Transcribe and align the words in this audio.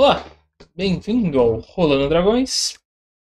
Olá, 0.00 0.24
bem-vindo 0.76 1.40
ao 1.40 1.58
Rolando 1.58 2.08
Dragões. 2.08 2.78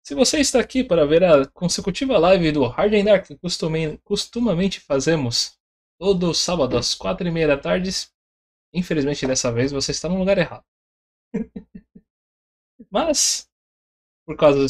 Se 0.04 0.12
você 0.12 0.40
está 0.40 0.58
aqui 0.58 0.82
para 0.82 1.06
ver 1.06 1.22
a 1.22 1.46
consecutiva 1.46 2.18
live 2.18 2.50
do 2.50 2.66
Hard 2.66 2.94
and 2.94 3.04
Dark 3.04 3.26
que 3.28 3.38
costumamente 4.02 4.80
fazemos 4.80 5.56
todo 6.00 6.34
sábado 6.34 6.76
às 6.76 6.96
quatro 6.96 7.28
e 7.28 7.30
meia 7.30 7.46
da 7.46 7.56
tarde, 7.56 7.88
infelizmente 8.74 9.24
dessa 9.24 9.52
vez 9.52 9.70
você 9.70 9.92
está 9.92 10.08
no 10.08 10.18
lugar 10.18 10.36
errado. 10.36 10.64
Mas, 12.90 13.48
por 14.26 14.36
causa, 14.36 14.66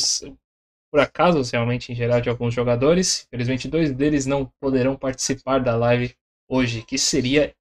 por 0.93 1.01
acaso, 1.01 1.41
realmente 1.51 1.91
em 1.91 1.95
geral 1.95 2.21
de 2.21 2.29
alguns 2.29 2.53
jogadores, 2.53 3.25
infelizmente 3.25 3.67
dois 3.67 3.95
deles 3.95 4.27
não 4.27 4.45
poderão 4.61 4.95
participar 4.95 5.61
da 5.61 5.75
live 5.75 6.15
hoje, 6.47 6.83
que 6.83 6.99
seria 6.99 7.57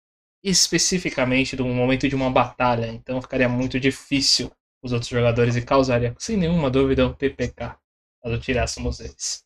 especificamente 0.49 1.55
do 1.55 1.65
momento 1.65 2.07
de 2.07 2.15
uma 2.15 2.29
batalha, 2.29 2.88
então 2.88 3.21
ficaria 3.21 3.49
muito 3.49 3.79
difícil 3.79 4.51
os 4.81 4.93
outros 4.93 5.10
jogadores 5.10 5.55
e 5.55 5.62
causaria, 5.62 6.15
sem 6.17 6.38
nenhuma 6.38 6.69
dúvida, 6.69 7.07
um 7.07 7.13
TPK 7.13 7.75
caso 8.21 8.39
tirássemos 8.39 8.99
eles. 8.99 9.43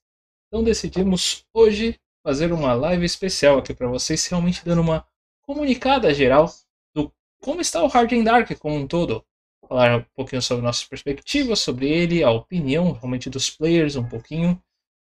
Então 0.48 0.64
decidimos 0.64 1.46
hoje 1.54 2.00
fazer 2.24 2.52
uma 2.52 2.74
live 2.74 3.06
especial 3.06 3.58
aqui 3.58 3.74
para 3.74 3.88
vocês, 3.88 4.26
realmente 4.28 4.64
dando 4.66 4.82
uma 4.82 5.06
comunicada 5.42 6.14
geral 6.14 6.52
do 6.94 7.12
como 7.42 7.62
está 7.62 7.84
o 7.84 7.88
Hard 7.88 8.12
and 8.14 8.24
Dark 8.24 8.52
como 8.60 8.76
um 8.76 8.88
todo. 8.88 9.24
Falar 9.68 10.00
um 10.00 10.06
pouquinho 10.16 10.42
sobre 10.42 10.64
nossas 10.64 10.84
perspectivas 10.84 11.60
sobre 11.60 11.90
ele, 11.90 12.24
a 12.24 12.32
opinião 12.32 12.92
realmente 12.92 13.30
dos 13.30 13.50
players, 13.50 13.96
um 13.96 14.08
pouquinho 14.08 14.62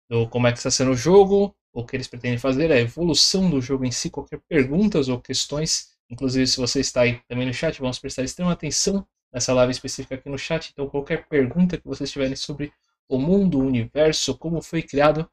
do 0.10 0.27
como 0.27 0.47
é 0.47 0.51
que 0.51 0.58
está 0.58 0.71
sendo 0.71 0.91
o 0.91 0.95
jogo, 0.95 1.55
o 1.75 1.85
que 1.85 1.97
eles 1.97 2.07
pretendem 2.07 2.38
fazer, 2.38 2.71
a 2.71 2.79
evolução 2.79 3.49
do 3.49 3.61
jogo 3.61 3.83
em 3.83 3.91
si, 3.91 4.09
qualquer 4.09 4.39
perguntas 4.47 5.09
ou 5.09 5.19
questões. 5.19 5.89
Inclusive, 6.09 6.47
se 6.47 6.57
você 6.57 6.79
está 6.79 7.01
aí 7.01 7.19
também 7.27 7.45
no 7.45 7.53
chat, 7.53 7.81
vamos 7.81 7.99
prestar 7.99 8.23
extrema 8.23 8.53
atenção 8.53 9.05
nessa 9.31 9.53
live 9.53 9.73
específica 9.73 10.15
aqui 10.15 10.29
no 10.29 10.38
chat. 10.38 10.69
Então, 10.71 10.88
qualquer 10.88 11.27
pergunta 11.27 11.77
que 11.77 11.85
vocês 11.85 12.09
tiverem 12.09 12.35
sobre 12.38 12.71
o 13.09 13.19
mundo, 13.19 13.59
o 13.59 13.65
universo, 13.65 14.38
como 14.38 14.61
foi 14.61 14.81
criado, 14.81 15.29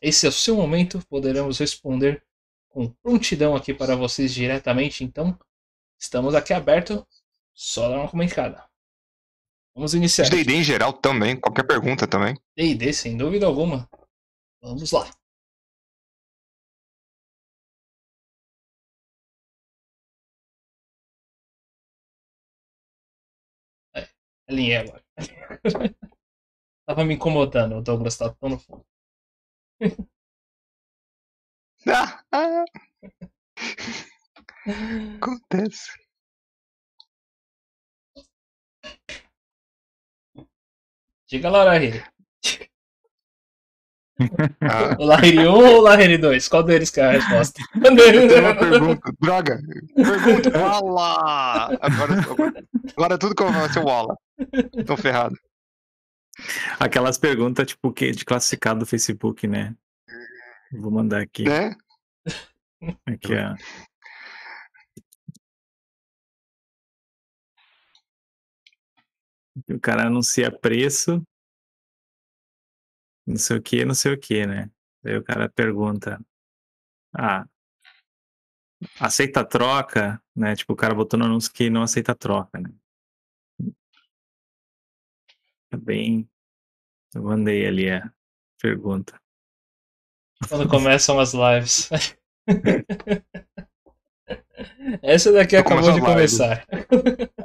esse 0.00 0.24
é 0.24 0.28
o 0.28 0.32
seu 0.32 0.54
momento. 0.54 1.04
Poderemos 1.08 1.58
responder 1.58 2.22
com 2.68 2.88
prontidão 3.02 3.56
aqui 3.56 3.74
para 3.74 3.96
vocês 3.96 4.32
diretamente. 4.32 5.02
Então, 5.02 5.36
estamos 5.98 6.36
aqui 6.36 6.52
aberto. 6.52 7.04
Só 7.52 7.88
dar 7.88 7.98
uma 7.98 8.08
comentada. 8.08 8.64
Vamos 9.74 9.94
iniciar. 9.94 10.28
D&D 10.28 10.54
em 10.54 10.62
geral 10.62 10.92
também, 10.92 11.36
qualquer 11.36 11.66
pergunta 11.66 12.06
também. 12.06 12.38
D&D, 12.56 12.92
sem 12.92 13.16
dúvida 13.16 13.46
alguma. 13.46 13.88
Vamos 14.62 14.92
lá. 14.92 15.10
Alinhei 24.52 24.76
agora. 24.76 25.02
Tava 26.86 27.04
me 27.04 27.14
incomodando, 27.14 27.76
o 27.76 27.82
Douglas 27.82 28.16
tá 28.18 28.32
tão 28.34 28.50
no 28.50 28.58
fundo. 28.58 28.84
Acontece. 35.16 35.90
Diga 41.28 41.50
lá, 41.50 41.64
Lahiri. 41.64 42.04
Ah. 44.60 44.94
Lahiri 44.98 45.48
1 45.48 45.50
ou 45.50 45.80
Lahiri 45.80 46.18
2? 46.18 46.46
Qual 46.48 46.62
deles 46.62 46.90
que 46.90 47.00
é 47.00 47.04
a 47.04 47.10
resposta? 47.12 47.60
Eu 47.74 47.96
tenho 47.96 48.40
uma 48.40 48.54
pergunta. 48.54 49.12
Droga. 49.20 49.58
Pergunta. 49.96 50.58
Wala. 50.58 51.76
Agora, 51.80 52.14
agora 52.96 53.18
tudo 53.18 53.34
que 53.34 53.42
eu 53.42 53.52
vou 53.52 53.68
ser 53.68 53.80
Wala. 53.80 54.16
Tô 54.86 54.96
ferrado. 54.96 55.36
Aquelas 56.80 57.18
perguntas, 57.18 57.66
tipo, 57.66 57.92
que 57.92 58.10
de 58.10 58.24
classificado 58.24 58.80
do 58.80 58.86
Facebook, 58.86 59.46
né? 59.46 59.76
Vou 60.72 60.90
mandar 60.90 61.20
aqui. 61.22 61.44
Né? 61.44 61.76
Aqui, 63.06 63.34
ó. 63.34 63.56
O 69.68 69.78
cara 69.78 70.06
anuncia 70.06 70.50
preço, 70.50 71.22
não 73.26 73.36
sei 73.36 73.58
o 73.58 73.62
que, 73.62 73.84
não 73.84 73.94
sei 73.94 74.14
o 74.14 74.18
que, 74.18 74.46
né? 74.46 74.70
Aí 75.04 75.16
o 75.16 75.22
cara 75.22 75.48
pergunta, 75.48 76.18
ah, 77.14 77.46
aceita 78.98 79.44
troca, 79.44 80.22
né? 80.34 80.56
Tipo, 80.56 80.72
o 80.72 80.76
cara 80.76 80.94
botou 80.94 81.18
no 81.18 81.26
anúncio 81.26 81.52
que 81.52 81.68
não 81.68 81.82
aceita 81.82 82.14
troca, 82.14 82.58
né? 82.58 82.72
É 85.72 85.76
bem. 85.76 86.28
Eu 87.14 87.22
mandei 87.22 87.66
ali 87.66 87.90
a 87.90 88.12
pergunta. 88.60 89.18
Quando 90.48 90.68
começam 90.68 91.18
as 91.18 91.32
lives. 91.32 91.88
Essa 95.02 95.32
daqui 95.32 95.56
acabou 95.56 95.92
de 95.92 96.00
começar. 96.00 96.66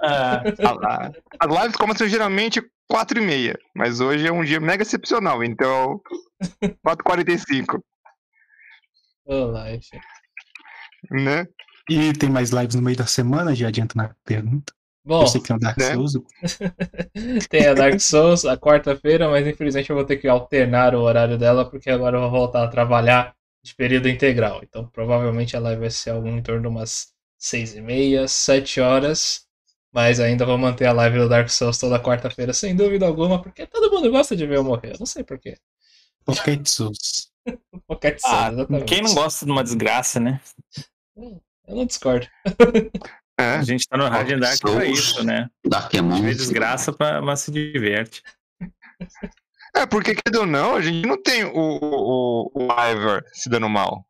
Ah, 0.02 0.44
as 1.40 1.62
lives 1.62 1.76
começam 1.76 2.08
geralmente 2.08 2.62
4 2.90 3.20
e 3.20 3.26
meia, 3.26 3.60
mas 3.76 4.00
hoje 4.00 4.28
é 4.28 4.32
um 4.32 4.44
dia 4.44 4.60
mega 4.60 4.84
excepcional, 4.84 5.44
então 5.44 6.02
4h45. 6.86 7.82
Oh, 9.26 9.46
live. 9.46 9.86
Né? 11.12 11.48
E 11.90 12.14
tem 12.14 12.30
mais 12.30 12.52
lives 12.52 12.76
no 12.76 12.82
meio 12.82 12.98
da 12.98 13.06
semana, 13.06 13.56
já 13.56 13.68
adianta 13.68 13.94
na 13.96 14.14
pergunta. 14.24 14.74
Bom, 15.08 15.22
eu 15.22 15.28
sei 15.28 15.40
que 15.40 15.48
tem 15.48 15.56
o 15.56 15.60
Dark 15.60 15.78
né? 15.78 15.94
Souls. 15.94 16.14
tem 17.50 17.66
a 17.66 17.74
Dark 17.74 18.00
Souls 18.02 18.44
a 18.44 18.58
quarta-feira, 18.58 19.30
mas 19.30 19.48
infelizmente 19.48 19.90
eu 19.90 19.96
vou 19.96 20.04
ter 20.04 20.18
que 20.18 20.28
alternar 20.28 20.94
o 20.94 21.02
horário 21.02 21.38
dela, 21.38 21.64
porque 21.70 21.90
agora 21.90 22.18
eu 22.18 22.22
vou 22.22 22.30
voltar 22.30 22.64
a 22.64 22.68
trabalhar 22.68 23.34
de 23.64 23.74
período 23.74 24.10
integral. 24.10 24.60
Então 24.64 24.86
provavelmente 24.88 25.56
a 25.56 25.62
live 25.62 25.80
vai 25.80 25.90
ser 25.90 26.10
algo 26.10 26.28
em 26.28 26.42
torno 26.44 26.62
de 26.64 26.68
umas 26.68 27.14
seis 27.38 27.74
e 27.74 27.80
meia, 27.82 28.28
sete 28.28 28.82
horas. 28.82 29.48
Mas 29.94 30.20
ainda 30.20 30.46
vou 30.46 30.58
manter 30.58 30.86
a 30.86 30.92
live 30.92 31.18
do 31.20 31.30
Dark 31.30 31.50
Souls 31.50 31.78
toda 31.78 31.98
quarta-feira, 32.00 32.52
sem 32.52 32.76
dúvida 32.76 33.08
alguma, 33.08 33.42
porque 33.42 33.66
todo 33.66 33.90
mundo 33.90 34.12
gosta 34.12 34.36
de 34.36 34.46
ver 34.46 34.58
eu 34.58 34.64
morrer. 34.64 34.92
Eu 34.94 35.00
não 35.00 35.06
sei 35.06 35.24
porquê. 35.24 35.58
Pocket 36.26 36.68
Souls. 36.68 37.32
Pocket 37.88 38.20
Souls, 38.20 38.38
Ah, 38.38 38.52
exatamente. 38.52 38.86
quem 38.86 39.02
não 39.02 39.14
gosta 39.14 39.46
de 39.46 39.52
uma 39.52 39.64
desgraça, 39.64 40.20
né? 40.20 40.42
Eu 41.16 41.76
não 41.76 41.86
discordo. 41.86 42.28
É. 43.40 43.56
A 43.56 43.64
gente 43.64 43.88
tá 43.88 43.98
no 43.98 44.08
Hard 44.08 44.32
and 44.32 44.40
Dark 44.40 44.60
pra 44.62 44.86
isso, 44.86 45.24
né? 45.24 45.48
Darkemon. 45.66 46.16
gente 46.16 46.26
vê 46.26 46.34
desgraça, 46.34 46.92
pra, 46.92 47.22
mas 47.22 47.42
se 47.42 47.52
diverte. 47.52 48.24
É, 49.76 49.86
porque, 49.86 50.16
querendo 50.16 50.40
ou 50.42 50.46
não, 50.48 50.76
a 50.76 50.82
gente 50.82 51.06
não 51.08 51.22
tem 51.22 51.44
o, 51.44 51.52
o, 51.54 52.52
o 52.56 52.68
Ivor 52.92 53.24
se 53.34 53.48
dando 53.48 53.70
mal, 53.70 54.04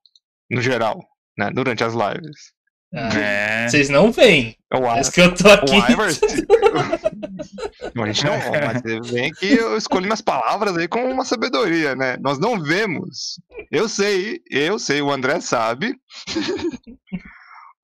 no 0.49 0.61
geral, 0.61 1.03
né? 1.37 1.49
Durante 1.53 1.83
as 1.83 1.93
lives. 1.93 2.55
Ah, 2.95 3.09
É. 3.19 3.67
Vocês 3.67 3.89
não 3.89 4.13
veem. 4.13 4.55
O, 4.73 4.77
É 4.85 4.97
I- 4.97 5.01
isso 5.01 5.11
que 5.11 5.19
eu 5.19 5.35
tô 5.35 5.49
aqui. 5.49 5.71
o 5.73 5.91
Ivor. 5.91 6.07
Não, 7.93 8.03
a 8.05 8.07
gente 8.07 8.23
não, 8.23 8.31
mas 8.31 9.11
vem 9.11 9.29
que 9.33 9.45
eu 9.45 9.75
escolhi 9.77 10.05
minhas 10.05 10.21
palavras 10.21 10.77
aí 10.77 10.87
com 10.87 11.03
uma 11.11 11.25
sabedoria, 11.25 11.95
né? 11.95 12.15
Nós 12.21 12.39
não 12.39 12.61
vemos. 12.61 13.41
Eu 13.69 13.89
sei, 13.89 14.39
eu 14.49 14.79
sei, 14.79 15.01
o 15.01 15.11
André 15.11 15.41
sabe 15.41 15.99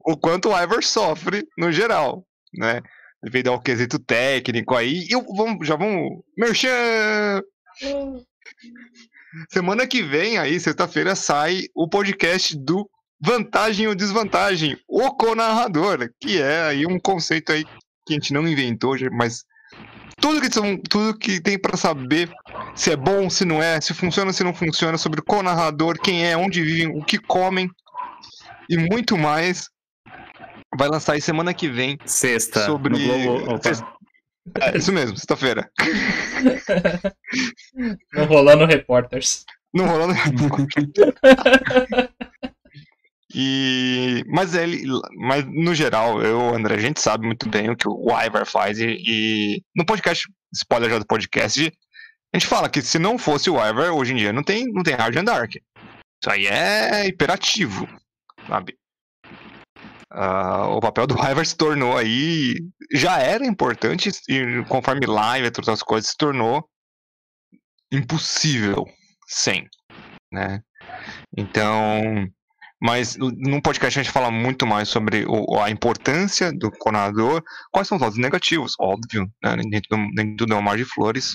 o 0.06 0.18
quanto 0.18 0.50
o 0.50 0.58
Ivor 0.58 0.84
sofre 0.84 1.48
no 1.58 1.72
geral, 1.72 2.26
né? 2.54 2.82
Devido 3.22 3.50
ao 3.50 3.62
quesito 3.62 4.00
técnico 4.00 4.76
aí. 4.76 5.08
E 5.10 5.36
vamos, 5.36 5.66
já 5.66 5.76
vamos. 5.76 6.24
Merchan! 6.38 7.42
Semana 9.50 9.88
que 9.88 10.04
vem, 10.04 10.38
aí, 10.38 10.60
sexta-feira, 10.60 11.16
sai 11.16 11.63
o 11.74 11.88
podcast 11.88 12.56
do 12.58 12.88
Vantagem 13.20 13.88
ou 13.88 13.96
Desvantagem, 13.96 14.78
o 14.88 15.12
co-narrador, 15.12 16.10
que 16.20 16.42
é 16.42 16.63
aí 16.63 16.86
um 16.86 17.00
conceito 17.00 17.52
aí 17.52 17.63
que 18.06 18.12
a 18.12 18.13
gente 18.13 18.34
não 18.34 18.48
inventou, 18.48 18.96
mas 19.12 19.46
tudo 20.20 20.42
que, 20.42 20.54
são, 20.54 20.78
tudo 20.78 21.18
que 21.18 21.42
tem 21.42 21.58
pra 21.58 21.78
saber 21.78 22.30
se 22.76 22.92
é 22.92 22.96
bom, 22.96 23.30
se 23.30 23.46
não 23.46 23.63
é, 23.63 23.80
se 23.80 23.94
funciona, 23.94 24.34
se 24.34 24.44
não 24.44 24.54
funciona, 24.54 24.98
sobre 24.98 25.22
o 25.22 25.24
co-narrador, 25.24 25.98
quem 26.02 26.28
é, 26.28 26.36
onde 26.36 26.62
vivem, 26.62 26.88
o 26.88 27.04
que 27.04 27.18
comem 27.18 27.70
e 28.70 28.78
muito 28.78 29.18
mais, 29.18 29.70
vai 30.77 30.88
lançar 30.89 31.13
aí 31.13 31.21
semana 31.21 31.53
que 31.53 31.67
vem. 31.69 31.97
Sexta. 32.05 32.65
Sobre- 32.65 32.97
No 32.97 33.23
Globo... 33.25 33.51
Opa. 33.55 33.63
Sexta- 33.63 33.93
É, 34.62 34.77
isso 34.77 34.91
mesmo, 34.91 35.15
sexta-feira. 35.17 35.69
Não 38.13 38.25
rolando 38.25 38.65
reporters. 38.65 39.45
Não 39.73 39.86
rolando. 39.88 40.13
E, 43.36 44.23
mas 44.27 44.53
ele, 44.53 44.83
mas 45.17 45.43
no 45.45 45.73
geral, 45.73 46.21
eu, 46.21 46.53
André, 46.53 46.75
a 46.75 46.79
gente 46.79 47.01
sabe 47.01 47.25
muito 47.25 47.49
bem 47.49 47.67
o 47.67 47.75
que 47.75 47.88
o 47.89 48.09
Ivar 48.12 48.45
faz 48.45 48.77
e, 48.79 48.95
e 49.03 49.63
no 49.75 49.83
podcast, 49.83 50.27
spoiler 50.53 50.88
já 50.91 50.99
do 50.99 51.05
podcast, 51.07 51.65
a 52.31 52.38
gente 52.38 52.45
fala 52.47 52.69
que 52.69 52.79
se 52.83 52.99
não 52.99 53.17
fosse 53.17 53.49
o 53.49 53.55
Ivar, 53.55 53.89
hoje 53.91 54.13
em 54.13 54.17
dia 54.17 54.31
não 54.31 54.43
tem, 54.43 54.71
não 54.71 54.83
tem 54.83 54.93
Hard 54.93 55.17
and 55.17 55.23
Dark. 55.23 55.55
Isso 55.55 56.29
aí 56.29 56.45
é 56.45 57.07
imperativo, 57.07 57.89
sabe? 58.47 58.75
Ah, 60.13 60.67
o 60.67 60.80
papel 60.80 61.08
do 61.08 61.15
Ivar 61.15 61.45
se 61.45 61.58
tornou 61.58 61.97
aí. 61.97 62.56
Já 62.93 63.19
era 63.19 63.45
importante, 63.45 64.12
e 64.30 64.63
conforme 64.69 65.06
live 65.08 65.45
e 65.45 65.47
outras 65.47 65.82
coisas, 65.82 66.12
se 66.12 66.17
tornou 66.17 66.63
impossível 67.91 68.86
sem, 69.28 69.67
né? 70.32 70.62
Então, 71.36 72.28
mas 72.82 73.15
num 73.17 73.62
podcast 73.62 73.97
a 73.97 74.04
gente 74.04 74.12
fala 74.12 74.30
muito 74.30 74.67
mais 74.67 74.89
sobre 74.89 75.26
o, 75.26 75.60
a 75.60 75.71
importância 75.71 76.52
do 76.52 76.69
coordenador, 76.69 77.41
quais 77.71 77.88
são 77.88 77.95
os 77.95 78.02
lados 78.02 78.17
negativos, 78.17 78.76
óbvio, 78.80 79.28
né? 79.43 79.56
nem, 79.56 79.82
tudo, 79.82 80.08
nem 80.13 80.36
tudo 80.36 80.54
é 80.54 80.58
um 80.58 80.62
mar 80.62 80.78
de 80.78 80.86
flores, 80.86 81.34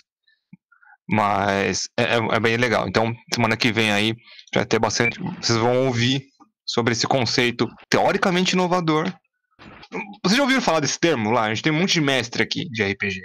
mas 1.08 1.88
é, 1.96 2.02
é, 2.02 2.16
é, 2.16 2.40
bem 2.40 2.56
legal. 2.56 2.86
Então, 2.86 3.12
semana 3.34 3.56
que 3.56 3.72
vem 3.72 3.90
aí 3.90 4.14
vai 4.54 4.66
ter 4.66 4.78
bastante. 4.78 5.18
Vocês 5.40 5.58
vão 5.58 5.86
ouvir 5.86 6.22
sobre 6.68 6.92
esse 6.92 7.06
conceito 7.06 7.66
teoricamente 7.88 8.52
inovador. 8.52 9.10
Vocês 10.22 10.36
já 10.36 10.42
ouviram 10.42 10.60
falar 10.60 10.80
desse 10.80 11.00
termo 11.00 11.30
lá? 11.30 11.44
A 11.44 11.48
gente 11.48 11.62
tem 11.62 11.72
um 11.72 11.80
monte 11.80 11.94
de 11.94 12.00
mestre 12.02 12.42
aqui 12.42 12.68
de 12.68 12.84
RPG. 12.84 13.20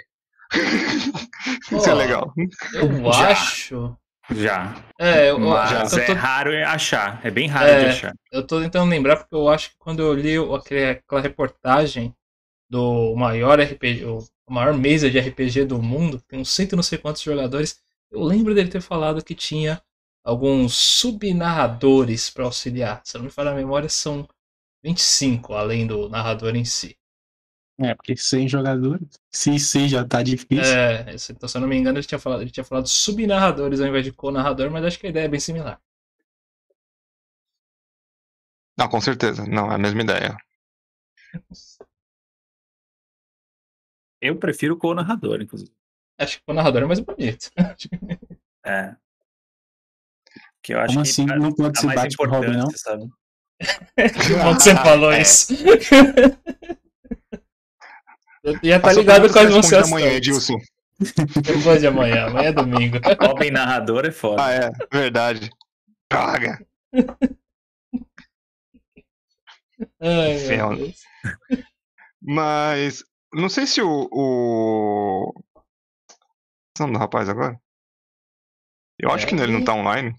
Isso 1.70 1.90
é 1.90 1.94
legal. 1.94 2.32
Eu 2.72 3.12
já. 3.12 3.28
acho. 3.28 3.96
Já. 4.30 4.74
É, 4.98 5.30
eu, 5.30 5.38
Mas 5.38 5.92
eu 5.92 6.06
tô... 6.06 6.12
é 6.12 6.14
raro 6.14 6.50
achar. 6.66 7.20
É 7.22 7.30
bem 7.30 7.46
raro 7.46 7.68
é, 7.68 7.80
de 7.80 7.86
achar. 7.90 8.14
Eu 8.32 8.46
tô 8.46 8.60
tentando 8.60 8.88
lembrar 8.88 9.16
porque 9.16 9.34
eu 9.34 9.48
acho 9.50 9.70
que 9.70 9.76
quando 9.78 10.00
eu 10.00 10.14
li 10.14 10.36
aquela 10.88 11.20
reportagem 11.20 12.14
do 12.70 13.14
maior 13.14 13.60
RPG, 13.60 14.04
o 14.06 14.24
maior 14.48 14.72
mesa 14.72 15.10
de 15.10 15.18
RPG 15.18 15.66
do 15.66 15.82
mundo, 15.82 16.22
tem 16.26 16.40
uns 16.40 16.50
cento 16.50 16.72
e 16.72 16.76
não 16.76 16.82
sei 16.82 16.96
quantos 16.96 17.20
jogadores, 17.20 17.78
eu 18.10 18.22
lembro 18.22 18.54
dele 18.54 18.70
ter 18.70 18.80
falado 18.80 19.22
que 19.22 19.34
tinha 19.34 19.80
alguns 20.24 20.74
subnarradores 20.74 22.30
para 22.30 22.44
auxiliar. 22.44 23.02
Se 23.04 23.16
não 23.18 23.24
me 23.24 23.30
falha 23.30 23.50
a 23.50 23.54
memória, 23.54 23.88
são 23.88 24.26
25, 24.82 25.52
além 25.54 25.86
do 25.86 26.08
narrador 26.08 26.56
em 26.56 26.64
si. 26.64 26.98
É, 27.78 27.94
porque 27.94 28.16
sem 28.16 28.48
jogadores, 28.48 29.08
se 29.32 29.58
sim 29.58 29.88
já 29.88 30.04
tá 30.04 30.22
difícil. 30.22 30.72
É, 30.72 31.16
então, 31.30 31.48
se 31.48 31.56
eu 31.56 31.60
não 31.60 31.68
me 31.68 31.76
engano, 31.76 31.98
ele 31.98 32.06
tinha 32.06 32.20
falado, 32.20 32.42
ele 32.42 32.50
tinha 32.50 32.64
falado 32.64 32.88
subnarradores 32.88 33.80
ao 33.80 33.88
invés 33.88 34.04
de 34.04 34.12
co-narrador, 34.12 34.70
mas 34.70 34.84
acho 34.84 34.98
que 34.98 35.06
a 35.08 35.10
ideia 35.10 35.24
é 35.24 35.28
bem 35.28 35.40
similar. 35.40 35.80
Não, 38.78 38.88
com 38.88 39.00
certeza. 39.00 39.44
Não, 39.46 39.70
é 39.70 39.74
a 39.74 39.78
mesma 39.78 40.02
ideia. 40.02 40.36
Eu 44.20 44.38
prefiro 44.38 44.76
co-narrador, 44.76 45.42
inclusive. 45.42 45.72
Acho 46.18 46.38
que 46.38 46.44
co-narrador 46.44 46.82
é 46.82 46.86
mais 46.86 47.00
bonito. 47.00 47.50
é. 48.64 48.96
Que 50.64 50.72
eu 50.72 50.80
acho 50.80 50.94
Como 50.94 51.04
que 51.04 51.10
assim? 51.10 51.26
Não 51.26 51.52
pode 51.52 51.78
ser 51.78 51.94
bate 51.94 52.16
Robin, 52.18 52.56
não? 52.56 52.70
Sabe? 52.70 53.04
que 53.60 54.34
bom 54.34 54.56
que 54.56 54.62
você 54.62 54.74
falou 54.74 55.12
é. 55.12 55.20
isso. 55.20 55.54
Eu 58.42 58.58
ia 58.62 58.76
estar 58.76 58.88
tá 58.88 58.92
ligado 58.94 59.30
com 59.30 59.38
as 59.38 59.52
vocês. 59.52 59.86
amanhã, 59.86 60.12
Edilson. 60.12 60.56
Depois 61.42 61.80
de 61.80 61.86
amanhã, 61.86 62.28
amanhã 62.28 62.48
é 62.48 62.52
domingo. 62.52 62.96
Robin 63.20 63.50
narrador 63.50 64.06
é 64.06 64.10
foda. 64.10 64.42
Ah, 64.42 64.52
é, 64.52 64.70
verdade. 64.90 65.50
Droga. 66.10 66.66
Ai, 70.00 71.04
Mas, 72.22 73.04
não 73.34 73.50
sei 73.50 73.66
se 73.66 73.82
o. 73.82 74.08
o... 74.10 75.32
Qual 76.74 76.80
é 76.80 76.82
o 76.82 76.86
nome 76.86 76.92
do 76.94 76.98
rapaz 76.98 77.28
agora? 77.28 77.60
Eu 78.98 79.10
acho 79.10 79.26
é, 79.26 79.28
que 79.28 79.34
ele 79.34 79.52
não 79.52 79.62
tá 79.62 79.74
online. 79.74 80.14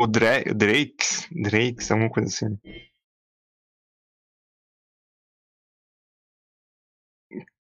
O 0.00 0.06
Dre, 0.06 0.44
Drakes, 0.54 1.28
Drakes, 1.30 1.90
alguma 1.90 2.08
coisa 2.08 2.28
assim. 2.28 2.58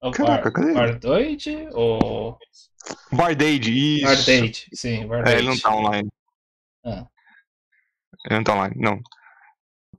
O 0.02 0.12
Caraca, 0.12 0.50
cadê 0.50 0.74
Bardoid 0.74 1.68
ou. 1.74 2.40
Bardade, 3.12 3.98
isso. 3.98 4.06
Bardade, 4.06 4.70
sim, 4.74 5.06
Bardade. 5.06 5.36
É, 5.36 5.40
ele 5.40 5.50
não 5.50 5.60
tá 5.60 5.76
online. 5.76 6.10
Ah. 6.86 7.06
Ele 8.26 8.36
não 8.36 8.44
tá 8.46 8.54
online, 8.54 8.76
não. 8.78 9.02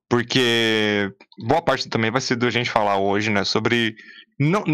Porque 0.09 1.14
boa 1.46 1.61
parte 1.61 1.90
também 1.90 2.11
vai 2.11 2.22
ser 2.22 2.37
do 2.37 2.50
gente 2.50 2.70
falar 2.70 2.96
hoje, 2.96 3.29
né? 3.29 3.44
Sobre. 3.44 3.94
Não, 4.38 4.64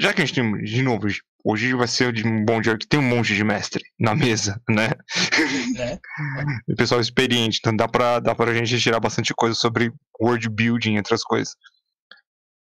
já 0.00 0.14
que 0.14 0.22
a 0.22 0.24
gente 0.24 0.36
tem, 0.36 0.64
de 0.64 0.82
novo, 0.82 1.06
Hoje 1.44 1.74
vai 1.74 1.88
ser 1.88 2.12
de 2.12 2.26
um 2.26 2.44
bom 2.44 2.60
dia 2.60 2.76
que 2.76 2.86
tem 2.86 3.00
um 3.00 3.08
monte 3.08 3.34
de 3.34 3.42
mestre 3.42 3.82
na 3.98 4.14
mesa, 4.14 4.60
né? 4.68 4.90
É. 5.78 5.98
o 6.68 6.76
pessoal 6.76 7.00
experiente, 7.00 7.58
então 7.58 7.74
dá 7.74 7.88
pra, 7.88 8.20
dá 8.20 8.34
pra 8.34 8.54
gente 8.54 8.78
tirar 8.78 9.00
bastante 9.00 9.34
coisa 9.34 9.54
sobre 9.54 9.92
world 10.20 10.48
building, 10.50 10.96
entre 10.96 11.14
as 11.14 11.22
coisas. 11.22 11.54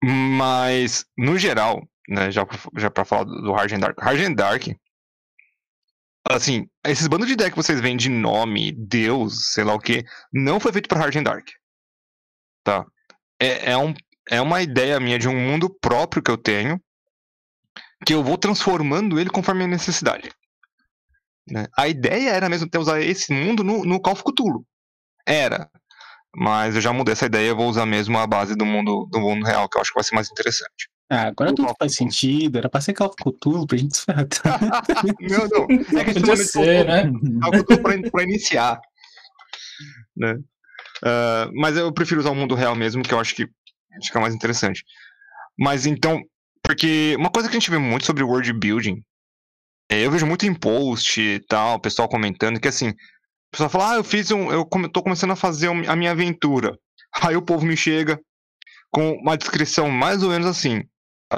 Mas, 0.02 1.04
no 1.18 1.36
geral, 1.36 1.82
né, 2.08 2.30
já, 2.30 2.46
já 2.76 2.90
pra 2.90 3.04
falar 3.04 3.24
do 3.24 3.52
Hard 3.52 3.72
and 3.72 3.80
Dark, 3.80 3.98
Hard 4.00 4.20
and 4.20 4.34
Dark, 4.34 4.62
assim, 6.28 6.66
esses 6.86 7.06
bandos 7.06 7.26
de 7.26 7.32
ideia 7.32 7.50
que 7.50 7.56
vocês 7.56 7.80
veem 7.80 7.96
de 7.96 8.08
nome, 8.08 8.72
Deus, 8.72 9.52
sei 9.52 9.64
lá 9.64 9.74
o 9.74 9.80
que, 9.80 10.04
não 10.32 10.60
foi 10.60 10.72
feito 10.72 10.88
pra 10.88 10.98
Hard 10.98 11.16
and 11.16 11.24
Dark. 11.24 11.48
Tá? 12.64 12.86
É, 13.40 13.72
é, 13.72 13.76
um, 13.76 13.92
é 14.30 14.40
uma 14.40 14.62
ideia 14.62 15.00
minha 15.00 15.18
de 15.18 15.28
um 15.28 15.34
mundo 15.34 15.68
próprio 15.80 16.22
que 16.22 16.30
eu 16.30 16.38
tenho, 16.38 16.80
que 18.04 18.14
eu 18.14 18.22
vou 18.22 18.38
transformando 18.38 19.18
ele 19.18 19.30
conforme 19.30 19.64
a 19.64 19.68
necessidade. 19.68 20.30
Né? 21.48 21.66
A 21.76 21.88
ideia 21.88 22.30
era 22.30 22.48
mesmo 22.48 22.68
ter 22.68 22.78
usar 22.78 23.00
esse 23.00 23.32
mundo 23.32 23.64
no, 23.64 23.84
no 23.84 24.00
Call 24.00 24.12
of 24.12 24.22
Cthulhu. 24.22 24.64
Era. 25.26 25.68
Mas 26.34 26.76
eu 26.76 26.80
já 26.80 26.92
mudei 26.92 27.12
essa 27.12 27.26
ideia, 27.26 27.48
eu 27.48 27.56
vou 27.56 27.68
usar 27.68 27.84
mesmo 27.86 28.16
a 28.18 28.26
base 28.26 28.54
do 28.54 28.64
mundo, 28.64 29.06
do 29.10 29.20
mundo 29.20 29.44
real, 29.44 29.68
que 29.68 29.76
eu 29.76 29.80
acho 29.80 29.90
que 29.90 29.96
vai 29.96 30.04
ser 30.04 30.14
mais 30.14 30.30
interessante. 30.30 30.88
Ah, 31.10 31.26
agora 31.26 31.52
tudo 31.52 31.74
faz 31.76 31.96
sentido. 31.96 32.56
Era 32.56 32.68
pra 32.68 32.80
ser 32.80 32.92
Call 32.94 33.08
of 33.08 33.16
Cthulhu 33.16 33.66
pra 33.66 33.76
gente 33.76 33.96
se 33.96 34.06
não, 35.28 35.48
não. 35.48 35.98
É 35.98 36.04
que 36.04 36.10
a 36.10 36.12
gente 36.12 36.36
ser, 36.44 36.86
né? 36.86 37.10
Call 37.40 37.50
of 37.50 37.64
Cthulhu 37.64 38.10
pra 38.12 38.22
iniciar. 38.22 38.80
Né? 40.16 40.34
Uh, 41.02 41.50
mas 41.54 41.76
eu 41.76 41.92
prefiro 41.92 42.20
usar 42.20 42.30
o 42.30 42.34
mundo 42.34 42.54
real 42.54 42.76
mesmo, 42.76 43.02
que 43.02 43.12
eu 43.12 43.18
acho 43.18 43.34
que 43.34 43.48
fica 44.04 44.20
mais 44.20 44.34
interessante. 44.34 44.84
Mas 45.58 45.84
então, 45.84 46.22
porque 46.70 47.16
uma 47.18 47.30
coisa 47.30 47.48
que 47.48 47.56
a 47.56 47.58
gente 47.58 47.68
vê 47.68 47.78
muito 47.78 48.06
sobre 48.06 48.22
world 48.22 48.52
building, 48.52 49.02
é, 49.90 50.06
eu 50.06 50.10
vejo 50.12 50.24
muito 50.24 50.46
em 50.46 50.54
post 50.54 51.20
e 51.20 51.40
tal, 51.40 51.74
o 51.74 51.80
pessoal 51.80 52.08
comentando, 52.08 52.60
que 52.60 52.68
assim, 52.68 52.90
o 52.90 52.94
pessoal 53.50 53.68
fala, 53.68 53.90
ah, 53.90 53.96
eu 53.96 54.04
fiz 54.04 54.30
um. 54.30 54.52
Eu 54.52 54.64
tô 54.88 55.02
começando 55.02 55.32
a 55.32 55.36
fazer 55.36 55.66
a 55.66 55.96
minha 55.96 56.12
aventura. 56.12 56.78
Aí 57.26 57.34
o 57.34 57.42
povo 57.42 57.66
me 57.66 57.76
chega 57.76 58.20
com 58.88 59.14
uma 59.14 59.36
descrição 59.36 59.90
mais 59.90 60.22
ou 60.22 60.30
menos 60.30 60.46
assim. 60.46 60.84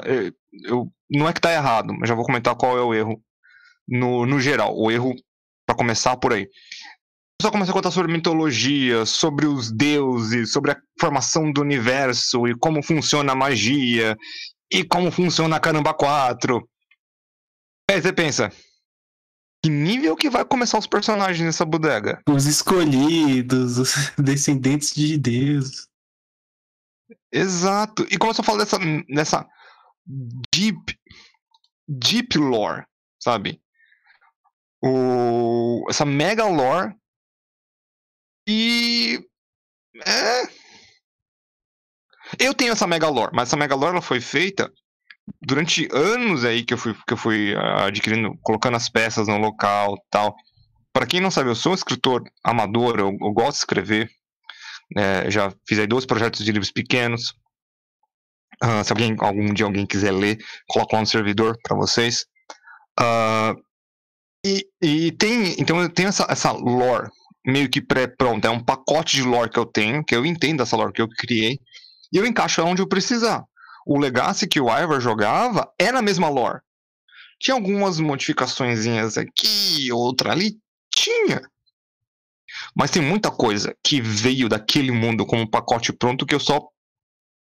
Eu, 0.05 0.31
eu 0.65 0.93
não 1.09 1.27
é 1.27 1.33
que 1.33 1.41
tá 1.41 1.51
errado, 1.51 1.95
mas 1.99 2.07
já 2.07 2.13
vou 2.13 2.25
comentar 2.25 2.55
qual 2.55 2.77
é 2.77 2.81
o 2.83 2.93
erro 2.93 3.19
no, 3.87 4.27
no 4.27 4.39
geral. 4.39 4.77
O 4.77 4.91
erro, 4.91 5.15
para 5.65 5.75
começar 5.75 6.15
por 6.15 6.31
aí. 6.33 6.47
Pessoal 7.39 7.53
começa 7.53 7.71
a 7.71 7.73
contar 7.73 7.89
sobre 7.89 8.13
mitologia, 8.13 9.03
sobre 9.03 9.47
os 9.47 9.71
deuses, 9.71 10.51
sobre 10.51 10.73
a 10.73 10.77
formação 10.99 11.51
do 11.51 11.61
universo 11.61 12.47
e 12.47 12.55
como 12.55 12.83
funciona 12.83 13.31
a 13.31 13.35
magia 13.35 14.15
e 14.73 14.83
como 14.83 15.11
funciona 15.11 15.55
a 15.55 15.59
Caramba 15.59 15.93
4. 15.93 16.67
Aí 17.89 18.01
você 18.01 18.11
pensa, 18.11 18.51
que 19.63 19.69
nível 19.69 20.15
que 20.15 20.31
vai 20.31 20.43
começar 20.43 20.79
os 20.79 20.87
personagens 20.87 21.45
nessa 21.45 21.63
bodega? 21.63 22.19
Os 22.27 22.47
escolhidos, 22.47 23.77
os 23.77 23.93
descendentes 24.17 24.91
de 24.95 25.15
Deus. 25.17 25.87
Exato. 27.31 28.07
E 28.09 28.17
começou 28.17 28.41
a 28.41 28.45
falar 28.45 28.59
dessa, 28.59 28.79
dessa 29.07 29.47
deep, 30.51 30.99
deep 31.87 32.35
lore, 32.39 32.83
sabe? 33.21 33.61
O, 34.83 35.85
essa 35.87 36.03
mega 36.03 36.47
lore. 36.47 36.95
E. 38.47 39.23
É 40.05 40.62
eu 42.39 42.53
tenho 42.53 42.71
essa 42.71 42.87
Mega 42.87 43.09
Lore, 43.09 43.31
mas 43.33 43.49
essa 43.49 43.57
Mega 43.57 43.75
Lore 43.75 43.91
ela 43.91 44.01
foi 44.01 44.19
feita 44.19 44.71
durante 45.41 45.87
anos 45.91 46.43
aí 46.43 46.63
que 46.63 46.73
eu 46.73 46.77
fui, 46.77 46.93
que 47.07 47.13
eu 47.13 47.17
fui 47.17 47.55
ah, 47.55 47.85
adquirindo, 47.85 48.37
colocando 48.41 48.75
as 48.75 48.89
peças 48.89 49.27
no 49.27 49.37
local 49.37 49.95
tal. 50.09 50.35
Para 50.91 51.07
quem 51.07 51.19
não 51.19 51.31
sabe, 51.31 51.49
eu 51.49 51.55
sou 51.55 51.71
um 51.71 51.75
escritor 51.75 52.23
amador, 52.43 52.99
eu, 52.99 53.09
eu 53.09 53.31
gosto 53.31 53.53
de 53.53 53.57
escrever. 53.57 54.09
É, 54.95 55.29
já 55.31 55.51
fiz 55.67 55.79
aí 55.79 55.87
dois 55.87 56.05
projetos 56.05 56.45
de 56.45 56.51
livros 56.51 56.71
pequenos. 56.71 57.33
Uh, 58.63 58.83
se 58.83 58.91
alguém, 58.91 59.15
algum 59.19 59.53
dia 59.53 59.65
alguém 59.65 59.85
quiser 59.85 60.11
ler, 60.11 60.37
coloco 60.67 60.95
lá 60.95 61.01
no 61.01 61.07
servidor 61.07 61.57
para 61.63 61.75
vocês. 61.75 62.25
Uh, 62.99 63.59
e, 64.45 64.67
e, 64.81 65.11
tem, 65.13 65.55
então 65.59 65.81
eu 65.81 65.89
tenho 65.89 66.09
essa, 66.09 66.27
essa 66.29 66.51
lore 66.51 67.09
meio 67.45 67.69
que 67.69 67.81
pré-pronta, 67.81 68.47
é 68.47 68.51
um 68.51 68.63
pacote 68.63 69.17
de 69.17 69.23
lore 69.23 69.49
que 69.49 69.59
eu 69.59 69.65
tenho, 69.65 70.03
que 70.03 70.15
eu 70.15 70.25
entendo 70.25 70.61
essa 70.61 70.77
lore 70.77 70.93
que 70.93 71.01
eu 71.01 71.09
criei, 71.09 71.59
e 72.13 72.17
eu 72.17 72.25
encaixo 72.25 72.63
onde 72.63 72.81
eu 72.81 72.87
precisar. 72.87 73.43
O 73.85 73.99
Legacy 73.99 74.47
que 74.47 74.61
o 74.61 74.69
Ivar 74.69 74.99
jogava 75.01 75.69
era 75.79 75.99
a 75.99 76.01
mesma 76.01 76.29
lore. 76.29 76.61
Tinha 77.39 77.55
algumas 77.55 77.99
modificações 77.99 78.85
aqui, 79.17 79.91
outra 79.91 80.31
ali. 80.31 80.57
Tinha. 80.95 81.41
Mas 82.75 82.91
tem 82.91 83.01
muita 83.01 83.31
coisa 83.31 83.75
que 83.83 83.99
veio 83.99 84.47
daquele 84.47 84.91
mundo 84.91 85.25
como 85.25 85.41
um 85.41 85.49
pacote 85.49 85.91
pronto 85.91 86.25
que 86.25 86.35
eu 86.35 86.39
só 86.39 86.61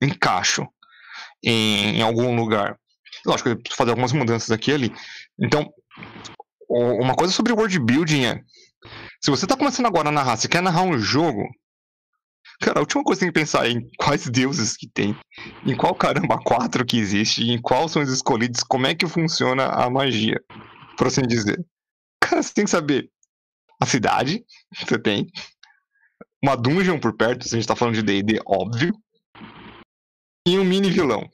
encaixo 0.03 0.67
em, 1.43 1.99
em 1.99 2.03
algum 2.03 2.35
lugar. 2.37 2.77
Lógico, 3.25 3.49
eu 3.49 3.57
preciso 3.57 3.77
fazer 3.77 3.91
algumas 3.91 4.13
mudanças 4.13 4.51
aqui 4.51 4.71
e 4.71 4.75
ali. 4.75 4.95
Então, 5.41 5.73
uma 6.69 7.15
coisa 7.15 7.33
sobre 7.33 7.53
world 7.53 7.79
building 7.79 8.25
é. 8.27 8.43
Se 9.21 9.31
você 9.31 9.47
tá 9.47 9.57
começando 9.57 9.87
agora 9.87 10.09
a 10.09 10.13
narrar, 10.13 10.37
você 10.37 10.49
quer 10.49 10.63
narrar 10.63 10.83
um 10.83 10.99
jogo. 10.99 11.49
Cara, 12.61 12.81
a 12.81 12.81
última 12.81 13.05
coisa 13.05 13.21
que 13.21 13.27
tem 13.27 13.33
que 13.33 13.41
pensar 13.41 13.67
é 13.67 13.71
em 13.71 13.89
quais 13.97 14.29
deuses 14.29 14.77
que 14.77 14.89
tem, 14.89 15.17
em 15.65 15.77
qual 15.77 15.95
caramba 15.95 16.39
quatro 16.43 16.85
que 16.85 16.99
existe, 16.99 17.43
em 17.43 17.61
quais 17.61 17.93
são 17.93 18.03
os 18.03 18.11
escolhidos, 18.11 18.63
como 18.65 18.87
é 18.87 18.95
que 18.95 19.07
funciona 19.07 19.67
a 19.67 19.89
magia, 19.89 20.43
por 20.97 21.07
assim 21.07 21.23
dizer. 21.23 21.65
Cara, 22.21 22.43
você 22.43 22.53
tem 22.53 22.65
que 22.65 22.71
saber 22.71 23.11
a 23.81 23.87
cidade, 23.87 24.45
você 24.75 24.99
tem, 24.99 25.29
uma 26.43 26.57
dungeon 26.57 26.99
por 26.99 27.17
perto, 27.17 27.49
se 27.49 27.55
a 27.55 27.59
gente 27.59 27.69
tá 27.69 27.77
falando 27.77 27.95
de 27.95 28.03
D&D, 28.03 28.41
óbvio, 28.45 28.93
e 30.47 30.59
um 30.59 30.65
mini 30.65 30.91
vilão. 30.91 31.29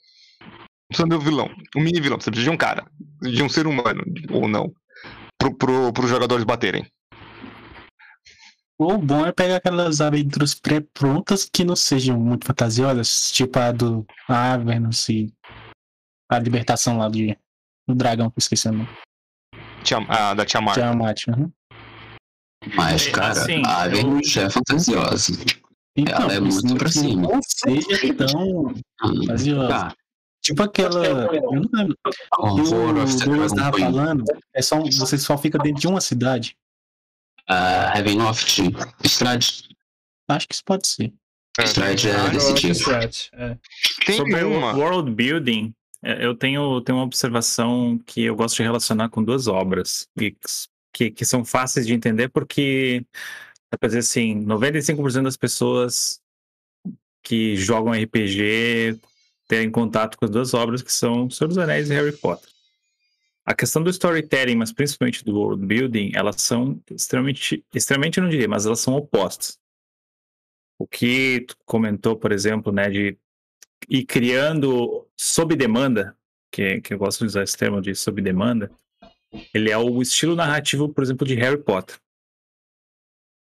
Precisa 0.88 1.08
de 1.08 1.14
um 1.14 1.18
vilão, 1.18 1.50
um 1.74 1.80
mini 1.80 2.00
vilão, 2.00 2.20
você 2.20 2.30
precisa 2.30 2.50
de 2.50 2.54
um 2.54 2.58
cara, 2.58 2.86
de 3.22 3.42
um 3.42 3.48
ser 3.48 3.66
humano, 3.66 4.04
ou 4.30 4.46
não, 4.46 4.70
pro, 5.38 5.56
pro, 5.56 5.92
pros 5.92 6.10
jogadores 6.10 6.44
baterem. 6.44 6.86
O 8.78 8.98
bom 8.98 9.24
é 9.24 9.32
pegar 9.32 9.56
aquelas 9.56 10.00
aventuras 10.00 10.54
pré-prontas 10.54 11.48
que 11.50 11.64
não 11.64 11.76
sejam 11.76 12.18
muito 12.18 12.46
fantasiosas, 12.46 13.30
tipo 13.30 13.58
a 13.58 13.70
do 13.70 14.04
Avernus 14.28 15.08
e 15.08 15.32
a 16.30 16.38
libertação 16.40 16.98
lá 16.98 17.08
de, 17.08 17.38
do 17.88 17.94
dragão, 17.94 18.28
que 18.30 18.34
eu 18.38 18.40
esqueci 18.40 18.68
o 18.68 18.72
nome. 18.72 18.88
Tiam- 19.84 20.04
a 20.08 20.34
da 20.34 20.44
Tiamat. 20.44 20.74
Tiamat. 20.74 21.22
uhum. 21.28 21.52
Mas, 22.74 23.06
cara, 23.08 23.32
assim, 23.32 23.62
a 23.64 23.82
Avernus 23.82 24.36
é 24.36 24.50
fantasiosa. 24.50 25.32
Então, 25.96 26.22
Ela 26.22 26.34
é 26.34 26.40
muito 26.40 26.76
pra 26.76 26.88
cima. 26.90 27.28
Não 27.28 27.40
seja 27.42 28.14
tão 28.14 28.74
fantasiosa. 29.00 29.68
Tá. 29.68 29.94
Tipo 30.42 30.62
aquela. 30.64 31.06
Eu 31.06 31.52
não 31.52 31.68
lembro. 31.72 31.96
Horror 32.38 32.58
o 32.58 32.64
Douglas 32.64 33.16
Dragon 33.52 33.54
tava 33.54 33.78
falando. 33.78 34.24
É 34.52 34.60
só, 34.60 34.76
um- 34.76 34.90
você 34.90 35.16
só 35.16 35.38
fica 35.38 35.58
dentro 35.58 35.80
de 35.80 35.86
uma 35.86 36.00
cidade. 36.00 36.56
A 37.46 37.88
Ravenloft 37.94 38.58
Strade. 39.04 39.68
Acho 40.28 40.48
que 40.48 40.54
isso 40.54 40.64
pode 40.64 40.86
ser. 40.86 41.12
Strade 41.60 42.08
é 42.08 42.16
Ah, 42.16 42.28
desse 42.28 42.54
tipo. 42.54 42.72
Strat, 42.72 43.28
é. 43.34 43.56
Tem 44.06 44.16
Sobre 44.16 44.42
o 44.42 44.58
uma. 44.58 44.74
world 44.74 45.10
building, 45.10 45.72
é, 46.02 46.24
eu 46.24 46.34
tenho, 46.34 46.80
tenho 46.80 46.98
uma 46.98 47.04
observação 47.04 47.98
que 48.06 48.24
eu 48.24 48.34
gosto 48.34 48.56
de 48.56 48.62
relacionar 48.62 49.08
com 49.08 49.22
duas 49.22 49.46
obras 49.46 50.08
e 50.20 50.34
que, 50.92 51.10
que 51.10 51.24
são 51.24 51.44
fáceis 51.44 51.86
de 51.86 51.92
entender 51.92 52.28
porque, 52.28 53.04
dizer 53.82 53.98
assim, 53.98 54.44
95% 54.44 55.22
das 55.22 55.36
pessoas 55.36 56.20
que 57.22 57.56
jogam 57.56 57.92
RPG 57.92 58.98
têm 59.48 59.70
contato 59.70 60.16
com 60.18 60.24
as 60.24 60.30
duas 60.30 60.54
obras 60.54 60.82
que 60.82 60.92
são 60.92 61.28
Senhor 61.30 61.48
dos 61.48 61.58
Anéis 61.58 61.90
e 61.90 61.94
Harry 61.94 62.16
Potter. 62.16 62.48
A 63.46 63.54
questão 63.54 63.82
do 63.82 63.90
storytelling, 63.90 64.56
mas 64.56 64.72
principalmente 64.72 65.22
do 65.24 65.38
world 65.38 65.66
building, 65.66 66.12
elas 66.14 66.40
são 66.40 66.80
extremamente, 66.90 67.64
extremamente 67.74 68.20
não 68.20 68.28
diria, 68.28 68.48
mas 68.48 68.64
elas 68.64 68.80
são 68.80 68.94
opostas. 68.94 69.58
O 70.78 70.86
que 70.86 71.44
tu 71.46 71.56
comentou, 71.64 72.16
por 72.16 72.32
exemplo, 72.32 72.72
né, 72.72 72.88
de 72.88 73.18
ir 73.88 74.04
criando 74.06 75.06
sob 75.16 75.54
demanda, 75.54 76.16
que, 76.50 76.80
que 76.80 76.94
eu 76.94 76.98
gosto 76.98 77.20
de 77.20 77.26
usar 77.26 77.42
esse 77.42 77.56
termo 77.56 77.82
de 77.82 77.94
sob 77.94 78.22
demanda, 78.22 78.70
ele 79.52 79.70
é 79.70 79.76
o 79.76 80.00
estilo 80.00 80.34
narrativo, 80.34 80.88
por 80.88 81.04
exemplo, 81.04 81.26
de 81.26 81.34
Harry 81.34 81.62
Potter. 81.62 81.98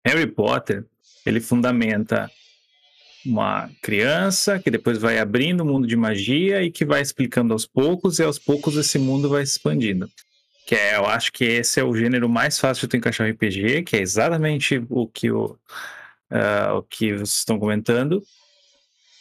Harry 0.05 0.25
Potter, 0.25 0.87
ele 1.25 1.39
fundamenta 1.39 2.29
uma 3.25 3.69
criança 3.81 4.59
que 4.59 4.71
depois 4.71 4.97
vai 4.97 5.19
abrindo 5.19 5.61
o 5.61 5.65
mundo 5.65 5.87
de 5.87 5.95
magia 5.95 6.63
e 6.63 6.71
que 6.71 6.85
vai 6.85 7.01
explicando 7.01 7.53
aos 7.53 7.65
poucos 7.65 8.19
e 8.19 8.23
aos 8.23 8.39
poucos 8.39 8.75
esse 8.77 8.97
mundo 8.97 9.29
vai 9.29 9.45
se 9.45 9.53
expandindo. 9.53 10.09
Que 10.65 10.75
é, 10.75 10.95
eu 10.95 11.05
acho 11.05 11.31
que 11.31 11.43
esse 11.43 11.79
é 11.79 11.83
o 11.83 11.95
gênero 11.95 12.29
mais 12.29 12.59
fácil 12.59 12.87
de 12.87 12.97
encaixar 12.97 13.27
no 13.27 13.33
RPG, 13.33 13.83
que 13.83 13.95
é 13.95 14.01
exatamente 14.01 14.83
o 14.89 15.07
que 15.07 15.31
o, 15.31 15.57
ah, 16.29 16.75
o 16.75 16.83
que 16.83 17.13
vocês 17.13 17.37
estão 17.39 17.59
comentando. 17.59 18.23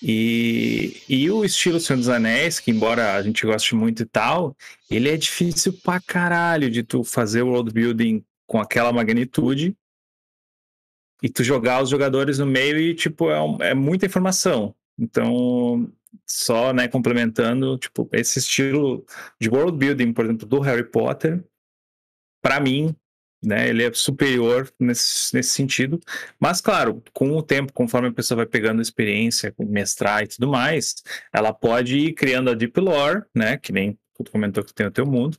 E, 0.03 1.03
e 1.09 1.31
o 1.31 1.45
estilo 1.45 1.79
Senhor 1.79 1.99
dos 1.99 2.09
Anéis, 2.09 2.59
que 2.59 2.71
embora 2.71 3.15
a 3.17 3.23
gente 3.23 3.45
goste 3.45 3.75
muito 3.75 4.03
e 4.03 4.07
tal, 4.07 4.57
ele 4.91 5.11
é 5.11 5.17
difícil 5.17 5.75
pra 5.85 6.01
caralho 6.01 6.71
de 6.71 6.83
tu 6.83 7.05
fazer 7.05 7.43
o 7.43 7.49
world 7.49 7.71
building 7.73 8.25
com 8.47 8.59
aquela 8.59 8.93
magnitude 8.93 9.77
e 11.23 11.29
tu 11.29 11.43
jogar 11.45 11.83
os 11.83 11.91
jogadores 11.91 12.39
no 12.39 12.47
meio 12.47 12.79
e, 12.79 12.95
tipo, 12.95 13.31
é, 13.31 13.41
um- 13.43 13.59
é 13.63 13.75
muita 13.75 14.07
informação. 14.07 14.75
Então, 14.99 15.91
só, 16.27 16.73
né, 16.73 16.89
complementando, 16.89 17.79
tipo, 17.79 18.09
esse 18.13 18.39
estilo 18.39 19.05
de 19.41 19.49
world 19.49 19.77
building, 19.79 20.13
por 20.13 20.25
exemplo, 20.25 20.47
do 20.47 20.61
Harry 20.61 20.85
Potter, 20.85 21.43
pra 22.43 22.61
mim, 22.61 22.95
né, 23.43 23.69
ele 23.69 23.83
é 23.85 23.93
superior 23.93 24.71
nesse, 24.79 25.35
nesse 25.35 25.51
sentido. 25.51 25.99
Mas, 26.39 26.61
claro, 26.61 27.03
com 27.13 27.37
o 27.37 27.43
tempo, 27.43 27.73
conforme 27.73 28.09
a 28.09 28.13
pessoa 28.13 28.37
vai 28.37 28.47
pegando 28.47 28.83
experiência, 28.83 29.55
mestrar 29.59 30.23
e 30.23 30.27
tudo 30.29 30.49
mais, 30.49 30.97
ela 31.33 31.53
pode 31.53 31.97
ir 31.97 32.13
criando 32.15 32.51
a 32.51 32.55
Deep 32.55 32.79
Lore, 32.81 33.23
né? 33.35 33.57
Que 33.57 33.73
nem 33.73 33.99
tu 34.15 34.31
comentou 34.31 34.63
que 34.63 34.75
tem 34.75 34.87
o 34.87 34.91
teu 34.91 35.07
mundo. 35.07 35.39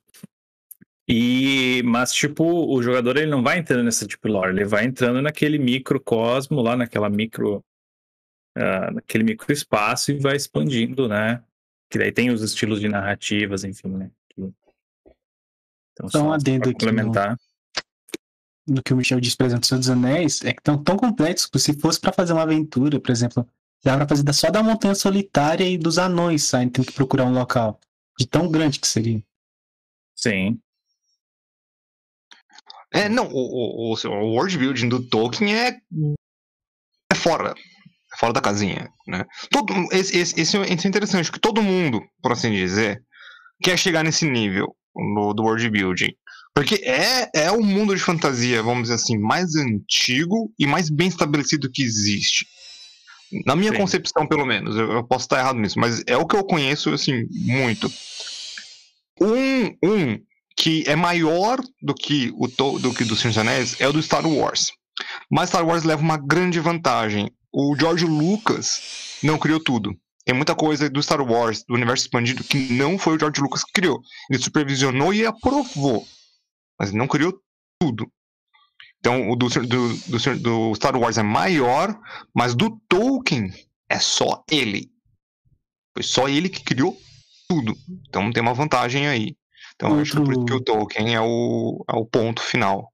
E, 1.14 1.84
mas, 1.84 2.14
tipo, 2.14 2.44
o 2.46 2.82
jogador 2.82 3.18
ele 3.18 3.30
não 3.30 3.44
vai 3.44 3.60
entrando 3.60 3.84
nessa 3.84 4.08
Deep 4.08 4.26
Lore, 4.28 4.52
ele 4.52 4.64
vai 4.66 4.86
entrando 4.86 5.22
naquele 5.22 5.60
microcosmo, 5.60 6.62
lá 6.62 6.76
naquela 6.78 7.10
micro. 7.10 7.64
ah, 8.56 8.92
naquele 8.92 9.24
microespaço 9.26 10.12
e 10.12 10.20
vai 10.20 10.36
expandindo, 10.36 11.08
né? 11.10 11.44
Que 11.90 11.98
daí 11.98 12.12
tem 12.12 12.30
os 12.32 12.42
estilos 12.42 12.80
de 12.80 12.88
narrativas, 12.88 13.64
enfim, 13.66 13.90
né? 13.90 14.12
Então, 15.94 16.10
Só 16.10 16.24
um 16.24 16.32
adendo 16.32 16.70
aqui 16.70 16.86
no- 16.86 16.92
complementar. 16.92 17.38
no 18.68 18.82
que 18.82 18.94
o 18.94 18.98
Michel 18.98 19.20
disse, 19.20 19.36
por 19.36 19.46
exemplo, 19.46 19.68
dos 19.78 19.90
Anéis, 19.90 20.44
é 20.46 20.54
que 20.54 20.62
tão 20.62 20.82
tão 20.82 20.96
complexo 20.96 21.50
que 21.52 21.60
se 21.60 21.74
fosse 21.80 22.00
pra 22.00 22.14
fazer 22.14 22.32
uma 22.34 22.44
aventura, 22.44 23.00
por 23.00 23.12
exemplo, 23.12 23.46
dá 23.84 23.98
pra 23.98 24.08
fazer 24.08 24.32
só 24.34 24.50
da 24.50 24.64
Montanha 24.64 24.96
Solitária 24.96 25.68
e 25.68 25.78
dos 25.78 25.98
anões, 25.98 26.44
sabe? 26.44 26.72
Tem 26.72 26.86
que 26.86 26.94
procurar 26.94 27.26
um 27.26 27.34
local. 27.34 27.80
De 28.18 28.26
tão 28.28 28.50
grande 28.50 28.80
que 28.80 28.88
seria. 28.88 29.22
Sim. 30.16 30.60
É, 32.94 33.08
não, 33.08 33.28
o, 33.28 33.94
o, 33.94 33.96
o, 33.96 34.34
world 34.34 34.58
building 34.58 34.90
do 34.90 35.08
Tolkien 35.08 35.56
é, 35.56 35.78
é 37.12 37.16
fora. 37.16 37.54
É 38.14 38.18
fora 38.18 38.34
da 38.34 38.42
casinha, 38.42 38.90
né? 39.08 39.26
Todo, 39.50 39.74
esse, 39.94 40.18
esse, 40.18 40.42
esse 40.42 40.58
é 40.58 40.88
interessante, 40.88 41.32
que 41.32 41.40
todo 41.40 41.64
mundo, 41.64 42.02
por 42.22 42.34
assim 42.34 42.52
dizer, 42.52 43.02
quer 43.64 43.78
chegar 43.78 44.04
nesse 44.04 44.30
nível 44.30 44.76
no, 44.94 45.34
do 45.34 45.44
world 45.44 45.70
building. 45.70 46.14
Porque 46.54 46.76
é, 46.84 47.30
é 47.34 47.52
o 47.52 47.64
mundo 47.64 47.96
de 47.96 48.02
fantasia, 48.02 48.62
vamos 48.62 48.84
dizer 48.84 48.96
assim, 48.96 49.18
mais 49.18 49.56
antigo 49.56 50.52
e 50.60 50.68
mais 50.68 50.90
bem 50.90 51.08
estabelecido 51.08 51.72
que 51.72 51.82
existe. 51.82 52.46
Na 53.46 53.56
minha 53.56 53.72
Sim. 53.72 53.78
concepção, 53.78 54.28
pelo 54.28 54.46
menos. 54.46 54.76
Eu, 54.76 54.92
eu 54.92 55.04
posso 55.06 55.24
estar 55.24 55.40
errado 55.40 55.60
nisso, 55.60 55.80
mas 55.80 56.04
é 56.06 56.18
o 56.18 56.28
que 56.28 56.36
eu 56.36 56.44
conheço, 56.44 56.90
assim, 56.90 57.26
muito. 57.32 57.90
Um, 59.22 59.68
um 59.82 60.20
que 60.62 60.84
é 60.86 60.96
maior 60.96 61.60
do 61.82 61.92
que 61.92 62.32
o 62.36 62.46
do 62.78 62.94
que 62.94 63.04
do 63.04 63.16
Senhor 63.16 63.32
dos 63.32 63.38
Anéis 63.40 63.82
é 63.82 63.88
o 63.88 63.92
do 63.92 64.04
Star 64.04 64.24
Wars. 64.28 64.72
Mas 65.28 65.50
Star 65.50 65.66
Wars 65.66 65.84
leva 65.84 66.04
uma 66.04 66.18
grande 66.18 66.60
vantagem. 66.60 67.32
O 67.52 67.76
George 67.76 68.06
Lucas 68.06 69.18
não 69.24 69.40
criou 69.40 69.60
tudo. 69.60 69.98
Tem 70.24 70.36
muita 70.36 70.54
coisa 70.54 70.88
do 70.88 71.02
Star 71.02 71.20
Wars, 71.20 71.64
do 71.68 71.74
universo 71.74 72.04
expandido, 72.04 72.44
que 72.44 72.74
não 72.74 73.00
foi 73.00 73.16
o 73.16 73.20
George 73.20 73.42
Lucas 73.42 73.64
que 73.64 73.72
criou. 73.72 74.00
Ele 74.30 74.40
supervisionou 74.40 75.12
e 75.12 75.26
aprovou. 75.26 76.06
Mas 76.80 76.92
não 76.92 77.08
criou 77.08 77.34
tudo. 77.80 78.08
Então, 79.00 79.32
o 79.32 79.36
do, 79.36 79.50
do, 79.50 79.98
do, 79.98 80.40
do 80.40 80.76
Star 80.76 80.96
Wars 80.96 81.18
é 81.18 81.24
maior, 81.24 82.00
mas 82.36 82.54
do 82.54 82.80
Tolkien 82.88 83.52
é 83.90 83.98
só 83.98 84.44
ele. 84.48 84.92
Foi 85.98 86.04
só 86.04 86.30
ele 86.30 86.50
que 86.50 86.64
criou 86.64 86.96
tudo. 87.50 87.76
Então 88.08 88.32
tem 88.32 88.44
uma 88.44 88.54
vantagem 88.54 89.08
aí. 89.08 89.36
Então 89.82 89.96
eu 89.96 90.02
acho 90.02 90.12
que 90.12 90.24
por 90.24 90.34
isso 90.34 90.46
que 90.46 90.54
o 90.54 90.62
Tolkien 90.62 91.16
é 91.16 91.20
o, 91.20 91.84
é 91.90 91.96
o 91.96 92.06
ponto 92.06 92.40
final. 92.40 92.94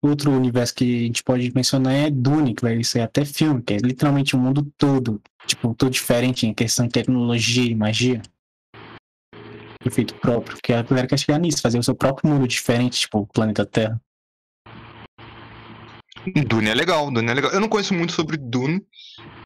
Outro 0.00 0.30
universo 0.30 0.74
que 0.76 0.84
a 0.84 1.06
gente 1.06 1.24
pode 1.24 1.52
mencionar 1.52 1.92
é 1.92 2.10
Dune, 2.10 2.54
que 2.54 2.62
vai 2.62 2.82
ser 2.84 3.00
até 3.00 3.24
filme, 3.24 3.62
que 3.62 3.74
é 3.74 3.78
literalmente 3.78 4.36
o 4.36 4.38
mundo 4.38 4.64
todo. 4.78 5.20
Tipo, 5.44 5.74
todo 5.74 5.90
diferente 5.90 6.46
em 6.46 6.54
questão 6.54 6.86
de 6.86 6.92
tecnologia 6.92 7.64
e 7.64 7.74
magia. 7.74 8.22
Efeito 9.84 10.14
próprio. 10.14 10.54
Porque 10.54 10.72
a 10.72 10.82
galera 10.82 11.08
quer 11.08 11.18
chegar 11.18 11.38
nisso, 11.38 11.60
fazer 11.60 11.78
o 11.78 11.82
seu 11.82 11.96
próprio 11.96 12.30
mundo 12.30 12.46
diferente, 12.46 13.00
tipo, 13.00 13.18
o 13.18 13.26
planeta 13.26 13.66
Terra. 13.66 14.00
Dune 16.46 16.70
é 16.70 16.74
legal, 16.74 17.10
Dune 17.10 17.30
é 17.30 17.34
legal. 17.34 17.50
Eu 17.50 17.60
não 17.60 17.68
conheço 17.68 17.94
muito 17.94 18.12
sobre 18.12 18.36
Dune. 18.36 18.82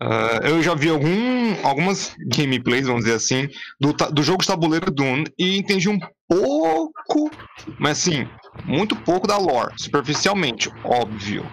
Ah, 0.00 0.40
eu 0.42 0.62
já 0.62 0.74
vi 0.74 0.88
algum, 0.88 1.56
algumas 1.62 2.14
gameplays, 2.28 2.86
vamos 2.86 3.04
dizer 3.04 3.16
assim, 3.16 3.48
do, 3.80 3.92
do 3.92 4.22
jogo 4.22 4.42
de 4.42 4.48
tabuleiro 4.48 4.90
Dune 4.90 5.26
e 5.38 5.58
entendi 5.58 5.88
um 5.88 5.98
pouco, 6.28 7.30
mas 7.78 7.98
assim, 7.98 8.28
muito 8.64 8.94
pouco 8.94 9.26
da 9.26 9.38
lore, 9.38 9.72
superficialmente, 9.78 10.70
óbvio. 10.84 11.46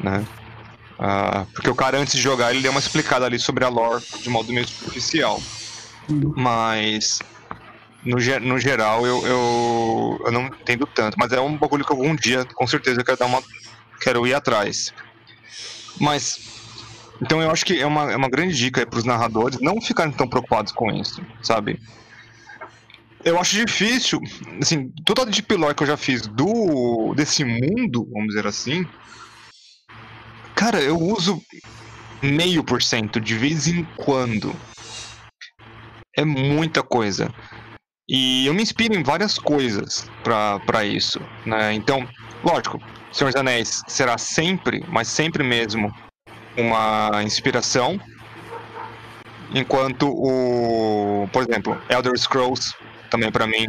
Né? 0.00 0.24
Ah, 0.98 1.46
porque 1.52 1.70
o 1.70 1.74
cara, 1.74 1.98
antes 1.98 2.14
de 2.14 2.20
jogar, 2.20 2.52
ele 2.52 2.62
deu 2.62 2.70
uma 2.70 2.80
explicada 2.80 3.26
ali 3.26 3.38
sobre 3.38 3.64
a 3.64 3.68
lore 3.68 4.02
de 4.20 4.28
modo 4.28 4.52
meio 4.52 4.66
superficial. 4.66 5.40
Mas. 6.36 7.20
No, 8.04 8.16
no 8.40 8.58
geral, 8.58 9.06
eu, 9.06 9.24
eu, 9.26 10.22
eu 10.26 10.32
não 10.32 10.46
entendo 10.46 10.86
tanto. 10.86 11.16
Mas 11.18 11.32
é 11.32 11.40
um 11.40 11.56
bagulho 11.56 11.84
que 11.84 11.92
algum 11.92 12.14
dia, 12.14 12.44
com 12.44 12.66
certeza, 12.66 13.00
eu 13.00 13.04
quero 13.04 13.18
dar 13.18 13.26
uma. 13.26 13.42
Quero 14.02 14.26
ir 14.26 14.34
atrás. 14.34 14.92
Mas. 16.00 16.40
Então 17.20 17.40
eu 17.40 17.50
acho 17.50 17.64
que 17.64 17.80
é 17.80 17.86
uma, 17.86 18.10
é 18.10 18.16
uma 18.16 18.28
grande 18.28 18.56
dica 18.56 18.84
para 18.84 18.98
os 18.98 19.04
narradores 19.04 19.60
não 19.60 19.80
ficarem 19.80 20.12
tão 20.12 20.28
preocupados 20.28 20.72
com 20.72 20.90
isso, 20.90 21.24
sabe? 21.40 21.80
Eu 23.24 23.38
acho 23.38 23.54
difícil, 23.54 24.20
assim, 24.60 24.90
toda 25.04 25.22
a 25.22 25.24
deep 25.24 25.54
lore 25.54 25.74
que 25.76 25.84
eu 25.84 25.86
já 25.86 25.96
fiz 25.96 26.22
do 26.26 27.14
desse 27.14 27.44
mundo, 27.44 28.08
vamos 28.12 28.28
dizer 28.28 28.48
assim, 28.48 28.84
cara, 30.56 30.80
eu 30.80 30.98
uso 30.98 31.40
meio 32.20 32.64
por 32.64 32.82
cento 32.82 33.20
de 33.20 33.36
vez 33.36 33.68
em 33.68 33.84
quando. 33.96 34.52
É 36.16 36.24
muita 36.24 36.82
coisa. 36.82 37.32
E 38.08 38.44
eu 38.46 38.54
me 38.54 38.62
inspiro 38.62 38.94
em 38.94 39.02
várias 39.04 39.38
coisas 39.38 40.10
pra 40.24 40.84
isso, 40.84 41.20
né? 41.46 41.72
Então, 41.72 42.08
lógico, 42.44 42.82
Senhor 43.12 43.30
dos 43.30 43.40
Anéis 43.40 43.82
será 43.86 44.16
sempre, 44.16 44.84
mas 44.88 45.08
sempre 45.08 45.42
mesmo, 45.42 45.92
uma 46.56 47.22
inspiração. 47.22 48.00
Enquanto 49.54 50.08
o, 50.08 51.28
por 51.30 51.42
exemplo, 51.42 51.80
Elder 51.90 52.16
Scrolls 52.18 52.74
também 53.10 53.30
pra 53.30 53.46
mim 53.46 53.66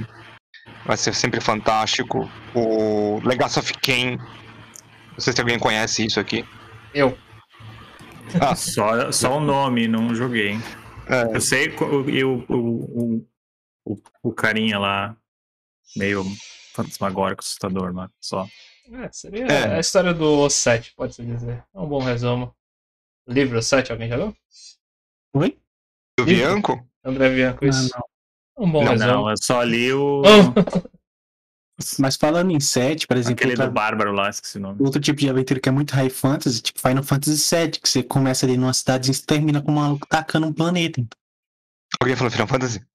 vai 0.86 0.96
ser 0.96 1.14
sempre 1.14 1.42
fantástico. 1.42 2.30
O 2.56 3.20
Legacy 3.24 3.60
of 3.60 3.74
Kain, 3.80 4.18
não 4.18 5.20
sei 5.20 5.34
se 5.34 5.42
alguém 5.42 5.60
conhece 5.60 6.06
isso 6.06 6.20
aqui. 6.20 6.46
Eu. 6.94 7.18
Só, 8.56 9.12
só 9.12 9.38
o 9.38 9.40
nome, 9.40 9.88
não 9.88 10.16
joguei. 10.16 10.58
É, 11.08 11.36
Eu 11.36 11.42
sei 11.42 11.76
e 12.08 12.24
o, 12.24 12.44
o, 12.50 13.28
o, 13.86 13.98
o 14.24 14.34
carinha 14.34 14.80
lá, 14.80 15.16
meio 15.96 16.26
fantasmagórico, 16.74 17.42
assustador, 17.42 17.94
mas 17.94 18.10
só. 18.20 18.48
É, 18.91 19.10
seria 19.12 19.46
É. 19.46 19.76
a 19.78 19.80
história 19.80 20.13
do 20.13 20.26
O7, 20.46 20.91
pode-se 20.96 21.24
dizer. 21.26 21.63
É 21.74 21.80
um 21.80 21.88
bom 21.88 22.00
resumo. 22.02 22.54
Livro 23.28 23.62
7, 23.62 23.91
alguém 23.91 24.10
já 24.10 24.17
leu? 24.17 24.36
Oi? 25.36 25.58
do. 26.19 26.26
Bianco? 26.26 26.86
André 27.04 27.30
Bianco, 27.34 27.65
isso. 27.65 27.89
Não, 27.93 28.65
Um 28.65 28.72
bom 28.72 28.84
Não, 28.84 28.91
resumo. 28.91 29.12
Não, 29.12 29.30
eu 29.30 29.36
só 29.41 29.63
li 29.63 29.91
o. 29.93 30.22
Mas 32.00 32.15
falando 32.15 32.52
em 32.52 32.60
set, 32.60 33.08
por 33.08 33.17
exemplo, 33.17 33.34
aquele 33.36 33.52
outra- 33.54 33.65
do 33.67 33.74
Bárbaro 33.74 34.12
lá, 34.12 34.30
esqueci 34.30 34.58
o 34.58 34.62
nome. 34.62 34.78
outro 34.82 35.02
tipo 35.02 35.19
de 35.19 35.28
aventura 35.30 35.60
que 35.60 35.67
é 35.67 35.72
muito 35.72 35.91
high 35.96 36.10
fantasy, 36.10 36.62
tipo 36.62 36.80
Final 36.80 37.04
Fantasy 37.04 37.56
VII, 37.56 37.72
que 37.72 37.89
você 37.89 38.04
começa 38.04 38.46
ali 38.46 38.58
numa 38.58 38.74
cidade 38.74 39.10
e 39.12 39.22
termina 39.22 39.60
com 39.62 39.72
um 39.72 39.76
maluco 39.76 40.06
tacando 40.08 40.46
um 40.48 40.54
planeta. 40.54 41.04
Alguém 42.00 42.15
falou 42.15 42.30
Final 42.32 42.48
Fantasy? 42.48 42.86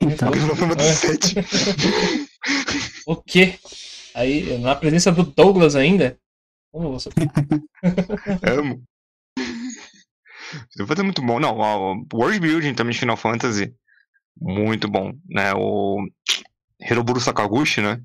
Então, 0.00 0.28
Alguém 0.28 0.42
falou 0.42 0.56
Final 0.56 0.76
Fantasy 0.76 1.34
VII? 1.34 2.26
O 3.06 3.16
quê? 3.16 3.58
Aí, 4.16 4.56
na 4.60 4.74
presença 4.74 5.12
do 5.12 5.24
Douglas 5.24 5.76
ainda? 5.76 6.18
Como 6.72 6.90
você. 6.90 7.10
Amo. 8.48 8.82
Final 10.72 10.86
Fantasy 10.86 11.00
é 11.00 11.04
muito 11.04 11.20
bom. 11.22 11.38
Não, 11.38 11.54
o 11.54 12.06
World 12.14 12.40
Building 12.40 12.72
também 12.72 12.94
de 12.94 12.98
Final 12.98 13.18
Fantasy, 13.18 13.74
muito 14.40 14.88
bom, 14.88 15.12
né? 15.28 15.52
O 15.54 16.02
Hiroburo 16.80 17.20
Sakaguchi, 17.20 17.82
né? 17.82 18.00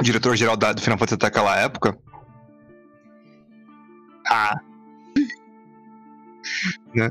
Diretor-geral 0.00 0.56
do 0.56 0.80
Final 0.80 0.98
Fantasy 0.98 1.14
até 1.14 1.26
aquela 1.28 1.56
época. 1.56 1.96
Ah! 4.26 4.60
né? 6.96 7.10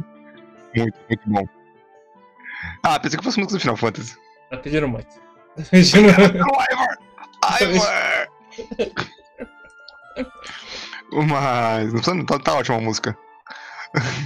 Muito, 0.75 0.99
muito 1.08 1.30
bom. 1.30 1.47
Ah, 2.84 2.99
pensei 2.99 3.17
que 3.17 3.23
fosse 3.23 3.39
música 3.39 3.58
do 3.58 3.62
Final 3.62 3.77
Fantasy. 3.77 4.17
Tá 4.49 4.58
pedindo 4.58 4.89
muito. 4.89 5.26
Mas. 11.12 11.93
Não 11.93 12.02
precisa- 12.02 12.26
tá, 12.26 12.39
tá 12.39 12.54
ótima 12.56 12.78
a 12.78 12.82
música. 12.82 13.18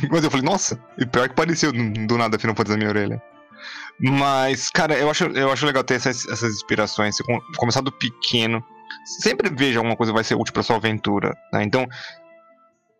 Mas 0.09 0.23
eu 0.23 0.31
falei, 0.31 0.45
nossa, 0.45 0.79
e 0.97 1.05
pior 1.05 1.29
que 1.29 1.35
pareceu 1.35 1.71
do 1.71 2.17
nada 2.17 2.39
Final 2.39 2.55
Fantasy 2.55 2.71
na 2.71 2.77
minha 2.77 2.89
orelha. 2.89 3.21
Mas, 3.99 4.69
cara, 4.71 4.95
eu 4.97 5.09
acho, 5.09 5.25
eu 5.25 5.51
acho 5.51 5.65
legal 5.65 5.83
ter 5.83 5.95
essas, 5.95 6.25
essas 6.27 6.55
inspirações, 6.55 7.17
começar 7.57 7.81
do 7.81 7.91
pequeno. 7.91 8.63
Sempre 9.05 9.49
veja 9.49 9.77
alguma 9.79 9.95
coisa 9.95 10.11
que 10.11 10.15
vai 10.15 10.23
ser 10.23 10.35
útil 10.35 10.53
pra 10.53 10.63
sua 10.63 10.77
aventura. 10.77 11.37
né? 11.53 11.63
Então, 11.63 11.87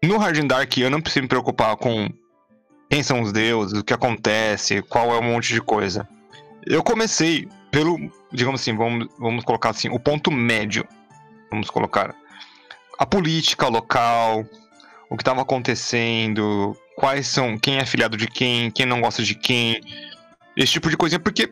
no 0.04 0.18
Hard 0.18 0.40
Dark, 0.46 0.78
eu 0.78 0.90
não 0.92 1.02
preciso 1.02 1.24
me 1.24 1.28
preocupar 1.28 1.76
com 1.78 2.08
quem 2.90 3.02
são 3.02 3.22
os 3.22 3.32
deuses, 3.32 3.80
o 3.80 3.84
que 3.84 3.94
acontece, 3.94 4.82
qual 4.84 5.14
é 5.16 5.20
um 5.20 5.24
monte 5.34 5.54
de 5.54 5.62
coisa. 5.62 6.08
Eu 6.66 6.84
comecei 6.84 7.50
pelo, 7.72 7.98
digamos 8.32 8.62
assim, 8.62 8.76
vamos, 8.76 9.08
vamos 9.18 9.44
colocar 9.44 9.70
assim, 9.70 9.90
o 9.90 10.00
ponto 10.00 10.30
médio. 10.30 10.86
Vamos 11.50 11.70
colocar 11.70 12.14
a 13.00 13.06
política 13.06 13.68
local, 13.68 14.46
o 15.10 15.18
que 15.18 15.22
estava 15.22 15.42
acontecendo, 15.42 16.78
quais 16.96 17.28
são, 17.28 17.58
quem 17.58 17.78
é 17.78 17.82
afiliado 17.82 18.16
de 18.16 18.28
quem, 18.28 18.70
quem 18.70 18.86
não 18.86 19.02
gosta 19.02 19.24
de 19.24 19.36
quem, 19.36 19.82
esse 20.56 20.74
tipo 20.74 20.90
de 20.90 20.96
coisinha, 20.98 21.20
porque 21.20 21.52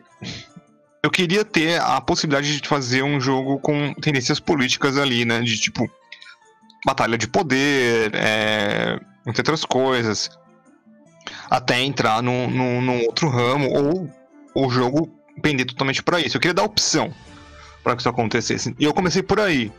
eu 1.02 1.10
queria 1.10 1.44
ter 1.44 1.80
a 1.80 2.00
possibilidade 2.00 2.60
de 2.60 2.68
fazer 2.68 3.02
um 3.02 3.20
jogo 3.20 3.58
com 3.58 3.94
tendências 3.94 4.38
políticas 4.38 4.96
ali, 4.98 5.24
né? 5.24 5.40
De 5.40 5.58
tipo, 5.58 5.90
batalha 6.84 7.16
de 7.16 7.26
poder, 7.26 8.12
é, 8.14 9.00
entre 9.26 9.40
outras 9.40 9.64
coisas. 9.64 10.30
Até 11.50 11.80
entrar 11.80 12.22
num 12.22 13.04
outro 13.06 13.28
ramo, 13.28 13.68
ou 13.70 14.10
o 14.54 14.70
jogo 14.70 15.19
pender 15.42 15.66
totalmente 15.66 16.02
pra 16.02 16.20
isso. 16.20 16.36
Eu 16.36 16.40
queria 16.40 16.54
dar 16.54 16.62
opção 16.64 17.12
para 17.82 17.94
que 17.96 18.02
isso 18.02 18.08
acontecesse. 18.08 18.74
E 18.78 18.84
eu 18.84 18.92
comecei 18.94 19.22
por 19.22 19.40
aí. 19.40 19.72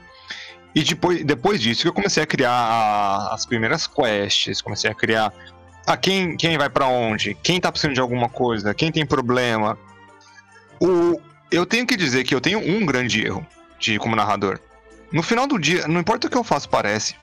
E 0.73 0.83
depois, 0.83 1.23
depois 1.23 1.61
disso 1.61 1.81
que 1.81 1.87
eu 1.87 1.93
comecei 1.93 2.23
a 2.23 2.25
criar 2.25 2.51
a- 2.51 3.33
as 3.33 3.45
primeiras 3.45 3.87
quests, 3.87 4.61
comecei 4.61 4.89
a 4.89 4.95
criar 4.95 5.33
ah, 5.85 5.97
quem, 5.97 6.37
quem 6.37 6.57
vai 6.57 6.69
pra 6.69 6.87
onde, 6.87 7.33
quem 7.43 7.59
tá 7.59 7.71
precisando 7.71 7.95
de 7.95 7.99
alguma 7.99 8.29
coisa, 8.29 8.73
quem 8.73 8.91
tem 8.91 9.05
problema. 9.05 9.77
O, 10.79 11.19
eu 11.51 11.65
tenho 11.65 11.85
que 11.85 11.97
dizer 11.97 12.23
que 12.23 12.33
eu 12.33 12.39
tenho 12.41 12.59
um 12.59 12.85
grande 12.85 13.25
erro 13.25 13.45
de 13.79 13.97
como 13.99 14.15
narrador. 14.15 14.59
No 15.11 15.21
final 15.21 15.45
do 15.47 15.59
dia, 15.59 15.87
não 15.87 15.99
importa 15.99 16.27
o 16.27 16.29
que 16.29 16.37
eu 16.37 16.43
faço, 16.43 16.69
parece 16.69 17.15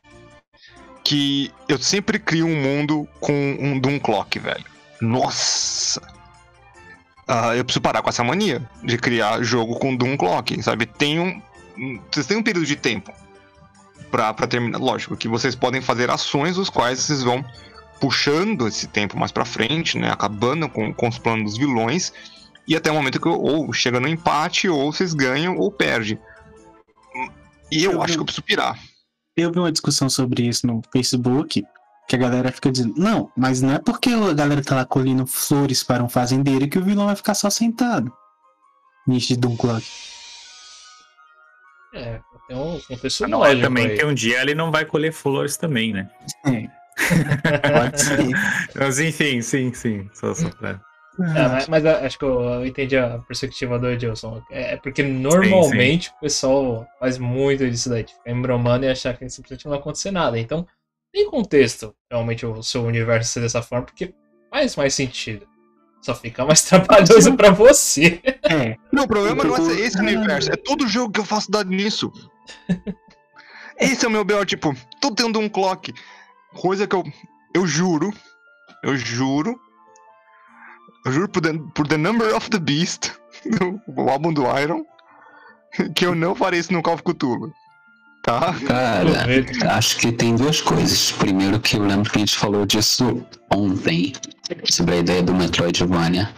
que 1.02 1.50
eu 1.68 1.78
sempre 1.78 2.18
crio 2.18 2.46
um 2.46 2.60
mundo 2.60 3.08
com 3.20 3.32
um 3.58 3.78
Doom 3.78 3.98
Clock, 3.98 4.38
velho. 4.38 4.64
Nossa! 5.00 6.02
Ah, 7.28 7.54
eu 7.54 7.62
preciso 7.64 7.82
parar 7.82 8.00
com 8.02 8.08
essa 8.08 8.24
mania 8.24 8.66
de 8.82 8.96
criar 8.96 9.42
jogo 9.42 9.78
com 9.78 9.94
Doom 9.94 10.16
Clock, 10.16 10.62
sabe? 10.62 10.86
Tem 10.86 11.20
um, 11.20 11.42
vocês 12.10 12.26
têm 12.26 12.38
um 12.38 12.42
período 12.42 12.66
de 12.66 12.74
tempo 12.76 13.12
pra, 14.10 14.32
pra 14.32 14.46
terminar. 14.46 14.78
Lógico 14.78 15.14
que 15.16 15.28
vocês 15.28 15.54
podem 15.54 15.82
fazer 15.82 16.10
ações 16.10 16.56
os 16.56 16.70
quais 16.70 17.00
vocês 17.00 17.22
vão 17.22 17.44
puxando 18.00 18.66
esse 18.66 18.86
tempo 18.86 19.18
mais 19.18 19.30
pra 19.30 19.44
frente, 19.44 19.98
né? 19.98 20.10
Acabando 20.10 20.68
com, 20.70 20.92
com 20.94 21.08
os 21.08 21.18
planos 21.18 21.44
dos 21.52 21.58
vilões. 21.58 22.12
E 22.66 22.74
até 22.76 22.90
o 22.90 22.94
momento 22.94 23.20
que 23.20 23.28
ou 23.28 23.72
chega 23.72 23.98
no 24.00 24.08
empate, 24.08 24.68
ou 24.68 24.90
vocês 24.92 25.12
ganham 25.12 25.56
ou 25.56 25.70
perdem. 25.70 26.18
E 27.70 27.84
eu 27.84 27.92
Eu 27.92 28.02
acho 28.02 28.12
vi- 28.12 28.14
que 28.14 28.20
eu 28.20 28.24
preciso 28.24 28.42
pirar. 28.42 28.78
eu 29.36 29.52
vi 29.52 29.58
uma 29.58 29.72
discussão 29.72 30.08
sobre 30.08 30.46
isso 30.48 30.66
no 30.66 30.80
Facebook, 30.92 31.62
que 32.08 32.16
a 32.16 32.18
galera 32.18 32.50
fica 32.50 32.72
dizendo, 32.72 32.94
não, 32.96 33.30
mas 33.36 33.60
não 33.60 33.74
é 33.74 33.78
porque 33.78 34.08
a 34.10 34.32
galera 34.32 34.62
tá 34.64 34.74
lá 34.76 34.84
colhendo 34.86 35.26
flores 35.26 35.82
para 35.84 36.02
um 36.02 36.08
fazendeiro 36.08 36.66
que 36.68 36.78
o 36.78 36.82
vilão 36.84 37.06
vai 37.06 37.14
ficar 37.16 37.34
só 37.34 37.50
sentado. 37.50 38.10
Nicho 39.06 39.28
de 39.28 39.36
Doom 39.36 39.56
Clock. 39.56 39.84
É, 41.94 42.20
tem 42.46 42.56
um 42.56 42.78
contexto 42.80 43.26
Não, 43.26 43.44
é 43.44 43.48
lógico 43.48 43.62
também 43.66 43.86
aí. 43.86 43.96
que 43.98 44.04
um 44.04 44.12
dia 44.14 44.40
ele 44.42 44.54
não 44.54 44.70
vai 44.70 44.84
colher 44.84 45.12
flores 45.12 45.56
também, 45.56 45.92
né? 45.92 46.08
É. 46.46 46.68
Pode 47.72 48.00
ser. 48.00 48.18
Mas 48.74 48.98
enfim, 49.00 49.40
sim, 49.40 49.72
sim. 49.72 50.08
Só, 50.12 50.34
só 50.34 50.48
pra... 50.50 50.80
É, 51.20 51.48
mas, 51.48 51.68
mas 51.68 51.86
a- 51.86 52.06
acho 52.06 52.18
que 52.18 52.24
eu, 52.24 52.40
eu 52.40 52.66
entendi 52.66 52.96
a 52.96 53.18
perspectiva 53.20 53.78
do 53.78 53.88
Edilson. 53.90 54.40
É, 54.50 54.74
é 54.74 54.76
porque 54.76 55.02
normalmente 55.02 56.10
o 56.10 56.20
pessoal 56.20 56.86
faz 57.00 57.18
muito 57.18 57.68
disso 57.68 57.88
daí, 57.88 58.04
ficar 58.06 58.30
embromando 58.30 58.84
e 58.84 58.88
achar 58.88 59.16
que 59.16 59.28
simplesmente 59.28 59.64
não 59.64 59.70
vai 59.70 59.80
acontecer 59.80 60.10
nada. 60.12 60.38
Então, 60.38 60.66
tem 61.12 61.30
contexto 61.30 61.94
realmente 62.10 62.44
o 62.46 62.62
seu 62.62 62.84
universo 62.84 63.30
ser 63.32 63.40
dessa 63.40 63.62
forma, 63.62 63.86
porque 63.86 64.14
faz 64.50 64.76
mais 64.76 64.94
sentido. 64.94 65.46
Só 66.00 66.14
fica 66.14 66.44
mais 66.44 66.62
trabalhoso 66.68 67.36
pra 67.36 67.50
você. 67.50 68.20
É, 68.42 68.76
Não, 68.92 69.04
o 69.04 69.08
problema 69.08 69.44
não 69.44 69.56
é 69.56 69.58
Então, 69.58 69.70
esse 69.78 69.98
universo, 69.98 70.52
é 70.52 70.56
todo 70.56 70.86
jogo 70.86 71.12
que 71.12 71.20
eu 71.20 71.24
faço 71.24 71.50
dado 71.50 71.70
nisso. 71.70 72.12
Esse 73.80 74.04
é 74.04 74.08
o 74.08 74.10
meu 74.10 74.24
B.O., 74.24 74.44
tipo, 74.44 74.74
tudo 75.00 75.14
tem 75.14 75.44
um 75.44 75.48
Clock. 75.48 75.94
Coisa 76.60 76.84
que 76.86 76.96
eu. 76.96 77.04
Eu 77.54 77.64
juro. 77.64 78.12
Eu 78.82 78.96
juro. 78.96 79.58
Eu 81.06 81.12
juro 81.12 81.28
por 81.28 81.40
The, 81.40 81.52
por 81.74 81.86
the 81.86 81.96
Number 81.96 82.34
of 82.34 82.50
the 82.50 82.58
Beast, 82.58 83.12
o 83.86 84.10
álbum 84.10 84.32
do 84.32 84.42
Iron, 84.58 84.84
que 85.94 86.04
eu 86.04 86.14
não 86.14 86.34
farei 86.34 86.58
isso 86.58 86.72
no 86.72 86.82
Call 86.82 86.94
of 86.94 87.02
Cthulhu. 87.04 87.52
Tá. 88.28 88.52
Cara, 88.66 89.24
acho 89.74 89.96
que 89.96 90.12
tem 90.12 90.36
duas 90.36 90.60
coisas. 90.60 91.10
Primeiro 91.12 91.58
que 91.58 91.76
eu 91.78 91.82
lembro 91.86 92.10
que 92.10 92.18
a 92.18 92.20
gente 92.20 92.36
falou 92.36 92.66
disso 92.66 93.24
ontem, 93.50 94.12
sobre 94.70 94.96
a 94.96 94.98
ideia 94.98 95.22
do 95.22 95.32
Metroidvania. 95.34 96.28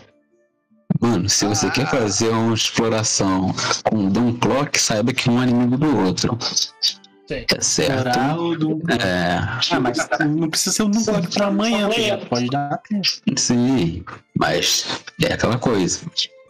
Mano, 1.00 1.28
se 1.28 1.44
você 1.46 1.66
Ah. 1.66 1.70
quer 1.70 1.90
fazer 1.90 2.28
uma 2.28 2.54
exploração 2.54 3.52
com 3.82 4.08
Doom 4.08 4.34
Clock, 4.34 4.78
saiba 4.80 5.12
que 5.12 5.28
um 5.28 5.42
é 5.42 5.48
inimigo 5.48 5.76
do 5.78 5.98
outro. 5.98 6.38
Sim. 7.26 7.44
Tá 7.48 7.60
certo? 7.60 8.54
Do. 8.56 8.80
É, 8.92 9.38
Ah, 9.72 9.80
mas 9.80 9.98
não 10.28 10.48
precisa 10.48 10.76
ser 10.76 10.82
um 10.84 10.88
número 10.88 11.28
pra 11.28 11.46
amanhã, 11.48 11.90
filho. 11.90 12.18
Pode 12.26 12.46
dar 12.50 12.80
sim, 13.36 14.04
mas 14.38 14.86
é 15.20 15.32
aquela 15.32 15.58
coisa. 15.58 16.00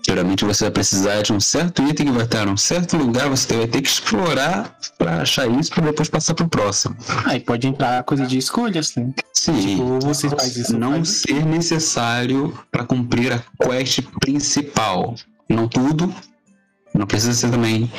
Geralmente 0.07 0.45
você 0.45 0.65
vai 0.65 0.71
precisar 0.71 1.23
de 1.23 1.33
um 1.33 1.41
certo 1.41 1.83
item 1.83 2.07
que 2.07 2.13
vai 2.13 2.25
estar 2.25 2.47
em 2.47 2.51
um 2.51 2.57
certo 2.57 2.97
lugar, 2.97 3.29
você 3.29 3.57
vai 3.57 3.67
ter 3.67 3.83
que 3.83 3.89
explorar 3.89 4.77
pra 4.97 5.23
achar 5.23 5.47
isso 5.47 5.71
pra 5.71 5.85
depois 5.85 6.09
passar 6.09 6.35
pro 6.35 6.49
próximo. 6.49 6.97
Aí 7.27 7.41
pode 7.41 7.67
entrar 7.67 8.03
coisa 8.05 8.27
de 8.27 8.39
escolhas, 8.39 8.95
né? 8.97 9.13
Sim. 9.33 9.81
Ou 9.81 10.01
você 10.01 10.29
faz 10.29 10.57
isso. 10.57 10.77
não 10.79 10.93
faz 10.93 11.09
isso. 11.09 11.23
ser 11.29 11.45
necessário 11.45 12.59
para 12.71 12.85
cumprir 12.85 13.33
a 13.33 13.43
quest 13.65 14.01
principal. 14.21 15.15
Não 15.49 15.69
tudo, 15.69 16.15
não 16.95 17.07
precisa 17.07 17.35
ser 17.35 17.51
também 17.51 17.91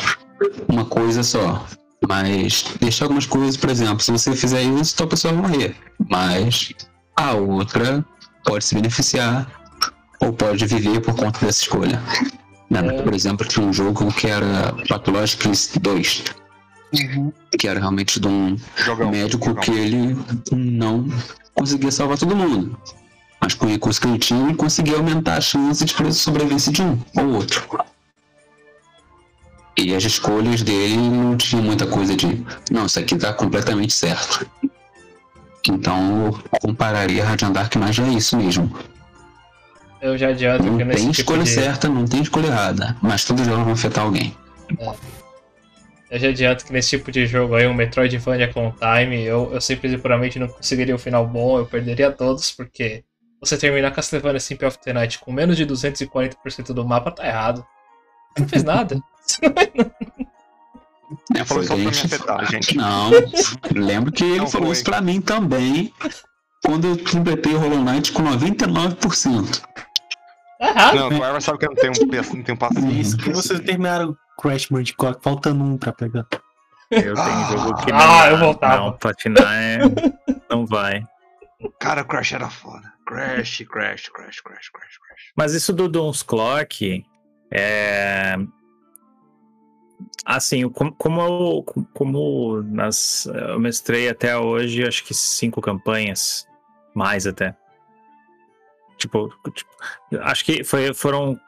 uma 0.68 0.86
coisa 0.86 1.22
só. 1.22 1.66
Mas 2.08 2.66
deixar 2.80 3.06
algumas 3.06 3.28
coisas, 3.28 3.56
por 3.56 3.70
exemplo, 3.70 4.00
se 4.00 4.12
você 4.12 4.36
fizer 4.36 4.64
isso, 4.64 4.96
tua 4.96 5.08
pessoa 5.08 5.34
vai 5.34 5.44
morrer. 5.44 5.76
Mas 6.10 6.74
a 7.16 7.34
outra 7.34 8.04
pode 8.44 8.66
se 8.66 8.74
beneficiar 8.74 9.61
ou 10.22 10.32
pode 10.34 10.66
viver 10.66 11.02
por 11.02 11.16
conta 11.16 11.46
dessa 11.46 11.64
escolha. 11.64 12.02
Lembra 12.70 12.96
que, 12.96 13.04
por 13.04 13.14
exemplo, 13.14 13.48
tinha 13.48 13.66
um 13.66 13.74
jogo 13.74 14.12
que 14.14 14.28
era 14.28 14.74
Pathologicals 14.88 15.72
2, 15.82 16.24
Uhum. 16.94 17.32
que 17.58 17.68
era 17.68 17.80
realmente 17.80 18.20
de 18.20 18.28
um 18.28 18.58
Jogão. 18.76 19.10
médico 19.12 19.46
jogão. 19.46 19.62
que 19.64 19.72
ele 19.72 20.18
não 20.52 21.08
conseguia 21.56 21.92
salvar 21.92 22.18
todo 22.18 22.36
mundo. 22.36 22.78
Mas 23.40 23.54
com 23.56 23.66
o 23.66 23.70
recurso 23.70 24.00
que 24.00 24.08
ele 24.08 24.20
tinha, 24.20 24.44
ele 24.46 24.56
conseguia 24.56 24.98
aumentar 24.98 25.38
a 25.38 25.42
chance 25.42 25.84
de 25.84 26.14
sobrevivência 26.14 26.72
de 26.72 26.82
um 26.82 27.00
ou 27.18 27.28
outro. 27.36 27.66
E 29.78 29.96
as 29.96 30.04
escolhas 30.04 30.62
dele 30.62 30.98
não 30.98 31.36
tinha 31.38 31.62
muita 31.62 31.88
coisa 31.88 32.16
de. 32.16 32.46
Não, 32.70 32.86
isso 32.86 33.00
aqui 33.00 33.16
tá 33.16 33.34
completamente 33.34 33.94
certo. 33.94 34.46
Então 35.68 36.26
eu 36.52 36.60
compararia 36.60 37.24
Radiant 37.26 37.54
Dark 37.54 37.76
mais 37.78 37.98
a 38.00 38.08
isso 38.10 38.36
mesmo. 38.38 38.72
Eu 40.02 40.18
já 40.18 40.30
adianto 40.30 40.64
Não 40.64 40.78
que 40.78 40.84
nesse 40.84 41.02
tem 41.04 41.12
tipo 41.12 41.22
escolha 41.22 41.44
de... 41.44 41.50
certa, 41.50 41.88
não 41.88 42.06
tem 42.06 42.22
escolha 42.22 42.48
errada. 42.48 42.98
Mas 43.02 43.24
todos 43.24 43.46
jogos 43.46 43.64
vão 43.64 43.74
afetar 43.74 44.04
alguém. 44.04 44.36
Eu 46.10 46.20
já 46.20 46.30
adianto 46.30 46.66
que 46.66 46.74
nesse 46.74 46.90
tipo 46.90 47.12
de 47.12 47.26
jogo 47.28 47.56
aí, 47.56 47.68
um 47.68 47.74
Metroidvania 47.74 48.52
com 48.52 48.72
time, 48.72 49.22
eu, 49.24 49.52
eu 49.54 49.62
simples 49.62 49.94
e 49.94 49.98
puramente 49.98 50.40
não 50.40 50.48
conseguiria 50.48 50.96
um 50.96 50.98
final 50.98 51.26
bom, 51.26 51.60
eu 51.60 51.66
perderia 51.66 52.12
todos, 52.12 52.52
porque 52.52 53.04
você 53.40 53.58
terminar 53.58 53.92
Castlevania 53.92 54.40
Symphony 54.40 54.68
of 54.68 54.80
the 54.80 54.92
Night 54.94 55.20
com 55.20 55.32
menos 55.32 55.56
de 55.56 55.66
240% 55.66 56.74
do 56.74 56.86
mapa 56.86 57.12
tá 57.12 57.26
errado. 57.26 57.66
Você 58.36 58.42
não 58.42 58.50
fez 58.50 58.64
nada. 58.64 59.00
Ele 61.36 61.46
falou 61.46 61.64
só 61.64 61.76
pra 61.76 61.84
me 61.84 61.90
afetar, 61.90 62.52
gente. 62.52 62.76
Não, 62.78 63.12
lembro 63.76 64.12
que 64.12 64.24
ele 64.24 64.38
Não 64.38 64.48
falou 64.48 64.68
foi. 64.68 64.76
isso 64.76 64.84
pra 64.86 65.02
mim 65.02 65.20
também 65.20 65.94
quando 66.64 66.88
eu 66.88 66.98
completei 67.04 67.54
o 67.54 67.60
Hollow 67.60 67.84
Knight 67.84 68.12
com 68.14 68.24
99%. 68.24 69.62
Não, 70.96 71.20
o 71.20 71.24
Arva 71.24 71.42
sabe 71.42 71.58
que 71.60 71.66
eu 71.66 71.70
não 71.70 71.76
tenho, 71.76 71.94
não 72.36 72.44
tenho 72.44 72.58
paciência. 72.58 73.02
Isso, 73.02 73.18
que 73.18 73.30
vocês 73.32 73.60
terminaram 73.62 74.16
Crash 74.40 74.68
Bandicoot, 74.68 75.18
faltando 75.22 75.64
um 75.64 75.78
pra 75.78 75.92
pegar. 75.92 76.26
Eu 76.92 77.14
tenho 77.16 77.18
Ah. 77.18 77.48
jogo 77.52 77.76
que 77.78 77.92
não, 77.92 78.00
Ah, 78.00 78.30
eu 78.30 78.38
voltava. 78.38 78.78
não 78.78 78.92
platinar 78.98 79.54
é, 79.54 79.80
não 80.50 80.66
vai. 80.66 81.04
Cara, 81.80 82.04
Crash 82.04 82.34
era 82.34 82.50
foda. 82.50 82.92
Crash, 83.06 83.64
Crash, 83.70 84.10
Crash, 84.10 84.40
Crash, 84.42 84.70
Crash, 84.70 84.98
Crash. 84.98 85.22
Mas 85.36 85.54
isso 85.54 85.72
do 85.74 85.88
Don's 85.88 86.22
Clock 86.24 87.04
é. 87.52 88.36
Assim, 90.26 90.68
como, 90.70 90.94
como 90.96 91.22
eu, 91.22 91.64
como 91.94 92.62
nas, 92.64 93.26
eu 93.28 93.60
mestrei 93.60 94.10
até 94.10 94.38
hoje, 94.38 94.86
acho 94.88 95.04
que 95.04 95.14
cinco 95.14 95.62
campanhas, 95.62 96.48
mais 96.96 97.26
até. 97.28 97.56
Tipo, 99.02 99.34
tipo, 99.52 99.72
acho 100.20 100.46
que 100.46 100.64
foi, 100.64 100.94
foram 100.94 101.40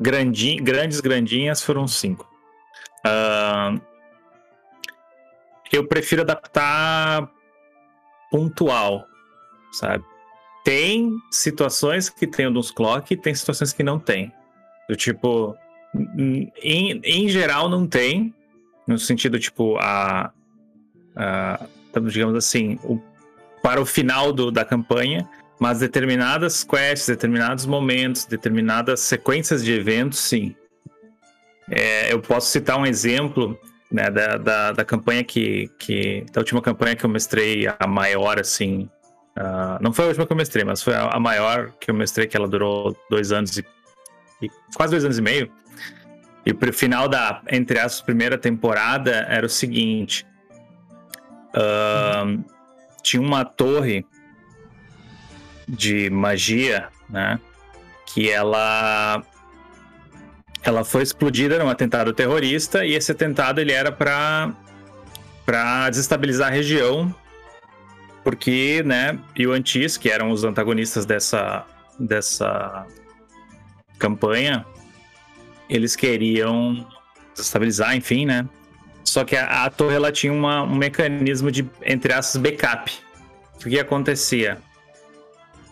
grandi, 0.00 0.56
grandes, 0.56 0.98
grandinhas, 1.00 1.62
foram 1.62 1.86
cinco. 1.86 2.26
Ah, 3.04 3.74
eu 5.70 5.86
prefiro 5.86 6.22
adaptar 6.22 7.30
pontual, 8.30 9.06
sabe? 9.72 10.02
Tem 10.64 11.14
situações 11.30 12.08
que 12.08 12.26
tem 12.26 12.46
o 12.46 12.50
Dunce 12.50 12.72
Clock 12.72 13.12
e 13.12 13.16
tem 13.16 13.34
situações 13.34 13.72
que 13.72 13.82
não 13.82 13.98
tem. 13.98 14.32
Do 14.88 14.96
tipo, 14.96 15.54
em, 16.16 17.00
em 17.04 17.28
geral 17.28 17.68
não 17.68 17.86
tem, 17.86 18.34
no 18.86 18.98
sentido, 18.98 19.38
tipo, 19.38 19.76
a, 19.78 20.32
a 21.14 21.66
digamos 22.08 22.34
assim, 22.34 22.78
o, 22.82 22.98
para 23.62 23.80
o 23.80 23.86
final 23.86 24.32
do, 24.32 24.50
da 24.50 24.64
campanha, 24.64 25.28
mas 25.60 25.78
determinadas 25.78 26.64
quests, 26.64 27.06
determinados 27.06 27.66
momentos, 27.66 28.24
determinadas 28.24 29.00
sequências 29.00 29.62
de 29.62 29.72
eventos, 29.72 30.18
sim. 30.18 30.56
É, 31.70 32.10
eu 32.10 32.20
posso 32.20 32.50
citar 32.50 32.78
um 32.78 32.86
exemplo 32.86 33.56
né, 33.92 34.10
da, 34.10 34.38
da, 34.38 34.72
da 34.72 34.84
campanha 34.84 35.22
que, 35.22 35.70
que. 35.78 36.24
Da 36.32 36.40
última 36.40 36.62
campanha 36.62 36.96
que 36.96 37.04
eu 37.04 37.10
mestrei, 37.10 37.66
a 37.78 37.86
maior, 37.86 38.40
assim. 38.40 38.88
ah, 39.36 39.78
não 39.82 39.92
foi 39.92 40.06
a 40.06 40.08
última 40.08 40.26
que 40.26 40.32
eu 40.32 40.36
mestrei, 40.36 40.64
mas 40.64 40.82
foi 40.82 40.94
a, 40.94 41.10
a 41.10 41.20
maior 41.20 41.72
que 41.78 41.90
eu 41.90 41.94
mestrei, 41.94 42.26
que 42.26 42.36
ela 42.36 42.48
durou 42.48 42.96
dois 43.10 43.30
anos 43.30 43.58
e. 43.58 43.64
e- 44.40 44.48
quase 44.74 44.92
dois 44.92 45.04
anos 45.04 45.18
e 45.18 45.22
meio. 45.22 45.52
E 46.46 46.54
pro 46.54 46.72
final 46.72 47.06
da, 47.06 47.42
entre 47.50 47.78
aspas, 47.78 48.00
primeira 48.00 48.38
temporada 48.38 49.26
era 49.28 49.44
o 49.44 49.48
seguinte. 49.48 50.26
ahn, 51.54 52.42
tinha 53.02 53.20
uma 53.20 53.44
torre 53.44 54.06
de 55.70 56.10
magia, 56.10 56.88
né? 57.08 57.38
Que 58.06 58.28
ela 58.30 59.22
ela 60.62 60.84
foi 60.84 61.02
explodida 61.02 61.58
num 61.58 61.70
atentado 61.70 62.12
terrorista 62.12 62.84
e 62.84 62.94
esse 62.94 63.12
atentado 63.12 63.60
ele 63.60 63.72
era 63.72 63.90
para 63.90 64.52
para 65.46 65.88
desestabilizar 65.88 66.48
a 66.48 66.50
região 66.50 67.14
porque 68.22 68.82
né 68.84 69.18
e 69.34 69.46
o 69.46 69.52
Antis 69.52 69.96
que 69.96 70.10
eram 70.10 70.30
os 70.30 70.44
antagonistas 70.44 71.06
dessa 71.06 71.64
dessa 71.98 72.86
campanha 73.98 74.66
eles 75.68 75.96
queriam 75.96 76.86
desestabilizar 77.32 77.96
enfim 77.96 78.26
né 78.26 78.46
só 79.02 79.24
que 79.24 79.36
a, 79.36 79.64
a 79.64 79.70
torre 79.70 79.94
ela 79.94 80.12
tinha 80.12 80.32
uma, 80.32 80.62
um 80.62 80.74
mecanismo 80.74 81.50
de 81.50 81.66
entre 81.82 82.12
aspas 82.12 82.36
backup 82.40 82.92
o 83.64 83.68
que 83.68 83.78
acontecia 83.78 84.58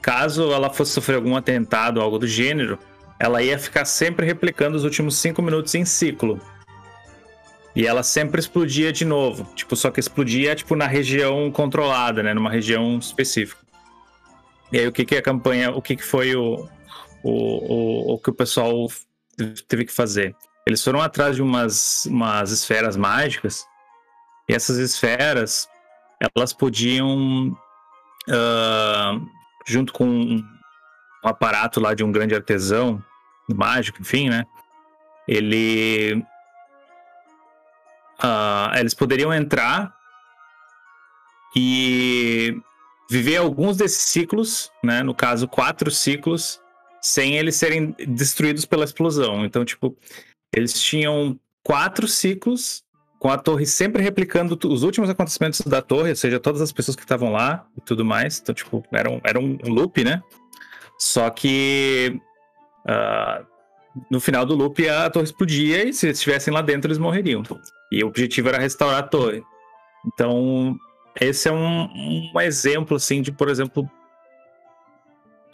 caso 0.01 0.53
ela 0.53 0.71
fosse 0.71 0.93
sofrer 0.93 1.17
algum 1.17 1.37
atentado 1.37 1.99
ou 1.99 2.03
algo 2.03 2.19
do 2.19 2.27
gênero 2.27 2.79
ela 3.19 3.43
ia 3.43 3.59
ficar 3.59 3.85
sempre 3.85 4.25
replicando 4.25 4.77
os 4.77 4.85
últimos 4.85 5.17
cinco 5.17 5.43
minutos 5.43 5.75
em 5.75 5.85
ciclo. 5.85 6.41
E 7.75 7.87
ela 7.87 8.03
sempre 8.03 8.41
explodia 8.41 8.93
de 8.93 9.05
novo. 9.05 9.45
Tipo, 9.55 9.75
só 9.77 9.91
que 9.91 10.01
explodia 10.01 10.55
tipo 10.55 10.77
na 10.77 10.87
região 10.87 11.51
controlada, 11.51 12.23
né? 12.23 12.33
Numa 12.33 12.51
região 12.51 12.99
específica. 12.99 13.61
E 14.71 14.79
aí 14.79 14.87
o 14.87 14.93
que 14.93 15.05
que 15.05 15.17
a 15.17 15.23
campanha, 15.23 15.71
o 15.71 15.83
que 15.83 15.97
que 15.97 16.05
foi 16.05 16.35
o, 16.37 16.69
o, 17.23 17.33
o, 17.33 18.15
o 18.15 18.19
que 18.19 18.31
o 18.31 18.35
pessoal 18.35 18.87
teve 19.67 19.85
que 19.85 19.93
fazer? 19.93 20.35
Eles 20.67 20.83
foram 20.83 21.01
atrás 21.01 21.37
de 21.37 21.43
umas, 21.43 22.05
umas 22.07 22.51
esferas 22.51 22.97
mágicas. 22.97 23.65
E 24.49 24.55
essas 24.55 24.77
esferas, 24.77 25.69
elas 26.37 26.53
podiam, 26.53 27.57
ah, 28.29 29.19
junto 29.69 29.93
com 29.93 30.07
um 30.07 30.45
aparato 31.23 31.79
lá 31.79 31.93
de 31.93 32.03
um 32.03 32.11
grande 32.11 32.35
artesão 32.35 33.05
mágico, 33.49 34.01
enfim, 34.01 34.31
né? 34.31 34.45
Ele. 35.27 36.25
ah, 38.19 38.73
eles 38.77 38.95
poderiam 38.95 39.33
entrar 39.33 39.95
e 41.55 42.59
viver 43.11 43.37
alguns 43.37 43.77
desses 43.77 44.03
ciclos, 44.03 44.73
né? 44.83 45.03
No 45.03 45.15
caso, 45.15 45.47
quatro 45.47 45.91
ciclos, 45.91 46.61
sem 47.01 47.37
eles 47.37 47.57
serem 47.57 47.95
destruídos 48.07 48.65
pela 48.65 48.85
explosão. 48.85 49.45
Então, 49.45 49.65
tipo, 49.65 49.97
eles 50.55 50.81
tinham 50.81 51.39
quatro 51.63 52.09
ciclos 52.09 52.83
com 53.19 53.31
a 53.31 53.37
torre 53.37 53.67
sempre 53.67 54.03
replicando 54.03 54.59
os 54.69 54.83
últimos 54.83 55.11
acontecimentos 55.11 55.61
da 55.63 55.83
torre, 55.83 56.11
ou 56.11 56.17
seja, 56.17 56.39
todas 56.39 56.61
as 56.61 56.71
pessoas 56.71 56.95
que 56.95 57.03
estavam 57.03 57.33
lá 57.33 57.67
e 57.77 57.81
tudo 57.81 58.05
mais. 58.05 58.39
Então, 58.41 58.55
tipo, 58.55 58.85
era 58.93 59.11
um, 59.11 59.21
era 59.25 59.39
um 59.39 59.59
loop, 59.65 60.05
né? 60.05 60.23
Só 60.99 61.29
que 61.31 62.21
ah, 62.87 63.45
no 64.11 64.21
final 64.21 64.47
do 64.47 64.55
loop 64.55 64.89
a 64.89 65.11
torre 65.11 65.25
explodia 65.25 65.85
e 65.85 65.93
se 65.93 66.07
eles 66.07 66.19
estivessem 66.19 66.53
lá 66.53 66.63
dentro 66.63 66.89
eles 66.89 66.99
morreriam. 66.99 67.43
E 67.91 68.05
o 68.05 68.09
objetivo 68.09 68.49
era 68.49 68.59
restaurar 68.59 69.01
a 69.01 69.03
torre. 69.03 69.43
Então, 70.07 70.79
esse 71.21 71.49
é 71.49 71.53
um, 71.53 72.31
um 72.35 72.41
exemplo, 72.41 72.97
assim, 72.97 73.21
de, 73.21 73.33
por 73.33 73.49
exemplo, 73.49 73.89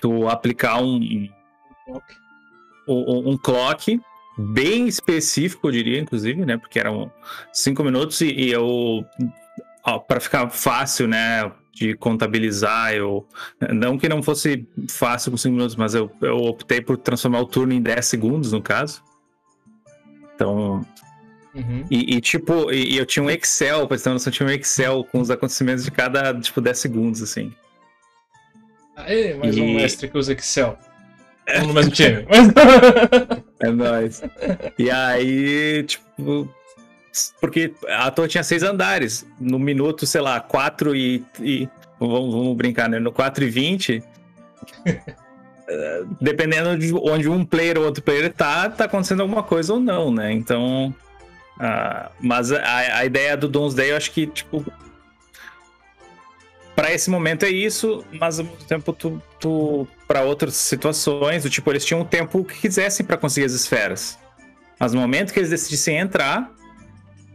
tu 0.00 0.28
aplicar 0.28 0.82
um, 0.82 1.28
um, 2.86 3.30
um 3.30 3.38
clock 3.38 3.98
bem 4.36 4.86
específico, 4.88 5.68
eu 5.68 5.72
diria, 5.72 5.98
inclusive, 6.00 6.44
né? 6.44 6.56
Porque 6.56 6.78
eram 6.78 7.10
cinco 7.52 7.82
minutos 7.84 8.20
e, 8.20 8.26
e 8.30 8.50
eu, 8.52 9.04
para 10.08 10.20
ficar 10.20 10.48
fácil, 10.50 11.06
né? 11.08 11.50
De 11.72 11.94
contabilizar, 11.96 12.94
eu 12.94 13.26
não 13.72 13.98
que 13.98 14.08
não 14.08 14.22
fosse 14.22 14.64
fácil 14.88 15.32
com 15.32 15.36
cinco 15.36 15.54
minutos, 15.56 15.74
mas 15.74 15.92
eu, 15.94 16.08
eu 16.20 16.36
optei 16.36 16.80
por 16.80 16.96
transformar 16.96 17.40
o 17.40 17.46
turno 17.46 17.72
em 17.72 17.82
10 17.82 18.04
segundos, 18.06 18.52
no 18.52 18.62
caso. 18.62 19.02
Então, 20.34 20.84
Uhum. 21.54 21.84
e, 21.88 22.16
e, 22.16 22.20
tipo, 22.20 22.72
e, 22.72 22.96
eu 22.96 23.06
tinha 23.06 23.22
um 23.24 23.30
Excel, 23.30 23.86
pra 23.86 23.96
você 23.96 24.02
ter 24.04 24.10
uma 24.10 24.14
noção, 24.14 24.30
eu 24.32 24.34
tinha 24.34 24.48
um 24.48 24.52
Excel 24.52 25.04
com 25.04 25.20
os 25.20 25.30
acontecimentos 25.30 25.84
de 25.84 25.90
cada, 25.92 26.34
tipo, 26.40 26.60
10 26.60 26.76
segundos, 26.78 27.22
assim. 27.22 27.52
Aê, 28.96 29.34
mais 29.34 29.56
um 29.56 29.64
E- 29.64 29.74
mestre 29.76 30.08
que 30.08 30.18
usa 30.18 30.32
Excel. 30.32 30.76
Um 31.62 31.66
no 31.68 31.74
mesmo 31.74 31.90
time. 31.92 32.24
É 33.60 33.70
nóis. 33.70 34.20
E 34.78 34.90
aí, 34.90 35.84
tipo. 35.84 36.48
Porque 37.40 37.72
a 37.88 38.10
torre 38.10 38.28
tinha 38.28 38.42
seis 38.42 38.62
andares. 38.62 39.24
No 39.40 39.58
minuto, 39.58 40.04
sei 40.06 40.20
lá, 40.20 40.40
4 40.40 40.94
e. 40.94 41.24
e- 41.40 41.68
vamos, 41.98 42.34
vamos 42.34 42.56
brincar, 42.56 42.88
né? 42.88 42.98
No 42.98 43.12
4 43.12 43.44
e 43.44 43.48
20. 43.48 44.02
eh, 44.86 46.02
Dependendo 46.20 46.76
de 46.76 46.92
onde 46.94 47.28
um 47.28 47.44
player 47.44 47.78
ou 47.78 47.84
outro 47.84 48.02
player 48.02 48.32
tá, 48.32 48.68
tá 48.68 48.84
acontecendo 48.84 49.20
alguma 49.22 49.42
coisa 49.42 49.72
ou 49.74 49.80
não, 49.80 50.10
né? 50.12 50.32
Então. 50.32 50.94
ah, 51.60 52.10
mas 52.20 52.52
a, 52.52 52.98
a 52.98 53.04
ideia 53.04 53.36
do 53.36 53.48
Doomsday, 53.48 53.92
eu 53.92 53.96
acho 53.96 54.10
que, 54.10 54.26
tipo. 54.26 54.64
Pra 56.74 56.92
esse 56.92 57.08
momento 57.08 57.44
é 57.44 57.50
isso, 57.50 58.04
mas 58.18 58.40
ao 58.40 58.46
mesmo 58.46 58.64
tempo 58.66 58.92
tu, 58.92 59.22
tu 59.38 59.86
para 60.08 60.22
outras 60.22 60.54
situações, 60.54 61.44
do 61.44 61.50
tipo, 61.50 61.70
eles 61.70 61.84
tinham 61.84 62.00
o 62.00 62.04
tempo 62.04 62.44
que 62.44 62.58
quisessem 62.60 63.06
pra 63.06 63.16
conseguir 63.16 63.46
as 63.46 63.52
esferas. 63.52 64.18
Mas 64.78 64.92
no 64.92 65.00
momento 65.00 65.32
que 65.32 65.38
eles 65.38 65.50
decidissem 65.50 65.98
entrar, 65.98 66.50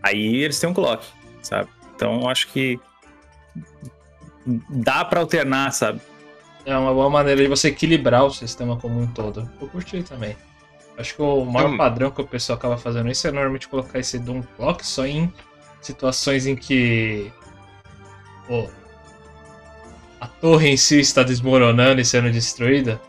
aí 0.04 0.44
eles 0.44 0.60
têm 0.60 0.70
um 0.70 0.74
clock, 0.74 1.06
sabe? 1.42 1.70
Então 1.96 2.22
eu 2.22 2.30
acho 2.30 2.50
que 2.50 2.78
dá 4.70 5.06
pra 5.06 5.22
alternar, 5.22 5.72
sabe? 5.72 6.02
É 6.66 6.78
uma 6.78 6.94
boa 6.94 7.10
maneira 7.10 7.42
de 7.42 7.48
você 7.48 7.70
equilibrar 7.70 8.26
o 8.26 8.30
sistema 8.32 8.78
como 8.78 9.00
um 9.00 9.08
todo. 9.08 9.50
Eu 9.62 9.68
curti 9.70 10.04
também. 10.04 10.36
Acho 10.98 11.16
que 11.16 11.22
o 11.22 11.46
maior 11.46 11.70
Hum. 11.72 11.78
padrão 11.78 12.12
que 12.12 12.22
o 12.22 12.28
pessoal 12.28 12.58
acaba 12.58 12.78
fazendo 12.78 13.10
isso 13.10 13.26
é 13.26 13.32
normalmente 13.32 13.70
colocar 13.70 14.00
esse 14.00 14.20
Doom 14.20 14.42
Clock 14.58 14.86
só 14.86 15.06
em 15.06 15.34
situações 15.82 16.46
em 16.46 16.58
que 16.58 17.32
pô, 18.48 18.70
a 20.20 20.28
torre 20.28 20.70
em 20.70 20.78
si 20.78 21.00
está 21.00 21.24
desmoronando 21.24 22.00
e 22.02 22.06
sendo 22.06 22.32
destruída. 22.32 23.00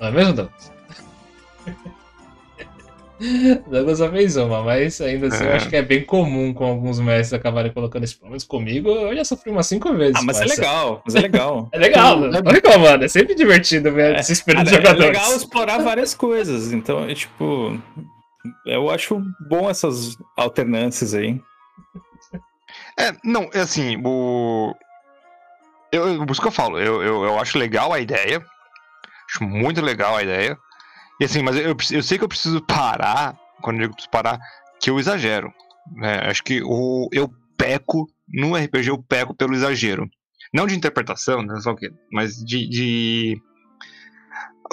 Não 0.00 0.08
é 0.08 0.10
mesmo, 0.10 0.32
Douglas? 0.34 0.72
Douglas 3.70 3.98
só 3.98 4.10
fez 4.10 4.36
uma, 4.36 4.62
mas 4.62 5.00
ainda 5.00 5.28
assim 5.28 5.44
eu 5.44 5.50
É. 5.50 5.56
acho 5.56 5.68
que 5.68 5.76
é 5.76 5.82
bem 5.82 6.04
comum 6.04 6.52
com 6.52 6.64
alguns 6.64 6.98
mestres 6.98 7.32
acabarem 7.32 7.72
colocando 7.72 8.02
esse. 8.04 8.16
Pelo 8.16 8.30
menos 8.30 8.44
comigo, 8.44 8.88
eu 8.88 9.16
já 9.16 9.24
sofri 9.24 9.50
umas 9.50 9.66
cinco 9.66 9.94
vezes. 9.94 10.16
Ah, 10.16 10.22
mas 10.22 10.40
é 10.40 10.44
legal, 10.44 11.00
mas 11.04 11.14
é 11.14 11.20
legal. 11.20 11.68
É 11.72 11.78
legal, 11.78 12.24
É 12.26 12.42
não 12.42 12.50
reclamando, 12.52 13.04
é 13.04 13.08
sempre 13.08 13.34
divertido 13.34 13.92
ver 13.92 14.18
esse 14.18 14.32
espírito 14.32 14.64
de 14.64 14.70
Cara, 14.72 14.82
é 14.82 14.86
jogadores. 14.86 15.16
legal 15.18 15.36
explorar 15.36 15.78
várias 15.78 16.12
coisas. 16.14 16.72
Então, 16.72 17.04
é 17.08 17.14
tipo. 17.14 17.80
Eu 18.66 18.90
acho 18.90 19.22
bom 19.48 19.70
essas 19.70 20.18
alternâncias 20.36 21.14
aí. 21.14 21.40
É, 22.98 23.12
não, 23.24 23.48
é 23.54 23.60
assim, 23.60 23.96
o. 24.04 24.74
Eu, 25.94 26.26
por 26.26 26.32
isso 26.32 26.40
que 26.40 26.48
eu 26.48 26.52
falo, 26.52 26.78
eu, 26.78 27.02
eu, 27.02 27.24
eu 27.24 27.38
acho 27.38 27.58
legal 27.58 27.92
a 27.92 28.00
ideia. 28.00 28.44
Acho 29.30 29.44
muito 29.44 29.80
legal 29.80 30.16
a 30.16 30.22
ideia. 30.22 30.56
E 31.20 31.24
assim, 31.24 31.42
mas 31.42 31.56
eu, 31.56 31.76
eu 31.92 32.02
sei 32.02 32.18
que 32.18 32.24
eu 32.24 32.28
preciso 32.28 32.60
parar, 32.60 33.36
quando 33.62 33.76
eu 33.76 33.82
digo 33.82 33.94
preciso 33.94 34.10
parar, 34.10 34.38
que 34.80 34.90
eu 34.90 34.98
exagero. 34.98 35.52
né? 35.96 36.20
Acho 36.28 36.42
que 36.42 36.62
o, 36.62 37.08
eu 37.12 37.30
peco, 37.56 38.06
no 38.28 38.56
RPG 38.56 38.88
eu 38.90 39.02
peco 39.02 39.34
pelo 39.34 39.54
exagero. 39.54 40.08
Não 40.52 40.66
de 40.66 40.76
interpretação, 40.76 41.42
né, 41.42 41.58
só 41.60 41.72
o 41.72 41.76
quê, 41.76 41.90
mas 42.12 42.36
de. 42.36 42.68
de... 42.68 43.42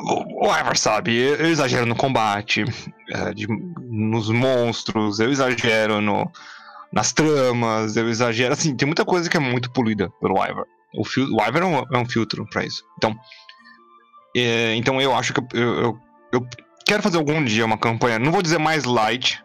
O 0.04 0.46
Ivar 0.46 0.78
sabe, 0.78 1.16
eu, 1.16 1.48
exagero 1.48 1.86
no 1.86 1.96
combate, 1.96 2.64
é, 3.10 3.34
de- 3.36 3.48
nos 3.80 4.30
monstros, 4.30 5.20
eu 5.20 5.30
exagero 5.32 6.02
no, 6.02 6.30
nas 6.92 7.12
tramas, 7.12 7.96
eu 7.98 8.10
exagero. 8.10 8.54
Assim, 8.54 8.76
tem 8.76 8.86
muita 8.86 9.06
coisa 9.06 9.30
que 9.30 9.38
é 9.38 9.40
muito 9.40 9.72
polida 9.72 10.10
pelo 10.22 10.36
Ivar. 10.44 10.66
O, 10.94 11.06
fil 11.06 11.26
o 11.34 11.42
Ivar 11.42 11.62
é 11.62 11.66
um, 11.66 11.78
é 11.80 11.98
um 11.98 12.06
filtro 12.06 12.46
pra 12.50 12.66
isso. 12.66 12.84
Então, 12.98 13.16
é, 14.36 14.76
então 14.76 15.02
eu 15.02 15.16
acho 15.16 15.34
que 15.34 15.40
eu, 15.40 15.48
eu, 15.62 16.00
eu- 16.34 16.48
quero 16.86 17.04
fazer 17.04 17.18
algum 17.18 17.44
dia 17.44 17.66
uma 17.66 17.78
campanha, 17.78 18.20
não 18.20 18.32
vou 18.32 18.42
dizer 18.42 18.58
mais 18.58 18.84
light, 18.84 19.42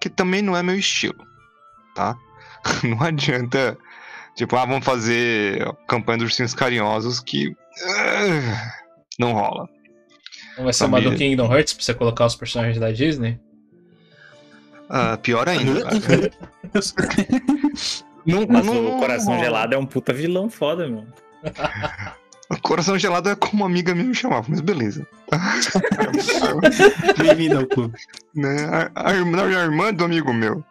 que 0.00 0.08
também 0.08 0.42
não 0.42 0.56
é 0.56 0.62
meu 0.62 0.76
estilo, 0.76 1.18
tá? 1.94 2.16
Não 2.84 3.02
adianta, 3.02 3.76
tipo, 4.36 4.54
ah, 4.54 4.66
vamos 4.66 4.84
fazer 4.84 5.64
campanha 5.88 6.18
dos 6.18 6.26
ursinhos 6.28 6.52
carinhosos 6.54 7.18
que 7.18 7.56
ah, 7.86 8.72
não 9.18 9.32
rola. 9.32 9.66
Não 10.58 10.64
vai 10.64 10.72
ser 10.74 10.84
uma 10.84 11.00
do. 11.00 11.16
Kingdom 11.16 11.50
Hearts 11.50 11.72
pra 11.72 11.82
você 11.82 11.94
colocar 11.94 12.26
os 12.26 12.36
personagens 12.36 12.78
da 12.78 12.92
Disney? 12.92 13.40
Ah, 14.90 15.16
pior 15.16 15.48
ainda. 15.48 15.88
Mas 18.26 18.66
não- 18.66 18.96
o 18.96 18.98
Coração 18.98 19.34
não. 19.34 19.40
Gelado 19.42 19.74
é 19.74 19.78
um 19.78 19.86
puta 19.86 20.12
vilão 20.12 20.48
foda, 20.50 20.86
meu. 20.88 21.06
Coração 22.62 22.98
gelado 22.98 23.28
é 23.30 23.36
como 23.36 23.62
uma 23.62 23.66
amiga 23.66 23.94
minha 23.94 24.08
me 24.08 24.14
chamava, 24.14 24.44
mas 24.48 24.60
beleza. 24.60 25.06
Bem-vindo 27.18 27.58
ao 27.58 27.66
clube. 27.66 27.96
né? 28.34 28.90
A, 28.94 29.10
a 29.10 29.14
irmã, 29.14 29.44
a 29.46 29.50
irmã 29.62 29.94
do 29.94 30.04
amigo 30.04 30.32
meu. 30.32 30.64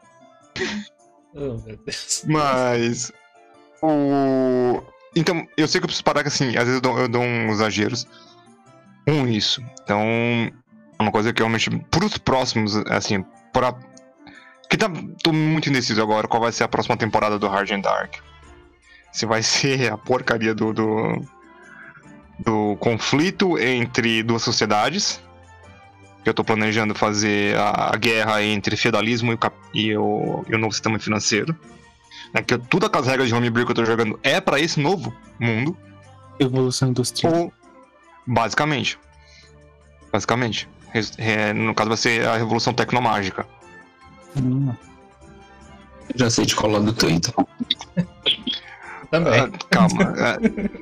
Oh, 1.34 1.58
meu 1.66 1.78
Deus. 1.86 2.24
Mas. 2.28 3.12
O. 3.82 4.82
Então, 5.16 5.48
eu 5.58 5.68
sei 5.68 5.80
que 5.80 5.86
eu 5.86 5.88
preciso 5.88 6.04
parar 6.04 6.22
que 6.22 6.28
assim, 6.28 6.50
às 6.50 6.66
vezes 6.66 6.76
eu 6.76 6.82
dou, 6.82 7.00
eu 7.00 7.08
dou 7.08 7.22
uns 7.22 7.54
exageros 7.54 8.06
com 9.08 9.28
isso. 9.28 9.62
Então, 9.84 10.02
é 11.00 11.02
uma 11.02 11.12
coisa 11.12 11.32
que 11.34 11.40
realmente. 11.42 11.70
Pros 11.90 12.18
próximos, 12.18 12.76
assim, 12.90 13.24
pra. 13.54 13.74
Que 14.70 14.78
tá. 14.78 14.88
Tô 15.24 15.34
muito 15.34 15.68
indeciso 15.68 16.02
agora 16.02 16.28
qual 16.28 16.42
vai 16.44 16.52
ser 16.52 16.64
a 16.64 16.68
próxima 16.68 16.96
temporada 16.96 17.40
do 17.40 17.48
Hard 17.48 17.72
and 17.72 17.82
Dark. 17.82 18.16
Se 19.12 19.26
vai 19.26 19.42
ser 19.44 19.92
a 19.92 19.98
porcaria 19.98 20.54
do. 20.54 20.72
do, 20.72 21.22
do 22.40 22.78
conflito 22.80 23.58
entre 23.58 24.22
duas 24.22 24.44
sociedades. 24.44 25.20
Que 26.24 26.30
eu 26.30 26.34
tô 26.34 26.44
planejando 26.44 26.94
fazer 26.94 27.58
a, 27.58 27.94
a 27.94 27.98
guerra 27.98 28.44
entre 28.44 28.76
feudalismo 28.78 29.34
e 29.34 29.38
e 29.74 29.98
o, 29.98 30.46
e 30.48 30.54
o 30.54 30.58
novo 30.58 30.74
sistema 30.74 31.00
financeiro. 31.00 31.58
Né, 32.34 32.44
que 32.44 32.58
tudo 32.58 32.86
aquelas 32.86 33.08
regras 33.08 33.28
de 33.30 33.34
homebrew 33.34 33.66
que 33.66 33.72
eu 33.72 33.76
tô 33.76 33.86
jogando 33.86 34.20
é 34.22 34.40
pra 34.40 34.60
esse 34.60 34.80
novo 34.80 35.16
mundo. 35.40 35.76
Evolução 36.38 36.90
industrial. 36.90 37.34
Ou. 37.34 37.54
Basicamente. 38.28 39.00
Basicamente. 40.12 40.70
É, 41.18 41.54
no 41.54 41.74
caso 41.74 41.90
vai 41.90 41.98
ser 41.98 42.28
a 42.28 42.36
revolução 42.36 42.74
tecnomágica. 42.74 43.48
Hum, 44.38 44.72
Já 46.16 46.30
sei 46.30 46.46
de 46.46 46.56
qual 46.56 46.72
lado 46.72 46.88
eu 46.88 46.94
tô, 46.94 47.10
então. 47.10 47.34
Também. 49.12 49.40
Ah, 49.40 49.50
calma. 49.72 50.14
ah, 50.20 50.38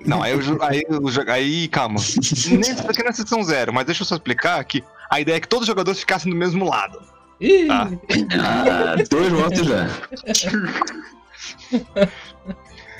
não, 0.06 0.22
aí, 0.22 0.34
eu, 0.34 0.40
aí, 0.62 0.84
eu 0.90 1.02
aí 1.32 1.68
calma. 1.70 1.98
Nem 2.52 2.60
isso 2.60 2.86
aqui 2.90 3.02
na 3.04 3.14
sessão 3.14 3.42
zero, 3.42 3.74
mas 3.74 3.86
deixa 3.86 4.02
eu 4.02 4.06
só 4.06 4.16
explicar 4.16 4.62
que 4.66 4.84
a 5.10 5.22
ideia 5.22 5.38
é 5.38 5.40
que 5.40 5.48
todos 5.48 5.64
os 5.64 5.68
jogadores 5.68 6.02
ficassem 6.02 6.30
do 6.32 6.38
mesmo 6.38 6.66
lado. 6.66 7.00
Ih, 7.40 7.70
ah. 7.70 7.88
Ah, 8.34 8.96
dois 9.10 9.32
votos 9.32 9.66
já. 9.66 9.88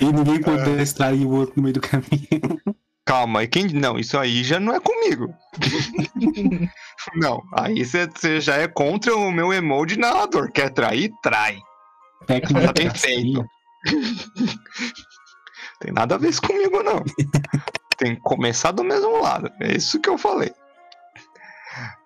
E 0.00 0.04
ninguém 0.04 0.40
pode 0.40 0.70
extrair 0.80 1.26
o 1.26 1.30
outro 1.30 1.54
no 1.56 1.62
meio 1.64 1.74
do 1.74 1.80
caminho. 1.80 2.60
Calma, 3.08 3.42
e 3.42 3.48
quem. 3.48 3.68
Não, 3.68 3.98
isso 3.98 4.18
aí 4.18 4.44
já 4.44 4.60
não 4.60 4.74
é 4.74 4.80
comigo. 4.80 5.32
não, 7.16 7.42
aí 7.56 7.82
você 7.82 8.38
já 8.38 8.56
é 8.56 8.68
contra 8.68 9.16
o 9.16 9.32
meu 9.32 9.50
emoji 9.50 9.98
narrador. 9.98 10.52
Quer 10.52 10.68
trair? 10.68 11.10
Trai. 11.22 11.58
Tá 12.26 12.72
bem 12.74 12.90
feito. 12.90 13.42
Tem 15.80 15.90
nada 15.90 16.16
a 16.16 16.18
ver 16.18 16.28
isso 16.28 16.42
comigo, 16.42 16.82
não. 16.82 17.02
Tem 17.96 18.14
que 18.14 18.20
começar 18.20 18.72
do 18.72 18.84
mesmo 18.84 19.22
lado. 19.22 19.50
É 19.62 19.74
isso 19.74 19.98
que 20.00 20.10
eu 20.10 20.18
falei. 20.18 20.52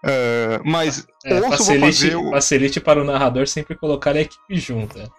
É, 0.04 0.60
mas 0.64 1.04
é, 1.24 1.34
ouço, 1.34 1.48
vou 1.48 1.50
facilite, 1.58 1.80
fazer 1.86 2.16
o- 2.16 2.30
facilite 2.30 2.80
para 2.80 3.00
o 3.00 3.04
narrador 3.04 3.48
sempre 3.48 3.74
colocar 3.76 4.14
a 4.14 4.20
equipe 4.20 4.56
junta. 4.56 5.10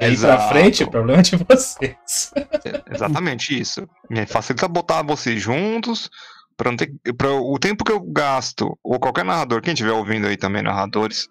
Aí 0.00 0.06
pra 0.16 0.34
Exato. 0.34 0.48
frente, 0.48 0.82
o 0.84 0.90
problema 0.90 1.20
é 1.20 1.22
de 1.22 1.36
vocês. 1.36 2.32
É 2.64 2.94
exatamente 2.94 3.58
isso. 3.58 3.88
Me 4.10 4.26
facilita 4.26 4.66
botar 4.68 5.02
vocês 5.02 5.40
juntos, 5.42 6.10
Pra 6.56 6.70
não 6.70 6.76
ter, 6.76 6.92
pra 7.18 7.32
o 7.32 7.58
tempo 7.58 7.84
que 7.84 7.90
eu 7.90 7.98
gasto, 8.00 8.78
ou 8.84 9.00
qualquer 9.00 9.24
narrador, 9.24 9.60
quem 9.60 9.72
estiver 9.72 9.90
ouvindo 9.90 10.28
aí 10.28 10.36
também, 10.36 10.62
narradores, 10.62 11.28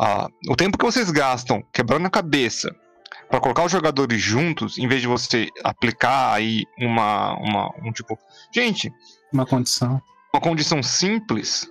ah, 0.00 0.28
o 0.48 0.54
tempo 0.54 0.78
que 0.78 0.84
vocês 0.84 1.10
gastam 1.10 1.60
quebrando 1.72 2.06
a 2.06 2.10
cabeça 2.10 2.72
para 3.28 3.40
colocar 3.40 3.64
os 3.64 3.72
jogadores 3.72 4.22
juntos, 4.22 4.78
em 4.78 4.86
vez 4.86 5.00
de 5.00 5.08
você 5.08 5.48
aplicar 5.64 6.32
aí 6.32 6.62
uma, 6.78 7.32
uma 7.40 7.72
um 7.84 7.90
tipo, 7.90 8.16
gente, 8.54 8.88
Uma 9.32 9.44
condição. 9.44 10.00
uma 10.32 10.40
condição 10.40 10.80
simples, 10.80 11.68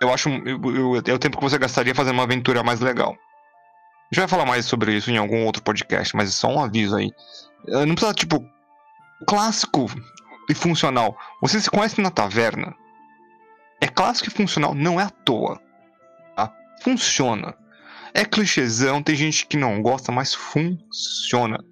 eu 0.00 0.14
acho 0.14 0.28
eu, 0.28 0.60
eu- 0.76 1.02
é 1.04 1.12
o 1.12 1.18
tempo 1.18 1.36
que 1.38 1.42
você 1.42 1.58
gastaria 1.58 1.92
fazendo 1.92 2.14
uma 2.14 2.22
aventura 2.22 2.62
mais 2.62 2.78
legal. 2.78 3.16
A 4.10 4.14
gente 4.14 4.20
vai 4.20 4.28
falar 4.28 4.46
mais 4.46 4.66
sobre 4.66 4.94
isso 4.94 5.10
em 5.10 5.16
algum 5.16 5.44
outro 5.44 5.62
podcast, 5.62 6.14
mas 6.14 6.28
é 6.28 6.32
só 6.32 6.48
um 6.48 6.62
aviso 6.62 6.96
aí. 6.96 7.12
Eh, 7.68 7.84
Não 7.84 7.94
precisa, 7.94 8.14
tipo, 8.14 8.44
clássico 9.26 9.86
e 10.48 10.54
funcional. 10.54 11.18
Você 11.42 11.60
se 11.60 11.70
conhece 11.70 12.00
na 12.00 12.10
taverna. 12.10 12.74
É 13.80 13.88
clássico 13.88 14.28
e 14.28 14.32
funcional, 14.32 14.74
não 14.74 15.00
é 15.00 15.04
à 15.04 15.10
toa. 15.10 15.60
Tá? 16.36 16.52
Funciona. 16.82 17.54
É 18.14 18.24
clichêzão, 18.24 19.02
tem 19.02 19.14
gente 19.16 19.46
que 19.46 19.56
não 19.56 19.82
gosta, 19.82 20.12
mas 20.12 20.32
funciona. 20.34 21.62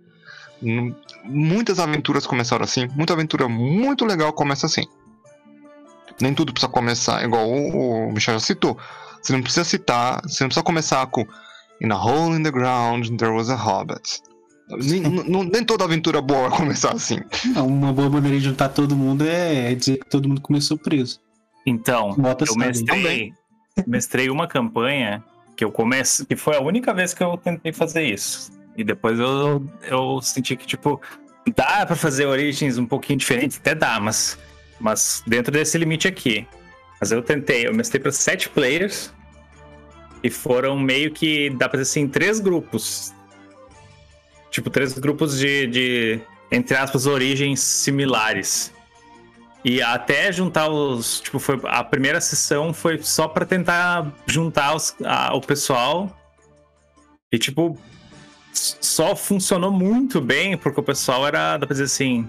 Hum, 0.63 0.95
Muitas 1.27 1.79
aventuras 1.79 2.27
começaram 2.27 2.65
assim, 2.65 2.87
muita 2.95 3.15
aventura 3.15 3.49
muito 3.49 4.05
legal 4.05 4.31
começa 4.35 4.67
assim. 4.67 4.85
Nem 6.21 6.35
tudo 6.35 6.53
precisa 6.53 6.71
começar, 6.71 7.25
igual 7.25 7.49
o, 7.49 8.09
o 8.09 8.13
Michel 8.13 8.35
já 8.35 8.41
citou. 8.41 8.79
Você 9.23 9.33
não 9.33 9.41
precisa 9.41 9.65
citar, 9.65 10.21
você 10.23 10.45
não 10.45 10.49
precisa 10.49 10.63
começar 10.63 11.07
com 11.07 11.27
In 11.85 11.93
a 11.93 11.97
hole 11.97 12.35
in 12.35 12.43
the 12.43 12.51
ground 12.51 13.19
there 13.19 13.33
was 13.33 13.51
a 13.51 13.57
hobbit. 13.57 14.23
Nem, 14.71 15.03
nem 15.03 15.63
toda 15.63 15.85
aventura 15.85 16.23
boa 16.23 16.49
vai 16.49 16.59
começar 16.59 16.93
assim. 16.93 17.21
Não, 17.55 17.67
uma 17.67 17.93
boa 17.93 18.09
maneira 18.09 18.39
de 18.39 18.45
juntar 18.45 18.71
todo 18.71 18.97
mundo 18.97 19.23
é 19.29 19.75
dizer 19.75 19.99
que 19.99 20.09
todo 20.09 20.27
mundo 20.27 20.41
começou 20.41 20.79
preso. 20.79 21.21
Então, 21.67 22.15
Bota 22.15 22.47
eu 22.49 22.57
mestrei, 22.57 23.35
mestrei 23.87 24.31
uma 24.31 24.49
campanha 24.49 25.23
que 25.55 25.63
eu 25.63 25.71
comecei, 25.71 26.25
que 26.25 26.37
foi 26.37 26.57
a 26.57 26.61
única 26.63 26.95
vez 26.95 27.13
que 27.13 27.23
eu 27.23 27.37
tentei 27.37 27.71
fazer 27.71 28.03
isso. 28.03 28.51
E 28.75 28.83
depois 28.83 29.19
eu, 29.19 29.63
eu 29.83 30.23
senti 30.23 30.57
que, 30.57 30.67
tipo, 30.67 30.99
dá 31.55 31.85
pra 31.85 31.95
fazer 31.95 32.25
Origins 32.25 32.79
um 32.79 32.87
pouquinho 32.87 33.19
diferente, 33.19 33.59
até 33.59 33.75
dá, 33.75 34.01
mas, 34.01 34.39
mas 34.81 35.23
dentro 35.27 35.53
desse 35.53 35.77
limite 35.77 36.09
aqui. 36.09 36.49
Mas 36.99 37.13
eu 37.13 37.23
tentei, 37.23 37.67
eu 37.67 37.75
mestrei 37.75 38.01
pra 38.01 38.11
sete 38.11 38.49
players 38.49 39.13
e 40.25 40.31
foram 40.31 40.79
meio 40.79 41.13
que, 41.13 41.51
dá 41.51 41.69
pra 41.69 41.79
dizer 41.79 41.91
assim, 41.91 42.09
três 42.09 42.41
grupos. 42.41 43.13
Tipo, 44.51 44.71
três 44.71 44.99
grupos 44.99 45.39
de, 45.39 45.67
de 45.67 46.21
entre 46.51 46.75
aspas, 46.77 47.05
origens 47.07 47.61
similares. 47.61 48.73
E 49.63 49.83
até 49.83 50.33
juntar 50.33 50.69
os. 50.71 51.21
Tipo, 51.21 51.39
foi, 51.39 51.61
a 51.65 51.85
primeira 51.85 52.21
sessão 52.23 52.73
foi 52.73 52.99
só 53.03 53.29
pra 53.29 53.45
tentar 53.45 54.11
juntar 54.27 54.75
os- 54.75 54.95
a- 55.05 55.35
o 55.35 55.41
pessoal. 55.43 56.11
E, 57.31 57.39
tipo, 57.39 57.79
só 58.53 59.15
funcionou 59.15 59.71
muito 59.71 60.21
bem 60.23 60.57
porque 60.57 60.81
o 60.81 60.83
pessoal 60.83 61.27
era, 61.27 61.59
dá 61.59 61.67
pra 61.67 61.75
dizer 61.75 61.85
assim, 61.85 62.27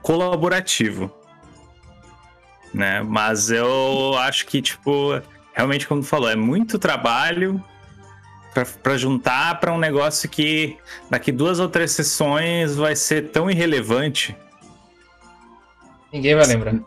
colaborativo. 0.00 1.10
Né? 2.72 3.02
Mas 3.02 3.50
eu 3.50 4.16
acho 4.18 4.46
que, 4.46 4.60
tipo, 4.62 5.20
realmente, 5.54 5.86
como 5.86 6.00
tu 6.02 6.06
falou, 6.06 6.28
é 6.28 6.36
muito 6.36 6.78
trabalho 6.78 7.62
pra, 8.52 8.64
pra 8.64 8.96
juntar 8.96 9.58
pra 9.60 9.72
um 9.72 9.78
negócio 9.78 10.28
que 10.28 10.76
daqui 11.10 11.32
duas 11.32 11.58
ou 11.60 11.68
três 11.68 11.92
sessões 11.92 12.74
vai 12.76 12.94
ser 12.96 13.30
tão 13.30 13.50
irrelevante. 13.50 14.36
Ninguém 16.12 16.34
vai 16.36 16.46
lembrar. 16.46 16.74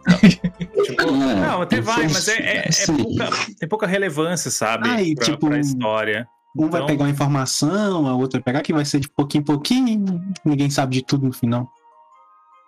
Tipo, 0.87 1.11
não, 1.11 1.61
até 1.63 1.81
vai, 1.81 2.03
mas 2.07 2.27
é, 2.29 2.37
é- 2.37 2.69
é 2.69 2.85
pouca, 2.95 3.29
tem 3.59 3.67
pouca 3.69 3.85
relevância, 3.87 4.49
sabe? 4.49 4.87
Pra, 5.15 5.25
tipo, 5.25 5.47
pra 5.49 5.59
história. 5.59 6.27
Um 6.55 6.69
vai 6.69 6.79
Então- 6.79 6.85
pegar 6.87 7.03
uma 7.03 7.09
informação, 7.09 8.07
a 8.07 8.15
outra 8.15 8.39
vai 8.39 8.43
pegar, 8.45 8.61
que 8.63 8.71
vai 8.73 8.85
ser 8.85 8.99
de 9.01 9.09
pouquinho 9.09 9.41
em 9.41 9.45
pouquinho, 9.45 10.21
ninguém 10.45 10.69
sabe 10.69 10.95
de 10.95 11.05
tudo 11.05 11.25
no 11.25 11.33
final. 11.33 11.69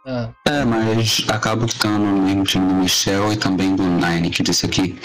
Ah, 0.06 0.30
É, 0.46 0.66
mas 0.66 1.26
acabo 1.30 1.66
que 1.66 1.80
tá 1.80 1.88
no 1.90 2.22
mesmo 2.24 2.44
time 2.44 2.68
do 2.68 2.74
Michel 2.76 3.32
e 3.32 3.38
também 3.38 3.74
do 3.76 3.84
Nine, 3.84 4.30
que 4.30 4.44
disse 4.44 4.66
aqui 4.66 5.00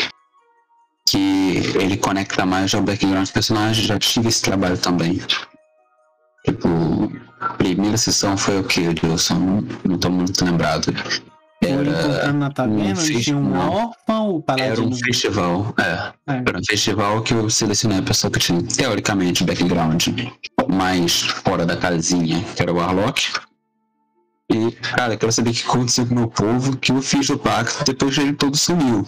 que 1.07 1.63
ele 1.79 1.97
conecta 1.97 2.45
mais 2.47 2.75
ao 2.75 2.83
background 2.83 3.23
dos 3.23 3.31
personagens. 3.31 3.87
Já 3.87 3.99
tive 3.99 4.29
esse 4.29 4.43
trabalho 4.43 4.79
também. 4.79 5.21
Tipo, 6.45 6.69
a 7.41 7.49
primeira 7.55 7.97
sessão 7.97 8.37
foi 8.37 8.59
o 8.61 8.65
que, 8.65 8.81
Wilson? 9.03 9.35
Não, 9.35 9.65
não 9.85 9.99
tô 9.99 10.11
muito 10.11 10.45
lembrado. 10.45 10.93
Encontrando 11.63 12.39
na 12.39 12.51
taverna, 12.51 13.01
um 13.01 13.05
eles 13.05 13.25
tinham 13.25 13.41
um 13.41 13.45
festival. 13.53 13.73
órfão, 13.73 14.31
o 14.31 14.37
Era 14.37 14.43
paladino. 14.45 14.89
um 14.89 14.95
festival, 14.97 15.75
é. 15.79 16.33
É. 16.35 16.43
Era 16.47 16.59
um 16.59 16.65
festival 16.65 17.23
que 17.23 17.33
eu 17.33 17.49
selecionei 17.49 17.99
a 17.99 18.03
pessoa 18.03 18.31
que 18.31 18.39
tinha, 18.39 18.63
teoricamente, 18.63 19.45
background 19.45 20.09
mais 20.69 21.21
fora 21.23 21.65
da 21.65 21.77
casinha, 21.77 22.45
que 22.55 22.61
era 22.63 22.73
o 22.73 22.77
Warlock. 22.77 23.33
E, 24.53 24.73
cara, 24.73 25.15
eu 25.15 25.19
quero 25.19 25.33
saber 25.33 25.51
o 25.51 25.53
que 25.55 25.67
aconteceu 25.67 26.07
com 26.07 26.15
o 26.15 26.19
meu 26.19 26.29
povo, 26.29 26.77
que 26.77 26.93
eu 26.93 27.01
fiz 27.01 27.31
o 27.31 27.39
pacto 27.39 27.83
depois 27.85 28.17
ele 28.19 28.35
todo 28.35 28.57
sumiu. 28.57 29.07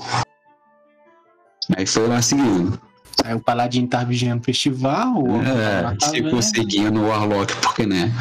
Aí 1.74 1.86
foi 1.86 2.06
lá 2.06 2.20
seguindo. 2.22 2.80
Aí 3.24 3.34
o 3.34 3.40
paladino 3.40 3.88
tá 3.88 4.04
vigiando 4.04 4.42
o 4.42 4.44
festival, 4.44 5.22
tá 5.22 5.48
É, 5.48 5.90
se 5.90 5.98
taverna. 5.98 6.30
conseguindo 6.30 7.00
o 7.00 7.08
Warlock, 7.08 7.56
porque, 7.56 7.86
né? 7.86 8.12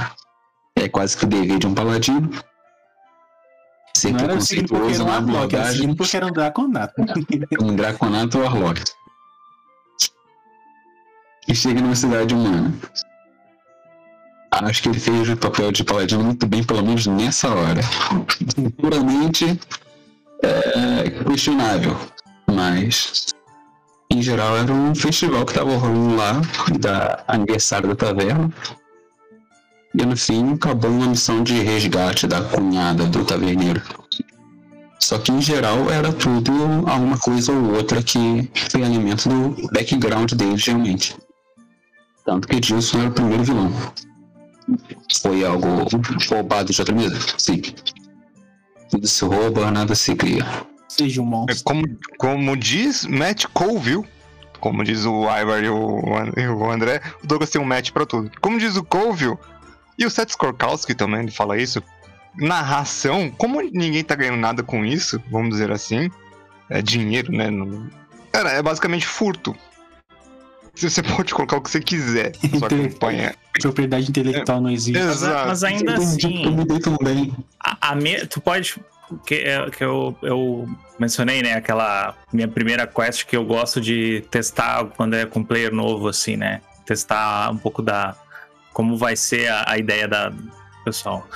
É 0.75 0.87
quase 0.87 1.17
que 1.17 1.25
o 1.25 1.27
dever 1.27 1.59
de 1.59 1.67
um 1.67 1.73
paladino. 1.73 2.29
Ser 3.95 4.11
Não 4.11 4.19
era 4.19 4.41
seguindo 4.41 4.69
porque 4.69 4.93
era 4.93 5.03
um 5.03 5.07
na 5.07 5.13
Warlock, 5.13 5.55
era 5.55 5.71
seguindo 5.71 5.95
porque 5.95 6.17
era 6.17 6.25
um 6.25 6.31
Draconato. 6.31 6.93
um 7.61 7.75
Draconato 7.75 8.39
Warlock. 8.39 8.83
E 11.47 11.55
chega 11.55 11.79
numa 11.81 11.95
cidade 11.95 12.33
humana. 12.33 12.73
Acho 14.51 14.81
que 14.81 14.89
ele 14.89 14.99
fez 14.99 15.29
o 15.29 15.37
papel 15.37 15.71
de 15.71 15.83
paladino 15.83 16.23
muito 16.23 16.47
bem, 16.47 16.63
pelo 16.63 16.83
menos 16.83 17.05
nessa 17.05 17.49
hora. 17.49 17.81
Puramente 18.77 19.59
é, 20.41 21.09
questionável. 21.27 21.97
Mas, 22.55 23.33
em 24.09 24.21
geral, 24.21 24.55
era 24.55 24.71
um 24.71 24.95
festival 24.95 25.45
que 25.45 25.53
tava 25.53 25.75
rolando 25.75 26.15
lá, 26.15 26.41
da 26.79 27.21
aniversário 27.27 27.89
da 27.89 27.95
taverna. 27.95 28.49
E 29.93 30.05
no 30.05 30.15
fim, 30.15 30.53
acabou 30.53 30.89
uma 30.89 31.07
missão 31.07 31.43
de 31.43 31.61
resgate 31.61 32.27
da 32.27 32.41
cunhada 32.41 33.05
do 33.07 33.25
taverneiro. 33.25 33.81
Só 34.99 35.19
que 35.19 35.31
em 35.31 35.41
geral 35.41 35.91
era 35.91 36.11
tudo 36.13 36.51
alguma 36.87 37.17
coisa 37.17 37.51
ou 37.51 37.75
outra 37.75 38.01
que 38.01 38.49
foi 38.71 38.83
alimento 38.83 39.27
do 39.27 39.67
background 39.73 40.31
deles 40.31 40.65
realmente. 40.65 41.15
Tanto 42.25 42.47
que 42.47 42.59
Dilson 42.59 42.99
era 42.99 43.09
o 43.09 43.13
primeiro 43.13 43.43
vilão. 43.43 43.71
Foi 45.21 45.45
algo 45.45 45.67
roubado 46.29 46.71
de 46.71 46.81
outra 46.81 46.95
mesa? 46.95 47.19
Sim. 47.37 47.61
Tudo 48.89 49.07
se 49.07 49.25
rouba, 49.25 49.69
nada 49.69 49.93
se 49.93 50.15
cria. 50.15 50.45
Seja 50.87 51.21
um 51.21 51.25
É 51.25 51.29
monstro. 51.29 51.63
como, 51.63 51.83
como 52.17 52.55
diz 52.57 53.05
Matt 53.05 53.45
Colville, 53.53 54.03
como 54.59 54.83
diz 54.83 55.05
o 55.05 55.23
Ivar 55.23 55.63
e 55.63 55.69
o, 55.69 55.99
e 56.37 56.47
o 56.47 56.71
André, 56.71 57.01
o 57.23 57.27
Douglas 57.27 57.49
tem 57.49 57.61
um 57.61 57.65
match 57.65 57.91
pra 57.91 58.05
tudo. 58.05 58.31
Como 58.41 58.57
diz 58.59 58.75
o 58.75 58.83
Colville, 58.83 59.37
e 59.97 60.05
o 60.05 60.09
Seth 60.09 60.29
Skorkowski 60.31 60.93
também 60.95 61.21
ele 61.21 61.31
fala 61.31 61.57
isso, 61.57 61.81
narração, 62.37 63.29
como 63.37 63.61
ninguém 63.61 64.03
tá 64.03 64.15
ganhando 64.15 64.37
nada 64.39 64.63
com 64.63 64.83
isso, 64.85 65.21
vamos 65.31 65.49
dizer 65.51 65.71
assim, 65.71 66.09
é 66.69 66.81
dinheiro, 66.81 67.31
né? 67.31 67.49
não- 67.49 67.89
Cara, 68.31 68.51
é 68.51 68.61
basicamente 68.61 69.05
furto. 69.07 69.55
Você 70.75 71.01
pode 71.03 71.33
colocar 71.33 71.55
o 71.57 71.61
que 71.61 71.69
você 71.71 71.79
quiser 71.79 72.33
na 72.43 72.59
sua 72.59 72.67
Inte- 72.67 72.89
campanha. 72.89 73.35
Propriedade 73.61 74.09
intelectual 74.09 74.59
não 74.59 74.69
existe. 74.69 74.99
Mas, 75.01 75.15
Exato. 75.21 75.47
mas 75.47 75.63
ainda 75.63 75.93
assim, 75.95 76.43
Eu 76.45 76.51
me 76.51 76.65
dei 76.65 76.79
tão 76.79 76.97
bem. 77.01 77.33
a, 77.63 77.91
a 77.91 77.95
me- 77.95 78.25
tu 78.27 78.41
pode. 78.41 78.75
Que, 79.25 79.35
é- 79.35 79.69
que 79.69 79.83
eu, 79.83 80.17
eu 80.21 80.67
mencionei, 80.99 81.41
né? 81.41 81.53
Aquela 81.53 82.15
minha 82.33 82.47
primeira 82.47 82.87
quest 82.87 83.25
que 83.25 83.37
eu 83.37 83.45
gosto 83.45 83.79
de 83.79 84.23
testar 84.31 84.85
quando 84.97 85.13
é 85.15 85.25
com 85.25 85.43
player 85.43 85.73
novo, 85.73 86.07
assim, 86.07 86.35
né? 86.35 86.61
Testar 86.85 87.51
um 87.51 87.57
pouco 87.57 87.81
da. 87.81 88.15
Como 88.73 88.97
vai 88.97 89.15
ser 89.15 89.47
a, 89.47 89.65
a 89.71 89.77
ideia 89.77 90.07
da 90.07 90.31
pessoal. 90.83 91.27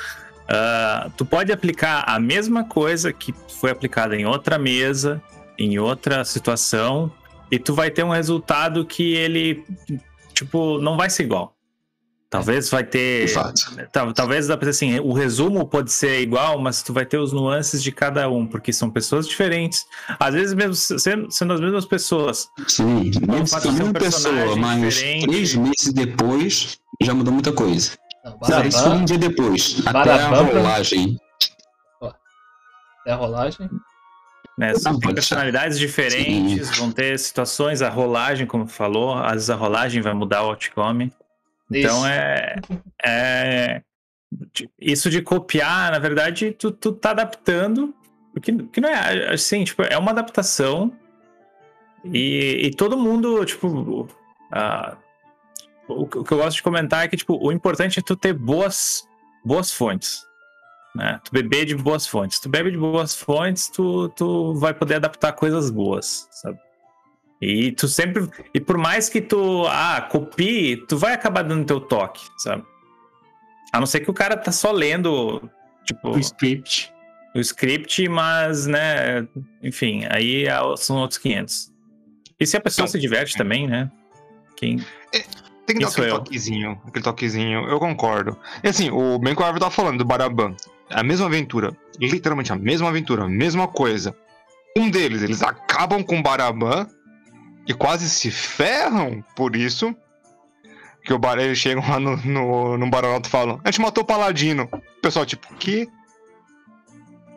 Ah, 0.47 1.09
tu 1.15 1.26
pode 1.26 1.51
aplicar 1.51 2.03
a 2.07 2.20
mesma 2.20 2.63
coisa 2.63 3.13
que 3.13 3.34
foi 3.59 3.70
aplicada 3.70 4.15
em 4.15 4.26
outra 4.26 4.57
mesa, 4.57 5.22
em 5.57 5.78
outra 5.78 6.26
situação, 6.26 7.11
e 7.51 7.59
tu 7.59 7.74
vai 7.74 7.91
ter 7.91 8.03
um 8.03 8.09
resultado 8.09 8.84
que 8.86 9.13
ele, 9.13 9.63
tipo, 10.34 10.80
não 10.80 10.97
vai 10.97 11.09
ser 11.09 11.24
igual. 11.24 11.55
Talvez 12.30 12.69
vai 12.69 12.84
ter. 12.84 13.25
De 13.25 13.34
fato. 13.34 13.61
Tal- 13.91 14.13
Talvez 14.13 14.45
dá 14.45 14.55
pra 14.55 14.69
assim, 14.69 14.99
o 14.99 15.13
resumo 15.13 15.65
pode 15.67 15.91
ser 15.91 16.21
igual, 16.21 16.59
mas 16.59 16.84
tu 16.84 16.93
vai 16.93 17.03
ter 17.05 17.17
os 17.17 17.34
nuances 17.34 17.82
de 17.82 17.91
cada 17.91 18.30
um, 18.30 18.45
porque 18.45 18.71
são 18.71 18.88
pessoas 18.89 19.27
diferentes. 19.27 19.84
Às 20.19 20.36
vezes 20.36 20.53
mesmo 20.53 20.75
sendo, 20.75 21.32
sendo 21.32 21.53
as 21.53 21.59
mesmas 21.59 21.86
pessoas. 21.86 22.47
Sim, 22.67 23.11
mesmo 23.27 23.47
fato 23.47 23.63
se 23.63 23.69
de 23.69 23.75
ser 23.77 23.82
um 23.82 23.86
uma 23.88 23.93
pessoa, 23.93 24.55
mas 24.57 24.93
diferente. 24.93 25.27
três 25.27 25.55
meses 25.55 25.91
depois 25.93 26.77
já 27.01 27.13
mudou 27.15 27.34
muita 27.34 27.51
coisa. 27.51 27.93
não, 28.23 28.38
Não, 28.47 28.63
isso 28.65 28.84
foi 28.84 28.91
um 28.91 29.05
dia 29.05 29.17
depois. 29.17 29.82
Até 29.88 30.11
a 30.11 30.27
rolagem. 30.27 31.17
é 33.07 33.11
a 33.11 33.15
rolagem. 33.15 33.69
Né? 34.55 34.73
Não, 34.84 34.99
Tem 34.99 35.15
personalidades 35.15 35.80
diferentes, 35.80 36.77
vão 36.77 36.91
ter 36.91 37.17
situações, 37.17 37.82
a 37.82 37.89
rolagem, 37.89 38.45
como 38.45 38.65
tu 38.65 38.71
falou, 38.73 39.15
às 39.17 39.32
vezes 39.34 39.49
a 39.49 39.55
rolagem 39.55 40.01
vai 40.01 40.13
mudar 40.13 40.43
o 40.43 40.49
outcome. 40.49 41.11
Então 41.72 42.05
é, 42.05 42.55
é. 43.05 43.82
Isso 44.80 45.09
de 45.09 45.22
copiar, 45.22 45.91
na 45.91 45.99
verdade, 45.99 46.51
tu, 46.51 46.72
tu 46.72 46.91
tá 46.91 47.11
adaptando. 47.11 47.93
Porque 48.34 48.51
que 48.51 48.82
não 48.82 48.89
é 48.89 49.34
assim, 49.34 49.63
tipo, 49.63 49.84
é 49.84 49.97
uma 49.97 50.11
adaptação. 50.11 50.91
E, 52.05 52.67
e 52.67 52.72
todo 52.72 52.97
mundo, 52.97 53.43
tipo. 53.45 54.07
ah, 54.51 54.97
o, 55.88 56.07
que 56.07 56.20
o 56.20 56.24
que 56.24 56.32
eu 56.32 56.38
gosto 56.38 56.57
de 56.57 56.63
comentar 56.63 57.03
é 57.03 57.07
que, 57.07 57.17
tipo, 57.17 57.38
o 57.41 57.51
importante 57.51 57.99
é 57.99 58.01
tu 58.01 58.15
ter 58.15 58.34
boas, 58.34 59.07
boas 59.43 59.72
fontes. 59.72 60.26
Né? 60.95 61.20
Tu 61.24 61.32
beber 61.32 61.65
de 61.65 61.76
boas 61.76 62.07
fontes. 62.07 62.39
Tu 62.39 62.49
bebe 62.49 62.72
de 62.72 62.78
boas 62.78 63.15
fontes, 63.15 63.67
tu, 63.67 64.09
tu 64.09 64.53
vai 64.55 64.74
poder 64.74 64.95
adaptar 64.95 65.34
coisas 65.34 65.70
boas, 65.70 66.28
sabe? 66.32 66.59
E 67.41 67.71
tu 67.71 67.87
sempre. 67.87 68.27
E 68.53 68.59
por 68.59 68.77
mais 68.77 69.07
que 69.09 69.21
tu 69.21 69.65
ah, 69.67 70.01
copie, 70.01 70.77
tu 70.87 70.97
vai 70.97 71.13
acabar 71.13 71.41
dando 71.43 71.65
teu 71.65 71.79
toque, 71.79 72.27
sabe? 72.37 72.63
A 73.71 73.79
não 73.79 73.85
ser 73.85 74.01
que 74.01 74.09
o 74.09 74.13
cara 74.13 74.35
tá 74.35 74.51
só 74.51 74.71
lendo, 74.71 75.41
tipo, 75.85 76.09
O 76.09 76.19
script. 76.19 76.91
o 77.35 77.39
script, 77.39 78.09
mas, 78.09 78.65
né, 78.67 79.27
enfim, 79.63 80.03
aí 80.09 80.45
é- 80.47 80.77
são 80.77 80.97
outros 80.97 81.17
500. 81.19 81.71
E 82.39 82.45
se 82.45 82.57
a 82.57 82.61
pessoa 82.61 82.83
Não. 82.85 82.91
se 82.91 82.99
diverte 82.99 83.37
também, 83.37 83.67
né? 83.67 83.89
Quem... 84.57 84.83
Tem 85.65 85.77
que 85.77 85.83
dar 85.83 85.89
aquele 85.89 86.09
eu. 86.09 86.15
toquezinho, 86.15 86.81
aquele 86.87 87.03
toquezinho, 87.03 87.69
eu 87.69 87.79
concordo. 87.79 88.35
E 88.63 88.67
assim, 88.69 88.89
o 88.89 89.19
bem 89.19 89.35
que 89.35 89.41
o 89.41 89.45
Árvore 89.45 89.63
tá 89.63 89.69
falando 89.69 89.99
do 89.99 90.05
Baraban. 90.05 90.55
É 90.89 90.99
a 90.99 91.03
mesma 91.03 91.27
aventura, 91.27 91.71
literalmente 91.99 92.51
a 92.51 92.55
mesma 92.55 92.89
aventura, 92.89 93.25
a 93.25 93.29
mesma 93.29 93.67
coisa. 93.67 94.15
Um 94.75 94.89
deles, 94.89 95.21
eles 95.21 95.43
acabam 95.43 96.03
com 96.03 96.17
o 96.19 96.23
Baraban 96.23 96.87
e 97.70 97.74
quase 97.74 98.09
se 98.09 98.30
ferram 98.32 99.24
por 99.36 99.55
isso. 99.55 99.95
Que 101.05 101.13
o 101.13 101.17
bar, 101.20 101.38
eles 101.39 101.57
chegam 101.57 101.82
lá 101.88 101.97
no, 101.99 102.17
no, 102.17 102.78
no 102.78 102.89
Baronato 102.89 103.30
e 103.30 103.32
falam: 103.32 103.61
A 103.63 103.72
gente 103.72 103.80
matou 103.82 104.03
o 104.03 104.07
Paladino. 104.07 104.67
O 104.74 105.01
pessoal, 105.01 105.26
tipo, 105.26 105.47
que? 105.55 105.88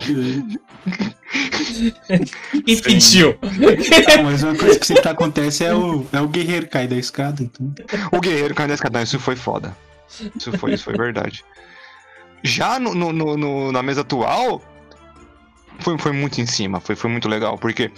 Impediu. 2.66 3.38
Não, 4.16 4.24
mas 4.24 4.42
uma 4.42 4.56
coisa 4.56 4.78
que 4.78 4.86
sempre 4.86 5.08
acontece 5.08 5.64
é 5.64 5.74
o, 5.74 6.04
é 6.12 6.20
o 6.20 6.28
guerreiro 6.28 6.66
cair 6.68 6.88
da 6.88 6.96
escada. 6.96 7.42
Então. 7.42 7.72
O 8.10 8.20
guerreiro 8.20 8.54
caiu 8.54 8.68
da 8.68 8.74
escada. 8.74 8.98
Não, 8.98 9.04
Isso 9.04 9.18
foi 9.20 9.36
foda. 9.36 9.76
Isso 10.36 10.52
foi, 10.58 10.74
isso 10.74 10.84
foi 10.84 10.94
verdade. 10.96 11.44
Já 12.42 12.78
no, 12.78 12.94
no- 12.94 13.12
no- 13.12 13.36
no- 13.36 13.72
na 13.72 13.82
mesa 13.82 14.00
atual, 14.02 14.60
foi, 15.78 15.96
foi 15.98 16.12
muito 16.12 16.40
em 16.40 16.46
cima, 16.46 16.80
foi, 16.80 16.96
foi 16.96 17.08
muito 17.10 17.28
legal, 17.28 17.56
porque 17.56 17.90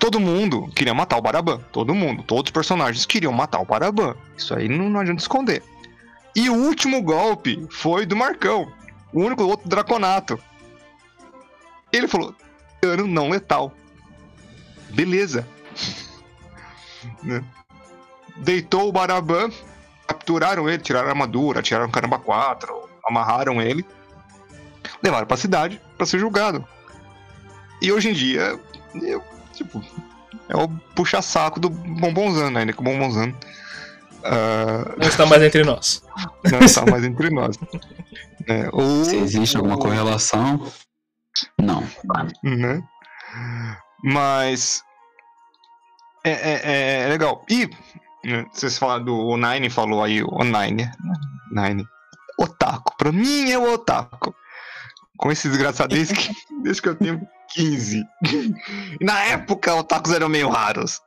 todo 0.00 0.18
mundo 0.18 0.66
queria 0.74 0.94
matar 0.94 1.18
o 1.18 1.22
Baraban. 1.22 1.58
Todo 1.70 1.94
mundo, 1.94 2.22
todos 2.22 2.48
os 2.48 2.52
personagens 2.52 3.04
queriam 3.04 3.32
matar 3.32 3.60
o 3.60 3.66
Baraban. 3.66 4.16
Isso 4.36 4.54
aí 4.54 4.68
não, 4.68 4.88
não 4.88 4.98
adianta 4.98 5.20
esconder. 5.20 5.62
E 6.34 6.48
o 6.48 6.54
último 6.54 7.02
golpe 7.02 7.66
foi 7.70 8.06
do 8.06 8.16
Marcão, 8.16 8.72
o 9.12 9.20
único 9.20 9.44
outro 9.44 9.68
Draconato. 9.68 10.40
Ele 11.92 12.08
falou: 12.08 12.34
dano 12.80 13.06
não 13.06 13.28
letal. 13.28 13.72
Beleza. 14.90 15.46
Né? 17.22 17.42
Deitou 18.36 18.88
o 18.88 18.92
Baraban, 18.92 19.50
capturaram 20.06 20.68
ele, 20.68 20.82
tiraram 20.82 21.08
a 21.08 21.10
armadura, 21.10 21.62
tiraram 21.62 21.86
o 21.86 21.90
caramba 21.90 22.18
4, 22.18 22.88
amarraram 23.06 23.60
ele, 23.60 23.86
levaram 25.02 25.26
pra 25.26 25.38
cidade 25.38 25.80
pra 25.96 26.04
ser 26.04 26.18
julgado. 26.18 26.62
E 27.80 27.90
hoje 27.90 28.10
em 28.10 28.12
dia, 28.12 28.60
eu, 29.00 29.24
tipo, 29.64 29.82
é 30.48 30.56
o 30.56 30.68
puxa-saco 30.94 31.60
do 31.60 31.68
Bombonzano, 31.70 32.50
né? 32.50 32.72
Que 32.72 32.80
o 32.80 32.84
Bombonzano 32.84 33.36
ah, 34.24 34.94
Não 34.98 35.08
está 35.08 35.26
mais 35.26 35.42
entre 35.42 35.64
nós. 35.64 36.02
não 36.50 36.60
está 36.60 36.84
mais 36.86 37.04
entre 37.04 37.30
nós. 37.30 37.56
É, 38.48 38.68
o, 38.72 39.04
Se 39.04 39.16
existe 39.16 39.56
alguma 39.56 39.78
correlação, 39.78 40.66
não. 41.58 41.82
né? 42.42 42.82
Mas 44.02 44.82
é, 46.24 46.30
é- 46.30 46.60
é- 46.64 47.02
é 47.04 47.08
legal. 47.08 47.44
E 47.48 47.68
né, 48.24 48.44
vocês 48.52 48.78
falaram 48.78 49.04
do 49.04 49.14
o 49.16 49.36
Nine 49.36 49.70
falou 49.70 50.02
aí, 50.02 50.22
o 50.22 50.42
Nine. 50.44 50.90
Nine. 51.52 51.84
Otaku. 52.38 52.96
Pra 52.96 53.12
mim 53.12 53.50
é 53.50 53.58
o 53.58 53.72
Otaku. 53.74 54.34
Com 55.18 55.30
esse 55.30 55.48
desgraçado 55.48 55.94
desde 55.94 56.14
que, 56.14 56.32
desde 56.62 56.80
que 56.80 56.88
eu 56.88 56.94
tenho 56.94 57.20
15. 57.54 58.02
E 59.00 59.04
na 59.04 59.20
época, 59.24 59.74
otakus 59.74 60.12
eram 60.12 60.28
meio 60.28 60.48
raros. 60.48 61.00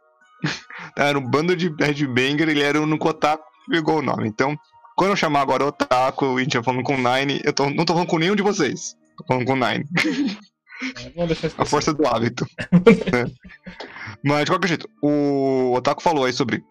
Era 0.98 1.18
um 1.18 1.22
bando 1.30 1.56
de 1.56 1.74
headbanger, 1.80 2.50
ele 2.50 2.62
era 2.62 2.80
o 2.80 2.84
único 2.84 3.08
otaku 3.08 3.44
pegou 3.70 4.00
o 4.00 4.02
nome. 4.02 4.28
Então, 4.28 4.58
quando 4.98 5.12
eu 5.12 5.16
chamar 5.16 5.40
agora 5.42 5.66
otaku 5.66 6.38
e 6.40 6.46
vai 6.46 6.64
falando 6.64 6.84
com 6.84 6.96
o 6.96 6.98
Nine, 6.98 7.40
eu 7.46 7.54
tô- 7.54 7.70
não 7.70 7.86
tô 7.86 7.94
falando 7.94 8.10
com 8.10 8.18
nenhum 8.20 8.36
de 8.36 8.44
vocês. 8.44 8.94
Tô 9.18 9.26
falando 9.26 9.46
com 9.46 9.54
o 9.54 9.56
Nine. 9.56 9.86
A 11.58 11.64
força 11.66 11.94
do 11.94 12.06
hábito. 12.06 12.46
né? 12.72 13.26
Mas, 14.22 14.44
de 14.46 14.52
qualquer 14.52 14.68
jeito, 14.68 14.90
o 15.02 15.74
Otaku 15.76 16.02
falou 16.04 16.26
aí 16.26 16.34
sobre 16.34 16.62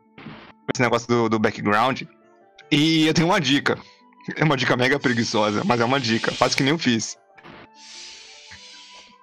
esse 0.73 0.83
negócio 0.83 1.09
do, 1.09 1.29
do 1.31 1.39
background. 1.39 2.03
E 2.71 3.07
eu 3.07 3.15
tenho 3.15 3.29
uma 3.29 3.41
dica. 3.41 3.79
É 4.37 4.45
uma 4.45 4.57
dica 4.57 4.77
mega 4.77 4.99
preguiçosa, 4.99 5.63
mas 5.65 5.81
é 5.81 5.85
uma 5.85 5.99
dica. 5.99 6.31
Faz 6.33 6.55
que 6.55 6.63
nem 6.63 6.73
eu 6.73 6.79
fiz. 6.79 7.17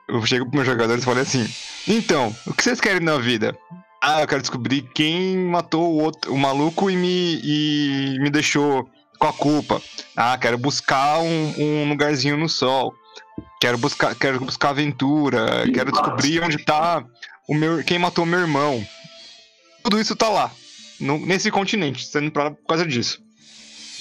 Eu 0.10 0.26
chego 0.26 0.46
pros 0.46 0.56
meus 0.56 0.68
jogadores 0.68 1.04
e 1.04 1.06
falei 1.06 1.24
assim: 1.24 1.48
Então, 1.88 2.36
o 2.46 2.54
que 2.54 2.64
vocês 2.64 2.82
querem 2.82 3.00
na 3.02 3.18
vida? 3.18 3.58
Ah, 4.02 4.22
eu 4.22 4.28
quero 4.28 4.42
descobrir 4.42 4.82
quem 4.96 5.38
matou 5.38 5.94
o, 5.94 6.02
outro, 6.04 6.34
o 6.34 6.38
maluco 6.38 6.90
e 6.90 6.96
me, 6.96 7.40
e 7.44 8.18
me 8.20 8.30
deixou 8.30 8.90
com 9.20 9.28
a 9.28 9.34
culpa. 9.34 9.82
Ah, 10.16 10.38
quero 10.38 10.58
buscar 10.58 11.20
um, 11.20 11.54
um 11.58 11.90
lugarzinho 11.90 12.38
no 12.38 12.48
sol. 12.48 12.94
Quero 13.60 13.78
buscar, 13.78 14.16
quero 14.16 14.40
buscar 14.40 14.70
aventura. 14.70 15.66
Quero 15.74 15.92
descobrir 15.92 16.42
onde 16.42 16.58
tá 16.64 17.04
o 17.48 17.54
meu, 17.54 17.84
quem 17.84 18.00
matou 18.00 18.26
meu 18.26 18.40
irmão. 18.40 18.86
Tudo 19.84 20.00
isso 20.00 20.16
tá 20.16 20.30
lá. 20.30 20.50
no- 21.00 21.26
nesse 21.26 21.52
continente, 21.52 22.06
sendo 22.06 22.32
pra, 22.32 22.52
por 22.52 22.66
causa 22.68 22.86
disso. 22.86 23.22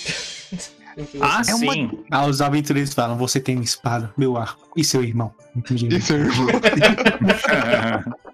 Ah, 1.21 1.43
É 1.47 1.55
uma- 1.55 1.73
sim. 1.73 2.05
Ah, 2.11 2.27
os 2.27 2.41
aventureiros 2.41 2.93
falam: 2.93 3.17
você 3.17 3.39
tem 3.41 3.55
uma 3.57 3.65
espada, 3.65 4.13
meu 4.17 4.37
arco 4.37 4.69
e 4.77 4.83
seu 4.85 5.03
irmão. 5.03 5.33
Entendi. 5.55 5.89
Isso, 5.97 6.13
irmão. 6.15 6.47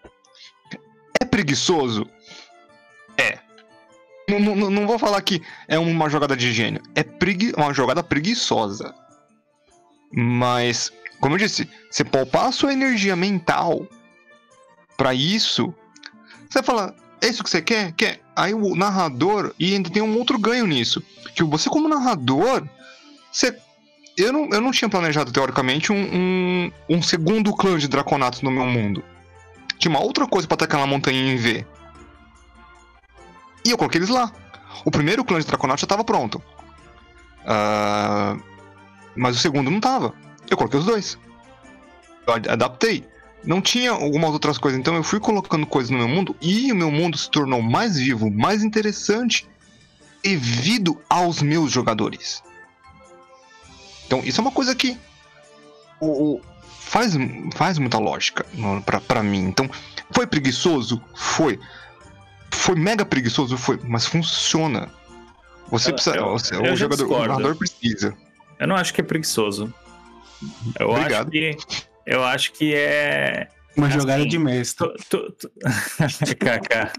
É 1.20 1.24
preguiçoso? 1.24 2.06
É. 3.16 3.38
Não, 4.28 4.40
não, 4.40 4.70
não 4.70 4.86
vou 4.86 4.98
falar 4.98 5.20
que 5.22 5.40
é 5.68 5.78
uma 5.78 6.08
jogada 6.08 6.36
de 6.36 6.52
gênio. 6.52 6.82
É 6.94 7.02
pregui 7.02 7.52
uma 7.56 7.72
jogada 7.72 8.02
preguiçosa. 8.02 8.94
Mas, 10.12 10.92
como 11.20 11.34
eu 11.34 11.38
disse, 11.38 11.68
você 11.90 12.04
poupar 12.04 12.46
a 12.46 12.52
sua 12.52 12.72
energia 12.72 13.14
mental 13.14 13.86
pra 14.96 15.12
isso, 15.14 15.74
você 16.48 16.62
fala, 16.62 16.94
é 17.24 17.28
isso 17.28 17.42
que 17.42 17.50
você 17.50 17.62
quer? 17.62 17.92
Quer? 17.92 18.20
Aí 18.36 18.52
o 18.54 18.74
narrador, 18.74 19.54
e 19.58 19.74
ainda 19.74 19.90
tem 19.90 20.02
um 20.02 20.16
outro 20.18 20.38
ganho 20.38 20.66
nisso. 20.66 21.02
Que 21.34 21.42
você 21.42 21.68
como 21.68 21.88
narrador, 21.88 22.66
você... 23.30 23.56
Eu 24.16 24.32
não, 24.32 24.48
eu 24.50 24.60
não 24.60 24.70
tinha 24.70 24.88
planejado, 24.88 25.32
teoricamente, 25.32 25.90
um, 25.90 25.96
um, 25.96 26.72
um 26.88 27.02
segundo 27.02 27.52
clã 27.52 27.76
de 27.76 27.88
Draconatos 27.88 28.42
no 28.42 28.50
meu 28.50 28.64
mundo. 28.64 29.02
Tinha 29.76 29.90
uma 29.90 30.00
outra 30.00 30.24
coisa 30.26 30.46
pra 30.46 30.54
atacar 30.54 30.80
na 30.80 30.86
montanha 30.86 31.32
em 31.32 31.36
V. 31.36 31.66
E 33.66 33.70
eu 33.70 33.76
coloquei 33.76 33.98
eles 33.98 34.10
lá. 34.10 34.30
O 34.84 34.90
primeiro 34.90 35.24
clã 35.24 35.40
de 35.40 35.46
Draconatos 35.46 35.80
já 35.80 35.86
tava 35.88 36.04
pronto. 36.04 36.40
Ah, 37.44 38.36
mas 39.16 39.36
o 39.36 39.40
segundo 39.40 39.68
não 39.70 39.80
tava. 39.80 40.14
Eu 40.48 40.56
coloquei 40.56 40.78
os 40.78 40.86
dois. 40.86 41.18
Eu 42.26 42.34
ad- 42.34 42.48
adaptei. 42.48 43.04
Não 43.46 43.60
tinha 43.60 43.90
algumas 43.90 44.30
outras 44.32 44.56
coisas, 44.56 44.78
então 44.80 44.94
eu 44.94 45.02
fui 45.04 45.20
colocando 45.20 45.66
coisas 45.66 45.90
no 45.90 45.98
meu 45.98 46.08
mundo 46.08 46.34
e 46.40 46.72
o 46.72 46.76
meu 46.76 46.90
mundo 46.90 47.18
se 47.18 47.30
tornou 47.30 47.60
mais 47.60 47.96
vivo, 47.96 48.30
mais 48.30 48.62
interessante 48.64 49.46
devido 50.22 50.98
aos 51.10 51.42
meus 51.42 51.70
jogadores. 51.70 52.42
Então 54.06 54.20
isso 54.24 54.40
é 54.40 54.42
uma 54.42 54.50
coisa 54.50 54.74
que 54.74 54.96
o, 56.00 56.36
o- 56.36 56.40
faz, 56.80 57.12
faz 57.54 57.78
muita 57.78 57.98
lógica 57.98 58.46
pra 59.06 59.22
mim. 59.22 59.44
Então, 59.44 59.68
foi 60.10 60.26
preguiçoso? 60.26 61.02
Foi. 61.14 61.58
Foi 62.50 62.74
mega 62.76 63.04
preguiçoso? 63.04 63.58
Foi. 63.58 63.78
Mas 63.84 64.06
funciona. 64.06 64.88
Você 65.70 65.90
Eu- 65.90 65.94
precisa. 65.94 66.16
eu- 66.16 66.30
você- 66.32 66.54
eu 66.54 66.72
o 66.72 66.76
jogador, 66.76 67.06
o 67.10 67.18
narrador 67.26 67.56
precisa. 67.56 68.14
Eu 68.58 68.68
não 68.68 68.76
acho 68.76 68.94
que 68.94 69.00
é 69.00 69.04
preguiçoso. 69.04 69.72
Eu 70.78 70.90
Obrigado. 70.90 71.22
acho 71.28 71.30
que. 71.30 71.56
Eu 72.06 72.24
acho 72.24 72.52
que 72.52 72.74
é. 72.74 73.48
Uma 73.76 73.88
Assim, 73.88 73.98
jogada 73.98 74.26
de 74.26 74.38
mestre. 74.38 74.86
Tu, 75.08 75.32
tu, 75.32 75.32
tu... 75.32 75.50
KK. 76.36 76.92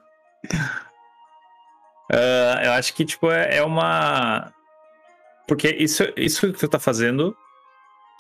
Ah, 2.11 2.61
eu 2.63 2.71
acho 2.73 2.93
que, 2.93 3.05
tipo, 3.05 3.31
é, 3.31 3.57
é 3.57 3.63
uma. 3.63 4.51
Porque 5.47 5.69
isso, 5.69 6.03
isso 6.17 6.51
que 6.51 6.59
tu 6.59 6.67
tá 6.67 6.79
fazendo 6.79 7.35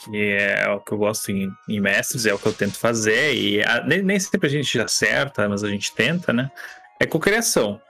que 0.03 0.33
é 0.33 0.69
o 0.69 0.79
que 0.79 0.91
eu 0.91 0.97
gosto 0.97 1.31
em, 1.31 1.49
em 1.69 1.79
mestres, 1.79 2.25
é 2.25 2.33
o 2.33 2.39
que 2.39 2.47
eu 2.47 2.53
tento 2.53 2.77
fazer, 2.77 3.33
e 3.33 3.63
a, 3.63 3.83
nem, 3.83 4.01
nem, 4.01 4.19
sempre 4.19 4.47
a 4.47 4.51
gente 4.51 4.79
acerta, 4.79 5.47
mas 5.47 5.63
a 5.63 5.69
gente 5.69 5.93
tenta, 5.93 6.33
né? 6.33 6.51
É 6.99 7.05
cocriação. 7.05 7.81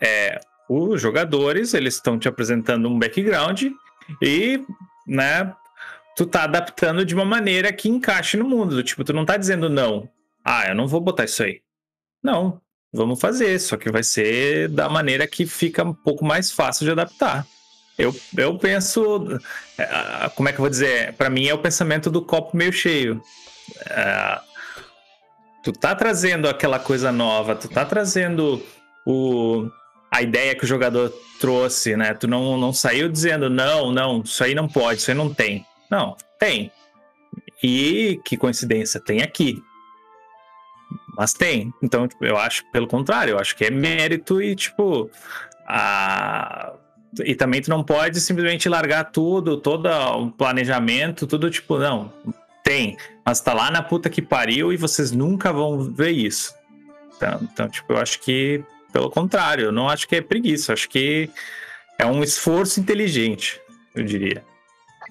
É, 0.00 0.40
os 0.68 1.00
jogadores, 1.00 1.74
eles 1.74 1.94
estão 1.94 2.18
te 2.18 2.28
apresentando 2.28 2.88
um 2.88 2.98
background 2.98 3.64
e, 4.22 4.64
né, 5.06 5.52
tu 6.16 6.26
tá 6.26 6.44
adaptando 6.44 7.04
de 7.04 7.14
uma 7.14 7.24
maneira 7.24 7.72
que 7.72 7.88
encaixe 7.88 8.36
no 8.36 8.48
mundo. 8.48 8.82
Tipo, 8.82 9.04
tu 9.04 9.12
não 9.12 9.24
tá 9.24 9.36
dizendo 9.36 9.68
não. 9.68 10.08
Ah, 10.44 10.68
eu 10.68 10.74
não 10.74 10.86
vou 10.86 11.00
botar 11.00 11.24
isso 11.24 11.42
aí. 11.42 11.60
Não, 12.22 12.60
vamos 12.92 13.20
fazer, 13.20 13.58
só 13.58 13.76
que 13.76 13.90
vai 13.90 14.02
ser 14.02 14.68
da 14.68 14.88
maneira 14.88 15.26
que 15.26 15.46
fica 15.46 15.84
um 15.84 15.94
pouco 15.94 16.24
mais 16.24 16.50
fácil 16.50 16.84
de 16.84 16.92
adaptar. 16.92 17.46
Eu, 17.98 18.14
eu 18.36 18.58
penso, 18.58 19.38
é, 19.76 20.30
como 20.34 20.48
é 20.48 20.52
que 20.52 20.58
eu 20.58 20.62
vou 20.62 20.70
dizer? 20.70 21.12
Para 21.14 21.28
mim 21.28 21.46
é 21.46 21.54
o 21.54 21.58
pensamento 21.58 22.10
do 22.10 22.22
copo 22.22 22.56
meio 22.56 22.72
cheio. 22.72 23.22
É, 23.86 24.40
tu 25.62 25.72
tá 25.72 25.94
trazendo 25.94 26.48
aquela 26.48 26.78
coisa 26.78 27.12
nova, 27.12 27.54
tu 27.54 27.68
tá 27.68 27.84
trazendo 27.84 28.62
o, 29.06 29.68
a 30.10 30.22
ideia 30.22 30.54
que 30.54 30.64
o 30.64 30.68
jogador 30.68 31.12
trouxe, 31.38 31.96
né? 31.96 32.14
Tu 32.14 32.26
não, 32.26 32.56
não 32.56 32.72
saiu 32.72 33.08
dizendo, 33.08 33.50
não, 33.50 33.92
não, 33.92 34.22
isso 34.22 34.42
aí 34.42 34.54
não 34.54 34.66
pode, 34.66 35.00
isso 35.00 35.10
aí 35.10 35.16
não 35.16 35.32
tem. 35.32 35.66
Não, 35.90 36.16
tem. 36.38 36.70
E 37.62 38.20
que 38.24 38.36
coincidência, 38.36 39.00
tem 39.00 39.22
aqui. 39.22 39.62
Mas 41.16 41.32
tem. 41.32 41.72
Então, 41.82 42.06
tipo, 42.08 42.24
eu 42.24 42.36
acho, 42.36 42.64
pelo 42.70 42.86
contrário, 42.86 43.32
eu 43.32 43.38
acho 43.38 43.56
que 43.56 43.64
é 43.64 43.70
mérito 43.70 44.40
e, 44.40 44.54
tipo, 44.54 45.10
a 45.66 46.72
e 47.24 47.34
também 47.34 47.60
tu 47.60 47.70
não 47.70 47.82
pode 47.82 48.20
simplesmente 48.20 48.68
largar 48.68 49.04
tudo, 49.10 49.56
todo 49.56 49.88
o 49.88 50.30
planejamento, 50.30 51.26
tudo 51.26 51.50
tipo, 51.50 51.76
não, 51.78 52.12
tem, 52.62 52.96
mas 53.24 53.40
tá 53.40 53.52
lá 53.52 53.70
na 53.70 53.82
puta 53.82 54.08
que 54.08 54.22
pariu 54.22 54.72
e 54.72 54.76
vocês 54.76 55.10
nunca 55.10 55.52
vão 55.52 55.92
ver 55.92 56.10
isso. 56.10 56.54
Então, 57.16 57.40
então 57.42 57.68
tipo, 57.68 57.92
eu 57.92 57.98
acho 57.98 58.20
que, 58.20 58.62
pelo 58.92 59.10
contrário, 59.10 59.66
eu 59.66 59.72
não 59.72 59.88
acho 59.88 60.06
que 60.06 60.16
é 60.16 60.20
preguiça, 60.20 60.72
acho 60.72 60.88
que 60.88 61.28
é 61.98 62.06
um 62.06 62.22
esforço 62.22 62.78
inteligente, 62.78 63.60
eu 63.94 64.04
diria. 64.04 64.44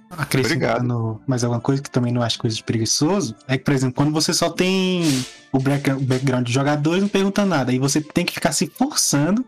Acrescentando 0.10 1.22
mais 1.28 1.43
alguma 1.43 1.62
coisa 1.62 1.82
que 1.82 1.89
também 1.89 2.12
não 2.12 2.22
acho 2.22 2.39
coisa 2.39 2.55
de 2.55 2.64
preguiçoso, 2.64 3.36
é 3.47 3.57
que, 3.57 3.64
por 3.64 3.74
exemplo, 3.74 3.95
quando 3.95 4.12
você 4.12 4.34
só 4.34 4.49
tem 4.49 5.03
o 5.51 5.60
background 5.60 6.45
de 6.45 6.51
jogadores, 6.53 7.01
não 7.01 7.10
pergunta 7.10 7.45
nada, 7.45 7.72
aí 7.72 7.78
você 7.78 8.01
tem 8.01 8.26
que 8.26 8.34
ficar 8.34 8.51
se 8.51 8.68
forçando 8.68 9.45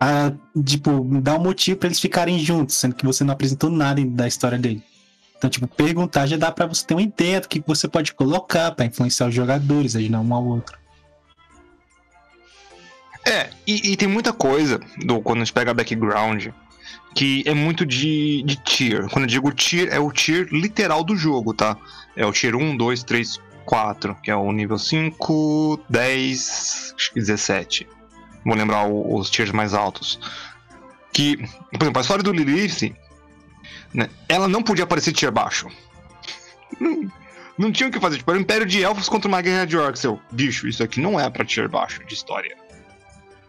a, 0.00 0.32
tipo, 0.64 1.04
dar 1.20 1.36
um 1.36 1.42
motivo 1.42 1.78
para 1.78 1.88
eles 1.88 1.98
ficarem 1.98 2.38
juntos, 2.38 2.76
sendo 2.76 2.94
que 2.94 3.04
você 3.04 3.24
não 3.24 3.32
apresentou 3.32 3.70
nada 3.70 4.04
da 4.04 4.28
história 4.28 4.58
dele. 4.58 4.82
Então, 5.36 5.50
tipo, 5.50 5.66
perguntar 5.66 6.26
já 6.26 6.36
dá 6.36 6.50
para 6.50 6.66
você 6.66 6.86
ter 6.86 6.94
uma 6.94 7.02
ideia 7.02 7.40
do 7.40 7.48
que 7.48 7.62
você 7.66 7.88
pode 7.88 8.14
colocar 8.14 8.70
para 8.72 8.86
influenciar 8.86 9.26
os 9.28 9.34
jogadores, 9.34 9.96
ajudar 9.96 10.20
um 10.20 10.34
ao 10.34 10.44
outro. 10.44 10.78
É, 13.24 13.50
e, 13.66 13.92
e, 13.92 13.96
tem 13.96 14.06
muita 14.06 14.32
coisa 14.32 14.80
do, 15.04 15.20
quando 15.20 15.38
a 15.38 15.44
gente 15.44 15.52
pega 15.52 15.74
background 15.74 16.46
que 17.14 17.42
é 17.46 17.54
muito 17.54 17.84
de, 17.86 18.42
de 18.44 18.56
tier. 18.56 19.08
Quando 19.08 19.24
eu 19.24 19.28
digo 19.28 19.52
tier, 19.52 19.88
é 19.92 19.98
o 19.98 20.10
tier 20.12 20.48
literal 20.50 21.02
do 21.02 21.16
jogo, 21.16 21.54
tá? 21.54 21.76
É 22.14 22.24
o 22.26 22.32
tier 22.32 22.54
1, 22.54 22.76
2, 22.76 23.04
3, 23.04 23.40
4, 23.64 24.16
que 24.22 24.30
é 24.30 24.36
o 24.36 24.52
nível 24.52 24.78
5, 24.78 25.80
10, 25.88 26.94
17 27.14 27.96
vou 28.46 28.56
lembrar 28.56 28.88
os 28.88 29.28
tiers 29.28 29.50
mais 29.50 29.74
altos. 29.74 30.20
Que, 31.12 31.36
por 31.72 31.82
exemplo, 31.82 31.98
a 31.98 32.02
história 32.02 32.22
do 32.22 32.32
Lilith, 32.32 32.94
né, 33.92 34.08
ela 34.28 34.46
não 34.46 34.62
podia 34.62 34.84
aparecer 34.84 35.12
tier 35.12 35.32
baixo. 35.32 35.68
Não, 36.78 37.10
não 37.58 37.72
tinha 37.72 37.88
o 37.88 37.92
que 37.92 37.98
fazer. 37.98 38.18
Tipo, 38.18 38.30
era 38.30 38.38
o 38.38 38.42
Império 38.42 38.66
de 38.66 38.82
Elfos 38.82 39.08
contra 39.08 39.28
uma 39.28 39.42
guerra 39.42 39.64
de 39.64 39.76
Orcs. 39.76 40.04
Eu, 40.04 40.20
bicho, 40.30 40.68
isso 40.68 40.82
aqui 40.82 41.00
não 41.00 41.18
é 41.18 41.28
pra 41.28 41.44
tier 41.44 41.68
baixo 41.68 42.04
de 42.04 42.14
história. 42.14 42.56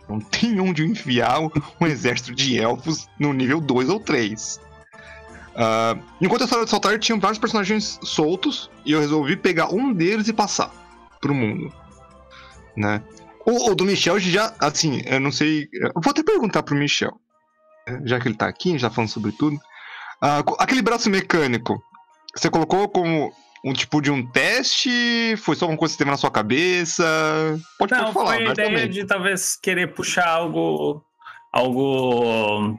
Não 0.09 0.19
tem 0.19 0.59
onde 0.59 0.85
enfiar 0.85 1.39
um 1.41 1.85
exército 1.85 2.33
de 2.33 2.57
elfos 2.57 3.07
no 3.19 3.33
nível 3.33 3.59
2 3.59 3.89
ou 3.89 3.99
3. 3.99 4.57
Uh, 4.57 4.61
ah, 5.55 5.97
enquanto 6.21 6.41
a 6.41 6.45
história 6.45 6.65
de 6.65 6.71
Saltar 6.71 6.99
tinha 6.99 7.17
vários 7.17 7.39
personagens 7.39 7.99
soltos, 8.03 8.69
e 8.85 8.91
eu 8.91 8.99
resolvi 8.99 9.35
pegar 9.35 9.73
um 9.73 9.91
deles 9.93 10.27
e 10.27 10.33
passar 10.33 10.71
pro 11.19 11.33
mundo. 11.33 11.73
Né? 12.75 13.01
O, 13.45 13.71
o, 13.71 13.75
do 13.75 13.85
Michel 13.85 14.19
já, 14.19 14.53
assim, 14.59 15.01
eu 15.05 15.19
não 15.19 15.31
sei. 15.31 15.67
Eu 15.73 16.01
vou 16.01 16.11
até 16.11 16.21
perguntar 16.21 16.63
pro 16.63 16.75
Michel. 16.75 17.19
Já 18.03 18.19
que 18.19 18.27
ele 18.27 18.35
tá 18.35 18.47
aqui, 18.47 18.77
já 18.77 18.89
falando 18.89 19.09
sobre 19.09 19.31
tudo. 19.31 19.55
Uh, 19.55 20.55
aquele 20.59 20.81
braço 20.81 21.09
mecânico, 21.09 21.81
você 22.35 22.49
colocou 22.49 22.89
como 22.89 23.31
um 23.63 23.73
tipo 23.73 24.01
de 24.01 24.11
um 24.11 24.25
teste? 24.25 25.35
Foi 25.37 25.55
só 25.55 25.67
uma 25.67 25.77
coisa 25.77 25.93
que 25.93 25.97
teve 25.97 26.11
na 26.11 26.17
sua 26.17 26.31
cabeça? 26.31 27.03
Pode, 27.77 27.93
não, 27.93 28.13
pode 28.13 28.13
falar. 28.13 28.35
Foi 28.35 28.47
a 28.47 28.51
ideia 28.51 28.69
também. 28.69 28.89
de 28.89 29.05
talvez 29.05 29.55
querer 29.55 29.93
puxar 29.93 30.27
algo. 30.27 31.03
algo 31.51 32.77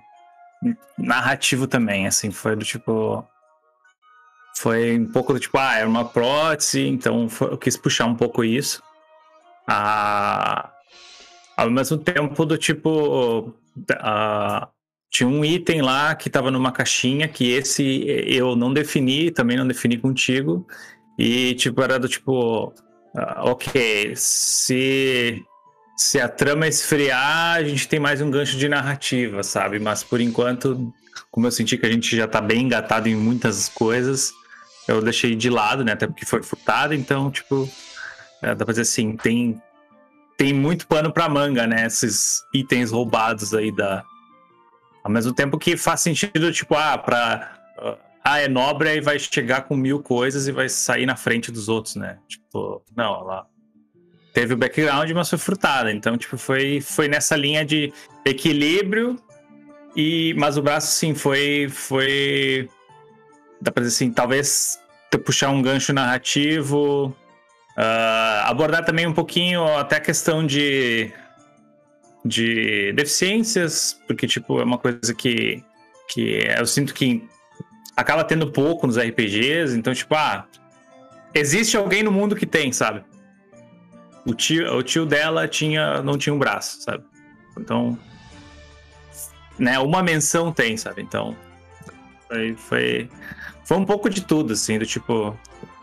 narrativo 0.98 1.66
também, 1.66 2.06
assim, 2.06 2.30
foi 2.30 2.56
do 2.56 2.64
tipo. 2.64 3.24
Foi 4.56 4.98
um 4.98 5.12
pouco 5.12 5.32
do 5.32 5.38
tipo, 5.38 5.56
ah, 5.56 5.76
era 5.76 5.88
uma 5.88 6.04
prótese, 6.04 6.84
então 6.88 7.28
foi, 7.28 7.52
eu 7.52 7.58
quis 7.58 7.76
puxar 7.76 8.06
um 8.06 8.14
pouco 8.16 8.42
isso 8.42 8.82
a, 9.68 10.70
ao 11.56 11.70
mesmo 11.70 11.98
tempo 11.98 12.46
do 12.46 12.56
tipo 12.56 13.54
a, 14.00 14.68
tinha 15.10 15.28
um 15.28 15.44
item 15.44 15.82
lá 15.82 16.14
que 16.14 16.28
estava 16.28 16.50
numa 16.50 16.72
caixinha 16.72 17.28
que 17.28 17.50
esse 17.50 18.04
eu 18.26 18.54
não 18.54 18.72
defini, 18.72 19.30
também 19.30 19.56
não 19.56 19.66
defini 19.66 19.96
contigo 19.96 20.66
e 21.18 21.54
tipo 21.54 21.82
era 21.82 21.98
do 21.98 22.08
tipo 22.08 22.68
uh, 22.68 22.72
ok 23.44 24.12
se 24.16 25.42
se 25.96 26.20
a 26.20 26.28
trama 26.28 26.68
esfriar 26.68 27.56
a 27.56 27.64
gente 27.64 27.88
tem 27.88 27.98
mais 27.98 28.20
um 28.20 28.30
gancho 28.30 28.56
de 28.56 28.68
narrativa 28.68 29.42
sabe 29.42 29.78
mas 29.78 30.04
por 30.04 30.20
enquanto 30.20 30.92
como 31.30 31.46
eu 31.46 31.50
senti 31.50 31.76
que 31.76 31.86
a 31.86 31.90
gente 31.90 32.16
já 32.16 32.26
está 32.26 32.40
bem 32.40 32.62
engatado 32.62 33.08
em 33.08 33.16
muitas 33.16 33.68
coisas 33.68 34.32
eu 34.86 35.02
deixei 35.02 35.34
de 35.34 35.50
lado 35.50 35.84
né 35.84 35.92
até 35.92 36.06
porque 36.06 36.24
foi 36.24 36.42
furtado 36.42 36.94
então 36.94 37.30
tipo 37.30 37.68
é, 38.42 38.54
dá 38.54 38.64
pra 38.64 38.72
dizer 38.72 38.82
assim, 38.82 39.16
tem, 39.16 39.60
tem 40.36 40.52
muito 40.52 40.86
pano 40.86 41.12
pra 41.12 41.28
manga, 41.28 41.66
né? 41.66 41.86
Esses 41.86 42.42
itens 42.54 42.90
roubados 42.90 43.52
aí 43.54 43.72
da. 43.72 44.04
Ao 45.02 45.10
mesmo 45.10 45.32
tempo 45.32 45.58
que 45.58 45.76
faz 45.76 46.00
sentido, 46.00 46.52
tipo, 46.52 46.74
ah, 46.74 46.98
pra. 46.98 47.54
Ah, 48.24 48.40
é 48.40 48.48
nobre 48.48 48.94
e 48.94 49.00
vai 49.00 49.18
chegar 49.18 49.62
com 49.62 49.76
mil 49.76 50.02
coisas 50.02 50.48
e 50.48 50.52
vai 50.52 50.68
sair 50.68 51.06
na 51.06 51.16
frente 51.16 51.50
dos 51.50 51.68
outros, 51.68 51.96
né? 51.96 52.18
Tipo, 52.28 52.82
não, 52.94 53.14
ela 53.14 53.46
teve 54.34 54.52
o 54.52 54.56
background, 54.56 55.10
mas 55.12 55.30
foi 55.30 55.38
frutada. 55.38 55.90
Então, 55.90 56.16
tipo, 56.18 56.36
foi, 56.36 56.80
foi 56.80 57.08
nessa 57.08 57.36
linha 57.36 57.64
de 57.64 57.92
equilíbrio. 58.24 59.16
E, 59.96 60.34
mas 60.36 60.56
o 60.56 60.62
braço, 60.62 60.92
sim, 60.92 61.14
foi. 61.14 61.68
foi 61.70 62.68
dá 63.60 63.72
pra 63.72 63.82
dizer 63.82 63.94
assim, 63.94 64.12
talvez 64.12 64.78
puxar 65.24 65.48
um 65.50 65.62
gancho 65.62 65.92
narrativo 65.92 67.16
Uh, 67.78 68.42
abordar 68.42 68.84
também 68.84 69.06
um 69.06 69.12
pouquinho 69.12 69.64
até 69.76 69.98
a 69.98 70.00
questão 70.00 70.44
de, 70.44 71.12
de 72.24 72.92
deficiências, 72.92 74.00
porque, 74.06 74.26
tipo, 74.26 74.60
é 74.60 74.64
uma 74.64 74.78
coisa 74.78 75.14
que, 75.14 75.62
que 76.08 76.44
eu 76.58 76.66
sinto 76.66 76.92
que 76.92 77.26
acaba 77.96 78.24
tendo 78.24 78.50
pouco 78.50 78.86
nos 78.86 78.98
RPGs, 78.98 79.76
então, 79.76 79.94
tipo, 79.94 80.14
ah, 80.14 80.46
existe 81.34 81.76
alguém 81.76 82.02
no 82.02 82.12
mundo 82.12 82.36
que 82.36 82.46
tem, 82.46 82.72
sabe? 82.72 83.04
O 84.26 84.34
tio, 84.34 84.76
o 84.76 84.82
tio 84.82 85.06
dela 85.06 85.48
tinha, 85.48 86.02
não 86.02 86.18
tinha 86.18 86.34
um 86.34 86.38
braço, 86.38 86.82
sabe? 86.82 87.04
Então, 87.58 87.98
né, 89.58 89.78
uma 89.78 90.02
menção 90.02 90.52
tem, 90.52 90.76
sabe? 90.76 91.02
Então, 91.02 91.36
foi, 92.28 92.54
foi, 92.56 93.08
foi 93.64 93.76
um 93.76 93.84
pouco 93.84 94.10
de 94.10 94.22
tudo, 94.22 94.52
assim, 94.52 94.78
do 94.78 94.86
tipo, 94.86 95.36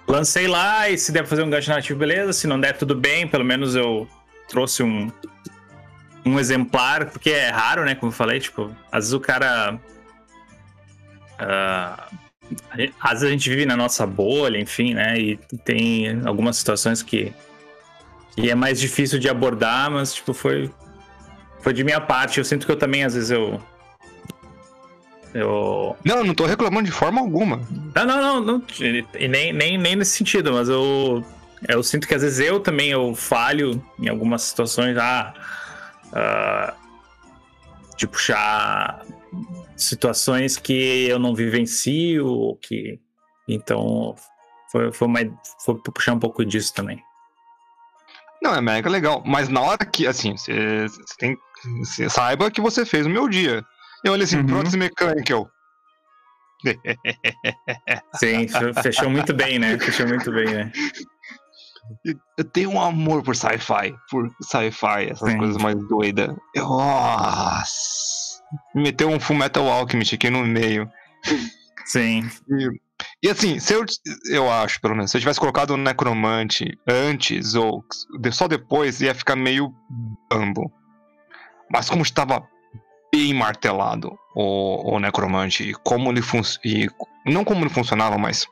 Lancei 0.07 0.47
lá 0.47 0.87
e 0.87 0.97
se 0.97 1.11
der 1.11 1.21
pra 1.21 1.29
fazer 1.29 1.43
um 1.43 1.49
gancho 1.49 1.71
nativo, 1.71 1.97
beleza. 1.97 2.31
Se 2.31 2.45
não 2.45 2.59
der, 2.59 2.77
tudo 2.77 2.93
bem. 2.95 3.27
Pelo 3.27 3.43
menos 3.43 3.75
eu 3.75 4.07
trouxe 4.47 4.83
um, 4.83 5.11
um 6.25 6.39
exemplar, 6.39 7.05
porque 7.05 7.29
é 7.29 7.49
raro, 7.49 7.85
né? 7.85 7.95
Como 7.95 8.11
eu 8.11 8.15
falei, 8.15 8.39
tipo, 8.39 8.75
às 8.91 9.05
vezes 9.05 9.13
o 9.13 9.19
cara. 9.19 9.79
Uh, 11.39 12.15
às 12.99 13.21
vezes 13.21 13.23
a 13.23 13.31
gente 13.31 13.49
vive 13.49 13.65
na 13.65 13.75
nossa 13.75 14.05
bolha, 14.05 14.59
enfim, 14.59 14.93
né? 14.93 15.17
E 15.17 15.37
tem 15.63 16.21
algumas 16.25 16.57
situações 16.57 17.01
que, 17.01 17.33
que 18.35 18.49
é 18.49 18.55
mais 18.55 18.79
difícil 18.79 19.19
de 19.19 19.27
abordar, 19.29 19.89
mas, 19.89 20.13
tipo, 20.13 20.33
foi, 20.33 20.71
foi 21.61 21.73
de 21.73 21.83
minha 21.83 21.99
parte. 21.99 22.37
Eu 22.37 22.45
sinto 22.45 22.65
que 22.65 22.71
eu 22.71 22.77
também, 22.77 23.03
às 23.03 23.15
vezes, 23.15 23.31
eu 23.31 23.59
eu... 25.35 25.97
Não, 26.01 26.23
não 26.23 26.33
tô 26.33 26.45
reclamando 26.45 26.85
de 26.85 26.93
forma 26.93 27.19
alguma. 27.19 27.61
Não, 27.93 28.05
não, 28.05 28.21
não, 28.21 28.41
não 28.41 28.63
e 28.79 29.27
nem, 29.27 29.51
nem, 29.51 29.77
nem 29.77 29.95
nesse 29.97 30.11
sentido, 30.11 30.53
mas 30.53 30.69
eu, 30.69 31.25
eu 31.67 31.83
sinto 31.83 32.07
que 32.07 32.15
às 32.15 32.21
vezes 32.21 32.39
eu 32.39 32.61
também 32.61 32.91
eu 32.91 33.13
falho 33.13 33.83
em 33.99 34.07
algumas 34.07 34.43
situações 34.43 34.97
ah, 34.97 35.33
uh, 36.15 36.75
de 37.97 38.07
puxar 38.07 39.05
situações 39.77 40.57
que 40.57 41.07
eu 41.07 41.19
não 41.19 41.35
vivencio, 41.35 42.57
que 42.61 42.99
então 43.47 44.15
foi, 44.71 44.91
foi, 44.91 45.07
uma, 45.07 45.19
foi 45.63 45.75
puxar 45.93 46.13
um 46.13 46.19
pouco 46.19 46.43
disso 46.45 46.73
também. 46.73 47.01
Não, 48.41 48.53
é 48.53 48.61
mega 48.61 48.89
legal. 48.89 49.23
Mas 49.25 49.49
na 49.49 49.61
hora 49.61 49.85
que, 49.85 50.05
assim, 50.05 50.35
você 50.37 50.87
tem. 51.17 51.35
Cê 51.83 52.09
saiba 52.09 52.51
que 52.51 52.61
você 52.61 52.85
fez 52.85 53.05
o 53.05 53.09
meu 53.09 53.27
dia. 53.27 53.63
Eu 54.03 54.13
olhei 54.13 54.23
assim, 54.25 54.37
Uhum. 54.37 54.45
prótese 54.45 54.77
mecânica, 54.77 55.33
eu. 55.33 55.49
Sim, 58.15 58.47
fe- 58.47 58.73
fechou 58.83 59.09
muito 59.09 59.33
bem, 59.33 59.59
né? 59.59 59.77
Fechou 59.79 60.07
muito 60.07 60.31
bem, 60.31 60.45
né? 60.45 60.71
Eu 62.37 62.43
tenho 62.43 62.71
um 62.71 62.81
amor 62.81 63.23
por 63.23 63.35
sci-fi, 63.35 63.95
por 64.09 64.29
sci-fi, 64.41 65.09
essas 65.11 65.31
Sim. 65.31 65.37
coisas 65.37 65.57
mais 65.57 65.75
doidas. 65.87 66.35
Eu, 66.53 66.67
Nossa! 66.67 68.41
Me 68.73 68.83
Meteu 68.83 69.09
um 69.09 69.19
Full 69.19 69.37
Metal 69.37 69.67
Alchemist 69.67 70.15
aqui 70.15 70.29
no 70.29 70.45
meio. 70.45 70.89
Sim. 71.85 72.29
E 73.21 73.29
assim, 73.29 73.59
se 73.59 73.73
eu, 73.73 73.85
eu 74.29 74.51
acho, 74.51 74.79
pelo 74.81 74.95
menos, 74.95 75.11
se 75.11 75.17
eu 75.17 75.21
tivesse 75.21 75.39
colocado 75.39 75.71
o 75.71 75.77
Necromante 75.77 76.77
antes 76.87 77.55
ou 77.55 77.83
só 78.31 78.47
depois, 78.47 79.01
ia 79.01 79.15
ficar 79.15 79.35
meio 79.35 79.73
bambo. 80.29 80.71
Mas 81.69 81.89
como 81.89 82.03
estava 82.03 82.47
bem 83.11 83.33
martelado 83.33 84.17
o, 84.35 84.95
o 84.95 84.99
Necromante 84.99 85.69
e 85.69 85.73
como 85.73 86.11
ele 86.11 86.21
funcionava. 86.21 86.95
Não 87.25 87.43
como 87.43 87.61
ele 87.61 87.69
funcionava, 87.69 88.17
mas 88.17 88.45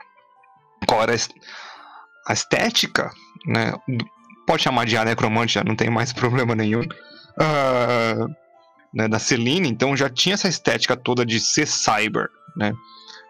qual 0.88 1.04
era 1.04 1.12
a 1.12 1.16
a 2.28 2.34
estética, 2.34 3.12
né? 3.46 3.74
Pode 4.48 4.64
chamar 4.64 4.86
de 4.86 4.98
A 4.98 5.06
Necromante, 5.06 5.54
já 5.54 5.64
não 5.64 5.76
tem 5.76 5.90
mais 5.90 6.12
problema 6.14 6.56
nenhum. 6.56 6.82
Ah, 7.40 8.28
né, 8.94 9.08
da 9.08 9.18
Celine, 9.20 9.68
então 9.68 9.98
já 9.98 10.08
tinha 10.10 10.36
essa 10.36 10.48
estética 10.48 10.96
toda 10.96 11.26
de 11.26 11.40
ser 11.40 11.66
cyber, 11.68 12.28
né? 12.56 12.72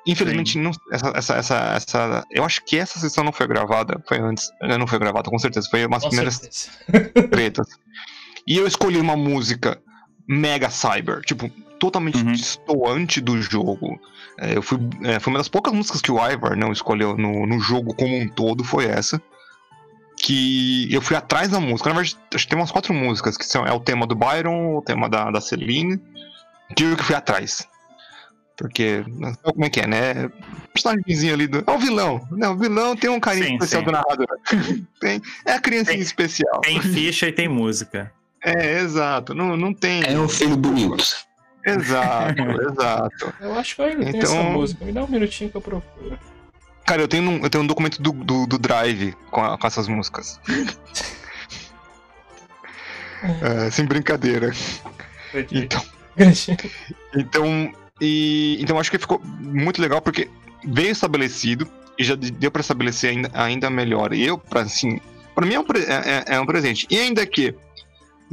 Infelizmente, 0.05 0.57
não, 0.57 0.71
essa, 0.91 1.13
essa, 1.15 1.35
essa, 1.35 1.55
essa- 1.77 2.23
Eu 2.29 2.43
acho 2.43 2.61
que 2.65 2.77
essa 2.77 2.99
sessão 2.99 3.23
não 3.23 3.31
foi 3.31 3.47
gravada. 3.47 4.03
Foi 4.05 4.19
antes. 4.19 4.49
eh, 4.61 4.77
Não 4.77 4.85
foi 4.85 4.99
gravada, 4.99 5.29
com 5.29 5.39
certeza. 5.39 5.65
Foi 5.71 5.85
umas 5.85 6.03
Com 6.03 6.09
primeiras 6.09 6.35
certeza. 6.35 7.27
tretas. 7.31 7.67
E 8.45 8.57
eu 8.57 8.67
escolhi 8.67 8.97
uma 8.99 9.15
música 9.15 9.81
mega 10.27 10.69
cyber, 10.69 11.21
tipo, 11.21 11.49
totalmente 11.83 12.23
Uhum. 12.23 12.31
destoante 12.31 13.19
do 13.19 13.41
jogo. 13.41 13.99
É, 14.39 14.55
eu 14.55 14.61
fui, 14.61 14.79
é, 15.03 15.19
foi 15.19 15.33
uma 15.33 15.39
das 15.39 15.49
poucas 15.49 15.73
músicas 15.73 16.01
que 16.01 16.09
o 16.11 16.15
Ivar 16.17 16.55
não 16.55 16.71
escolheu 16.71 17.17
no, 17.17 17.45
no 17.45 17.59
jogo 17.59 17.93
como 17.93 18.15
um 18.17 18.25
todo, 18.29 18.63
foi 18.63 18.85
essa. 18.85 19.21
Que 20.23 20.87
eu 20.93 21.01
fui 21.01 21.17
atrás 21.17 21.49
da 21.49 21.59
música. 21.59 21.89
Na 21.89 21.95
verdade, 21.95 22.17
acho 22.33 22.45
que 22.45 22.49
tem 22.49 22.57
umas 22.57 22.71
quatro 22.71 22.93
músicas, 22.93 23.35
que 23.35 23.45
são 23.45 23.65
é 23.67 23.73
o 23.73 23.81
tema 23.81 24.07
do 24.07 24.15
Byron, 24.15 24.77
o 24.77 24.81
tema 24.81 25.09
da, 25.09 25.29
da 25.29 25.41
Celine, 25.41 25.99
que 26.73 26.83
eu 26.85 26.95
que 26.95 27.03
fui 27.03 27.15
atrás. 27.15 27.67
Porque, 28.55 29.03
não 29.09 29.33
como 29.33 29.65
é 29.65 29.69
que 29.69 29.81
é, 29.81 29.87
né? 29.87 30.29
Personagemzinho 30.73 31.33
ali 31.33 31.47
do. 31.47 31.63
É 31.67 31.71
o 31.71 31.77
vilão, 31.77 32.25
né? 32.31 32.47
O 32.47 32.55
vilão 32.57 32.95
tem 32.95 33.09
um 33.09 33.19
carinho 33.19 33.47
Sim, 33.47 33.53
especial 33.55 33.81
sim. 33.81 33.85
do 33.87 33.91
narrador. 33.91 34.27
tem, 35.01 35.21
é 35.45 35.53
a 35.53 35.59
criancinha 35.59 35.95
Tem- 35.97 36.01
especial. 36.01 36.61
Tem 36.61 36.79
ficha 36.81 37.27
e 37.27 37.33
tem 37.33 37.49
música. 37.49 38.09
É, 38.41 38.79
exato. 38.79 39.33
Não, 39.33 39.57
não 39.57 39.73
tem. 39.73 40.03
É 40.05 40.17
o 40.17 40.29
filho 40.29 40.55
bonito. 40.55 41.03
Exato, 41.65 42.41
exato. 42.71 43.33
Eu 43.39 43.53
acho 43.55 43.75
que 43.75 43.81
eu 43.81 43.85
ainda 43.85 44.05
tenho 44.05 44.17
Então- 44.17 44.33
essa 44.39 44.43
música. 44.49 44.85
Me 44.85 44.91
dá 44.91 45.03
um 45.03 45.07
minutinho 45.07 45.49
que 45.49 45.57
eu 45.57 45.61
procuro. 45.61 46.19
Cara, 46.85 47.01
eu 47.01 47.07
tenho 47.07 47.29
um, 47.29 47.37
eu 47.43 47.49
tenho 47.49 47.63
um 47.63 47.67
documento 47.67 48.01
do, 48.01 48.11
do, 48.11 48.45
do 48.45 48.57
Drive 48.57 49.13
com, 49.31 49.41
a- 49.43 49.57
com 49.57 49.67
essas 49.67 49.87
músicas. 49.87 50.39
É, 53.41 53.69
sem 53.71 53.85
brincadeira. 53.85 54.51
Então, 55.51 55.81
então, 57.15 57.73
e, 58.01 58.57
então 58.61 58.77
acho 58.77 58.91
que 58.91 58.97
ficou 58.97 59.21
muito 59.23 59.81
legal 59.81 60.01
porque 60.01 60.29
veio 60.65 60.91
estabelecido 60.91 61.65
e 61.97 62.03
já 62.03 62.15
deu 62.15 62.51
pra 62.51 62.59
estabelecer 62.59 63.11
ainda, 63.11 63.31
ainda 63.33 63.69
melhor. 63.69 64.11
E 64.13 64.25
eu, 64.27 64.37
pra, 64.37 64.61
assim, 64.61 64.99
pra 65.33 65.45
mim 65.45 65.53
é 65.55 65.59
um, 65.61 65.63
é, 65.63 66.33
é- 66.33 66.35
é 66.35 66.39
um 66.41 66.45
presente. 66.45 66.85
E 66.89 66.99
ainda 66.99 67.25
que, 67.25 67.55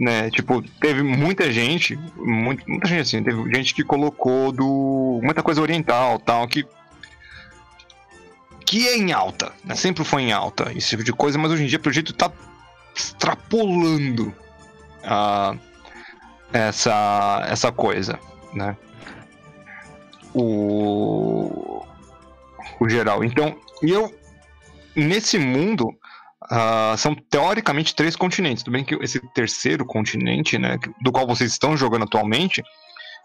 né, 0.01 0.30
tipo, 0.30 0.62
teve 0.80 1.03
muita 1.03 1.53
gente, 1.53 1.94
muito, 2.16 2.64
muita 2.66 2.88
gente 2.88 3.01
assim, 3.03 3.22
teve 3.22 3.55
gente 3.55 3.74
que 3.74 3.84
colocou 3.84 4.51
do 4.51 5.20
muita 5.22 5.42
coisa 5.42 5.61
oriental, 5.61 6.18
tal, 6.18 6.48
que 6.48 6.66
que 8.64 8.88
é 8.88 8.96
em 8.96 9.12
alta, 9.12 9.53
né? 9.64 9.74
Sempre 9.74 10.05
foi 10.05 10.22
em 10.22 10.32
alta 10.32 10.72
esse 10.74 10.90
tipo 10.90 11.03
de 11.03 11.12
coisa, 11.12 11.36
mas 11.36 11.51
hoje 11.51 11.64
em 11.64 11.66
dia, 11.66 11.78
pelo 11.78 11.92
jeito, 11.92 12.14
tá 12.14 12.32
extrapolando 12.94 14.32
a 15.03 15.57
essa, 16.53 17.46
essa 17.48 17.72
coisa, 17.72 18.18
né? 18.55 18.76
O, 20.32 21.84
o 22.78 22.88
geral. 22.88 23.24
Então, 23.24 23.59
eu, 23.82 24.14
nesse 24.94 25.36
mundo, 25.36 25.92
ah, 26.51 26.94
são 26.98 27.14
teoricamente 27.14 27.94
três 27.94 28.16
continentes. 28.16 28.62
Tudo 28.62 28.72
bem 28.72 28.84
que 28.84 28.94
esse 28.96 29.20
terceiro 29.32 29.84
continente, 29.84 30.59
né, 30.59 30.76
do 31.01 31.12
qual 31.12 31.26
vocês 31.26 31.53
estão 31.53 31.76
jogando 31.76 32.05
atualmente, 32.05 32.62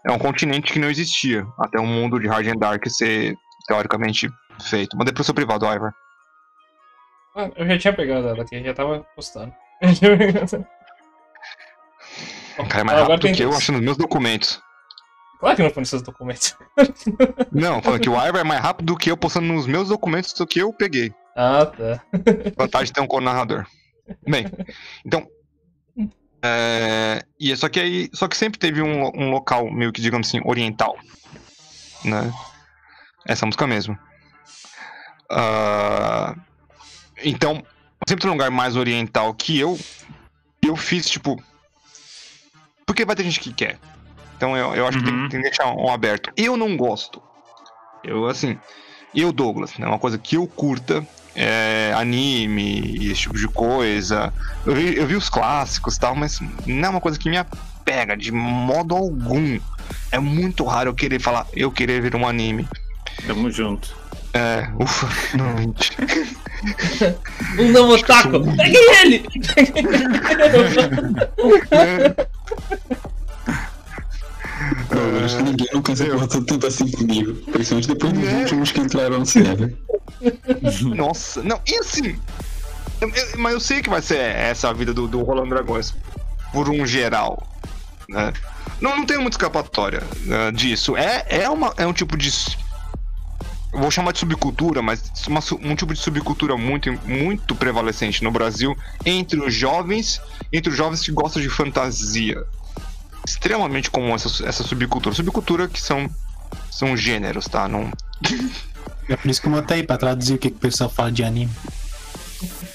é 0.06 0.12
um 0.12 0.18
continente 0.18 0.72
que 0.72 0.78
não 0.78 0.88
existia 0.88 1.46
até 1.58 1.78
o 1.80 1.86
mundo 1.86 2.20
de 2.20 2.28
Hard 2.28 2.46
and 2.46 2.58
Dark 2.58 2.86
ser 2.88 3.36
teoricamente 3.66 4.28
feito. 4.62 4.96
Mandei 4.96 5.12
pro 5.12 5.24
seu 5.24 5.34
privado, 5.34 5.66
Ivar. 5.66 5.92
Ah, 7.34 7.50
eu 7.56 7.66
já 7.66 7.78
tinha 7.78 7.92
pegado 7.92 8.28
ela 8.28 8.42
aqui, 8.42 8.62
já 8.62 8.72
tava 8.72 9.04
postando. 9.14 9.52
O 12.58 12.66
cara 12.66 12.80
é 12.80 12.84
mais 12.84 12.98
Agora 12.98 13.14
rápido 13.16 13.36
que 13.36 13.42
eu 13.42 13.54
achando 13.54 13.82
meus 13.82 13.98
documentos. 13.98 14.62
Claro 15.38 15.56
que 15.56 15.62
não 15.62 15.70
foi 15.70 15.82
nos 15.82 15.90
seus 15.90 16.00
documentos. 16.00 16.56
Não, 17.52 17.82
falando 17.82 18.00
que 18.00 18.08
o 18.08 18.14
Ivar 18.14 18.40
é 18.40 18.44
mais 18.44 18.62
rápido 18.62 18.86
do 18.86 18.96
que 18.96 19.10
eu 19.10 19.16
postando 19.16 19.46
nos 19.46 19.66
meus 19.66 19.90
documentos 19.90 20.32
do 20.32 20.46
que 20.46 20.60
eu 20.60 20.72
peguei. 20.72 21.12
Ah, 21.36 21.66
tá. 21.66 22.02
Vantagem 22.56 22.86
de 22.86 22.92
ter 22.94 23.00
um 23.02 23.06
co-narrador. 23.06 23.66
Bem, 24.26 24.46
então. 25.04 25.28
É, 26.42 27.22
e 27.38 27.52
é 27.52 27.56
só 27.56 27.68
que 27.68 27.78
aí. 27.78 28.08
Só 28.14 28.26
que 28.26 28.36
sempre 28.36 28.58
teve 28.58 28.80
um, 28.80 29.04
um 29.14 29.30
local 29.30 29.70
meio 29.70 29.92
que, 29.92 30.00
digamos 30.00 30.28
assim, 30.28 30.40
oriental. 30.44 30.96
Né? 32.04 32.32
Essa 33.26 33.44
música 33.44 33.66
mesmo. 33.66 33.98
Ah, 35.30 36.34
então, 37.22 37.62
sempre 38.08 38.22
tem 38.22 38.30
um 38.30 38.34
lugar 38.34 38.50
mais 38.50 38.76
oriental 38.76 39.34
que 39.34 39.58
eu. 39.58 39.78
Eu 40.62 40.76
fiz, 40.76 41.08
tipo. 41.08 41.42
Porque 42.86 43.04
vai 43.04 43.16
ter 43.16 43.24
gente 43.24 43.40
que 43.40 43.52
quer. 43.52 43.78
Então 44.36 44.56
eu, 44.56 44.74
eu 44.74 44.86
acho 44.86 44.98
que 44.98 45.04
tem, 45.04 45.14
Uhum. 45.14 45.28
tem 45.28 45.40
que 45.42 45.48
deixar 45.48 45.66
um 45.72 45.90
aberto. 45.90 46.30
Eu 46.36 46.56
não 46.56 46.76
gosto. 46.76 47.20
Eu, 48.04 48.26
assim. 48.26 48.58
Eu, 49.16 49.32
Douglas, 49.32 49.78
né? 49.78 49.86
Uma 49.86 49.98
coisa 49.98 50.18
que 50.18 50.36
eu 50.36 50.46
curta 50.46 51.02
é, 51.34 51.92
anime, 51.96 52.98
esse 53.10 53.22
tipo 53.22 53.36
de 53.36 53.48
coisa. 53.48 54.32
Eu 54.64 54.74
vi, 54.74 54.96
eu 54.96 55.06
vi 55.06 55.16
os 55.16 55.30
clássicos 55.30 55.96
e 55.96 56.00
tal, 56.00 56.14
mas 56.14 56.40
não 56.66 56.86
é 56.86 56.90
uma 56.90 57.00
coisa 57.00 57.18
que 57.18 57.30
me 57.30 57.38
apega 57.38 58.14
de 58.16 58.30
modo 58.30 58.94
algum. 58.94 59.58
É 60.12 60.18
muito 60.18 60.64
raro 60.64 60.90
eu 60.90 60.94
querer 60.94 61.18
falar, 61.20 61.46
eu 61.54 61.70
querer 61.70 62.02
ver 62.02 62.14
um 62.14 62.28
anime. 62.28 62.68
Tamo 63.26 63.50
junto. 63.50 63.96
É, 64.34 64.68
ufa, 64.78 65.08
não, 65.34 65.54
mentira. 65.56 66.06
Um 67.58 67.72
novo 67.72 67.94
otaku! 67.94 68.44
Pegue 68.54 68.76
ele! 68.76 69.24
Eu 74.90 75.24
acho 75.24 75.36
que 75.36 75.42
ninguém 75.42 75.68
nunca 75.72 75.94
se 75.94 76.04
importou 76.06 76.42
tanto 76.44 76.66
assim 76.66 76.90
comigo. 76.90 77.34
Principalmente 77.52 77.88
depois 77.88 78.12
dos 78.12 78.22
Né? 78.22 78.40
últimos 78.40 78.72
que 78.72 78.80
entraram 78.80 79.18
no 79.18 79.26
server. 79.26 79.76
Nossa, 80.96 81.42
não, 81.42 81.60
e 81.66 81.76
assim. 81.78 82.18
eu- 83.00 83.08
eu- 83.08 83.38
mas 83.38 83.52
eu 83.52 83.60
sei 83.60 83.82
que 83.82 83.90
vai 83.90 84.00
ser 84.00 84.18
essa 84.18 84.68
a 84.70 84.72
vida 84.72 84.94
do, 84.94 85.06
do 85.06 85.22
Rolando 85.22 85.50
Dragões, 85.50 85.94
por 86.52 86.68
um 86.68 86.86
geral. 86.86 87.46
Né? 88.08 88.32
Não, 88.80 88.96
não 88.96 89.04
tem 89.06 89.18
muita 89.18 89.36
escapatória 89.36 90.02
né, 90.24 90.52
disso. 90.52 90.96
É, 90.96 91.24
é, 91.28 91.50
uma, 91.50 91.74
é 91.76 91.86
um 91.86 91.92
tipo 91.92 92.16
de. 92.16 92.30
Vou 93.72 93.90
chamar 93.90 94.12
de 94.12 94.20
subcultura, 94.20 94.80
mas 94.80 95.12
uma 95.28 95.40
um 95.60 95.74
tipo 95.76 95.92
de 95.92 96.00
subcultura 96.00 96.56
muito, 96.56 96.90
muito 97.04 97.54
prevalecente 97.54 98.24
no 98.24 98.30
Brasil 98.30 98.74
entre 99.04 99.38
os 99.38 99.52
jovens, 99.52 100.20
entre 100.50 100.70
os 100.70 100.76
jovens 100.76 101.02
que 101.02 101.12
gostam 101.12 101.42
de 101.42 101.50
fantasia. 101.50 102.42
Extremamente 103.26 103.90
comum 103.90 104.14
essa, 104.14 104.46
essa 104.46 104.62
subcultura. 104.62 105.14
Subcultura 105.14 105.68
que 105.68 105.80
são, 105.80 106.08
são 106.70 106.96
gêneros, 106.96 107.46
tá? 107.46 107.66
Não, 107.66 107.90
É 109.08 109.16
por 109.16 109.30
isso 109.30 109.40
que 109.40 109.48
eu 109.48 109.52
botei 109.52 109.82
pra 109.82 109.96
traduzir 109.96 110.34
o 110.34 110.38
que, 110.38 110.50
que 110.50 110.56
o 110.56 110.60
pessoal 110.60 110.90
fala 110.90 111.12
de 111.12 111.22
anime. 111.24 111.50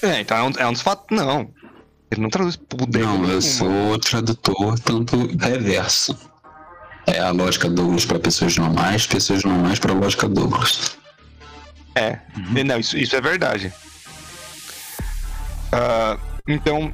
É, 0.02 0.20
então 0.20 0.36
é 0.36 0.42
um, 0.42 0.52
é 0.58 0.66
um 0.66 0.72
dos 0.72 0.82
fatos. 0.82 1.06
Não. 1.10 1.50
Ele 2.10 2.20
não 2.20 2.28
traduz 2.28 2.56
poder. 2.56 3.00
Não, 3.00 3.14
nenhuma. 3.14 3.32
eu 3.32 3.42
sou 3.42 3.98
tradutor 3.98 4.78
tanto 4.80 5.16
reverso. 5.36 6.16
É 7.06 7.18
a 7.18 7.30
lógica 7.30 7.68
Douglas 7.68 8.04
para 8.04 8.18
pessoas 8.18 8.56
normais, 8.56 9.06
pessoas 9.06 9.42
normais 9.44 9.78
para 9.78 9.92
a 9.92 9.96
lógica 9.96 10.28
Douglas. 10.28 10.96
É, 11.94 12.18
não, 12.64 12.78
isso, 12.78 12.96
isso 12.96 13.16
é 13.16 13.20
verdade. 13.20 13.72
Ah, 15.72 16.18
então, 16.46 16.92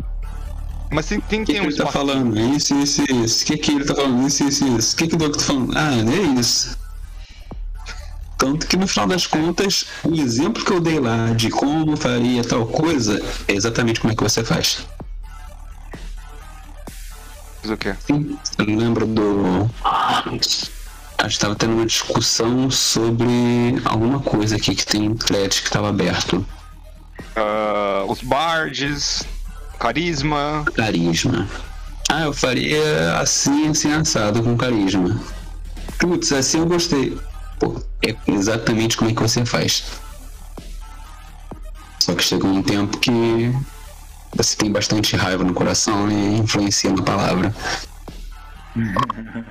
Mas 0.90 1.06
tem, 1.06 1.20
tem, 1.20 1.42
O 1.42 1.46
que, 1.46 1.52
tem 1.52 1.60
que 1.60 1.66
um 1.66 1.70
ele 1.70 1.76
tá 1.76 1.86
falando? 1.86 2.38
Isso, 2.38 2.74
isso, 2.74 3.02
isso. 3.12 3.42
O 3.42 3.46
que, 3.46 3.56
que 3.58 3.72
ele 3.72 3.84
tá 3.84 3.94
falando? 3.94 4.26
Isso, 4.26 4.44
isso, 4.44 4.66
isso. 4.66 4.94
O 4.94 4.96
que, 4.98 5.08
que 5.08 5.14
o 5.14 5.18
Doc 5.18 5.36
tá 5.36 5.42
falando? 5.42 5.76
Ah, 5.76 5.90
é 5.94 6.40
isso. 6.40 6.78
Tanto 8.38 8.66
que 8.68 8.76
no 8.76 8.86
final 8.86 9.08
das 9.08 9.26
contas, 9.26 9.86
o 10.04 10.14
exemplo 10.14 10.64
que 10.64 10.72
eu 10.72 10.80
dei 10.80 11.00
lá 11.00 11.30
de 11.34 11.50
como 11.50 11.96
faria 11.96 12.44
tal 12.44 12.64
coisa 12.66 13.20
é 13.48 13.52
exatamente 13.52 14.00
como 14.00 14.12
é 14.12 14.16
que 14.16 14.22
você 14.22 14.44
faz. 14.44 14.86
O 17.64 17.76
quê? 17.76 17.94
Sim, 18.06 18.38
eu 18.56 18.64
lembro 18.64 19.06
do. 19.06 19.68
Acho 19.84 20.30
que 21.18 21.26
estava 21.26 21.56
tendo 21.56 21.74
uma 21.74 21.84
discussão 21.84 22.70
sobre 22.70 23.26
alguma 23.84 24.20
coisa 24.20 24.54
aqui 24.54 24.74
que 24.74 24.86
tem 24.86 25.08
um 25.08 25.16
thread 25.16 25.60
que 25.60 25.66
estava 25.66 25.88
aberto. 25.88 26.46
Ah, 27.34 28.04
os 28.06 28.22
bards, 28.22 29.24
carisma. 29.78 30.64
Carisma. 30.74 31.48
Ah, 32.08 32.24
eu 32.24 32.32
faria 32.32 33.18
assim, 33.18 33.68
assim, 33.68 33.92
assado 33.92 34.42
com 34.42 34.56
carisma. 34.56 35.20
Putz, 35.98 36.32
assim 36.32 36.58
eu 36.58 36.66
gostei. 36.66 37.18
Pô, 37.58 37.80
é 38.02 38.14
exatamente 38.26 38.96
como 38.96 39.10
é 39.10 39.14
que 39.14 39.20
você 39.20 39.44
faz. 39.44 39.84
Só 42.00 42.14
que 42.14 42.22
chega 42.22 42.46
um 42.46 42.62
tempo 42.62 42.98
que 42.98 43.52
você 44.34 44.56
tem 44.56 44.70
bastante 44.70 45.16
raiva 45.16 45.44
no 45.44 45.52
coração 45.52 46.10
e 46.10 46.38
influencia 46.38 46.90
na 46.90 47.02
palavra. 47.02 47.54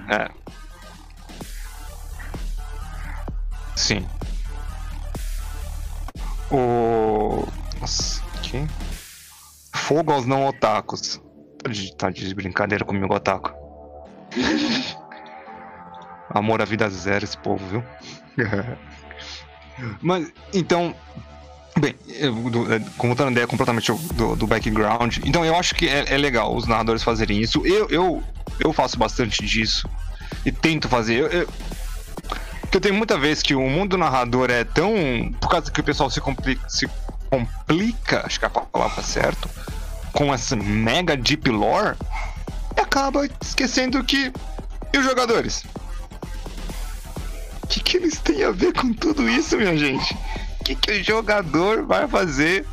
É. 0.09 0.29
Sim. 3.75 4.05
O. 6.49 7.45
Nossa, 7.79 8.21
que? 8.41 8.65
Fogo 9.77 10.11
aos 10.11 10.25
não 10.25 10.45
otakus. 10.47 11.21
Tá 11.63 11.69
de, 11.69 11.95
tá 11.95 12.09
de 12.09 12.33
brincadeira 12.33 12.83
comigo, 12.83 13.13
otaku. 13.13 13.51
Amor 16.29 16.61
à 16.61 16.65
vida 16.65 16.89
zero, 16.89 17.23
esse 17.23 17.37
povo, 17.37 17.65
viu? 17.67 17.83
Mas, 20.01 20.31
então. 20.53 20.93
Bem, 21.79 21.95
é, 22.09 22.25
contando 22.97 23.29
a 23.29 23.31
ideia 23.31 23.45
completamente 23.45 23.91
do, 24.15 24.35
do 24.35 24.47
background, 24.47 25.19
então 25.23 25.45
eu 25.45 25.55
acho 25.55 25.75
que 25.75 25.87
é, 25.87 26.11
é 26.11 26.17
legal 26.17 26.55
os 26.55 26.65
narradores 26.65 27.03
fazerem 27.03 27.39
isso. 27.39 27.63
Eu, 27.63 27.87
eu, 27.89 28.23
eu 28.59 28.73
faço 28.73 28.97
bastante 28.97 29.45
disso 29.45 29.87
e 30.43 30.51
tento 30.51 30.89
fazer. 30.89 31.19
Eu, 31.19 31.27
eu, 31.27 31.47
porque 32.61 32.77
eu 32.77 32.81
tenho 32.81 32.95
muita 32.95 33.17
vez 33.17 33.43
que 33.43 33.53
o 33.53 33.61
mundo 33.61 33.91
do 33.91 33.97
narrador 33.97 34.49
é 34.49 34.63
tão. 34.63 34.91
Por 35.39 35.49
causa 35.49 35.71
que 35.71 35.79
o 35.79 35.83
pessoal 35.83 36.09
se 36.09 36.19
complica, 36.19 36.67
se 36.67 36.89
complica 37.29 38.25
acho 38.25 38.39
que 38.39 38.45
é 38.45 38.47
a 38.47 38.51
palavra 38.51 39.03
certa, 39.03 39.49
com 40.13 40.33
essa 40.33 40.55
mega 40.55 41.15
deep 41.15 41.49
lore, 41.49 41.95
acaba 42.75 43.27
esquecendo 43.41 44.03
que. 44.03 44.31
E 44.93 44.97
os 44.97 45.05
jogadores? 45.05 45.65
O 47.63 47.67
que, 47.67 47.81
que 47.81 47.97
eles 47.97 48.17
têm 48.19 48.43
a 48.43 48.51
ver 48.51 48.73
com 48.73 48.93
tudo 48.93 49.27
isso, 49.29 49.57
minha 49.57 49.77
gente? 49.77 50.17
O 50.61 50.63
que, 50.63 50.75
que 50.75 50.91
o 50.91 51.03
jogador 51.03 51.85
vai 51.85 52.07
fazer 52.07 52.65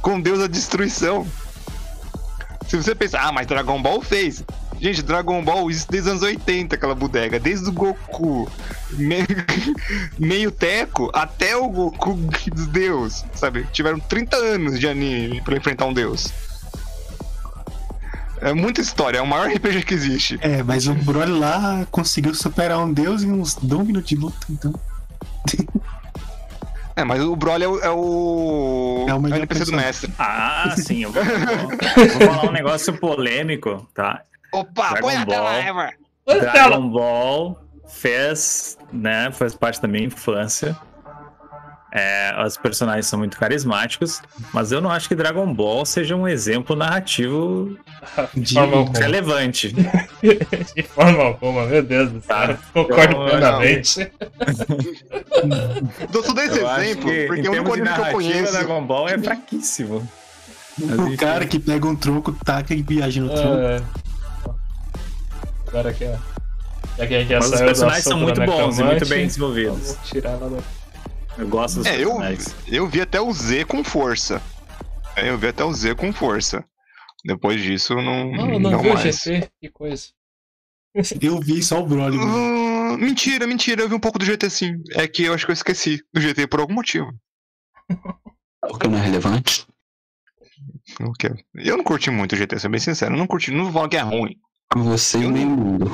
com 0.00 0.20
Deus 0.20 0.40
da 0.40 0.46
Destruição? 0.46 1.26
Se 2.68 2.76
você 2.76 2.94
pensar, 2.94 3.26
ah, 3.26 3.32
mas 3.32 3.46
Dragon 3.46 3.80
Ball 3.80 4.00
fez. 4.00 4.44
Gente, 4.82 5.00
Dragon 5.00 5.40
Ball, 5.44 5.70
isso 5.70 5.86
desde 5.88 6.08
os 6.08 6.12
anos 6.16 6.22
80, 6.24 6.74
aquela 6.74 6.92
bodega. 6.94 7.38
Desde 7.38 7.68
o 7.68 7.72
Goku 7.72 8.50
me- 8.90 9.24
meio 10.18 10.50
teco 10.50 11.08
até 11.14 11.56
o 11.56 11.68
Goku 11.68 12.14
dos 12.52 12.66
Deus, 12.66 13.24
sabe? 13.32 13.64
Tiveram 13.72 14.00
30 14.00 14.36
anos 14.36 14.80
de 14.80 14.88
anime 14.88 15.40
pra 15.40 15.56
enfrentar 15.56 15.86
um 15.86 15.92
Deus. 15.92 16.32
É 18.40 18.52
muita 18.52 18.80
história, 18.80 19.18
é 19.18 19.22
o 19.22 19.26
maior 19.26 19.46
RPG 19.54 19.84
que 19.84 19.94
existe. 19.94 20.36
É, 20.42 20.64
mas 20.64 20.88
o 20.88 20.94
Broly 20.94 21.30
lá 21.38 21.86
conseguiu 21.88 22.34
superar 22.34 22.80
um 22.80 22.92
deus 22.92 23.22
em 23.22 23.30
uns 23.30 23.54
2 23.54 23.86
minutos 23.86 24.08
de 24.08 24.16
luta, 24.16 24.46
então. 24.50 24.74
É, 26.94 27.04
mas 27.04 27.22
o 27.22 27.34
Broly 27.34 27.64
é 27.64 27.68
o, 27.68 27.78
é 27.80 27.90
o, 27.90 29.06
É 29.08 29.14
o 29.14 29.20
melhor 29.20 29.36
NPC 29.38 29.64
do 29.64 29.72
mestre. 29.72 30.12
Ah, 30.18 30.74
sim, 30.76 31.04
eu 31.04 31.10
vou, 31.10 31.24
vou 31.24 32.10
falar 32.28 32.50
um 32.50 32.52
negócio 32.52 32.92
polêmico, 32.98 33.88
tá? 33.94 34.20
Opa, 34.52 34.90
Dragon 34.90 35.00
põe 35.08 35.16
a 35.16 35.26
tela, 35.26 35.50
Ball. 35.50 35.60
Ever! 35.60 35.98
Dragon 36.40 36.88
Ball 36.88 37.58
fez, 37.88 38.78
né, 38.92 39.30
faz 39.32 39.54
parte 39.54 39.80
da 39.80 39.88
minha 39.88 40.04
infância. 40.04 40.76
É, 41.94 42.34
os 42.46 42.56
personagens 42.56 43.04
são 43.06 43.18
muito 43.18 43.38
carismáticos, 43.38 44.22
mas 44.50 44.72
eu 44.72 44.80
não 44.80 44.90
acho 44.90 45.06
que 45.08 45.14
Dragon 45.14 45.52
Ball 45.52 45.84
seja 45.84 46.16
um 46.16 46.26
exemplo 46.26 46.74
narrativo 46.74 47.76
De 48.34 48.58
alguma. 48.58 48.98
relevante. 48.98 49.74
De 50.74 50.82
forma 50.84 51.22
alguma, 51.22 51.66
meu 51.66 51.82
Deus 51.82 52.10
do 52.10 52.22
céu. 52.22 52.34
Tá. 52.34 52.58
Concordo 52.72 53.12
Então, 53.12 53.26
plenamente. 53.26 54.10
Eu 56.14 56.22
só 56.22 56.32
esse 56.40 56.58
Eu 56.60 56.68
exemplo, 56.70 57.10
que, 57.10 57.26
porque 57.26 57.46
é 57.46 57.50
o 57.50 57.52
único 57.52 57.72
anime 57.74 57.88
que 57.94 58.00
eu 58.00 58.06
conheço. 58.12 58.52
Dragon 58.52 58.86
Ball 58.86 59.08
é 59.08 59.18
fraquíssimo. 59.18 60.08
Mas, 60.78 60.98
O 60.98 61.16
cara 61.18 61.46
que 61.46 61.58
pega 61.58 61.86
um 61.86 61.94
tronco, 61.94 62.32
taca 62.44 62.72
e 62.74 62.82
viaja 62.82 63.20
no 63.20 63.28
tronco. 63.28 63.58
É. 63.58 63.82
Agora 65.72 65.92
que 65.94 66.04
é. 66.04 66.18
Já 66.98 67.06
que 67.06 67.14
a 67.14 67.20
gente 67.20 67.28
já 67.30 67.38
Mas 67.38 67.52
os 67.52 67.60
personagens 67.60 68.04
são 68.04 68.18
muito 68.18 68.40
bons 68.44 68.78
e 68.78 68.84
muito 68.84 69.08
bem 69.08 69.26
desenvolvidos. 69.26 69.96
Tirar 70.04 70.32
ela. 70.32 70.62
Eu 71.38 71.48
gosto 71.48 71.76
dos 71.76 71.86
É, 71.86 71.94
eu, 71.96 72.08
personagens. 72.08 72.54
eu 72.68 72.86
vi 72.86 73.00
até 73.00 73.18
o 73.20 73.32
Z 73.32 73.64
com 73.64 73.82
força. 73.82 74.42
É, 75.16 75.28
Eu 75.30 75.38
vi 75.38 75.46
até 75.48 75.64
o 75.64 75.72
Z 75.72 75.94
com 75.94 76.12
força. 76.12 76.62
Depois 77.24 77.62
disso, 77.62 77.94
eu 77.94 78.02
não, 78.02 78.30
Não, 78.32 78.46
não, 78.46 78.58
não 78.70 78.80
viu 78.82 78.90
o 78.90 78.94
mais. 78.94 79.16
GT? 79.16 79.48
Que 79.60 79.68
coisa. 79.70 80.08
Eu 81.22 81.40
vi 81.40 81.62
só 81.62 81.80
o 81.80 81.86
Broly. 81.86 82.18
mano. 82.18 82.94
Ah, 82.94 82.98
mentira, 82.98 83.46
mentira, 83.46 83.80
eu 83.82 83.88
vi 83.88 83.94
um 83.94 83.98
pouco 84.00 84.18
do 84.18 84.26
GT 84.26 84.50
sim. 84.50 84.74
É 84.94 85.08
que 85.08 85.22
eu 85.24 85.32
acho 85.32 85.46
que 85.46 85.50
eu 85.50 85.54
esqueci 85.54 86.02
do 86.12 86.20
GT 86.20 86.46
por 86.46 86.60
algum 86.60 86.74
motivo. 86.74 87.10
Porque 88.60 88.86
não 88.88 88.98
é 88.98 89.02
relevante. 89.02 89.66
O 91.00 91.12
quê? 91.14 91.30
Eu 91.54 91.78
não 91.78 91.84
curti 91.84 92.10
muito 92.10 92.34
o 92.34 92.36
GT, 92.36 92.58
sou 92.58 92.70
bem 92.70 92.78
sincero. 92.78 93.14
Eu 93.14 93.18
não 93.18 93.26
curti, 93.26 93.50
não 93.50 93.64
vou 93.64 93.72
falar 93.72 93.88
que 93.88 93.96
é 93.96 94.00
ruim. 94.02 94.36
Você 94.76 95.18
Eu 95.18 95.28
o 95.28 95.32
meio 95.32 95.48
mundo. 95.48 95.90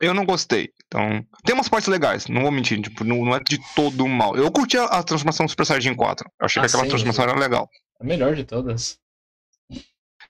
Eu 0.00 0.12
não 0.14 0.24
gostei. 0.26 0.70
Então, 0.86 1.24
tem 1.44 1.54
umas 1.54 1.68
partes 1.68 1.88
legais, 1.88 2.26
não 2.28 2.42
vou 2.42 2.50
mentir, 2.52 2.80
tipo, 2.80 3.02
não, 3.02 3.24
não 3.24 3.34
é 3.34 3.40
de 3.40 3.58
todo 3.74 4.06
mal. 4.06 4.36
Eu 4.36 4.50
curti 4.52 4.76
a, 4.78 4.84
a 4.84 5.02
transformação 5.02 5.46
do 5.46 5.48
Super 5.50 5.66
Saiyajin 5.66 5.94
4. 5.94 6.28
Eu 6.40 6.44
achei 6.46 6.60
Ah, 6.60 6.64
que 6.64 6.68
aquela 6.68 6.82
sim, 6.84 6.88
transformação 6.90 7.24
sim. 7.24 7.30
era 7.30 7.38
legal. 7.40 7.68
A 8.00 8.04
melhor 8.04 8.34
de 8.34 8.44
todas. 8.44 8.98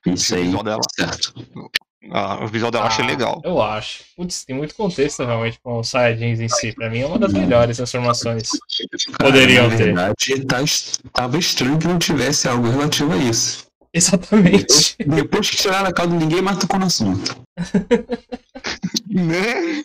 Isso 0.05 0.33
O 0.33 0.37
aí, 0.37 0.43
visual 0.45 0.63
dela. 0.63 0.81
certo. 0.95 1.33
Ah, 2.11 2.43
o 2.43 2.47
visual 2.47 2.71
dela 2.71 2.85
eu 2.85 2.87
achei 2.87 3.03
Ah, 3.03 3.07
legal. 3.07 3.41
Eu 3.43 3.61
acho. 3.61 4.03
Putz, 4.15 4.45
tem 4.45 4.55
muito 4.55 4.73
contexto 4.73 5.23
realmente 5.25 5.59
com 5.61 5.79
os 5.79 5.89
Saiyajins 5.89 6.39
em 6.39 6.47
si. 6.47 6.71
Pra 6.73 6.89
mim 6.89 6.99
é 7.01 7.05
uma 7.05 7.19
das 7.19 7.33
melhores 7.33 7.75
transformações. 7.77 8.49
Poderiam 9.19 9.67
na 9.69 9.75
ter. 9.77 9.83
verdade, 9.85 10.45
tá, 10.47 10.61
est- 10.63 11.01
tava 11.11 11.37
estranho 11.37 11.77
que 11.77 11.87
não 11.87 11.99
tivesse 11.99 12.47
algo 12.47 12.69
relativo 12.69 13.11
a 13.13 13.17
isso. 13.17 13.66
Exatamente. 13.93 14.95
Depois 14.99 15.49
que 15.49 15.57
tiraram 15.57 15.87
a 15.89 15.93
calda, 15.93 16.15
ninguém 16.15 16.41
mais 16.41 16.57
tocou 16.57 16.79
no 16.79 16.85
assunto. 16.85 17.35
Né? 19.09 19.83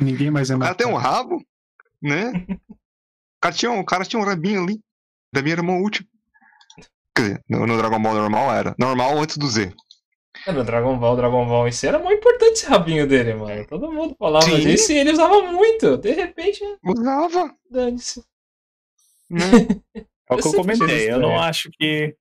Ninguém 0.00 0.30
mais 0.30 0.50
é 0.50 0.56
O 0.56 0.58
cara 0.58 0.70
mais. 0.72 0.76
tem 0.76 0.86
um 0.86 0.96
rabo, 0.96 1.42
né? 2.02 2.46
O 2.50 3.40
cara 3.40 3.54
tinha 3.54 3.70
um, 3.70 3.80
o 3.80 3.84
cara 3.84 4.04
tinha 4.04 4.20
um 4.20 4.24
rabinho 4.24 4.62
ali. 4.62 4.80
Da 5.32 5.42
minha 5.42 5.54
irmã 5.54 5.78
útil. 5.80 6.04
Quer 7.14 7.22
dizer, 7.22 7.44
no, 7.48 7.66
no 7.66 7.76
Dragon 7.76 8.00
Ball 8.00 8.14
normal 8.14 8.54
era. 8.54 8.74
Normal 8.78 9.18
antes 9.18 9.36
do 9.36 9.46
Z. 9.48 9.72
É, 10.46 10.52
No 10.52 10.62
Dragon 10.64 10.98
Ball, 10.98 11.16
Dragon 11.16 11.46
Ball 11.46 11.66
em 11.68 11.72
si 11.72 11.86
era 11.86 11.98
muito 11.98 12.18
importante 12.18 12.52
esse 12.52 12.66
rabinho 12.66 13.06
dele, 13.06 13.34
mano. 13.34 13.66
Todo 13.66 13.90
mundo 13.90 14.14
falava 14.18 14.44
Sim. 14.44 14.58
disso 14.60 14.92
e 14.92 14.98
ele 14.98 15.12
usava 15.12 15.42
muito. 15.50 15.96
De 15.96 16.12
repente, 16.12 16.60
Usava, 16.84 17.54
dane-se. 17.70 18.22
né? 19.30 19.40
É 20.28 20.34
o 20.34 20.38
que 20.38 20.48
eu 20.48 20.54
comentei. 20.54 21.08
Eu 21.10 21.20
não 21.20 21.40
acho 21.40 21.70
que. 21.78 22.12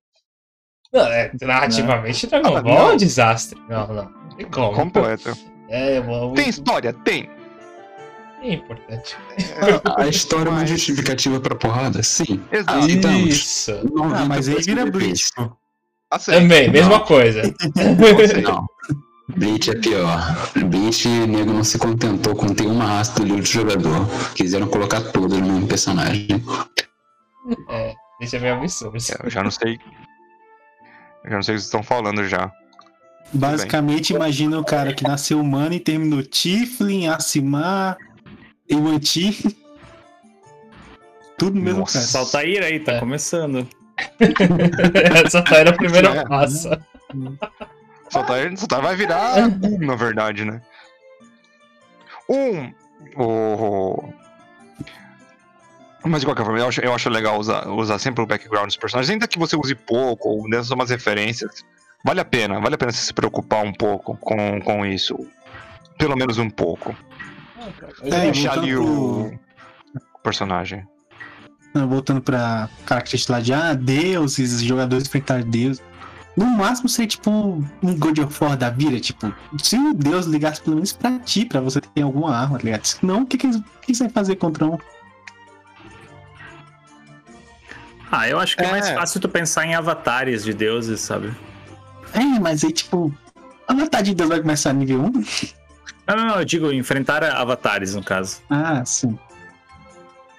Não, 0.96 1.06
é, 1.08 1.30
narrativamente, 1.42 2.26
Dragon 2.28 2.56
Ah, 2.58 2.62
Ball 2.62 2.78
é 2.78 2.84
um 2.84 2.88
não. 2.92 2.96
desastre. 2.98 3.62
Não, 3.70 3.88
não. 3.88 3.96
Não 4.06 4.30
tem 4.38 4.46
como. 4.48 4.72
Completo. 4.74 5.38
É, 5.70 6.00
mano, 6.00 6.34
Tem 6.34 6.48
história? 6.48 6.94
Tem. 6.94 7.30
é 8.42 8.54
importante. 8.54 9.18
A 9.98 10.08
história 10.08 10.48
é 10.50 10.52
uma 10.52 10.66
justificativa 10.66 11.40
pra 11.42 11.54
porrada? 11.56 12.02
Sim. 12.02 12.40
Exato. 12.52 12.78
Aceitamos. 12.80 13.30
Isso. 13.30 13.72
Ah, 14.16 14.26
mas 14.26 14.48
aí 14.48 14.62
vira 14.62 14.86
90% 14.86 14.92
Bleach. 14.92 15.32
Aceito. 16.12 16.40
Também, 16.42 16.72
mesma 16.72 17.00
coisa. 17.02 17.42
Não. 18.44 18.66
Bleach 19.36 19.72
é 19.72 19.76
pior. 19.76 20.50
Bleach, 20.70 21.08
nego 21.10 21.52
não 21.52 21.64
se 21.64 21.78
contentou 21.80 22.36
com 22.36 22.48
ter 22.54 22.68
uma 22.68 22.86
raça 22.86 23.14
do 23.20 23.26
livro 23.26 23.42
de 23.42 23.52
jogador. 23.52 24.08
Quiseram 24.36 24.68
colocar 24.68 25.02
todas 25.02 25.40
no 25.40 25.46
mesmo 25.48 25.68
personagem. 25.68 26.28
É, 27.70 27.94
deixa 28.20 28.40
meio 28.40 28.54
absurdo. 28.56 28.96
É, 28.98 29.26
Eu 29.26 29.30
já 29.32 29.44
não 29.44 29.52
sei. 29.52 29.80
Eu 31.26 31.32
já 31.32 31.36
não 31.38 31.44
sei 31.44 31.56
o 31.56 31.58
que 31.58 31.62
vocês 31.62 31.64
estão 31.64 31.84
falando 31.84 32.24
já. 32.28 32.52
Basicamente, 33.34 34.14
imagina 34.14 34.60
o 34.60 34.64
cara 34.64 34.94
que 34.94 35.04
nasceu 35.04 35.42
humano 35.42 35.74
e 35.74 35.80
terminou 35.80 36.22
Tiflin, 36.24 37.08
Asimar, 37.08 37.98
Iwanti. 38.70 39.58
Tudo 41.38 41.60
mesmo 41.60 41.80
Nossa. 41.80 41.94
cara. 42.00 42.06
Saltair 42.06 42.64
aí, 42.64 42.80
tá 42.80 42.94
É. 42.94 43.00
começando. 43.00 43.68
Essa 45.26 45.42
tá 45.42 45.58
era 45.58 45.72
a 45.72 45.74
primeira 45.74 46.10
É. 46.10 46.26
passa. 46.26 46.86
Só 48.10 48.24
tá, 48.24 48.36
só 48.56 48.68
tá 48.68 48.80
vai 48.80 48.96
virar 48.96 49.38
um, 49.40 49.80
na 49.80 49.96
verdade, 49.96 50.46
né? 50.46 50.62
Um. 52.30 52.72
O. 53.18 54.14
Mas 56.08 56.22
de 56.22 56.28
qualquer 56.28 56.44
forma, 56.44 56.60
eu 56.60 56.68
acho, 56.68 56.82
eu 56.82 56.94
acho 56.94 57.10
legal 57.10 57.40
usar, 57.40 57.68
usar 57.68 57.98
sempre 57.98 58.24
o 58.24 58.28
background 58.28 58.68
dos 58.68 58.78
personagens, 58.78 59.10
ainda 59.10 59.28
que 59.28 59.40
você 59.40 59.56
use 59.56 59.74
pouco, 59.74 60.30
ou 60.30 60.50
dê 60.50 60.64
só 60.64 60.76
umas 60.76 60.90
referências. 60.90 61.66
Vale 62.04 62.20
a 62.20 62.26
pena, 62.26 62.60
vale 62.60 62.76
a 62.76 62.78
pena 62.78 62.92
se 62.92 63.12
preocupar 63.12 63.64
um 63.64 63.74
pouco 63.74 64.16
com, 64.18 64.62
com 64.62 64.86
isso. 64.86 65.18
Pelo 65.98 66.16
menos 66.16 66.38
um 66.38 66.50
pouco. 66.50 66.96
Ah, 67.58 67.70
É, 68.04 68.32
Deixar 68.32 68.54
ali 68.54 68.76
voltando 68.76 69.34
o, 69.34 70.20
personagem. 70.22 70.88
Não, 71.74 71.88
Voltando 71.88 72.22
pra 72.22 72.70
característica 72.86 73.34
lá 73.34 73.40
de 73.40 73.54
ah, 73.54 73.74
deuses, 73.74 74.62
jogadores 74.62 75.08
enfrentar 75.08 75.44
Deus. 75.44 75.82
No 76.38 76.46
máximo 76.46 76.90
seria 76.90 77.08
tipo 77.08 77.32
um, 77.32 77.98
God 77.98 78.20
of 78.20 78.44
War 78.44 78.58
da 78.58 78.70
vida, 78.70 79.00
tipo, 79.00 79.34
se 79.58 79.78
o 79.78 79.94
Deus 79.94 80.26
ligasse 80.26 80.62
pelo 80.62 80.76
menos 80.76 80.92
pra 80.92 81.18
ti, 81.20 81.46
pra 81.46 81.62
você 81.62 81.80
ter 81.80 82.02
alguma 82.02 82.36
arma, 82.36 82.58
tá 82.58 82.66
ligado? 82.66 82.86
Senão, 82.86 83.22
o 83.22 83.26
que, 83.26 83.38
que, 83.38 83.48
o 83.48 83.64
que 83.82 83.96
você 83.96 84.04
vai 84.04 84.12
fazer 84.12 84.36
contra 84.36 84.66
um? 84.66 84.78
Ah, 88.18 88.30
eu 88.30 88.40
acho 88.40 88.56
que 88.56 88.64
é, 88.64 88.68
É. 88.68 88.72
mais 88.72 88.90
fácil 88.90 89.20
tu 89.20 89.28
pensar 89.30 89.66
em 89.66 89.76
avatares 89.76 90.44
de 90.44 90.54
deuses, 90.54 91.02
sabe? 91.02 91.34
É, 92.14 92.40
mas 92.40 92.64
aí, 92.64 92.72
tipo, 92.72 93.14
a 93.68 93.74
metade 93.74 94.10
de 94.12 94.16
Deus 94.16 94.30
vai 94.30 94.40
começar 94.40 94.72
nível 94.74 95.02
1? 95.02 95.12
Não, 96.08 96.16
não, 96.16 96.26
não, 96.28 96.36
eu 96.40 96.46
digo 96.46 96.72
enfrentar 96.72 97.24
avatares, 97.24 97.94
no 97.96 98.04
caso. 98.04 98.42
Ah, 98.50 98.84
sim. 98.86 99.18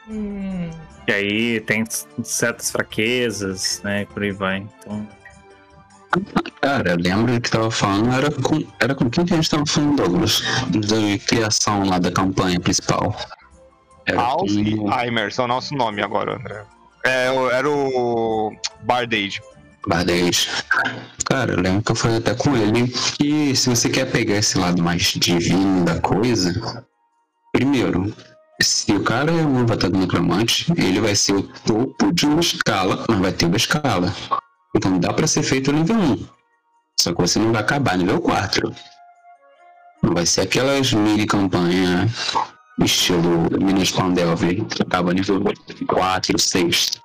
Hum, 0.09 0.71
E 1.09 1.13
aí 1.13 1.61
tem 1.61 1.85
certas 2.23 2.71
fraquezas, 2.71 3.81
né? 3.85 4.05
Por 4.07 4.23
aí 4.23 4.31
vai. 4.33 4.59
Então. 4.79 5.07
Cara, 6.63 6.91
eu 6.93 6.97
lembro 6.97 7.39
que 7.41 7.51
tava 7.51 7.71
falando, 7.71 8.13
era 8.13 8.31
com, 8.31 8.65
era 8.81 8.95
com 8.95 9.11
quem 9.11 9.25
que 9.27 9.33
a 9.35 9.37
gente 9.37 9.51
tava 9.51 9.67
falando, 9.67 9.97
Douglas? 9.97 10.41
Da 10.71 11.19
criação 11.27 11.85
lá 11.85 11.99
da 11.99 12.11
campanha 12.11 12.59
principal. 12.59 13.15
E 14.47 14.77
com 14.77 14.91
Aimer 14.93 15.33
são 15.35 15.47
nosso 15.49 15.75
nome 15.75 16.01
agora, 16.03 16.37
André. 16.37 16.65
É, 17.07 17.27
era 17.53 17.71
o 17.71 18.53
Bardage. 18.83 19.41
Bardez. 19.87 20.65
Cara, 21.25 21.53
eu 21.53 21.61
lembro 21.61 21.83
que 21.83 21.93
eu 21.93 21.97
falei 21.97 22.19
até 22.19 22.35
com 22.35 22.57
ele 22.57 22.89
que 22.89 23.55
se 23.55 23.69
você 23.71 23.89
quer 23.89 24.11
pegar 24.11 24.37
esse 24.37 24.59
lado 24.59 24.83
mais 24.83 25.03
divino 25.03 25.85
da 25.85 26.01
coisa, 26.01 26.53
primeiro, 27.53 28.13
se 28.61 28.93
o 28.93 29.05
cara 29.05 29.31
é 29.31 29.47
um 29.47 29.61
avatar 29.61 29.89
do 29.89 29.99
necromante, 29.99 30.67
ele 30.77 31.01
vai 31.01 31.15
ser 31.15 31.35
o 31.35 31.43
topo 31.43 32.13
de 32.13 32.27
uma 32.27 32.41
escala, 32.41 33.05
mas 33.09 33.19
vai 33.19 33.33
ter 33.33 33.47
uma 33.47 33.57
escala. 33.57 34.13
Então 34.75 34.99
dá 34.99 35.13
pra 35.13 35.29
ser 35.29 35.45
feito 35.45 35.73
nível 35.73 35.97
1. 35.97 36.27
Só 37.01 37.15
que 37.15 37.21
você 37.21 37.39
não 37.39 37.53
vai 37.53 37.61
acabar 37.61 37.97
nível 37.97 38.21
4. 38.21 38.75
Não 40.03 40.15
vai 40.15 40.27
ser 40.27 40.41
aquelas 40.41 40.93
mini 40.93 41.27
campanha 41.27 42.09
estilo 42.85 43.49
Minas 43.61 43.91
Pandelve, 43.91 44.65
que 44.65 44.83
acaba 44.83 45.13
nível 45.15 45.43
4, 45.87 46.39
6. 46.39 47.01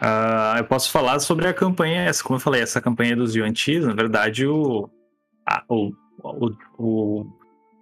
Ah, 0.00 0.54
eu 0.58 0.64
posso 0.64 0.90
falar 0.90 1.18
sobre 1.20 1.48
a 1.48 1.54
campanha, 1.54 2.02
essa, 2.02 2.22
como 2.22 2.36
eu 2.36 2.40
falei, 2.40 2.62
essa 2.62 2.80
campanha 2.80 3.16
dos 3.16 3.34
Yuan-Tis, 3.34 3.84
na 3.84 3.94
verdade, 3.94 4.46
o, 4.46 4.88
a- 5.44 5.64
o, 5.68 5.92
o, 6.22 6.52
o 6.78 7.26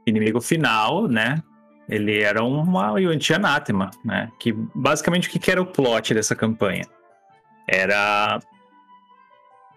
inimigo 0.07 0.41
final, 0.41 1.07
né? 1.09 1.43
Ele 1.89 2.21
era 2.21 2.43
uma 2.43 2.99
Yuan-Ti 2.99 3.35
anátema, 3.35 3.91
né? 4.05 4.31
Que 4.41 4.53
basicamente 4.75 5.29
o 5.29 5.31
que 5.31 5.39
que 5.39 5.51
era 5.51 5.61
o 5.61 5.67
plot 5.67 6.15
dessa 6.15 6.35
campanha? 6.35 6.85
Era. 7.69 8.41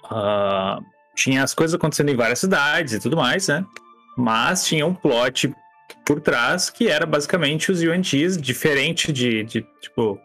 ah, 0.09 0.79
tinha 1.15 1.43
as 1.43 1.53
coisas 1.53 1.75
acontecendo 1.75 2.09
em 2.09 2.15
várias 2.15 2.39
cidades 2.39 2.93
e 2.93 2.99
tudo 3.01 3.17
mais, 3.17 3.47
né? 3.49 3.65
Mas 4.19 4.65
tinha 4.65 4.85
um 4.85 4.93
plot 4.93 5.55
por 6.05 6.19
trás 6.19 6.69
que 6.69 6.89
era 6.89 7.05
basicamente 7.05 7.71
os 7.71 7.81
Yuan-Tis, 7.81 8.35
diferente 8.37 9.13
de, 9.13 9.45
de 9.45 9.65
tipo. 9.81 10.19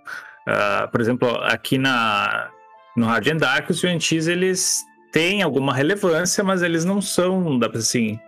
Ah, 0.47 0.89
por 0.91 1.01
exemplo, 1.01 1.29
aqui 1.43 1.79
na, 1.79 2.51
no 2.97 3.07
Hard 3.07 3.29
and 3.29 3.37
Dark, 3.37 3.71
os 3.71 3.81
Yuan-Tis, 3.81 4.27
eles 4.27 4.83
têm 5.13 5.43
alguma 5.43 5.73
relevância, 5.73 6.43
mas 6.43 6.61
eles 6.61 6.85
não 6.85 7.01
são, 7.01 7.57
dá 7.57 7.69
pra 7.69 7.79
assim, 7.79 8.19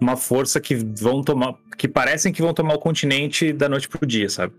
uma 0.00 0.16
força 0.16 0.60
que 0.60 0.76
vão 0.76 1.20
tomar, 1.20 1.54
que 1.76 1.88
parecem 1.88 2.32
que 2.32 2.40
vão 2.40 2.54
tomar 2.54 2.74
o 2.74 2.78
continente 2.78 3.52
da 3.52 3.68
noite 3.68 3.88
pro 3.88 4.06
dia, 4.06 4.30
sabe? 4.30 4.54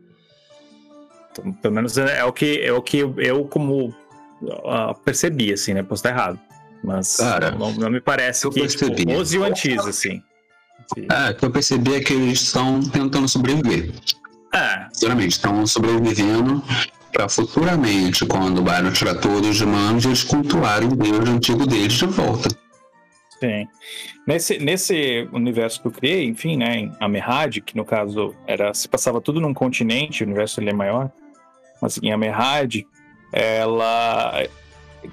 Então, 1.31 1.53
pelo 1.53 1.73
menos 1.73 1.97
é, 1.97 2.19
é 2.19 2.25
o 2.25 2.33
que, 2.33 2.59
é 2.61 2.73
o 2.73 2.81
que 2.81 2.97
eu, 2.97 3.45
como 3.45 3.95
ah, 4.65 4.93
percebi, 5.05 5.53
assim, 5.53 5.73
né? 5.73 5.81
Posso 5.81 6.01
estar 6.05 6.09
errado. 6.09 6.39
Mas 6.83 7.15
Cara, 7.15 7.51
não, 7.51 7.71
não 7.71 7.89
me 7.89 8.01
parece 8.01 8.47
que, 8.49 8.67
tipo, 8.67 9.13
os 9.17 9.33
Yuan-Tis, 9.33 9.87
assim. 9.87 10.21
Que- 10.93 11.07
É, 11.11 11.29
o 11.31 11.35
que 11.35 11.45
eu 11.45 11.51
percebi 11.51 11.95
é 11.95 11.99
que 11.99 12.13
eles 12.13 12.41
estão 12.41 12.81
tentando 12.81 13.27
sobreviver. 13.27 13.91
É, 14.53 14.85
Sinceramente, 14.91 15.31
estão 15.31 15.65
sobrevivendo 15.65 16.63
para 17.11 17.27
futuramente, 17.29 18.25
quando 18.25 18.59
o 18.59 18.61
Byron 18.63 18.91
tirar 18.91 19.15
todos 19.15 19.47
os 19.49 19.61
humanos, 19.61 20.05
eles 20.05 20.23
cultuarem 20.23 20.89
o 20.89 20.95
deus 20.95 21.27
antigo 21.29 21.65
deles 21.65 21.93
de 21.93 22.05
volta. 22.07 22.49
Sim. 23.39 23.67
Nesse, 24.25 24.57
nesse 24.57 25.27
universo 25.33 25.81
que 25.81 25.87
eu 25.87 25.91
criei, 25.91 26.25
enfim, 26.25 26.55
né, 26.57 26.77
em 26.77 26.95
Amerhad, 26.99 27.57
que 27.61 27.75
no 27.75 27.83
caso 27.83 28.33
era 28.47 28.73
se 28.73 28.87
passava 28.87 29.19
tudo 29.19 29.41
num 29.41 29.53
continente, 29.53 30.23
o 30.23 30.25
universo 30.25 30.61
ele 30.61 30.69
é 30.69 30.73
maior, 30.73 31.11
mas 31.81 31.97
em 32.01 32.11
Amerhad, 32.11 32.83
ela 33.31 34.43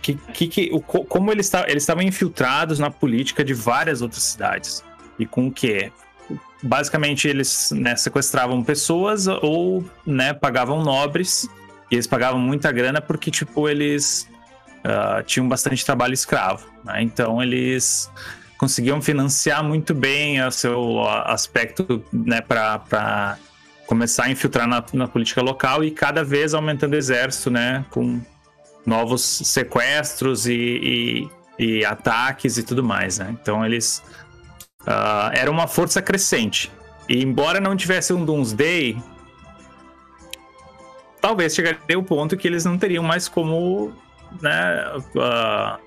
que, 0.00 0.14
que, 0.14 0.46
que 0.46 0.70
o, 0.72 0.80
co- 0.80 1.04
como 1.04 1.32
eles 1.32 1.46
estavam 1.46 1.68
eles 1.68 1.82
estavam 1.82 2.02
infiltrados 2.04 2.78
na 2.78 2.90
política 2.90 3.42
de 3.42 3.52
várias 3.52 4.00
outras 4.02 4.22
cidades. 4.22 4.84
E 5.20 5.26
com 5.26 5.46
o 5.46 5.52
quê? 5.52 5.92
Basicamente 6.62 7.28
eles 7.28 7.70
né, 7.72 7.94
sequestravam 7.94 8.62
pessoas 8.64 9.26
ou 9.26 9.84
né, 10.06 10.32
pagavam 10.32 10.82
nobres 10.82 11.48
e 11.90 11.94
eles 11.94 12.06
pagavam 12.06 12.40
muita 12.40 12.72
grana 12.72 13.00
porque 13.00 13.30
tipo 13.30 13.68
eles 13.68 14.28
ah, 14.82 15.22
tinham 15.24 15.48
bastante 15.48 15.84
trabalho 15.84 16.14
escravo. 16.14 16.66
né? 16.84 17.02
Então 17.02 17.42
eles 17.42 18.10
conseguiam 18.56 19.00
financiar 19.00 19.62
muito 19.62 19.94
bem 19.94 20.42
o 20.44 20.50
seu 20.50 21.02
aspecto 21.24 22.04
né, 22.12 22.40
para 22.40 23.38
começar 23.86 24.24
a 24.24 24.30
infiltrar 24.30 24.66
na, 24.66 24.84
na 24.92 25.08
política 25.08 25.42
local 25.42 25.82
e 25.82 25.90
cada 25.90 26.22
vez 26.22 26.54
aumentando 26.54 26.92
o 26.92 26.96
exército, 26.96 27.50
né, 27.50 27.84
com 27.90 28.20
novos 28.86 29.22
sequestros 29.22 30.46
e, 30.46 31.28
e, 31.58 31.68
e 31.80 31.84
ataques 31.84 32.56
e 32.56 32.62
tudo 32.62 32.82
mais. 32.82 33.18
Né? 33.18 33.36
Então 33.40 33.64
eles 33.64 34.02
ah, 34.86 35.30
era 35.34 35.50
uma 35.50 35.66
força 35.66 36.00
crescente. 36.00 36.70
E 37.08 37.22
embora 37.22 37.60
não 37.60 37.76
tivesse 37.76 38.12
um 38.12 38.24
Doomsday, 38.24 39.02
talvez 41.20 41.54
chegaria 41.54 41.98
o 41.98 42.02
ponto 42.02 42.36
que 42.36 42.46
eles 42.46 42.64
não 42.64 42.78
teriam 42.78 43.02
mais 43.02 43.28
como 43.28 43.92
né, 44.40 44.84
ah, 45.18 45.78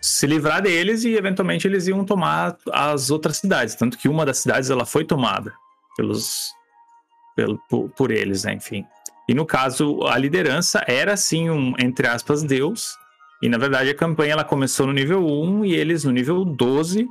se 0.00 0.26
livrar 0.26 0.62
deles 0.62 1.04
e 1.04 1.14
eventualmente 1.14 1.66
eles 1.66 1.86
iam 1.86 2.04
tomar 2.04 2.56
as 2.72 3.10
outras 3.10 3.38
cidades. 3.38 3.74
Tanto 3.74 3.98
que 3.98 4.08
uma 4.08 4.26
das 4.26 4.38
cidades 4.38 4.70
ela 4.70 4.84
foi 4.84 5.04
tomada 5.04 5.52
pelos, 5.96 6.52
pelo, 7.34 7.58
por, 7.68 7.88
por 7.90 8.10
eles, 8.10 8.44
né, 8.44 8.54
enfim. 8.54 8.84
E 9.28 9.34
no 9.34 9.44
caso, 9.44 10.04
a 10.06 10.16
liderança 10.16 10.84
era 10.86 11.16
sim 11.16 11.50
um, 11.50 11.74
entre 11.78 12.06
aspas, 12.06 12.42
Deus. 12.42 12.96
E 13.42 13.48
na 13.48 13.58
verdade 13.58 13.90
a 13.90 13.94
campanha 13.94 14.32
ela 14.32 14.44
começou 14.44 14.86
no 14.86 14.92
nível 14.92 15.26
1 15.26 15.64
e 15.64 15.74
eles 15.74 16.04
no 16.04 16.12
nível 16.12 16.44
12, 16.44 17.08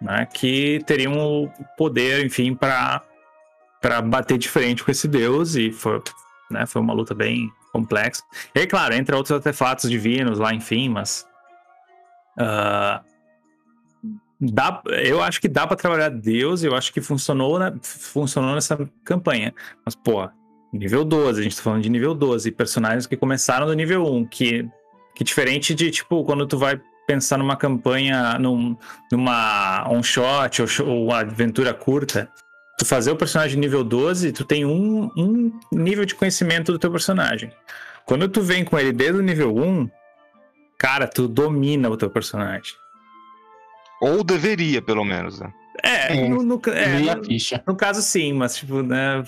né, 0.00 0.26
que 0.26 0.80
teriam 0.86 1.12
o 1.18 1.50
poder, 1.76 2.24
enfim, 2.24 2.54
para 2.54 3.02
para 3.80 4.02
bater 4.02 4.36
de 4.36 4.46
frente 4.46 4.84
com 4.84 4.90
esse 4.90 5.08
Deus 5.08 5.54
e 5.54 5.72
foi, 5.72 6.02
né, 6.50 6.66
foi 6.66 6.82
uma 6.82 6.92
luta 6.92 7.14
bem 7.14 7.50
complexa. 7.72 8.22
E 8.54 8.66
claro, 8.66 8.92
entre 8.92 9.14
outros 9.14 9.32
artefatos 9.32 9.88
divinos 9.88 10.38
lá, 10.38 10.52
enfim, 10.52 10.90
mas 10.90 11.26
ah, 12.38 13.02
dá, 14.40 14.82
eu 15.02 15.22
acho 15.22 15.40
que 15.40 15.48
dá 15.48 15.66
para 15.66 15.76
trabalhar 15.76 16.08
Deus, 16.08 16.62
eu 16.62 16.74
acho 16.74 16.92
que 16.92 17.00
funcionou, 17.00 17.58
funcionou 17.82 18.54
nessa 18.54 18.88
campanha. 19.04 19.54
Mas, 19.84 19.94
pô, 19.94 20.28
nível 20.72 21.04
12, 21.04 21.40
a 21.40 21.42
gente 21.42 21.56
tá 21.56 21.62
falando 21.62 21.82
de 21.82 21.90
nível 21.90 22.14
12, 22.14 22.50
personagens 22.52 23.06
que 23.06 23.16
começaram 23.16 23.66
do 23.66 23.74
nível 23.74 24.06
1, 24.06 24.26
que, 24.26 24.68
que 25.14 25.22
diferente 25.22 25.74
de, 25.74 25.90
tipo, 25.90 26.24
quando 26.24 26.46
tu 26.46 26.56
vai 26.56 26.80
pensar 27.10 27.36
numa 27.38 27.56
campanha, 27.56 28.38
num, 28.38 28.76
numa 29.10 29.84
on-shot 29.90 30.62
ou, 30.62 30.68
sho- 30.68 30.86
ou 30.86 31.12
aventura 31.12 31.74
curta, 31.74 32.28
tu 32.78 32.84
fazer 32.86 33.10
o 33.10 33.16
personagem 33.16 33.58
nível 33.58 33.82
12, 33.82 34.30
tu 34.32 34.44
tem 34.44 34.64
um, 34.64 35.10
um 35.16 35.52
nível 35.72 36.04
de 36.04 36.14
conhecimento 36.14 36.70
do 36.70 36.78
teu 36.78 36.90
personagem. 36.90 37.50
Quando 38.06 38.28
tu 38.28 38.40
vem 38.42 38.64
com 38.64 38.78
ele 38.78 38.92
desde 38.92 39.18
o 39.18 39.22
nível 39.22 39.56
1, 39.56 39.90
cara, 40.78 41.08
tu 41.08 41.26
domina 41.26 41.90
o 41.90 41.96
teu 41.96 42.08
personagem. 42.08 42.74
Ou 44.00 44.22
deveria, 44.22 44.80
pelo 44.80 45.04
menos, 45.04 45.40
né? 45.40 45.52
É, 45.82 46.12
É, 46.16 46.28
no, 46.28 46.42
no, 46.44 46.60
é, 46.68 47.14
no- 47.16 47.22
no 47.66 47.76
caso, 47.76 48.00
sim, 48.02 48.32
mas, 48.34 48.56
tipo, 48.56 48.82
né? 48.82 49.24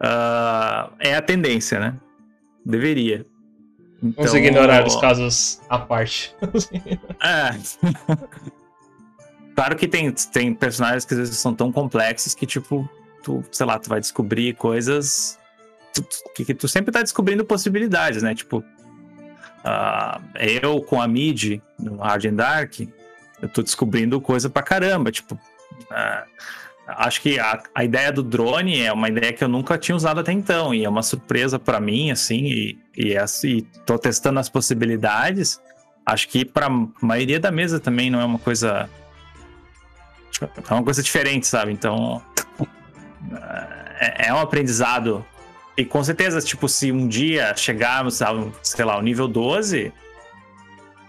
ah, 0.00 0.90
é 1.00 1.14
a 1.16 1.22
tendência, 1.22 1.80
né? 1.80 1.94
Deveria. 2.64 3.26
Vamos 4.00 4.16
Então, 4.18 4.36
ignorar 4.36 4.86
os 4.86 4.96
casos 4.96 5.60
à 5.68 5.78
parte. 5.78 6.34
É. 7.22 7.50
claro 9.54 9.76
que 9.76 9.88
tem, 9.88 10.12
tem 10.12 10.54
personagens 10.54 11.04
que 11.04 11.14
às 11.14 11.20
vezes 11.20 11.36
são 11.38 11.52
tão 11.54 11.72
complexos 11.72 12.34
que, 12.34 12.46
tipo, 12.46 12.88
tu, 13.22 13.42
sei 13.50 13.66
lá, 13.66 13.78
tu 13.78 13.88
vai 13.88 14.00
descobrir 14.00 14.54
coisas 14.54 15.38
tu- 15.92 16.02
tu- 16.02 16.32
que, 16.34 16.44
que 16.44 16.54
tu 16.54 16.68
sempre 16.68 16.92
tá 16.92 17.02
descobrindo 17.02 17.44
possibilidades, 17.44 18.22
né? 18.22 18.34
Tipo, 18.34 18.62
ah, 19.64 20.20
eu 20.38 20.80
com 20.82 21.00
a 21.00 21.08
mid 21.08 21.60
no 21.78 21.96
Hard 21.96 22.24
and 22.26 22.34
Dark, 22.34 22.80
eu 23.42 23.48
tô 23.48 23.62
descobrindo 23.62 24.20
coisa 24.20 24.48
pra 24.48 24.62
caramba. 24.62 25.10
Tipo, 25.10 25.36
ah, 25.90 26.24
acho 26.88 27.20
que 27.20 27.38
a, 27.38 27.62
a 27.74 27.84
ideia 27.84 28.10
do 28.10 28.22
drone 28.22 28.80
é 28.80 28.92
uma 28.92 29.08
ideia 29.08 29.32
que 29.32 29.44
eu 29.44 29.48
nunca 29.48 29.76
tinha 29.76 29.94
usado 29.94 30.20
até 30.20 30.32
então, 30.32 30.74
e 30.74 30.84
é 30.84 30.88
uma 30.88 31.02
surpresa 31.02 31.58
pra 31.58 31.80
mim, 31.80 32.10
assim, 32.10 32.46
e, 32.46 32.78
e, 32.96 33.12
é 33.12 33.18
assim, 33.18 33.60
tô 33.84 33.98
testando 33.98 34.40
as 34.40 34.48
possibilidades. 34.48 35.60
Acho 36.06 36.28
que 36.28 36.44
pra 36.44 36.68
maioria 37.02 37.38
da 37.38 37.50
mesa 37.50 37.78
também 37.78 38.10
não 38.10 38.20
é 38.20 38.24
uma 38.24 38.38
coisa. 38.38 38.88
É 40.40 40.72
uma 40.72 40.82
coisa 40.82 41.02
diferente, 41.02 41.46
sabe? 41.46 41.72
Então. 41.72 42.22
É, 44.00 44.28
é 44.28 44.34
um 44.34 44.38
aprendizado. 44.38 45.24
E 45.76 45.84
com 45.84 46.02
certeza, 46.02 46.40
tipo, 46.40 46.68
se 46.68 46.90
um 46.90 47.06
dia 47.06 47.54
chegarmos 47.54 48.22
ao, 48.22 48.52
sei 48.62 48.84
lá, 48.84 48.94
ao 48.94 49.02
nível 49.02 49.28
12, 49.28 49.92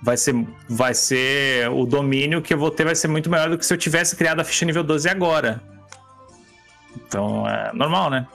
vai 0.02 0.18
ser, 0.18 0.36
vai 0.68 0.94
ser. 0.94 1.70
O 1.70 1.86
domínio 1.86 2.42
que 2.42 2.54
eu 2.54 2.58
vou 2.58 2.72
ter 2.72 2.86
vai 2.86 2.96
ser 2.96 3.08
muito 3.08 3.30
maior 3.30 3.50
do 3.50 3.58
que 3.58 3.66
se 3.66 3.74
eu 3.74 3.78
tivesse 3.78 4.16
criado 4.16 4.40
a 4.40 4.44
ficha 4.44 4.66
nível 4.66 4.84
12 4.84 5.10
agora. 5.10 5.62
Então 6.96 7.48
é 7.48 7.72
normal, 7.74 8.10
né? 8.10 8.28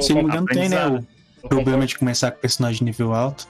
Se 0.00 0.14
não 0.14 0.22
me 0.22 0.28
engano, 0.28 0.46
tem, 0.46 0.68
né? 0.68 0.86
O 1.42 1.48
problema 1.48 1.86
de 1.86 1.96
começar 1.96 2.30
com 2.30 2.40
personagem 2.40 2.84
nível 2.84 3.14
alto. 3.14 3.48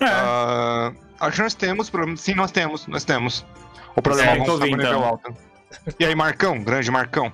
É. 0.00 0.06
Ah, 0.06 0.92
acho 1.20 1.36
que 1.36 1.42
nós 1.42 1.54
temos 1.54 1.90
problema. 1.90 2.16
Sim, 2.16 2.34
nós 2.34 2.50
temos, 2.50 2.86
nós 2.86 3.04
temos. 3.04 3.44
O 3.96 4.02
problema 4.02 4.30
É, 4.30 4.34
é, 4.34 4.38
vamos 4.38 4.52
ouvindo, 4.52 4.76
nível 4.76 4.98
então. 4.98 5.04
alto. 5.04 5.36
E 5.98 6.04
aí, 6.04 6.14
Marcão? 6.14 6.62
Grande 6.62 6.90
Marcão. 6.90 7.32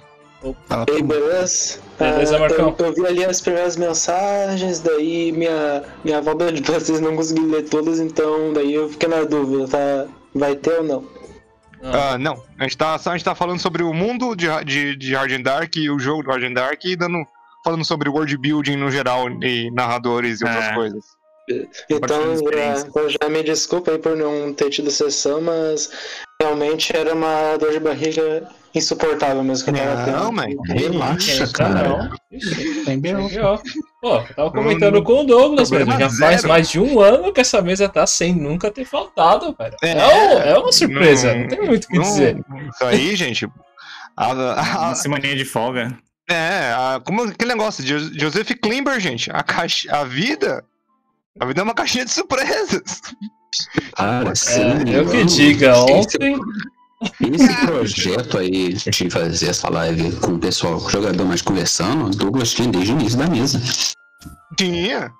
Fala, 0.69 0.87
Ei, 0.89 1.03
beleza? 1.03 1.81
Beleza, 1.99 2.37
Ah, 2.37 2.39
Marcão? 2.39 2.77
Eu, 2.79 2.87
eu 2.87 2.95
vi 2.95 3.07
ali 3.07 3.25
as 3.25 3.41
primeiras 3.41 3.77
mensagens, 3.77 4.81
daí 4.81 5.33
minha, 5.33 5.83
minha 6.05 6.19
avó 6.19 6.35
pediu 6.35 6.63
pra 6.63 6.75
vocês 6.81 7.01
não 7.01 7.17
conseguir 7.17 7.41
ler 7.47 7.63
todas, 7.69 7.99
então 7.99 8.53
daí 8.53 8.73
eu 8.75 8.89
fiquei 8.89 9.09
na 9.09 9.25
dúvida, 9.25 9.67
tá? 9.69 10.07
Vai 10.35 10.55
ter 10.55 10.79
ou 10.79 10.85
não? 10.85 11.05
Ah, 11.83 12.13
Ah, 12.13 12.19
não, 12.19 12.43
a 12.59 12.63
gente, 12.63 12.77
tá, 12.79 12.95
a 12.95 13.13
gente 13.13 13.25
tá 13.25 13.35
falando 13.35 13.59
sobre 13.61 13.83
o 13.83 13.93
mundo 13.93 14.35
de, 14.37 14.47
de, 14.65 14.97
de 14.97 15.15
Hard 15.15 15.33
and 15.33 15.43
Dark 15.43 15.75
e 15.77 15.91
o 15.91 15.99
jogo 15.99 16.23
de 16.23 16.29
Hard 16.29 16.45
and 16.45 16.53
Dark 16.55 16.85
e 16.85 16.95
dando, 16.97 17.19
falando 17.65 17.85
sobre 17.85 18.09
world 18.09 18.37
building 18.39 18.77
no 18.77 18.91
geral 18.91 19.29
e 19.43 19.71
narradores 19.73 20.41
e 20.41 20.45
outras 20.45 20.65
É. 20.67 20.75
coisas. 20.75 21.18
Então, 21.91 22.37
já, 22.37 22.87
eu 23.01 23.09
já 23.11 23.29
me 23.29 23.43
desculpa 23.43 23.91
aí 23.93 23.99
por 23.99 24.17
não 24.17 24.53
ter 24.53 24.71
tido 24.71 24.91
sessão, 24.91 25.41
mas 25.41 25.91
realmente 26.41 26.95
era 26.97 27.15
uma 27.15 27.57
dor 27.57 27.73
de 27.73 27.81
barriga 27.81 28.49
insuportável 28.75 29.43
mesmo 29.43 29.65
que 29.65 29.71
eu 29.81 29.85
tava 29.85 30.05
tendo. 30.05 30.17
Não, 30.19 30.33
man. 30.33 30.47
Relaxa, 30.69 31.47
cara. 31.49 32.11
Tem 32.85 33.01
bem 33.01 33.17
legal. 33.17 33.61
Pô, 34.01 34.19
tava 34.37 34.51
comentando 34.53 35.03
com 35.03 35.23
o 35.23 35.25
Douglas. 35.25 35.69
Problema 35.71 35.99
Já 35.99 36.09
faz 36.11 36.37
zero. 36.43 36.49
mais 36.49 36.69
de 36.69 36.79
um 36.79 37.01
ano 37.01 37.33
que 37.33 37.41
essa 37.41 37.61
mesa 37.63 37.89
tá 37.89 38.07
sem 38.07 38.35
nunca 38.35 38.71
ter 38.71 38.85
faltado, 38.85 39.55
velho. 39.59 39.77
É, 39.83 39.91
É, 39.93 40.07
um- 40.07 40.39
é 40.55 40.59
uma 40.59 40.71
surpresa, 40.73 41.33
não- 41.35 41.41
não, 41.41 41.49
tem 41.49 41.61
muito 41.63 41.85
o 41.85 41.89
que 41.89 41.97
Não, 41.97 42.03
dizer. 42.05 42.37
Isso 42.73 42.85
aí, 42.85 43.17
gente. 43.17 43.49
a- 44.17 44.33
a- 44.33 44.79
Uma 44.89 44.95
semaninha 44.95 45.35
de 45.35 45.45
folga. 45.45 45.97
é, 46.31 46.73
a- 46.75 47.01
como 47.05 47.23
aquele 47.23 47.53
negócio 47.55 47.83
de 47.83 47.99
Jo- 47.99 48.13
Joseph 48.19 48.51
Klimber, 48.63 49.01
gente. 49.01 49.31
A, 49.33 49.43
caixa, 49.43 49.91
a 49.97 50.05
vida. 50.05 50.63
A 51.41 51.45
vida 51.47 51.61
é 51.61 51.65
uma 51.65 51.75
caixinha 51.75 52.05
de 52.05 52.11
surpresas. 52.11 53.01
Cara, 53.97 54.33
É, 54.49 54.59
não 54.75 54.85
me 54.85 54.93
eu 54.93 55.09
que 55.11 55.25
diga, 55.25 55.73
esse- 55.73 55.93
ontem. 55.93 56.39
Esse 57.33 57.67
projeto 57.67 58.39
aí 58.39 58.73
de 58.75 59.09
fazer 59.11 59.51
essa 59.51 59.69
live 59.71 60.17
com 60.17 60.33
o 60.33 60.39
pessoal, 60.39 60.81
com 60.81 60.87
o 60.87 60.91
jogador 60.91 61.25
mais 61.25 61.41
conversando, 61.41 62.07
o 62.07 62.11
Douglas 62.11 62.53
tinha 62.53 62.69
desde 62.69 62.93
o 62.93 62.99
início 63.01 63.17
da 63.19 63.29
mesa. 63.29 63.61
Tinha. 64.57 65.13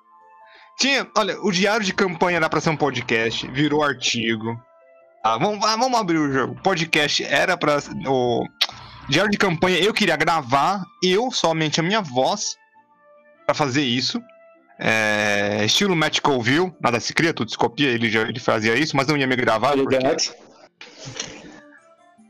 Tinha. 0.77 1.07
Olha, 1.17 1.39
o 1.41 1.51
diário 1.51 1.85
de 1.85 1.93
campanha 1.93 2.35
era 2.37 2.49
pra 2.49 2.59
ser 2.59 2.69
um 2.69 2.75
podcast, 2.77 3.47
virou 3.51 3.81
artigo. 3.83 4.59
Ah, 5.23 5.37
vamos, 5.37 5.63
ah, 5.65 5.77
vamos 5.77 5.97
abrir 5.99 6.17
o 6.17 6.31
jogo. 6.31 6.53
O 6.53 6.61
podcast 6.61 7.23
era 7.23 7.55
pra. 7.57 7.77
O 8.07 8.43
diário 9.07 9.31
de 9.31 9.37
campanha 9.37 9.77
eu 9.79 9.93
queria 9.93 10.17
gravar, 10.17 10.83
eu, 11.03 11.31
somente 11.31 11.79
a 11.79 11.83
minha 11.83 12.01
voz, 12.01 12.55
pra 13.45 13.55
fazer 13.55 13.83
isso. 13.83 14.21
É, 14.81 15.65
estilo 15.65 15.93
Matt 15.93 16.21
Colville, 16.21 16.71
nada 16.79 17.01
se 17.01 17.13
cria, 17.13 17.33
tudo 17.33 17.51
se 17.51 17.57
copia, 17.57 17.89
ele, 17.89 18.09
já, 18.09 18.21
ele 18.21 18.39
fazia 18.39 18.75
isso, 18.75 18.95
mas 18.95 19.07
não 19.07 19.17
ia 19.17 19.27
me 19.27 19.35
gravar, 19.35 19.75
porque 19.75 19.97
Ligado? 19.97 20.23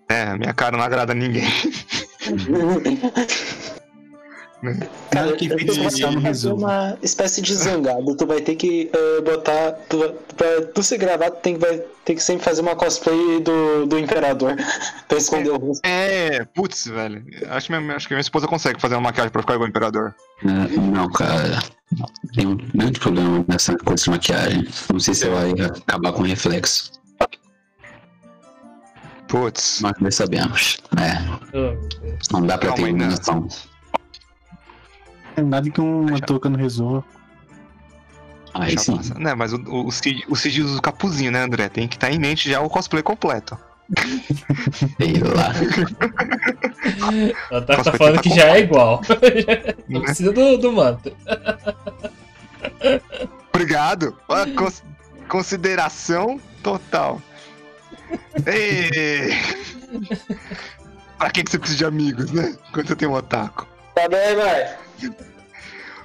é, 0.10 0.36
minha 0.36 0.54
cara 0.54 0.76
não 0.76 0.84
agrada 0.84 1.12
a 1.12 1.16
ninguém. 1.16 1.48
Nada 4.62 5.36
que 5.38 5.46
eu 5.46 5.58
feito 5.58 5.72
especial 5.72 6.12
não 6.12 6.22
resolve. 6.22 6.64
uma 6.64 6.98
espécie 7.02 7.42
de 7.42 7.54
zangado. 7.54 8.16
Tu 8.16 8.26
vai 8.26 8.42
ter 8.42 8.56
que 8.56 8.90
eh, 8.94 9.22
botar. 9.22 9.72
Tu, 9.88 9.98
pra 10.36 10.62
tu 10.74 10.84
ser 10.84 10.98
gravado, 10.98 11.36
tu 11.36 11.42
tem 11.42 11.54
que, 11.54 11.60
vai 11.60 11.82
ter 12.04 12.16
que 12.16 12.22
sempre 12.22 12.44
fazer 12.44 12.62
uma 12.62 12.76
cosplay 12.76 13.40
do, 13.40 13.86
do 13.86 13.98
Imperador. 13.98 14.56
pra 15.08 15.18
esconder 15.18 15.52
o 15.52 15.58
rosto. 15.58 15.82
É, 15.86 16.44
putz, 16.54 16.88
velho. 16.88 17.24
Acho 17.50 17.68
que, 17.68 17.80
minha, 17.80 17.96
acho 17.96 18.08
que 18.08 18.14
minha 18.14 18.22
esposa 18.22 18.48
consegue 18.48 18.82
fazer 18.82 18.96
uma 18.96 19.02
maquiagem 19.02 19.32
pra 19.32 19.42
ficar 19.42 19.54
igual 19.54 19.68
o 19.68 19.70
Imperador. 19.70 20.14
É, 20.44 20.78
não, 20.78 21.10
cara. 21.10 21.60
Tem 22.36 22.46
um 22.46 22.56
grande 22.56 23.00
problema 23.00 23.46
nessa 23.48 23.78
coisa 23.78 24.04
de 24.04 24.10
maquiagem. 24.10 24.68
Não 24.92 25.00
sei 25.00 25.14
se 25.14 25.28
vai 25.28 25.52
acabar 25.88 26.12
com 26.12 26.22
reflexo, 26.24 26.92
Putz. 29.28 29.80
mas 29.82 29.94
nós 30.00 30.16
sabemos. 30.16 30.78
É, 30.98 31.16
Deus. 31.52 32.28
não 32.32 32.46
dá 32.46 32.58
pra 32.58 32.70
Calma 32.70 32.88
ter 32.88 32.94
né? 32.94 33.10
Nada 35.42 35.70
que 35.70 35.82
uma 35.82 36.20
touca 36.22 36.50
não 36.50 36.58
resolva. 36.60 37.04
Aí 38.54 38.72
Já 38.74 38.80
sim. 38.80 39.00
Né, 39.18 39.36
mas 39.36 39.54
o, 39.54 39.58
o, 39.58 39.88
o, 39.88 39.92
Cid- 39.92 40.26
o 40.28 40.36
Cid 40.36 40.62
usa 40.64 40.78
o 40.80 40.82
capuzinho, 40.82 41.32
né, 41.32 41.42
André? 41.44 41.70
Tem 41.70 41.88
que 41.88 41.96
estar 41.96 42.12
em 42.12 42.18
mente 42.20 42.50
já 42.50 42.60
o 42.62 42.70
cosplay 42.70 43.04
completo. 43.04 43.58
Sei 44.98 45.14
lá. 45.20 45.52
Ela 47.52 47.62
tá, 47.62 47.78
Nossa, 47.78 47.84
tá 47.84 47.92
vai 47.92 47.98
falando 47.98 48.22
que 48.22 48.30
já 48.30 48.46
é 48.56 48.60
igual. 48.62 49.02
não 49.88 50.00
Né? 50.02 50.06
precisa 50.06 50.32
do, 50.32 50.58
do 50.58 50.72
manto. 50.72 51.12
Obrigado. 53.54 54.16
Ah, 54.30 54.46
cons- 54.56 54.84
consideração 55.28 56.40
total. 56.64 57.22
Ei. 58.46 59.30
pra 61.18 61.30
que, 61.32 61.44
que 61.44 61.52
você 61.52 61.60
precisa 61.60 61.78
de 61.78 61.86
amigos, 61.86 62.32
né? 62.32 62.56
Quando 62.74 62.88
você 62.88 62.96
tem 62.96 63.08
um 63.08 63.14
otaku. 63.14 63.68
Tá 63.96 64.08
bem, 64.08 64.36
vai. 64.36 64.78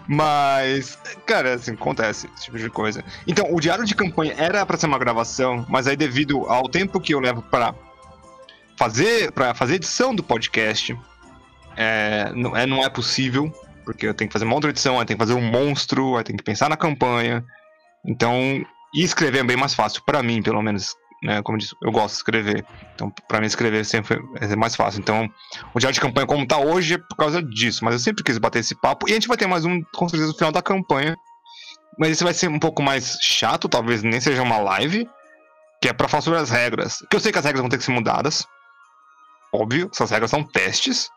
Mas, 0.06 0.98
cara, 1.26 1.54
assim, 1.54 1.72
acontece 1.72 2.28
esse 2.34 2.44
tipo 2.44 2.58
de 2.58 2.68
coisa. 2.68 3.02
Então, 3.26 3.52
o 3.52 3.60
diário 3.60 3.84
de 3.84 3.94
campanha 3.94 4.34
era 4.36 4.64
pra 4.66 4.76
ser 4.76 4.86
uma 4.86 4.98
gravação, 4.98 5.64
mas 5.68 5.86
aí 5.86 5.96
devido 5.96 6.44
ao 6.46 6.68
tempo 6.68 7.00
que 7.00 7.14
eu 7.14 7.20
levo 7.20 7.42
pra 7.42 7.74
fazer 8.76 9.32
para 9.32 9.54
fazer 9.54 9.76
edição 9.76 10.14
do 10.14 10.22
podcast, 10.22 10.96
é, 11.76 12.30
não, 12.34 12.56
é, 12.56 12.66
não 12.66 12.82
é 12.82 12.90
possível, 12.90 13.52
porque 13.84 14.06
eu 14.06 14.14
tenho 14.14 14.28
que 14.28 14.32
fazer 14.32 14.44
uma 14.44 14.54
outra 14.54 14.70
edição, 14.70 14.98
aí 14.98 15.06
tem 15.06 15.16
que 15.16 15.22
fazer 15.22 15.34
um 15.34 15.40
monstro, 15.40 16.16
aí 16.16 16.24
tem 16.24 16.36
que 16.36 16.42
pensar 16.42 16.68
na 16.68 16.76
campanha. 16.76 17.44
Então, 18.04 18.62
e 18.94 19.02
escrever 19.02 19.38
é 19.38 19.44
bem 19.44 19.56
mais 19.56 19.74
fácil 19.74 20.02
pra 20.04 20.22
mim, 20.22 20.42
pelo 20.42 20.60
menos, 20.60 20.94
né? 21.24 21.42
Como 21.42 21.56
eu 21.56 21.60
disse, 21.60 21.74
eu 21.82 21.90
gosto 21.90 22.10
de 22.14 22.16
escrever. 22.18 22.64
Então, 22.94 23.10
pra 23.26 23.40
mim 23.40 23.46
escrever 23.46 23.84
sempre 23.84 24.20
é 24.40 24.54
mais 24.54 24.76
fácil. 24.76 25.00
Então, 25.00 25.28
o 25.74 25.78
diário 25.80 25.94
de 25.94 26.00
campanha 26.00 26.26
como 26.26 26.46
tá 26.46 26.58
hoje 26.58 26.94
é 26.94 26.98
por 26.98 27.16
causa 27.16 27.42
disso, 27.42 27.84
mas 27.84 27.94
eu 27.94 27.98
sempre 28.00 28.22
quis 28.22 28.38
bater 28.38 28.60
esse 28.60 28.74
papo. 28.74 29.08
E 29.08 29.12
a 29.12 29.14
gente 29.14 29.26
vai 29.28 29.36
ter 29.36 29.46
mais 29.46 29.64
um, 29.64 29.82
com 29.94 30.08
certeza, 30.08 30.30
no 30.30 30.36
final 30.36 30.52
da 30.52 30.62
campanha. 30.62 31.16
Mas 31.98 32.10
esse 32.10 32.24
vai 32.24 32.34
ser 32.34 32.48
um 32.48 32.58
pouco 32.58 32.82
mais 32.82 33.18
chato, 33.20 33.68
talvez 33.68 34.02
nem 34.02 34.20
seja 34.20 34.42
uma 34.42 34.58
live. 34.58 35.08
Que 35.80 35.88
é 35.88 35.92
pra 35.92 36.08
falar 36.08 36.20
sobre 36.22 36.38
as 36.38 36.50
regras. 36.50 36.98
Que 37.10 37.16
eu 37.16 37.20
sei 37.20 37.30
que 37.32 37.38
as 37.38 37.44
regras 37.44 37.60
vão 37.60 37.68
ter 37.68 37.78
que 37.78 37.84
ser 37.84 37.92
mudadas. 37.92 38.46
Óbvio, 39.52 39.88
essas 39.92 40.10
regras 40.10 40.30
são 40.30 40.42
testes. 40.42 41.08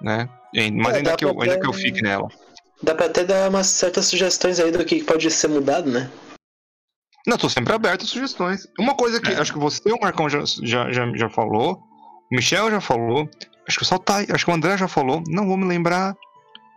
Né? 0.00 0.28
Mas 0.74 0.94
É, 0.94 0.96
ainda, 0.98 1.16
que 1.16 1.24
eu, 1.24 1.30
ainda 1.30 1.54
ter- 1.54 1.60
que 1.60 1.66
eu 1.66 1.72
fique 1.72 2.02
nela. 2.02 2.28
Dá 2.82 2.94
pra 2.94 3.06
até 3.06 3.24
dar 3.24 3.48
umas 3.48 3.66
certas 3.68 4.06
sugestões 4.06 4.60
aí 4.60 4.70
do 4.70 4.84
que 4.84 5.02
pode 5.02 5.30
ser 5.30 5.48
mudado, 5.48 5.90
né? 5.90 6.10
Não, 7.26 7.36
tô 7.36 7.48
sempre 7.48 7.74
aberto 7.74 8.02
a 8.02 8.06
sugestões. 8.06 8.66
Uma 8.78 8.94
coisa 8.94 9.20
que 9.20 9.32
acho 9.32 9.52
que 9.52 9.58
você, 9.58 9.90
o 9.90 9.98
Marcão, 10.00 10.28
já, 10.28 10.40
já, 10.62 10.92
já, 10.92 11.06
já 11.16 11.28
falou. 11.28 11.82
O 12.30 12.34
Michel 12.34 12.70
já 12.70 12.80
falou. 12.80 13.28
Acho 13.68 13.78
que 13.78 13.82
o 13.82 13.86
Saltai, 13.86 14.26
acho 14.30 14.44
que 14.44 14.50
o 14.50 14.54
André 14.54 14.76
já 14.76 14.86
falou. 14.86 15.22
Não 15.28 15.46
vou 15.46 15.56
me 15.56 15.64
lembrar. 15.64 16.14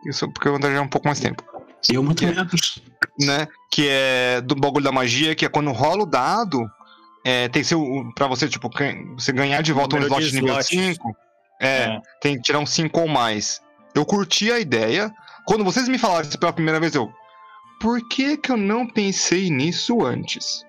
Isso 0.08 0.28
porque 0.32 0.50
o 0.50 0.56
André 0.56 0.72
já 0.72 0.78
é 0.78 0.82
um 0.82 0.88
pouco 0.88 1.08
mais 1.08 1.20
tempo. 1.20 1.44
Eu 1.90 2.04
muito 2.04 2.26
menos. 2.26 2.82
né? 3.20 3.48
Que 3.72 3.88
é 3.90 4.42
do 4.42 4.56
bagulho 4.56 4.84
da 4.84 4.92
magia, 4.92 5.36
que 5.36 5.46
é 5.46 5.50
quando 5.50 5.72
rola 5.72 6.04
o 6.04 6.06
dado, 6.06 6.66
é, 7.24 7.48
tem 7.50 7.62
que 7.62 7.68
ser 7.68 7.78
pra 8.16 8.28
você, 8.28 8.48
tipo, 8.50 8.70
você 9.16 9.32
ganhar 9.32 9.62
de 9.62 9.72
volta 9.72 9.96
um 9.96 10.00
slot 10.00 10.26
de 10.26 10.34
nível 10.36 10.60
slots. 10.60 10.68
5. 10.68 11.16
É, 11.62 11.68
É. 11.68 12.02
tem 12.22 12.36
que 12.38 12.42
tirar 12.42 12.60
um 12.60 12.66
5 12.66 13.00
ou 13.00 13.08
mais. 13.08 13.62
Eu 13.94 14.06
curti 14.06 14.52
a 14.52 14.60
ideia. 14.60 15.14
Quando 15.46 15.64
vocês 15.64 15.88
me 15.88 15.98
falaram 15.98 16.28
isso 16.28 16.40
pela 16.40 16.54
primeira 16.54 16.80
vez, 16.80 16.96
eu. 16.96 17.12
Por 17.80 18.08
que 18.08 18.38
que 18.38 18.52
eu 18.52 18.58
não 18.58 18.86
pensei 18.88 19.50
nisso 19.50 20.06
antes? 20.06 20.66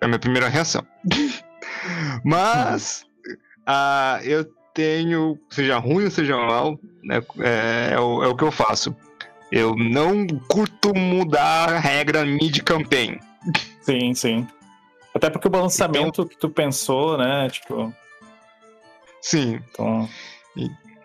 É 0.00 0.04
a 0.04 0.08
minha 0.08 0.18
primeira 0.18 0.48
reação. 0.48 0.86
Mas 2.24 3.04
ah, 3.66 4.20
eu 4.22 4.44
tenho, 4.74 5.38
seja 5.50 5.78
ruim 5.78 6.04
ou 6.04 6.10
seja 6.10 6.36
mal, 6.36 6.78
né, 7.02 7.22
é, 7.40 7.94
é 7.94 8.00
o, 8.00 8.22
é 8.22 8.28
o 8.28 8.36
que 8.36 8.44
eu 8.44 8.52
faço. 8.52 8.94
Eu 9.50 9.76
não 9.76 10.26
curto 10.48 10.94
mudar 10.94 11.68
a 11.68 11.78
regra 11.78 12.24
mid-campaign. 12.24 13.18
Sim, 13.82 14.14
sim. 14.14 14.46
Até 15.14 15.28
porque 15.28 15.46
o 15.46 15.50
balanceamento 15.50 16.26
que 16.26 16.38
tu 16.38 16.48
pensou, 16.48 17.18
né? 17.18 17.50
Tipo. 17.50 17.92
Sim. 19.20 19.60
Então, 19.70 20.08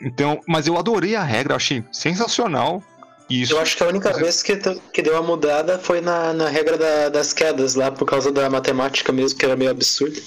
Então, 0.02 0.40
mas 0.48 0.66
eu 0.66 0.78
adorei 0.78 1.16
a 1.16 1.24
regra, 1.24 1.56
achei 1.56 1.84
sensacional. 1.92 2.82
Isso. 3.30 3.54
Eu 3.54 3.60
acho 3.60 3.76
que 3.76 3.84
a 3.84 3.88
única 3.88 4.14
vez 4.14 4.42
que, 4.42 4.56
que 4.94 5.02
deu 5.02 5.14
uma 5.14 5.22
mudada 5.24 5.78
foi 5.78 6.00
na, 6.02 6.32
na 6.34 6.48
regra 6.50 6.78
da- 6.78 7.10
das 7.10 7.34
quedas 7.34 7.76
lá, 7.76 7.92
por 7.92 8.06
causa 8.06 8.32
da 8.32 8.50
matemática 8.50 9.12
mesmo, 9.12 9.38
que 9.38 9.46
era 9.46 9.56
meio 9.56 9.72
absurdo. 9.72 10.22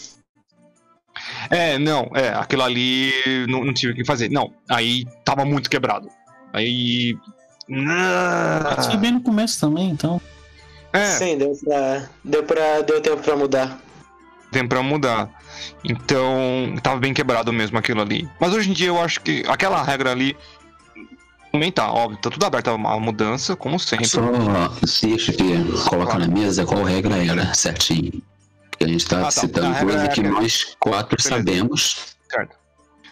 É, 1.51 1.79
não, 1.79 2.11
é, 2.15 2.29
aquilo 2.31 2.63
ali 2.63 3.11
não, 3.49 3.65
não 3.65 3.73
tive 3.75 3.93
o 3.93 3.97
que 3.97 4.05
fazer. 4.05 4.31
Não, 4.31 4.53
aí 4.69 5.05
tava 5.25 5.45
muito 5.45 5.69
quebrado. 5.71 6.09
Aí. 6.53 7.17
Foi 8.87 8.97
bem 8.97 9.13
no 9.13 9.21
começo 9.23 9.61
também, 9.61 9.91
então. 9.91 10.21
É, 10.93 11.07
Sim, 11.07 11.39
deu 11.39 11.53
pra, 11.65 12.09
deu 12.25 12.43
pra. 12.45 12.81
Deu 12.83 13.01
tempo 13.01 13.23
pra 13.23 13.37
mudar. 13.37 13.79
tem 14.51 14.67
pra 14.67 14.83
mudar. 14.83 15.29
Então, 15.85 16.75
tava 16.83 16.99
bem 16.99 17.15
quebrado 17.15 17.53
mesmo 17.53 17.79
aquilo 17.79 18.01
ali. 18.01 18.29
Mas 18.41 18.53
hoje 18.53 18.71
em 18.71 18.73
dia 18.73 18.89
eu 18.89 19.01
acho 19.01 19.21
que 19.21 19.45
aquela 19.49 19.83
regra 19.83 20.11
ali. 20.11 20.37
Tá, 21.75 21.91
óbvio, 21.93 22.19
tá 22.21 22.31
tudo 22.31 22.45
aberto 22.47 22.69
a 22.71 22.79
mudança, 23.01 23.57
como 23.57 23.79
sempre. 23.79 24.07
Só 24.07 24.21
deixa 25.03 25.33
que 25.33 25.45
coloca 25.89 26.19
na 26.19 26.29
mesa 26.29 26.65
qual 26.65 26.83
regra 26.85 27.17
era 27.25 27.53
certinho. 27.55 28.23
Porque 28.71 28.85
a 28.85 28.89
gente 28.89 29.05
tá 29.07 29.19
Ah, 29.21 29.25
tá. 29.25 29.31
citando 29.33 29.67
A 29.67 29.73
regra 29.73 29.87
coisa 29.95 30.05
é 30.05 30.09
que 30.09 30.23
nós 30.23 30.77
quatro 30.79 31.17
Beleza. 31.17 31.29
sabemos. 31.37 32.17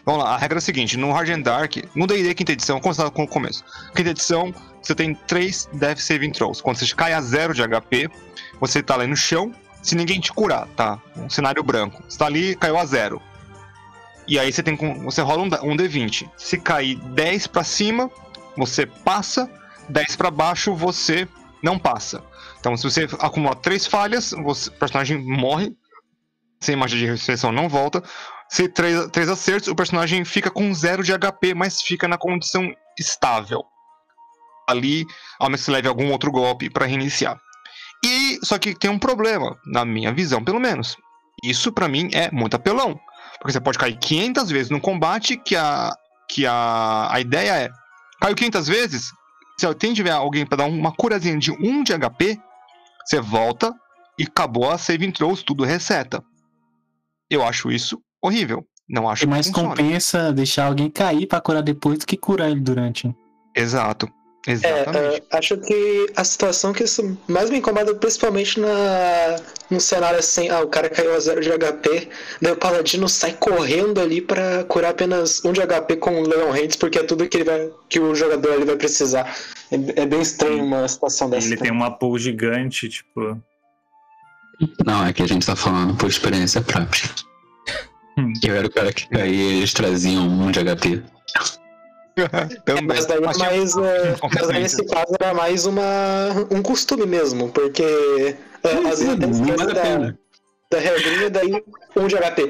Vamos 0.06 0.24
lá, 0.24 0.34
a 0.34 0.38
regra 0.38 0.56
é 0.56 0.60
a 0.60 0.62
seguinte: 0.62 0.96
no 0.96 1.12
Hard 1.12 1.28
and 1.30 1.40
Dark, 1.42 1.76
no 1.94 2.06
DD 2.06 2.32
quinta 2.34 2.52
edição, 2.52 2.80
começar 2.80 3.10
com 3.10 3.24
o 3.24 3.28
começo. 3.28 3.64
Quinta 3.94 4.10
edição, 4.10 4.54
você 4.80 4.94
tem 4.94 5.14
três 5.14 5.68
Death 5.72 5.98
Saving 5.98 6.30
Throws. 6.30 6.60
Quando 6.60 6.76
você 6.78 6.94
cai 6.94 7.12
a 7.12 7.20
zero 7.20 7.52
de 7.52 7.62
HP, 7.62 8.08
você 8.60 8.82
tá 8.82 8.94
ali 8.94 9.06
no 9.06 9.16
chão, 9.16 9.52
se 9.82 9.94
ninguém 9.94 10.20
te 10.20 10.32
curar, 10.32 10.66
tá? 10.76 10.98
Um 11.16 11.28
cenário 11.28 11.62
branco. 11.62 12.02
Você 12.08 12.16
tá 12.16 12.26
ali, 12.26 12.54
caiu 12.54 12.78
a 12.78 12.86
zero. 12.86 13.20
E 14.26 14.38
aí 14.38 14.52
você 14.52 14.62
tem 14.62 14.76
você 15.04 15.20
rola 15.22 15.42
um, 15.42 15.46
um 15.72 15.76
D20. 15.76 16.28
Se 16.36 16.56
cair 16.58 16.96
10 16.96 17.46
pra 17.48 17.64
cima, 17.64 18.10
você 18.58 18.84
passa, 18.86 19.50
10 19.88 20.16
pra 20.16 20.30
baixo, 20.30 20.74
você 20.74 21.26
não 21.62 21.78
passa. 21.78 22.22
Então, 22.60 22.76
se 22.76 22.84
você 22.84 23.08
acumular 23.20 23.54
três 23.56 23.86
falhas, 23.86 24.32
você- 24.42 24.68
o 24.68 24.72
personagem 24.72 25.18
morre. 25.18 25.74
Sem 26.60 26.74
magia 26.74 26.98
de 26.98 27.06
ressurreição 27.06 27.52
não 27.52 27.68
volta. 27.68 28.02
Se 28.50 28.68
três, 28.68 29.06
três 29.12 29.28
acertos, 29.28 29.68
o 29.68 29.76
personagem 29.76 30.24
fica 30.24 30.50
com 30.50 30.74
zero 30.74 31.04
de 31.04 31.12
HP, 31.12 31.54
mas 31.54 31.80
fica 31.80 32.08
na 32.08 32.18
condição 32.18 32.68
estável. 32.98 33.62
Ali, 34.68 35.06
ao 35.38 35.48
menos 35.48 35.60
você 35.62 35.70
leve 35.70 35.88
algum 35.88 36.10
outro 36.10 36.30
golpe 36.32 36.68
pra 36.68 36.84
reiniciar. 36.86 37.38
E 38.04 38.38
só 38.44 38.58
que 38.58 38.74
tem 38.74 38.90
um 38.90 38.98
problema, 38.98 39.56
na 39.66 39.84
minha 39.84 40.12
visão, 40.12 40.44
pelo 40.44 40.60
menos. 40.60 40.96
Isso 41.42 41.72
pra 41.72 41.88
mim 41.88 42.10
é 42.12 42.30
muito 42.32 42.54
apelão, 42.54 42.98
porque 43.38 43.52
você 43.52 43.60
pode 43.60 43.78
cair 43.78 43.96
500 43.96 44.50
vezes 44.50 44.70
no 44.70 44.80
combate, 44.80 45.36
que 45.36 45.54
a 45.56 45.92
que 46.30 46.44
a, 46.46 47.08
a 47.10 47.20
ideia 47.20 47.52
é 47.52 47.70
caiu 48.20 48.34
500 48.34 48.66
vezes, 48.68 49.12
se 49.58 49.74
tem 49.74 49.92
tiver 49.92 50.10
alguém 50.10 50.46
pra 50.46 50.56
dar 50.58 50.66
uma 50.66 50.92
curazinha 50.92 51.38
de 51.38 51.50
1 51.52 51.82
de 51.82 51.92
HP, 51.92 52.38
você 53.04 53.20
volta 53.20 53.74
e 54.18 54.24
acabou 54.24 54.70
a 54.70 54.78
saving 54.78 55.10
throws, 55.12 55.42
tudo 55.42 55.64
reseta. 55.64 56.22
Eu 57.30 57.44
acho 57.44 57.70
isso 57.70 58.00
horrível. 58.22 58.64
Não 58.88 59.08
acho 59.08 59.24
E 59.24 59.26
que 59.26 59.30
mais 59.30 59.46
funcione. 59.46 59.68
compensa 59.68 60.32
deixar 60.32 60.66
alguém 60.66 60.88
cair 60.90 61.26
pra 61.26 61.40
curar 61.40 61.62
depois 61.62 61.98
do 61.98 62.06
que 62.06 62.16
curar 62.16 62.50
ele 62.50 62.60
durante. 62.60 63.14
Exato. 63.54 64.08
É, 64.48 64.52
Exatamente. 64.52 65.22
ah, 65.30 65.38
acho 65.38 65.58
que 65.58 66.06
a 66.16 66.24
situação 66.24 66.72
que 66.72 66.84
isso 66.84 67.18
mais 67.28 67.50
me 67.50 67.58
incomoda, 67.58 67.94
principalmente 67.94 68.58
na, 68.58 69.36
num 69.70 69.78
cenário 69.78 70.18
assim, 70.18 70.48
ah, 70.48 70.60
o 70.60 70.68
cara 70.68 70.88
caiu 70.88 71.14
a 71.14 71.20
zero 71.20 71.40
de 71.40 71.50
HP, 71.50 72.08
daí 72.40 72.52
o 72.52 72.56
paladino 72.56 73.08
sai 73.08 73.34
correndo 73.34 74.00
ali 74.00 74.22
pra 74.22 74.64
curar 74.64 74.92
apenas 74.92 75.44
um 75.44 75.52
de 75.52 75.60
HP 75.60 75.96
com 75.96 76.22
o 76.22 76.26
Leon 76.26 76.50
Hands, 76.50 76.76
porque 76.76 76.98
é 76.98 77.02
tudo 77.02 77.28
que, 77.28 77.36
ele 77.36 77.44
vai, 77.44 77.70
que 77.90 78.00
o 78.00 78.14
jogador 78.14 78.52
ali 78.52 78.64
vai 78.64 78.76
precisar. 78.76 79.36
É, 79.70 80.02
é 80.02 80.06
bem 80.06 80.22
estranho 80.22 80.64
uma 80.64 80.88
situação 80.88 81.28
dessa. 81.28 81.46
ele 81.46 81.58
tem 81.58 81.70
uma 81.70 81.90
pool 81.90 82.18
gigante, 82.18 82.88
tipo. 82.88 83.38
Não, 84.84 85.06
é 85.06 85.12
que 85.12 85.22
a 85.22 85.26
gente 85.28 85.46
tá 85.46 85.54
falando 85.54 85.94
por 85.94 86.08
experiência 86.08 86.60
própria. 86.62 87.08
Hum. 88.18 88.32
Eu 88.42 88.56
era 88.56 88.66
o 88.66 88.70
cara 88.70 88.92
que 88.92 89.08
caía 89.08 89.26
e 89.26 89.58
eles 89.58 89.72
traziam 89.72 90.26
um 90.26 90.50
de 90.50 90.58
HP. 90.60 91.02
Também. 92.64 92.86
Mas 92.86 93.06
daí, 93.06 93.18
é 93.18 93.20
Mas 93.20 93.38
mais, 93.38 93.76
é, 93.76 94.16
qualquer 94.18 94.40
mas 94.40 94.48
daí 94.48 94.62
nesse 94.62 94.84
caso 94.86 95.14
era 95.20 95.34
mais 95.34 95.66
uma, 95.66 95.84
um 96.50 96.62
costume 96.62 97.06
mesmo, 97.06 97.50
porque 97.50 98.36
é, 98.62 98.68
às 98.88 99.00
vezes 99.00 99.08
até 99.08 99.26
Não 99.26 99.54
a 99.54 99.66
da, 99.66 99.80
pena. 99.80 100.18
da 100.70 100.78
regrinha, 100.78 101.30
daí 101.30 101.64
um 101.96 102.06
de 102.06 102.16
HP. 102.16 102.48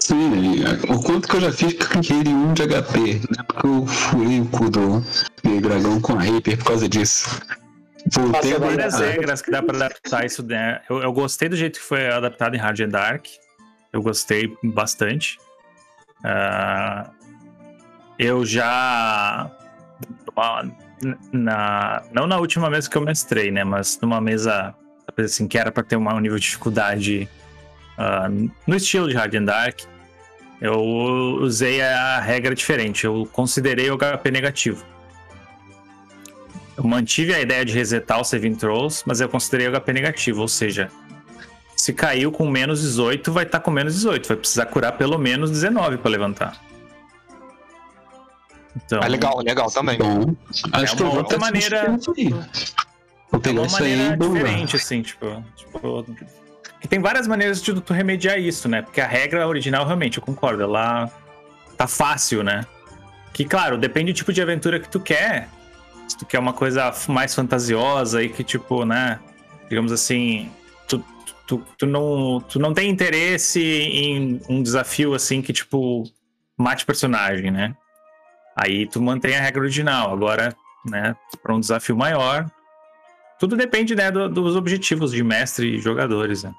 Sim, 0.00 0.62
o 0.88 1.02
quanto 1.02 1.26
que 1.26 1.36
eu 1.36 1.40
já 1.40 1.52
fiz 1.52 1.72
com 1.72 1.98
aquele 1.98 2.28
1 2.28 2.54
de 2.54 2.62
HP. 2.62 3.00
Né? 3.00 3.44
Porque 3.48 3.66
eu 3.66 3.86
furei 3.86 4.40
o 4.40 4.46
cu 4.46 4.70
do 4.70 5.02
dragão 5.60 6.00
com 6.00 6.12
a 6.12 6.20
Reaper 6.20 6.56
por 6.58 6.66
causa 6.66 6.88
disso. 6.88 7.40
Voltei 8.12 8.54
várias 8.54 9.00
regras 9.00 9.42
que 9.42 9.50
dá 9.50 9.60
pra 9.62 9.74
adaptar 9.74 10.24
isso, 10.24 10.44
né? 10.44 10.80
Eu, 10.88 11.02
eu 11.02 11.12
gostei 11.12 11.48
do 11.48 11.56
jeito 11.56 11.80
que 11.80 11.84
foi 11.84 12.06
adaptado 12.08 12.54
em 12.54 12.58
Hard 12.58 12.78
and 12.80 12.88
Dark. 12.88 13.26
Eu 13.92 14.00
gostei 14.00 14.56
bastante. 14.62 15.38
Ah, 16.22 17.10
eu 18.18 18.44
já. 18.44 19.50
Na, 21.32 22.02
não 22.12 22.26
na 22.26 22.38
última 22.38 22.70
mesa 22.70 22.88
que 22.88 22.96
eu 22.96 23.02
mestrei, 23.02 23.50
né? 23.50 23.64
Mas 23.64 23.98
numa 24.00 24.20
mesa 24.20 24.74
assim, 25.18 25.46
que 25.48 25.58
era 25.58 25.70
pra 25.70 25.82
ter 25.82 25.96
uma- 25.96 26.14
um 26.14 26.20
nível 26.20 26.38
de 26.38 26.44
dificuldade 26.44 27.28
ah, 27.98 28.28
no 28.66 28.76
estilo 28.76 29.08
de 29.08 29.14
Hard 29.14 29.34
and 29.34 29.44
Dark. 29.44 29.80
Eu 30.60 30.80
usei 31.40 31.82
a 31.82 32.18
regra 32.20 32.54
diferente. 32.54 33.04
Eu 33.04 33.28
considerei 33.32 33.90
o 33.90 33.96
HP 33.98 34.30
negativo. 34.30 34.84
Eu 36.76 36.84
mantive 36.84 37.34
a 37.34 37.40
ideia 37.40 37.64
de 37.64 37.72
resetar 37.72 38.20
o 38.20 38.24
saving 38.24 38.54
throws, 38.54 39.02
mas 39.06 39.20
eu 39.20 39.28
considerei 39.28 39.68
o 39.68 39.72
HP 39.80 39.92
negativo, 39.94 40.42
ou 40.42 40.48
seja, 40.48 40.90
se 41.74 41.92
caiu 41.92 42.30
com 42.30 42.46
menos 42.48 42.82
18, 42.82 43.32
vai 43.32 43.44
estar 43.44 43.60
com 43.60 43.70
menos 43.70 43.94
18, 43.94 44.28
vai 44.28 44.36
precisar 44.36 44.66
curar 44.66 44.92
pelo 44.92 45.16
menos 45.18 45.50
19 45.50 45.96
para 45.98 46.10
levantar. 46.10 46.60
Então, 48.84 49.00
É 49.00 49.08
legal, 49.08 49.38
legal 49.42 49.70
também. 49.70 49.98
Bom, 49.98 50.34
acho 50.72 50.94
É 50.94 50.96
que 50.96 51.02
uma 51.02 51.14
outra 51.14 51.38
maneira- 51.38 51.82
aí. 52.16 52.28
Vou 52.28 53.40
é 53.40 53.42
pegar 53.42 53.60
uma 53.60 53.66
isso 53.66 53.82
aí 53.82 53.96
maneira 53.96 54.14
e 54.14 54.16
vou 54.18 54.34
diferente, 54.34 54.76
assim, 54.76 55.02
tipo, 55.02 55.44
tipo. 55.56 56.06
Que 56.80 56.86
tem 56.86 57.00
várias 57.00 57.26
maneiras 57.26 57.62
de 57.62 57.80
tu 57.80 57.92
remediar 57.92 58.38
isso, 58.38 58.68
né? 58.68 58.82
Porque 58.82 59.00
a 59.00 59.06
regra 59.06 59.48
original, 59.48 59.84
realmente, 59.84 60.18
eu 60.18 60.22
concordo, 60.22 60.62
ela 60.62 61.10
tá 61.76 61.86
fácil, 61.86 62.42
né? 62.42 62.64
Que, 63.32 63.44
claro, 63.44 63.76
depende 63.78 64.12
do 64.12 64.16
tipo 64.16 64.32
de 64.32 64.40
aventura 64.42 64.78
que 64.78 64.88
tu 64.88 65.00
quer. 65.00 65.48
Se 66.06 66.16
tu 66.16 66.24
quer 66.24 66.38
uma 66.38 66.52
coisa 66.52 66.92
mais 67.08 67.34
fantasiosa 67.34 68.22
e 68.22 68.28
que, 68.28 68.44
tipo, 68.44 68.84
né? 68.84 69.18
Digamos 69.68 69.90
assim, 69.90 70.50
tu, 70.86 71.02
tu, 71.46 71.62
tu, 71.76 71.86
não, 71.86 72.40
tu 72.48 72.58
não 72.60 72.72
tem 72.72 72.88
interesse 72.88 73.60
em 73.60 74.40
um 74.48 74.62
desafio, 74.62 75.14
assim, 75.14 75.42
que, 75.42 75.52
tipo, 75.52 76.04
mate 76.56 76.84
o 76.84 76.86
personagem, 76.86 77.50
né? 77.50 77.74
Aí 78.56 78.86
tu 78.86 79.02
mantém 79.02 79.36
a 79.36 79.40
regra 79.40 79.60
original. 79.60 80.12
Agora, 80.12 80.56
né, 80.84 81.14
para 81.42 81.54
um 81.54 81.60
desafio 81.60 81.96
maior, 81.96 82.50
tudo 83.38 83.56
depende 83.56 83.94
né, 83.94 84.10
do- 84.10 84.28
dos 84.30 84.56
objetivos 84.56 85.12
de 85.12 85.22
mestre 85.22 85.76
e 85.76 85.78
jogadores. 85.80 86.42
Né? 86.42 86.54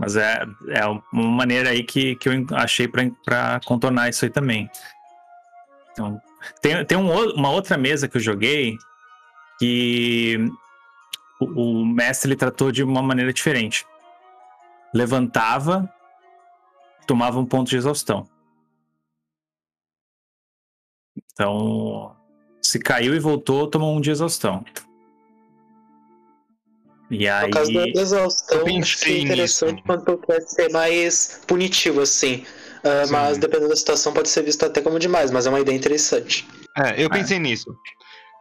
Mas 0.00 0.16
é, 0.16 0.44
é 0.70 0.84
uma 0.86 1.02
maneira 1.12 1.70
aí 1.70 1.84
que, 1.84 2.16
que 2.16 2.28
eu 2.28 2.46
achei 2.52 2.88
para 2.88 3.60
contornar 3.64 4.08
isso 4.08 4.24
aí 4.24 4.30
também. 4.30 4.68
Então, 5.92 6.20
tem 6.60 6.84
tem 6.84 6.98
um 6.98 7.12
uma 7.34 7.50
outra 7.50 7.76
mesa 7.76 8.08
que 8.08 8.16
eu 8.16 8.20
joguei 8.20 8.76
que 9.60 10.38
o, 11.38 11.80
o 11.82 11.86
mestre 11.86 12.30
ele 12.30 12.36
tratou 12.36 12.72
de 12.72 12.82
uma 12.82 13.02
maneira 13.02 13.32
diferente. 13.32 13.86
Levantava, 14.92 15.88
tomava 17.06 17.38
um 17.38 17.46
ponto 17.46 17.68
de 17.70 17.76
exaustão. 17.76 18.26
Então, 21.32 22.14
se 22.60 22.78
caiu 22.78 23.14
e 23.14 23.18
voltou, 23.18 23.66
tomou 23.66 23.96
um 23.96 24.00
de 24.00 24.10
exaustão. 24.10 24.64
E 27.10 27.28
aí. 27.28 27.46
No 27.46 27.50
caso 27.50 27.72
da 27.72 27.88
exaustão, 27.88 28.58
eu 28.58 28.64
pensei 28.64 29.18
é 29.18 29.22
interessante 29.22 29.72
nisso. 29.74 29.84
quando 29.86 30.04
tu 30.04 30.18
quer 30.18 30.40
ser 30.42 30.70
mais 30.70 31.40
punitivo, 31.46 32.00
assim. 32.00 32.44
Ah, 32.84 33.04
mas 33.10 33.38
dependendo 33.38 33.68
da 33.68 33.76
situação, 33.76 34.12
pode 34.12 34.28
ser 34.28 34.42
visto 34.42 34.64
até 34.64 34.80
como 34.80 34.98
demais, 34.98 35.30
mas 35.30 35.46
é 35.46 35.50
uma 35.50 35.60
ideia 35.60 35.76
interessante. 35.76 36.48
É, 36.76 37.00
eu 37.00 37.06
É. 37.06 37.08
pensei 37.10 37.38
nisso. 37.38 37.72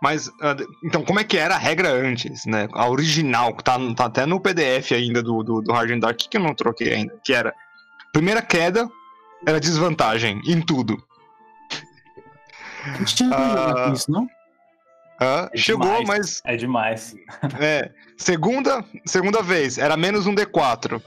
Mas, 0.02 0.32
ah, 0.42 0.56
então, 0.84 1.04
como 1.04 1.20
é 1.20 1.24
que 1.24 1.38
era 1.38 1.54
a 1.56 1.60
regra 1.60 1.92
antes, 1.92 2.46
né? 2.46 2.68
A 2.74 2.90
original, 2.90 3.56
que 3.56 3.64
tá, 3.64 3.78
tá 3.96 4.06
até 4.06 4.26
no 4.26 4.40
PDF 4.40 4.94
ainda 4.94 5.22
do, 5.22 5.44
do, 5.44 5.62
do 5.62 5.72
Hard 5.72 5.92
and 5.92 6.00
Dark, 6.00 6.18
que 6.18 6.38
eu 6.38 6.42
não 6.42 6.56
troquei 6.56 6.94
ainda, 6.94 7.20
que 7.24 7.34
era... 7.34 7.54
Primeira 8.12 8.42
queda 8.42 8.90
era 9.46 9.60
desvantagem 9.60 10.42
em 10.46 10.60
tudo. 10.62 10.98
A 12.86 12.98
gente 13.00 13.16
tinha 13.16 13.30
Ah. 13.36 13.86
com 13.88 13.94
isso, 13.94 14.12
não? 14.12 14.28
Ah, 15.20 15.50
É 15.54 15.58
chegou, 15.58 15.86
demais. 16.00 16.08
mas 16.08 16.42
É 16.46 16.56
demais. 16.58 17.16
É, 17.60 17.92
segunda, 18.18 18.84
segunda 19.06 19.42
vez 19.44 19.78
era 19.78 19.96
menos 19.96 20.26
um 20.26 20.34
D4. 20.36 21.02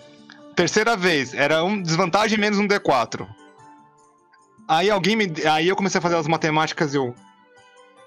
Terceira 0.55 0.97
vez 0.97 1.35
era 1.35 1.65
um 1.65 1.83
desvantagem 1.83 2.39
menos 2.39 2.59
um 2.59 2.67
D4. 2.69 3.27
Aí 4.69 4.89
alguém 4.89 5.17
me, 5.17 5.33
aí 5.47 5.69
eu 5.69 5.75
comecei 5.77 5.99
a 5.99 6.03
fazer 6.03 6.17
as 6.17 6.27
matemáticas 6.29 6.95
e 6.95 6.97
eu 6.97 7.15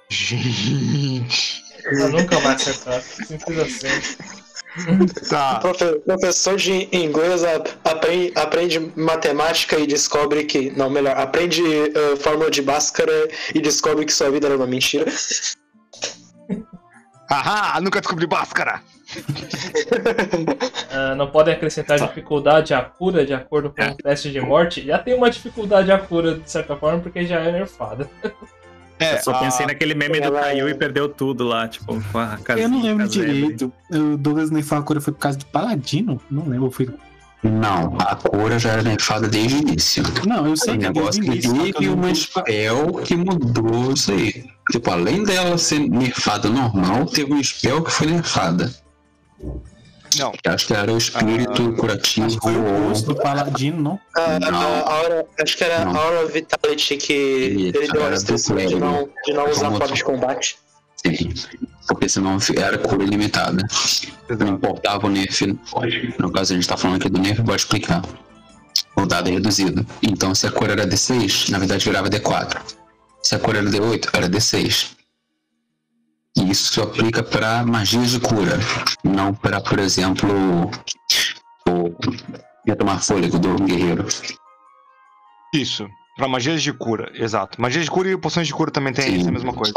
Gente, 0.09 1.61
Eu 1.83 2.09
nunca 2.09 2.39
vai 2.39 2.55
acertar. 2.55 3.01
Simples 3.01 3.59
assim. 3.59 4.15
tá. 5.29 5.59
Profe- 5.59 5.99
professor 5.99 6.55
de 6.57 6.87
inglês 6.91 7.43
aprende, 7.83 8.31
aprende 8.35 8.91
matemática 8.95 9.77
e 9.77 9.87
descobre 9.87 10.43
que. 10.45 10.69
Não, 10.71 10.89
melhor, 10.89 11.17
aprende 11.17 11.61
eh, 11.63 12.15
fórmula 12.17 12.49
de 12.51 12.61
Bhaskara 12.61 13.27
e 13.53 13.59
descobre 13.61 14.05
que 14.05 14.13
sua 14.13 14.29
vida 14.29 14.47
era 14.47 14.55
uma 14.55 14.67
mentira. 14.67 15.05
Haha, 17.29 17.79
nunca 17.81 17.99
descobri 17.99 18.25
Bhaskara. 18.27 18.81
Ah, 20.89 21.13
não 21.15 21.29
podem 21.29 21.53
acrescentar 21.53 21.99
dificuldade 21.99 22.73
à 22.73 22.81
cura 22.81 23.25
de 23.25 23.33
acordo 23.33 23.69
com 23.69 23.81
o 23.83 23.95
teste 23.95 24.31
de 24.31 24.41
morte. 24.41 24.83
Já 24.85 24.97
tem 24.97 25.13
uma 25.13 25.29
dificuldade 25.29 25.91
à 25.91 25.99
cura, 25.99 26.35
de 26.35 26.49
certa 26.49 26.75
forma, 26.75 26.99
porque 26.99 27.25
já 27.25 27.39
é 27.39 27.51
nerfada. 27.51 28.09
É, 28.99 29.15
Eu 29.15 29.21
só 29.21 29.31
a- 29.31 29.39
pensei 29.39 29.65
naquele 29.65 29.93
meme 29.93 30.19
do 30.19 30.25
ela- 30.27 30.41
caiu 30.41 30.67
e 30.67 30.73
perdeu 30.73 31.07
tudo 31.07 31.43
lá, 31.43 31.67
tipo, 31.67 32.01
com 32.11 32.17
a 32.19 32.37
casinha, 32.37 32.65
Eu 32.65 32.69
não 32.69 32.81
lembro 32.81 33.05
casebre. 33.05 33.31
direito. 33.31 33.71
O 33.91 34.17
Douglas 34.17 34.49
nerfou 34.49 34.77
a 34.77 34.81
cura 34.81 34.99
foi 34.99 35.13
por 35.13 35.19
causa 35.19 35.37
do 35.37 35.45
Paladino? 35.45 36.19
Não 36.31 36.47
lembro. 36.49 36.71
Foi... 36.71 36.89
Não, 37.43 37.95
a 37.99 38.15
cura 38.15 38.57
já 38.57 38.71
era 38.71 38.81
nerfada 38.81 39.27
desde 39.27 39.57
o 39.57 39.59
início. 39.59 40.03
Não, 40.25 40.47
eu 40.47 40.57
sei 40.57 40.77
que 40.77 40.85
é 40.85 40.89
negócio 40.91 41.21
que 41.21 41.29
que 41.29 41.41
teve 41.41 41.87
lembro- 41.89 42.15
spell 42.15 42.93
que 43.05 43.15
mudou 43.15 43.93
isso 43.93 44.11
aí. 44.11 44.43
Tipo, 44.71 44.89
além 44.91 45.23
dela 45.23 45.57
ser 45.59 45.79
nerfada 45.79 46.49
normal, 46.49 47.05
teve 47.05 47.31
um 47.33 47.43
spell 47.43 47.83
que 47.83 47.91
foi 47.91 48.07
nerfada. 48.07 48.73
Não, 50.17 50.33
acho 50.45 50.67
que 50.67 50.73
era 50.73 50.91
o 50.91 50.97
espírito 50.97 51.73
curativo 51.73 52.25
Acho 52.27 52.37
que 52.37 52.43
foi 52.43 52.55
o 52.55 52.87
rosto 52.87 53.13
do 53.13 53.15
Paladino, 53.15 53.81
não? 53.81 53.99
A, 54.15 54.39
Não. 54.39 54.57
a, 54.59 54.63
a 54.63 54.93
aura, 54.93 55.25
acho 55.41 55.57
que 55.57 55.63
era 55.63 55.85
Não. 55.85 55.95
a 55.95 56.03
Aura 56.03 56.25
Vitality 56.27 56.97
que 56.97 57.13
Isso, 57.13 57.77
ele 57.77 57.87
deu 57.91 58.01
a 58.01 58.05
era 58.05 58.13
restrição 58.13 58.55
de 58.55 58.75
não, 58.75 59.09
de 59.25 59.33
não 59.33 59.49
usar 59.49 59.71
forma 59.71 59.95
de 59.95 60.03
combate. 60.03 60.57
Sim. 61.05 61.33
Porque 61.87 62.09
senão 62.09 62.37
era 62.55 62.77
cura 62.77 63.03
ilimitada. 63.03 63.63
Não 64.29 64.47
importava 64.47 65.07
o 65.07 65.09
nerf. 65.09 65.45
No 66.17 66.31
caso, 66.31 66.53
a 66.53 66.55
gente 66.55 66.67
tá 66.67 66.75
falando 66.75 66.97
aqui 66.97 67.09
do 67.09 67.19
nerf, 67.19 67.41
vou 67.41 67.55
explicar. 67.55 68.01
O 68.95 69.05
dado 69.05 69.29
é 69.29 69.33
reduzido. 69.33 69.85
Então, 70.01 70.33
se 70.33 70.47
a 70.47 70.51
cura 70.51 70.73
era 70.73 70.87
D6, 70.87 71.49
na 71.49 71.59
verdade 71.59 71.85
virava 71.85 72.09
D4. 72.09 72.57
Se 73.21 73.35
a 73.35 73.39
cura 73.39 73.59
era 73.59 73.69
D8, 73.69 74.09
era 74.13 74.27
D6. 74.29 74.96
Isso 76.45 76.73
se 76.73 76.81
aplica 76.81 77.23
para 77.23 77.65
magias 77.65 78.11
de 78.11 78.19
cura, 78.19 78.59
não 79.03 79.33
para, 79.33 79.59
por 79.59 79.79
exemplo, 79.79 80.29
o 81.67 81.95
retomar 82.65 83.01
fôlego 83.01 83.39
do 83.39 83.55
guerreiro. 83.55 84.05
isso. 85.53 85.87
Pra 86.15 86.27
magias 86.27 86.63
de 86.63 86.73
cura, 86.73 87.11
exato. 87.13 87.61
Magias 87.61 87.85
de 87.85 87.91
cura 87.91 88.09
e 88.09 88.17
poções 88.17 88.47
de 88.47 88.53
cura 88.53 88.71
também 88.71 88.91
tem 88.91 89.05
Sim. 89.05 89.21
essa 89.21 89.31
mesma 89.31 89.53
coisa. 89.53 89.73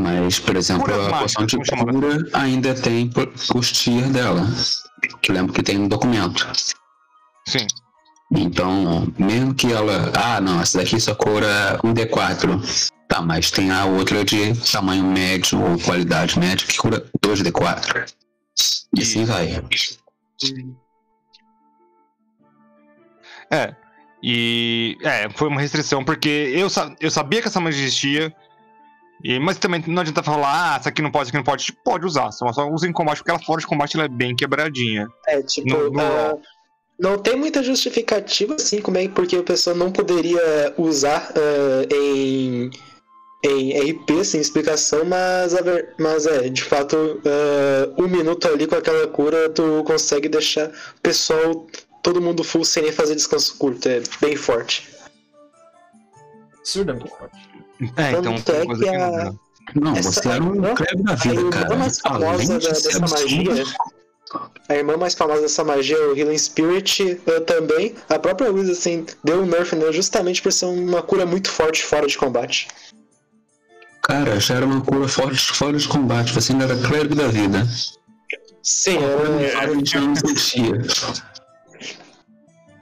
Mas, 0.00 0.40
por 0.40 0.56
exemplo, 0.56 0.82
Curas 0.82 1.06
a 1.06 1.10
mágicas, 1.10 1.34
poção 1.34 1.46
de 1.46 1.92
cura 1.92 2.28
ainda 2.32 2.74
tem 2.74 3.10
os 3.54 3.70
tier 3.70 4.08
dela. 4.10 4.44
Que 5.20 5.30
eu 5.30 5.34
lembro 5.36 5.52
que 5.52 5.62
tem 5.62 5.78
no 5.78 5.88
documento. 5.88 6.50
Sim. 7.46 7.66
Então, 8.34 9.06
mesmo 9.18 9.54
que 9.54 9.72
ela. 9.72 10.10
Ah, 10.16 10.40
não, 10.40 10.60
essa 10.60 10.78
daqui 10.78 10.98
só 10.98 11.14
cura 11.14 11.78
um 11.84 11.92
D4. 11.92 12.90
Tá, 13.12 13.20
mas 13.20 13.50
tem 13.50 13.70
a 13.70 13.84
outra 13.84 14.24
de 14.24 14.54
tamanho 14.72 15.04
médio 15.04 15.62
ou 15.62 15.78
qualidade 15.78 16.38
média 16.38 16.66
que 16.66 16.78
cura 16.78 17.04
2D4. 17.20 18.10
E 18.96 19.02
assim 19.02 19.26
vai. 19.26 19.62
É. 23.50 23.74
E. 24.22 24.96
É, 25.02 25.28
foi 25.28 25.48
uma 25.48 25.60
restrição, 25.60 26.02
porque 26.02 26.28
eu, 26.56 26.70
sa- 26.70 26.94
eu 27.00 27.10
sabia 27.10 27.42
que 27.42 27.48
essa 27.48 27.60
magia 27.60 27.82
existia. 27.84 28.34
E, 29.22 29.38
mas 29.38 29.58
também 29.58 29.84
não 29.86 30.00
adianta 30.00 30.22
falar, 30.22 30.72
ah, 30.72 30.76
essa 30.78 30.88
aqui 30.88 31.02
não 31.02 31.10
pode, 31.10 31.24
essa 31.24 31.30
aqui 31.30 31.36
não 31.36 31.44
pode. 31.44 31.64
Tipo, 31.64 31.82
Pode 31.84 32.06
usar, 32.06 32.32
só, 32.32 32.50
só 32.50 32.66
usa 32.70 32.88
em 32.88 32.92
combate, 32.92 33.18
porque 33.18 33.30
ela 33.30 33.38
fora 33.40 33.60
de 33.60 33.66
combate 33.66 33.94
ela 33.94 34.06
é 34.06 34.08
bem 34.08 34.34
quebradinha. 34.34 35.06
É, 35.28 35.42
tipo, 35.42 35.68
No- 35.68 35.90
no 35.90 36.00
ah, 36.00 36.28
roll. 36.30 36.42
não 36.98 37.18
tem 37.18 37.36
muita 37.36 37.62
justificativa, 37.62 38.54
assim, 38.54 38.80
como 38.80 38.96
é 38.96 39.06
porque 39.06 39.36
a 39.36 39.42
pessoa 39.42 39.76
não 39.76 39.92
poderia 39.92 40.74
usar 40.78 41.30
ah, 41.36 41.94
em, 41.94 42.70
em 43.44 43.90
RP, 43.90 44.24
sem 44.24 44.40
explicação, 44.40 45.04
mas, 45.04 45.54
a 45.54 45.60
ver- 45.62 45.94
mas 45.98 46.26
é, 46.26 46.48
de 46.48 46.62
fato, 46.62 47.20
ah, 47.26 47.92
um 47.98 48.06
minuto 48.08 48.46
ali 48.46 48.66
com 48.66 48.76
aquela 48.76 49.06
cura, 49.08 49.48
tu 49.50 49.82
consegue 49.84 50.28
deixar 50.28 50.68
o 50.68 51.00
pessoal, 51.02 51.66
todo 52.02 52.20
mundo 52.20 52.44
full 52.44 52.64
sem 52.64 52.84
nem 52.84 52.92
fazer 52.92 53.14
descanso 53.16 53.56
curto, 53.58 53.88
é 53.88 54.00
bem 54.20 54.36
forte. 54.36 54.88
Absurdamente 56.58 57.10
forte. 57.10 57.36
É, 57.96 58.10
então. 58.12 58.22
Tanto 58.36 58.52
é 58.52 58.66
coisa 58.66 58.82
que 58.84 58.88
a- 58.88 59.10
dá. 59.10 59.32
Não, 59.76 59.96
Essa- 59.96 60.12
você 60.12 60.28
era 60.28 60.42
um 60.42 60.74
creme 60.74 61.02
da 61.04 61.12
A 61.12 61.16
vida, 61.16 61.34
irmã 61.36 61.50
cara. 61.50 61.76
mais 61.76 61.98
famosa 62.00 62.58
da- 62.58 62.68
dessa 62.68 63.00
magia, 63.00 63.64
a 64.68 64.74
irmã 64.74 64.96
mais 64.96 65.14
famosa 65.14 65.42
dessa 65.42 65.64
magia, 65.64 65.96
o 66.10 66.16
Healing 66.18 66.36
Spirit, 66.38 67.20
eh, 67.26 67.40
também, 67.40 67.94
a 68.08 68.18
própria 68.18 68.50
Wiz, 68.52 68.68
assim, 68.68 69.06
deu 69.22 69.40
um 69.42 69.46
nerf 69.46 69.74
nela 69.76 69.92
justamente 69.92 70.42
por 70.42 70.52
ser 70.52 70.66
uma 70.66 71.00
cura 71.02 71.24
muito 71.24 71.48
forte 71.50 71.84
fora 71.84 72.06
de 72.06 72.18
combate. 72.18 72.68
Cara, 74.02 74.38
já 74.40 74.56
era 74.56 74.66
uma 74.66 74.80
cura 74.80 75.06
fora, 75.08 75.34
fora 75.34 75.76
de 75.78 75.86
combate. 75.86 76.32
Você 76.32 76.52
ainda 76.52 76.64
era 76.64 76.76
clérigo 76.76 77.14
da 77.14 77.28
vida. 77.28 77.66
Sim, 78.62 78.98
A 78.98 79.62
era, 79.62 79.74
gente 79.74 79.98
não 79.98 80.14
sentia. 80.16 80.80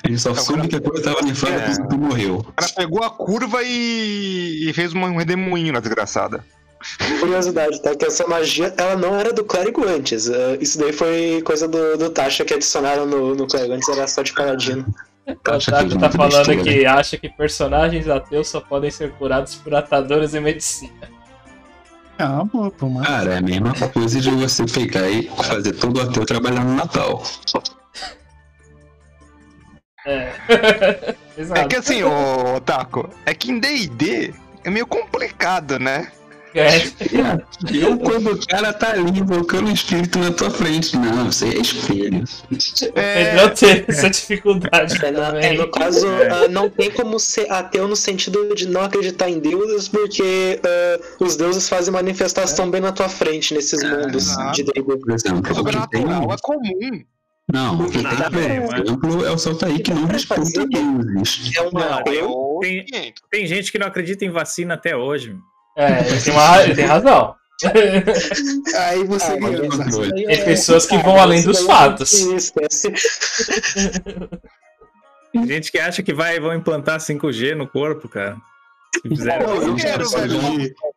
A 0.02 0.08
gente 0.08 0.20
só 0.20 0.34
soube 0.34 0.66
que 0.68 0.76
a 0.76 0.80
cura 0.80 1.02
tava 1.02 1.20
nerfada 1.22 1.54
É. 1.54 1.76
quando 1.76 1.88
tu 1.88 1.98
morreu. 1.98 2.36
O 2.38 2.52
cara 2.52 2.72
pegou 2.74 3.04
a 3.04 3.10
curva 3.10 3.62
e, 3.62 4.68
e 4.68 4.72
fez 4.72 4.94
um 4.94 5.16
redemoinho 5.16 5.72
na 5.74 5.80
desgraçada. 5.80 6.42
curiosidade, 7.20 7.82
tá? 7.82 7.94
Que 7.94 8.06
essa 8.06 8.26
magia, 8.26 8.72
ela 8.78 8.96
não 8.96 9.14
era 9.20 9.32
do 9.32 9.44
clérigo 9.44 9.84
antes. 9.86 10.26
eh, 10.28 10.56
Isso 10.60 10.78
daí 10.78 10.92
foi 10.92 11.42
coisa 11.44 11.68
do, 11.68 11.98
do 11.98 12.08
Tasha 12.10 12.44
que 12.46 12.54
adicionaram 12.54 13.04
no, 13.04 13.34
no 13.34 13.46
clérigo. 13.46 13.74
Antes 13.74 13.88
era 13.90 14.06
só 14.08 14.22
de 14.22 14.32
paladino. 14.32 14.86
O 15.26 15.32
Otávio 15.32 15.98
tá 15.98 16.08
muito 16.08 16.16
falando 16.16 16.46
besteira. 16.46 16.62
que 16.62 16.86
acha 16.86 17.16
que 17.16 17.28
personagens 17.28 18.08
ateus 18.08 18.48
só 18.48 18.60
podem 18.60 18.90
ser 18.90 19.12
curados 19.12 19.54
por 19.54 19.74
atadores 19.74 20.34
e 20.34 20.40
medicina. 20.40 21.08
É 22.18 22.24
uma 22.24 22.44
boa, 22.44 22.70
pô, 22.70 22.88
mano. 22.88 23.06
Cara, 23.06 23.34
é 23.34 23.38
a 23.38 23.40
mesma 23.40 23.72
coisa 23.72 24.20
de 24.20 24.30
você 24.30 24.64
pegar 24.66 25.08
e 25.08 25.28
fazer 25.28 25.72
todo 25.72 25.98
o 25.98 26.02
ateu 26.02 26.26
trabalhar 26.26 26.64
no 26.64 26.74
Natal. 26.74 27.22
É. 30.06 30.32
É 31.54 31.64
que 31.64 31.76
assim, 31.76 32.02
ô 32.02 32.60
Taco, 32.60 33.08
é 33.24 33.32
que 33.32 33.50
em 33.50 33.58
DD 33.58 34.34
é 34.62 34.68
meio 34.68 34.86
complicado, 34.86 35.78
né? 35.78 36.12
É. 36.54 36.78
Eu, 37.72 37.96
quando 37.98 38.32
o 38.32 38.46
cara 38.46 38.72
tá 38.72 38.92
ali 38.92 39.18
invocando 39.20 39.70
o 39.70 39.72
espírito 39.72 40.18
na 40.18 40.30
tua 40.32 40.50
frente, 40.50 40.96
não, 40.96 41.26
você 41.30 41.46
é 41.48 41.58
espelho. 41.58 42.24
É, 42.94 43.24
Pedrão 43.30 43.50
teve 43.54 43.84
essa 43.88 44.10
dificuldade 44.10 45.04
É, 45.04 45.10
na- 45.10 45.28
é, 45.28 45.30
também. 45.32 45.58
no 45.58 45.70
caso, 45.70 46.06
ah, 46.08 46.48
não 46.48 46.68
tem 46.68 46.90
como 46.90 47.18
ser 47.20 47.50
ateu 47.50 47.86
no 47.86 47.94
sentido 47.96 48.54
de 48.54 48.66
não 48.68 48.80
acreditar 48.82 49.28
em 49.30 49.38
deuses, 49.38 49.88
porque 49.88 50.60
ah, 50.64 51.00
os 51.20 51.36
deuses 51.36 51.68
fazem 51.68 51.92
manifestação 51.92 52.70
bem 52.70 52.80
na 52.80 52.92
tua 52.92 53.08
frente 53.08 53.54
nesses 53.54 53.82
mundos 53.82 54.28
exato. 54.28 54.52
de 54.52 54.62
exemplo, 54.62 54.94
o 54.94 54.98
que 54.98 55.22
tem. 55.22 55.54
sobrenatural 55.54 56.32
é 56.32 56.36
comum. 56.42 57.04
Não, 57.52 57.80
o 57.80 57.90
que 57.90 57.98
tem, 57.98 58.60
por 58.60 58.74
exemplo, 58.76 59.26
é 59.26 59.30
o 59.32 59.38
Saltaí 59.38 59.80
que 59.80 59.90
não 59.92 60.02
Dá 60.02 60.06
pra 60.08 60.12
respeita 60.16 60.40
fazer. 60.44 60.68
deuses. 60.68 61.50
É 61.56 61.60
uma 61.62 61.80
Não, 62.04 62.12
eu, 62.12 62.58
Tem- 62.60 62.84
500. 62.84 63.22
Tem 63.28 63.46
gente 63.46 63.72
que 63.72 63.78
não 63.78 63.88
acredita 63.88 64.24
em 64.24 64.30
vacina 64.30 64.74
até 64.74 64.94
hoje. 64.96 65.34
É, 65.76 66.00
ele 66.08 66.20
tem, 66.20 66.32
uma, 66.32 66.62
ele 66.62 66.74
tem 66.74 66.84
razão. 66.84 67.34
Aí 68.74 69.04
você 69.04 69.32
Ah, 69.32 69.36
ganhou. 69.36 70.02
aí 70.02 70.10
Tem 70.12 70.30
é- 70.30 70.44
pessoas 70.44 70.86
que 70.86 70.96
Ah, 70.96 71.02
vão 71.02 71.12
mas 71.12 71.22
além 71.22 71.42
dos 71.42 71.60
fatos. 71.60 72.10
Tem 75.32 75.46
gente 75.46 75.70
que 75.70 75.78
acha 75.78 76.02
que 76.02 76.12
vai, 76.14 76.40
vão 76.40 76.54
implantar 76.54 76.98
5G 77.00 77.54
no 77.54 77.66
corpo, 77.68 78.08
cara. 78.08 78.36
Se 78.92 79.08
fizer- 79.08 79.44
Pô, 79.44 79.52
eu 79.52 79.62
Ele 79.72 79.80
quero, 79.80 80.10
velho. 80.10 80.42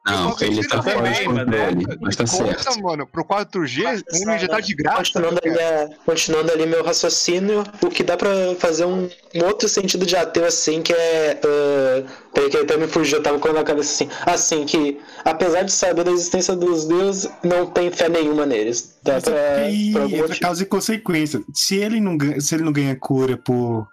Não, 0.05 0.35
ele 0.41 0.67
tá 0.67 0.81
fora 0.83 1.11
de 1.11 1.23
controle, 1.23 1.97
mas 2.01 2.15
tá 2.15 2.25
certo. 2.27 2.81
Mano, 2.81 3.05
pro 3.07 3.23
4G, 3.23 4.03
um 4.25 4.37
já 4.39 4.47
tá 4.47 4.59
de 4.59 4.73
graça. 4.75 4.97
Continuando 4.97 5.39
ali, 5.45 5.59
a- 5.59 5.89
continuando 6.05 6.51
ali 6.51 6.65
meu 6.65 6.83
raciocínio, 6.83 7.63
o 7.81 7.89
que 7.89 8.03
dá 8.03 8.17
pra 8.17 8.29
fazer 8.57 8.85
um, 8.85 9.07
um 9.35 9.45
outro 9.45 9.69
sentido 9.69 10.05
de 10.05 10.15
ateu 10.15 10.43
assim, 10.45 10.81
que 10.81 10.91
é. 10.91 11.39
Uh, 11.45 12.05
peraí, 12.33 12.49
que 12.49 12.57
até 12.57 12.75
me 12.77 12.87
fugiu, 12.87 13.19
eu 13.19 13.23
tava 13.23 13.37
com 13.39 13.53
na 13.53 13.63
cabeça 13.63 13.93
assim. 13.93 14.09
Assim, 14.25 14.65
que 14.65 14.99
apesar 15.23 15.61
de 15.61 15.71
saber 15.71 16.03
da 16.03 16.11
existência 16.11 16.55
dos 16.55 16.85
deuses, 16.85 17.29
não 17.43 17.67
tem 17.67 17.91
fé 17.91 18.09
nenhuma 18.09 18.45
neles. 18.45 18.97
Dá 19.03 19.13
Mas 19.13 19.23
pra. 19.23 19.33
é 19.35 19.69
motivo. 19.91 20.39
causa 20.41 20.63
e 20.63 20.65
consequência. 20.65 21.41
Se 21.53 21.75
ele 21.77 22.01
não 22.01 22.17
ganha, 22.17 22.41
se 22.41 22.55
ele 22.55 22.63
não 22.63 22.73
ganha 22.73 22.95
cura 22.95 23.37
por 23.37 23.87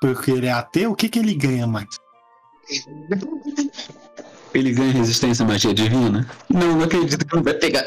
porque 0.00 0.30
ele 0.30 0.46
é 0.46 0.52
ateu, 0.52 0.92
o 0.92 0.94
que, 0.96 1.08
que 1.10 1.18
ele 1.18 1.34
ganha 1.34 1.66
mais? 1.66 1.88
Ele 4.52 4.72
ganha 4.72 4.92
resistência 4.92 5.44
à 5.44 5.48
magia 5.48 5.72
divina? 5.72 6.26
Não, 6.48 6.76
não 6.76 6.84
acredito 6.84 7.24
que 7.24 7.36
não 7.36 7.42
vai 7.42 7.54
pegar. 7.54 7.84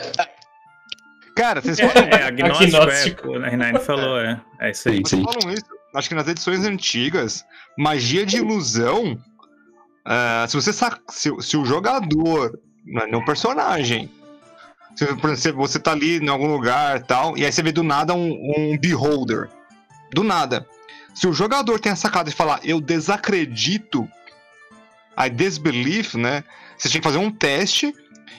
Cara, 1.36 1.62
vocês 1.62 1.80
falam, 1.80 2.08
É, 2.10 2.24
agnóstico, 2.26 2.78
Agnóstico. 2.78 3.36
é, 3.36 3.38
o 3.54 3.58
Nine 3.58 3.80
falou, 3.80 4.20
é. 4.20 4.42
É 4.60 4.72
isso 4.72 4.88
aí. 4.90 4.98
Sim, 4.98 5.02
vocês 5.04 5.24
falam 5.24 5.54
isso. 5.54 5.66
Acho 5.96 6.10
que 6.10 6.16
nas 6.16 6.28
edições 6.28 6.64
antigas, 6.66 7.44
magia 7.78 8.26
de 8.26 8.38
ilusão. 8.38 9.18
ah, 10.06 10.46
se 10.48 10.56
você 10.56 10.72
sa- 10.74 11.00
se, 11.10 11.30
se 11.42 11.58
o 11.58 11.66
jogador, 11.66 12.60
não 12.86 13.02
é 13.02 13.16
o 13.18 13.26
personagem. 13.26 14.10
Se, 14.96 15.06
por 15.16 15.30
exemplo, 15.32 15.60
você 15.60 15.80
tá 15.80 15.92
ali 15.92 16.18
em 16.18 16.30
algum 16.30 16.48
lugar 16.52 16.98
e 16.98 17.04
tal, 17.04 17.38
e 17.38 17.46
aí 17.46 17.52
você 17.52 17.64
vê 17.64 17.72
do 17.72 17.84
nada 17.84 18.14
um, 18.14 18.30
um 18.74 18.78
beholder. 18.78 19.50
Do 20.14 20.24
nada. 20.24 20.68
Se 21.16 21.26
o 21.28 21.34
jogador 21.34 21.80
tem 21.80 21.92
a 21.92 21.96
sacada 21.96 22.30
de 22.30 22.36
falar, 22.36 22.60
eu 22.64 22.80
desacredito, 22.82 24.08
I 25.18 25.30
disbelief, 25.30 26.15
né? 26.15 26.44
Você 26.77 26.90
tinha 26.90 27.02
que 27.02 27.07
fazer 27.07 27.19
um 27.19 27.31
teste, 27.31 27.94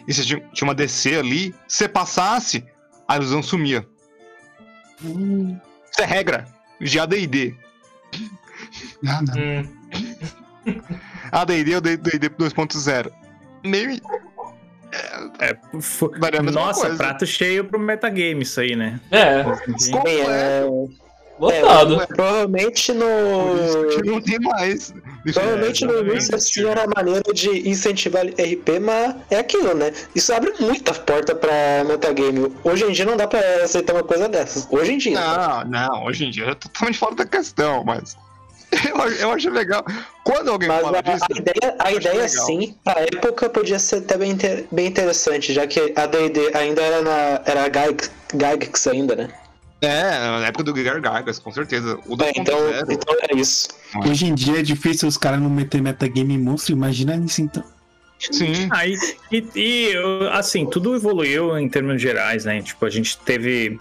e 0.07 0.13
você 0.13 0.23
tinha, 0.25 0.41
tinha 0.53 0.69
uma 0.69 0.75
DC 0.75 1.17
ali. 1.17 1.55
Se 1.69 1.79
você 1.79 1.89
passasse, 1.89 2.65
a 3.09 3.17
ilusão 3.17 3.43
sumia. 3.43 3.87
Isso 5.03 6.01
é 6.01 6.05
regra 6.05 6.47
de 6.81 6.99
AD&D. 6.99 7.55
Não. 9.03 9.21
Hum, 9.37 9.69
AD&D 11.33 11.75
ou 11.75 11.81
D&D 11.81 12.31
2.0. 12.31 13.11
Meio... 13.65 14.01
É, 15.41 15.57
fo- 15.81 16.09
Daria 16.21 16.39
a 16.39 16.43
mesma 16.43 16.61
Nossa, 16.61 16.83
coisa. 16.83 16.97
prato 16.97 17.27
cheio 17.27 17.65
pro 17.65 17.81
metagame 17.81 18.43
isso 18.43 18.61
aí, 18.61 18.77
né? 18.77 19.01
é, 19.11 19.43
Sim, 19.77 19.93
é, 20.29 20.65
lotado. 21.37 22.01
é, 22.01 22.07
provavelmente 22.07 22.93
Por 22.93 23.59
isso 23.65 23.83
no. 23.83 23.89
que 23.89 24.03
não 24.09 24.21
tem 24.21 24.39
mais. 24.39 24.95
Isso 25.25 25.41
Provavelmente 25.41 25.85
é, 25.85 25.87
no 25.87 26.01
início 26.13 26.35
assim 26.37 26.67
era 26.69 26.85
a 26.85 26.87
maneira 26.87 27.23
de 27.33 27.69
incentivar 27.69 28.27
RP, 28.27 28.79
mas 28.81 29.17
é 29.31 29.39
aquilo, 29.39 29.75
né? 29.75 29.93
Isso 30.15 30.33
abre 30.35 30.53
muita 30.61 30.93
porta 30.93 31.35
pra 31.35 31.83
metagame. 31.87 32.55
Hoje 32.63 32.85
em 32.85 32.93
dia 32.93 33.05
não 33.07 33.17
dá 33.17 33.27
pra 33.27 33.41
aceitar 33.65 33.95
uma 33.95 34.03
coisa 34.05 34.29
dessas. 34.29 34.67
Hoje 34.71 34.93
em 34.93 34.99
dia. 34.99 35.19
Não, 35.19 35.65
não, 35.65 36.05
hoje 36.05 36.27
em 36.27 36.31
dia 36.31 36.47
é 36.51 36.55
totalmente 36.55 36.99
fora 36.99 37.15
da 37.15 37.25
questão, 37.27 37.83
mas. 37.85 38.17
Eu, 38.89 39.09
eu 39.13 39.31
acho 39.31 39.51
legal. 39.51 39.85
Quando 40.25 40.51
alguém 40.51 40.69
Mas 40.69 40.81
fala 40.81 40.99
a, 40.99 41.01
disso. 41.03 41.25
a 41.33 41.39
ideia, 41.39 41.77
a 41.79 41.93
ideia 41.93 42.29
sim, 42.29 42.75
pra 42.83 43.01
época 43.03 43.49
podia 43.49 43.79
ser 43.79 43.97
até 43.99 44.17
bem, 44.19 44.33
inter- 44.33 44.65
bem 44.73 44.87
interessante, 44.87 45.53
já 45.53 45.65
que 45.65 45.93
a 45.95 46.07
D&D 46.07 46.51
ainda 46.57 46.83
era 46.83 47.01
na 47.03 47.41
era 47.47 47.65
Gygax, 47.69 48.11
Gygax 48.33 48.87
ainda, 48.89 49.15
né? 49.15 49.29
É, 49.85 50.19
na 50.41 50.47
época 50.47 50.65
do 50.65 50.73
Guilherme 50.73 51.01
Gargas, 51.01 51.39
com 51.39 51.53
certeza. 51.53 51.99
O 52.07 52.21
É, 52.23 52.33
então, 52.37 52.59
2.0. 52.59 52.93
então 52.93 53.15
é 53.31 53.35
isso. 53.37 53.69
Hoje 54.07 54.27
em 54.27 54.35
dia 54.35 54.61
é 54.61 54.63
difícil 54.63 55.09
os 55.09 55.17
caras 55.17 55.41
não 55.41 55.51
meter 55.51 55.81
metagame 55.83 56.37
monstro, 56.39 56.73
imagina 56.73 57.17
isso 57.17 57.43
então. 57.43 57.63
Sim. 58.19 58.69
Aí, 58.71 58.95
e, 59.31 59.45
e, 59.55 59.93
eu, 59.93 60.31
assim, 60.33 60.67
tudo 60.67 60.95
evoluiu 60.95 61.59
em 61.59 61.69
termos 61.69 62.01
gerais, 62.01 62.45
né? 62.45 62.63
Tipo, 62.63 62.87
a 62.87 62.91
gente 62.91 63.19
teve 63.19 63.79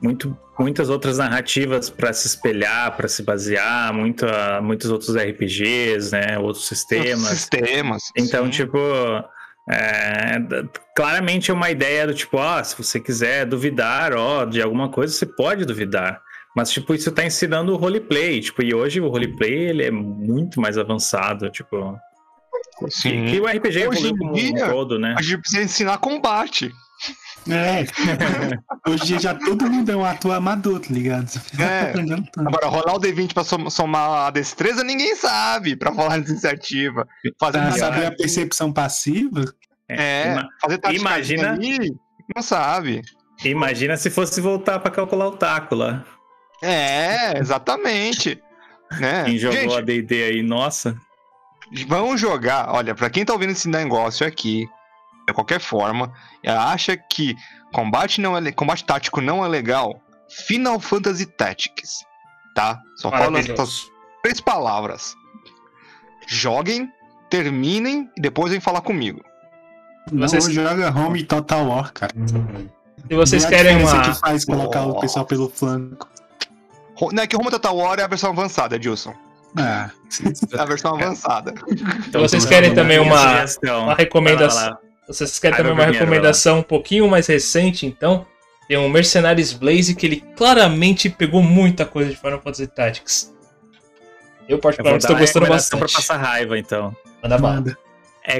muito, 0.00 0.36
muitas 0.58 0.88
outras 0.88 1.18
narrativas 1.18 1.88
para 1.88 2.12
se 2.12 2.26
espelhar, 2.26 2.96
para 2.96 3.06
se 3.06 3.22
basear, 3.22 3.92
muita, 3.94 4.60
muitos 4.60 4.90
outros 4.90 5.14
RPGs, 5.16 6.10
né? 6.10 6.38
Outros 6.38 6.66
sistemas. 6.66 7.28
Sistemas. 7.28 8.02
Então, 8.16 8.44
sim. 8.46 8.50
tipo, 8.50 8.78
é, 9.68 10.38
claramente 10.94 11.50
é 11.50 11.54
uma 11.54 11.70
ideia 11.70 12.06
do 12.06 12.14
tipo, 12.14 12.36
ó, 12.36 12.62
se 12.62 12.76
você 12.76 13.00
quiser 13.00 13.44
duvidar, 13.46 14.14
ó, 14.14 14.44
de 14.44 14.62
alguma 14.62 14.88
coisa, 14.88 15.12
você 15.12 15.26
pode 15.26 15.64
duvidar. 15.64 16.20
Mas, 16.54 16.70
tipo, 16.70 16.94
isso 16.94 17.12
tá 17.12 17.24
ensinando 17.24 17.72
o 17.72 17.76
roleplay, 17.76 18.40
tipo, 18.40 18.62
e 18.62 18.74
hoje 18.74 19.00
o 19.00 19.08
roleplay, 19.08 19.68
ele 19.68 19.84
é 19.84 19.90
muito 19.90 20.60
mais 20.60 20.78
avançado, 20.78 21.50
tipo... 21.50 21.98
Sim. 22.88 23.26
Que, 23.26 23.32
que 23.32 23.40
o 23.40 23.46
RPG 23.46 23.88
Hoje 23.88 24.08
evoluiu 24.08 24.16
como 24.18 24.32
um 24.36 24.70
todo, 24.70 24.98
né? 24.98 25.14
A 25.18 25.22
gente 25.22 25.38
precisa 25.38 25.62
ensinar 25.62 25.98
combate. 25.98 26.70
É. 27.48 27.84
Hoje 28.90 29.02
em 29.02 29.06
dia 29.06 29.18
já 29.20 29.34
todo 29.34 29.70
mundo 29.70 29.90
é 29.90 29.96
um 29.96 30.04
ator 30.04 30.32
amador, 30.34 30.80
tá 30.80 30.88
ligado? 30.90 31.30
É. 31.58 31.92
tá. 31.92 32.42
Agora, 32.42 32.66
rolar 32.66 32.94
o 32.94 33.00
D20 33.00 33.32
pra 33.34 33.44
som- 33.44 33.70
somar 33.70 34.26
a 34.26 34.30
destreza, 34.30 34.82
ninguém 34.82 35.14
sabe. 35.16 35.76
Pra 35.76 35.90
rolar 35.90 36.14
a 36.14 36.18
iniciativa. 36.18 37.06
Fazer 37.38 37.58
Pra 37.58 37.68
uma- 37.68 37.78
saber 37.78 38.06
a 38.06 38.10
percepção 38.12 38.72
passiva, 38.72 39.44
É, 39.88 40.32
Ima- 40.32 40.48
fazer 40.60 40.80
imagina- 40.94 41.52
ali, 41.52 41.94
não 42.34 42.42
sabe. 42.42 43.02
Imagina 43.44 43.96
se 43.96 44.10
fosse 44.10 44.40
voltar 44.40 44.80
pra 44.80 44.90
calcular 44.90 45.28
o 45.28 45.36
taco 45.36 45.74
lá. 45.76 46.04
É, 46.62 47.38
exatamente. 47.38 48.42
Né? 49.00 49.24
Quem 49.24 49.38
jogou 49.38 49.58
Gente, 49.60 49.74
a 49.76 49.80
D&D 49.80 50.22
aí, 50.24 50.42
nossa. 50.42 50.96
vamos 51.86 52.20
jogar. 52.20 52.68
Olha, 52.72 52.94
pra 52.94 53.10
quem 53.10 53.24
tá 53.24 53.32
ouvindo 53.32 53.50
esse 53.50 53.68
negócio 53.68 54.26
aqui, 54.26 54.66
de 55.26 55.32
qualquer 55.34 55.60
forma, 55.60 56.12
e 56.42 56.48
acha 56.48 56.96
que 56.96 57.34
combate, 57.72 58.20
não 58.20 58.36
é, 58.36 58.52
combate 58.52 58.84
tático 58.84 59.20
não 59.20 59.44
é 59.44 59.48
legal, 59.48 60.00
Final 60.28 60.78
Fantasy 60.80 61.26
Tactics. 61.26 62.04
Tá? 62.54 62.80
Só 62.96 63.10
falo 63.10 63.36
essas 63.36 63.82
três 64.22 64.40
palavras. 64.40 65.14
Joguem, 66.26 66.90
terminem 67.30 68.10
e 68.16 68.20
depois 68.20 68.50
vem 68.50 68.60
falar 68.60 68.80
comigo. 68.80 69.22
não 70.10 70.26
Vocês- 70.28 70.50
joga 70.52 70.90
Home 70.96 71.22
Total 71.24 71.66
War, 71.66 71.92
cara. 71.92 72.12
Se 73.08 73.14
vocês 73.14 73.44
Vê 73.44 73.54
a 73.54 73.58
querem 73.58 73.82
uma. 73.82 74.00
que 74.02 74.14
faz 74.18 74.44
colocar 74.44 74.82
o 74.86 74.98
pessoal 75.00 75.24
pelo 75.26 75.48
flanco. 75.50 76.08
Não 77.12 77.22
é 77.22 77.26
que 77.26 77.36
o 77.36 77.38
Roma 77.38 77.50
Total 77.50 77.76
War 77.76 77.98
é 77.98 78.02
a 78.02 78.06
versão 78.06 78.30
avançada, 78.30 78.76
Edilson. 78.76 79.14
Ah, 79.58 79.90
É 80.54 80.60
a 80.60 80.64
versão 80.64 80.94
avançada. 80.94 81.54
Então, 82.08 82.20
vocês 82.22 82.42
tô 82.44 82.48
querem 82.48 82.70
dando 82.74 82.82
também 82.84 82.98
uma- 82.98 83.44
uma 83.84 83.94
recomendação. 83.94 84.76
Vocês 85.06 85.38
querem 85.38 85.56
também 85.56 85.72
uma 85.72 85.86
recomendação 85.86 86.58
um 86.58 86.62
pouquinho 86.62 87.08
mais 87.08 87.26
recente, 87.26 87.86
então? 87.86 88.26
Tem 88.68 88.76
um 88.76 88.88
Mercenaries 88.88 89.52
Blaze 89.52 89.94
que 89.94 90.06
ele 90.06 90.24
claramente 90.36 91.08
pegou 91.08 91.40
muita 91.42 91.84
coisa 91.84 92.10
de 92.10 92.16
Final 92.16 92.40
Fantasy 92.40 92.66
Tactics. 92.66 93.32
Eu 94.48 94.56
Eu 94.56 94.56
vou 94.56 94.58
particularmente 94.58 95.04
estou 95.04 95.16
gostando 95.16 95.44
recomendação 95.44 95.78
pra 95.78 95.86
bastante. 95.86 96.08
passar 96.08 96.16
raiva, 96.16 96.58
então. 96.58 96.96
Manda 97.22 97.38
bala. 97.38 97.54
manda. 97.56 97.78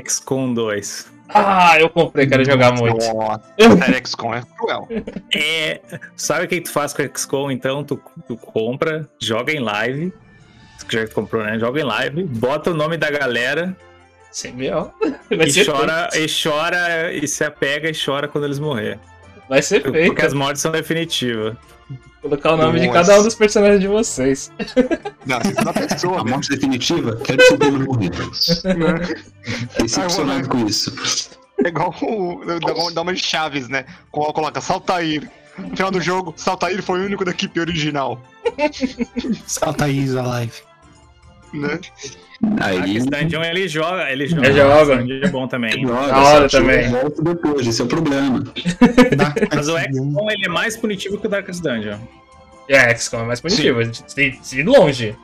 XCOM 0.04 0.52
2. 0.52 1.12
Ah, 1.28 1.78
eu 1.78 1.88
comprei, 1.90 2.26
quero 2.26 2.44
jogar 2.44 2.72
muito. 2.72 3.04
Nossa, 3.14 3.40
a 3.84 4.04
XCOM 4.06 4.34
é 4.34 4.42
cruel. 4.56 4.88
É, 5.34 5.80
sabe 6.16 6.44
o 6.44 6.48
que 6.48 6.60
tu 6.60 6.70
faz 6.70 6.92
com 6.92 7.02
o 7.02 7.10
XCOM, 7.18 7.50
então? 7.50 7.84
Tu, 7.84 8.00
tu 8.26 8.36
compra, 8.36 9.08
joga 9.20 9.52
em 9.52 9.60
live. 9.60 10.12
Já 10.88 11.00
que 11.02 11.08
tu 11.10 11.14
comprou, 11.14 11.42
né? 11.44 11.58
Joga 11.58 11.80
em 11.80 11.84
live, 11.84 12.24
bota 12.24 12.70
o 12.70 12.74
nome 12.74 12.96
da 12.96 13.10
galera 13.10 13.76
Sim, 14.36 14.52
meu. 14.52 14.92
Vai 15.34 15.46
e 15.46 15.50
ser 15.50 15.64
chora, 15.64 16.10
feito. 16.12 16.30
e 16.30 16.42
chora, 16.50 17.12
e 17.14 17.26
se 17.26 17.42
apega 17.42 17.88
e 17.88 17.94
chora 17.94 18.28
quando 18.28 18.44
eles 18.44 18.58
morrer. 18.58 18.98
Vai 19.48 19.62
ser 19.62 19.80
feito. 19.80 20.08
Porque 20.08 20.26
as 20.26 20.34
mortes 20.34 20.60
são 20.60 20.70
definitivas. 20.70 21.56
Colocar 22.20 22.52
o 22.52 22.56
nome 22.58 22.80
de 22.80 22.86
Nossa. 22.88 22.98
cada 23.00 23.18
um 23.18 23.22
dos 23.24 23.34
personagens 23.34 23.80
de 23.80 23.88
vocês. 23.88 24.52
Não, 25.24 25.38
é 25.40 25.64
da 25.64 25.72
pessoa. 25.72 26.20
A 26.20 26.24
morte 26.24 26.50
definitiva? 26.50 27.16
Quero 27.24 27.38
que 27.38 27.44
você 27.44 27.70
morrer. 27.70 29.24
Decepcionado 29.80 30.48
com 30.50 30.66
isso. 30.66 30.92
É 31.64 31.68
igual 31.68 31.94
o 32.02 32.44
da- 32.44 32.90
da 32.92 33.00
uma 33.02 33.14
de 33.14 33.22
Chaves, 33.24 33.70
né? 33.70 33.86
Colo- 34.10 34.34
Coloca 34.34 34.60
Saltair. 34.60 35.30
No 35.56 35.74
final 35.74 35.90
do 35.90 36.00
jogo, 36.02 36.34
Saltair 36.36 36.82
foi 36.82 37.00
o 37.00 37.04
único 37.06 37.24
da 37.24 37.30
equipe 37.30 37.58
original. 37.58 38.20
Salta 39.46 39.86
aí 39.86 40.06
a 40.18 40.20
live. 40.22 40.52
Né? 41.56 41.80
Aí. 42.60 42.98
Dark 43.06 43.24
Dungeon 43.24 43.42
ele 43.42 43.68
joga, 43.68 44.10
ele 44.10 44.26
joga. 44.26 44.46
Ele 44.46 44.58
joga. 44.58 44.96
Dungeon 44.96 45.20
é 45.22 45.28
bom 45.28 45.48
também. 45.48 45.82
Joga, 45.82 46.06
Da 46.06 46.18
hora 46.18 46.48
também. 46.48 46.84
Eu 46.84 46.90
volto 46.90 47.22
depois, 47.22 47.66
esse 47.66 47.80
é 47.80 47.84
o 47.84 47.88
problema. 47.88 48.44
Mas 49.54 49.68
o 49.68 49.78
XCOM 49.78 50.30
ele 50.30 50.46
é 50.46 50.48
mais 50.48 50.76
punitivo 50.76 51.18
que 51.18 51.26
o 51.26 51.30
Darkest 51.30 51.62
Dungeon. 51.62 51.98
É, 52.68 52.94
XCOM 52.94 53.20
é 53.20 53.24
mais 53.24 53.40
punitivo, 53.40 53.82
de, 53.84 54.30
de 54.38 54.62
longe. 54.62 55.16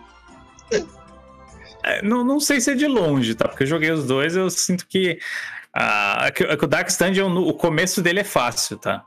É, 1.85 2.01
não, 2.03 2.25
não 2.25 2.39
sei 2.39 2.61
se 2.61 2.71
é 2.71 2.75
de 2.75 2.87
longe, 2.87 3.35
tá? 3.35 3.49
Porque 3.49 3.65
eu 3.65 3.67
joguei 3.67 3.91
os 3.91 4.07
dois, 4.07 4.37
eu 4.37 4.49
sinto 4.49 4.87
que, 4.87 5.19
ah, 5.75 6.31
que, 6.35 6.57
que 6.57 6.65
o 6.65 6.69
Darkest 6.69 6.99
Dungeon, 6.99 7.37
o 7.37 7.53
começo 7.53 8.01
dele 8.01 8.21
é 8.21 8.25
fácil, 8.25 8.79
tá? 8.79 9.05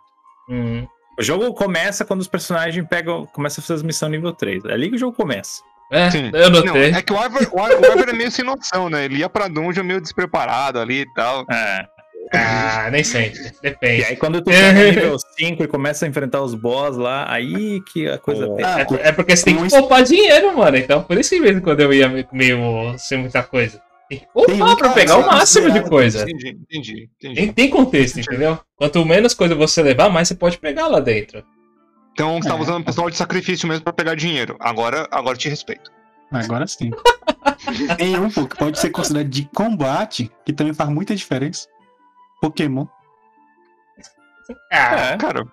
Hum. 0.50 0.86
O 1.18 1.24
jogo 1.24 1.54
começa 1.54 2.04
quando 2.04 2.22
os 2.22 2.28
personagens 2.28 2.86
pegam, 2.88 3.26
começam 3.28 3.62
a 3.62 3.66
fazer 3.66 3.76
as 3.76 3.84
missões 3.84 4.12
nível 4.12 4.34
3. 4.34 4.66
É 4.66 4.74
ali 4.74 4.90
que 4.90 4.96
o 4.96 5.00
jogo 5.00 5.16
começa. 5.16 5.62
É, 5.92 6.10
Sim. 6.12 6.32
eu 6.34 6.50
Não, 6.50 6.64
notei. 6.64 6.92
é 6.92 7.02
que 7.02 7.14
o 7.14 7.16
Ivor, 7.24 7.42
o 7.52 7.68
Ivor- 7.68 7.82
o 7.82 7.94
Ivor 7.94 8.10
é 8.10 8.14
meio 8.14 8.32
sem 8.32 8.44
noção, 8.44 8.90
né? 8.90 9.06
Ele 9.06 9.18
ia 9.20 9.30
pra 9.30 9.48
dungeon 9.48 9.84
meio 9.84 10.02
despreparado 10.02 10.80
ali 10.80 11.02
e 11.02 11.14
tal. 11.14 11.46
É. 11.52 11.86
Ah, 12.34 12.90
nem 12.92 13.04
sempre. 13.04 13.40
E 13.40 13.52
Depende. 13.62 14.04
aí 14.06 14.16
quando 14.16 14.42
tu 14.42 14.52
chega 14.52 14.74
no 14.74 14.80
nível 15.14 15.16
5 15.38 15.64
e 15.64 15.68
começa 15.68 16.06
a 16.06 16.10
enfrentar 16.10 16.42
os 16.42 16.56
boss 16.56 16.98
lá, 16.98 17.32
aí 17.32 17.80
que 17.94 18.08
a 18.10 18.18
coisa 18.18 18.48
Oh. 18.48 18.56
pega. 18.56 18.96
É, 19.00 19.10
é 19.10 19.12
porque 19.12 19.36
você 19.36 19.46
tem 19.46 19.56
que 19.56 19.70
poupar 19.70 20.04
dinheiro, 20.04 20.58
mano. 20.58 20.76
Então, 20.76 21.04
por 21.04 21.18
isso 21.20 21.30
que 21.30 21.36
em 21.48 21.60
quando 21.60 21.82
eu 21.82 21.94
ia 21.94 22.10
meio- 22.32 22.98
sem 22.98 23.20
muita 23.20 23.44
coisa. 23.44 23.80
Tem 24.10 24.20
que 24.20 24.26
poupar 24.34 24.56
um 24.70 24.76
pra 24.76 24.90
pegar 24.90 25.18
o 25.18 25.26
máximo 25.28 25.70
de 25.72 25.82
coisa. 25.82 26.24
Entendi, 26.24 26.50
entendi, 26.50 27.10
entendi. 27.20 27.36
Tem, 27.36 27.54
tem 27.54 27.70
contexto, 27.70 28.20
entendeu? 28.20 28.60
Quanto 28.76 29.06
menos 29.06 29.34
coisa 29.36 29.54
você 29.56 29.82
levar, 29.84 30.10
mais 30.10 30.28
você 30.28 30.36
pode 30.36 30.58
pegar 30.58 30.88
lá 30.88 31.00
dentro. 31.00 31.44
Então 32.16 32.42
você 32.42 32.48
tava 32.48 32.62
É. 32.62 32.64
usando 32.64 32.82
o 32.82 32.86
pessoal 32.86 33.10
de 33.10 33.18
sacrifício 33.18 33.68
mesmo 33.68 33.84
pra 33.84 33.92
pegar 33.92 34.16
dinheiro. 34.16 34.56
Agora, 34.62 35.06
agora 35.12 35.36
eu 35.36 35.38
te 35.40 35.50
respeito. 35.50 35.92
Agora 36.32 36.66
sim. 36.66 36.90
Tem 37.98 38.18
um 38.18 38.30
que 38.30 38.56
pode 38.58 38.80
ser 38.80 38.90
considerado 38.90 39.28
de 39.30 39.44
combate, 39.54 40.32
que 40.46 40.54
também 40.54 40.74
faz 40.74 40.90
muita 40.90 41.14
diferença. 41.14 41.68
Pokémon. 42.42 42.86
Ah, 44.72 45.14
É. 45.14 45.18
Cara, 45.18 45.44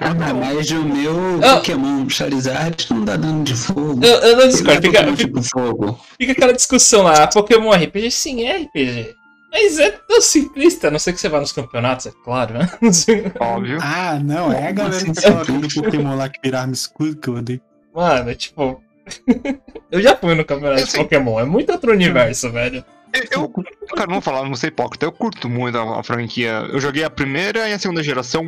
Ah, 0.00 0.34
mas 0.34 0.70
o 0.70 0.82
meu 0.84 1.40
Ah. 1.42 1.56
Pokémon 1.56 2.08
Charizard 2.08 2.86
não 2.90 3.04
dá 3.04 3.16
dano 3.16 3.42
de 3.42 3.54
fogo. 3.54 3.98
eu, 4.04 4.14
eu 4.20 4.36
não 4.36 4.48
discordo. 4.48 4.72
é 4.86 4.90
Fica, 4.90 5.04
fica, 5.04 5.16
tipo 5.16 5.42
fogo. 5.42 6.00
fica 6.18 6.32
aquela 6.32 6.52
discussão 6.52 7.02
lá. 7.02 7.26
Pokémon 7.26 7.70
RPG? 7.72 8.10
Sim, 8.12 8.44
é 8.44 8.58
RPG. 8.58 9.14
Mas 9.58 9.78
é 9.78 9.90
tão 9.90 10.20
simplista, 10.20 10.88
a 10.88 10.90
não 10.90 10.98
ser 10.98 11.14
que 11.14 11.20
você 11.20 11.30
vá 11.30 11.40
nos 11.40 11.50
campeonatos, 11.52 12.04
é 12.06 12.12
claro, 12.22 12.54
né? 12.58 12.68
óbvio. 13.40 13.78
Ah, 13.80 14.18
não, 14.22 14.52
é 14.52 14.68
a 14.68 14.72
galera 14.72 15.02
que 15.02 15.12
tá 15.14 15.32
colocando 15.32 15.74
Pokémon 15.74 16.14
lá 16.14 16.28
que 16.28 16.38
vira 16.42 16.60
arma 16.60 16.74
escura 16.74 17.14
que 17.14 17.28
eu 17.28 17.34
odeio. 17.36 17.60
Mano, 17.94 18.34
tipo. 18.34 18.82
eu 19.90 20.02
já 20.02 20.14
fui 20.14 20.34
no 20.34 20.44
campeonato 20.44 20.82
de 20.82 20.88
Assim- 20.88 20.98
Pokémon, 20.98 21.40
é 21.40 21.44
muito 21.44 21.72
outro 21.72 21.90
universo, 21.90 22.50
velho. 22.52 22.84
Eu, 23.30 23.40
eu- 23.42 23.48
cara, 23.94 24.06
não 24.06 24.14
vou 24.16 24.20
falar, 24.20 24.40
não 24.40 24.48
vou 24.48 24.56
ser 24.56 24.66
hipócrita. 24.66 25.06
Eu 25.06 25.12
curto 25.12 25.48
muito 25.48 25.78
a, 25.78 26.00
a 26.00 26.02
franquia. 26.02 26.66
Eu 26.70 26.78
joguei 26.78 27.02
a 27.02 27.08
primeira 27.08 27.66
e 27.66 27.72
a 27.72 27.78
segunda 27.78 28.02
geração. 28.02 28.46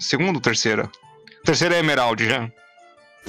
Segunda 0.00 0.32
ou 0.38 0.40
terceira? 0.40 0.90
Terceira 1.44 1.76
é 1.76 1.78
Emerald 1.78 2.24
já. 2.28 2.50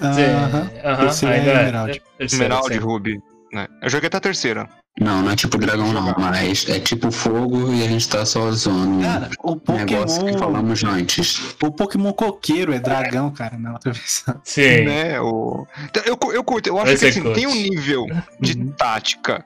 Aham. 0.01 0.69
Aham, 0.83 0.97
Terceira 1.01 1.35
é 1.35 1.39
ainda 1.39 1.51
Emerald. 1.61 2.01
Terceira, 2.17 2.45
Emerald 2.45 2.73
sim. 2.73 2.79
Ruby. 2.79 3.19
Né? 3.51 3.67
Eu 3.83 3.89
joguei 3.89 4.07
até 4.07 4.17
a 4.17 4.21
terceira. 4.21 4.67
Não, 4.99 5.23
não 5.23 5.31
é 5.31 5.35
tipo 5.35 5.57
dragão 5.57 5.91
não, 5.91 6.13
mas 6.19 6.69
é 6.69 6.79
tipo 6.79 7.11
fogo 7.11 7.73
e 7.73 7.83
a 7.83 7.87
gente 7.87 8.07
tá 8.07 8.23
só 8.27 8.51
zoando 8.51 9.01
Cara, 9.01 9.29
o 9.43 9.53
um 9.53 9.75
negócio 9.75 10.19
que 10.19 10.25
Pokémon. 10.33 10.37
falamos 10.39 10.83
antes. 10.83 11.55
O 11.63 11.71
Pokémon 11.71 12.13
coqueiro 12.13 12.71
é 12.71 12.79
dragão, 12.79 13.31
cara, 13.31 13.57
na 13.57 13.73
outra 13.73 13.91
versão. 13.91 14.39
Sim. 14.43 14.81
Né? 14.85 15.19
O... 15.19 15.65
Então, 15.85 16.03
Eu, 16.05 16.17
eu 16.31 16.43
curto. 16.43 16.67
Eu 16.67 16.77
acho 16.79 16.91
Esse 16.91 16.99
que 16.99 17.05
é 17.05 17.09
assim, 17.21 17.33
tem 17.33 17.47
um 17.47 17.55
nível 17.55 18.05
de 18.39 18.53
Uhum. 18.55 18.71
tática. 18.71 19.43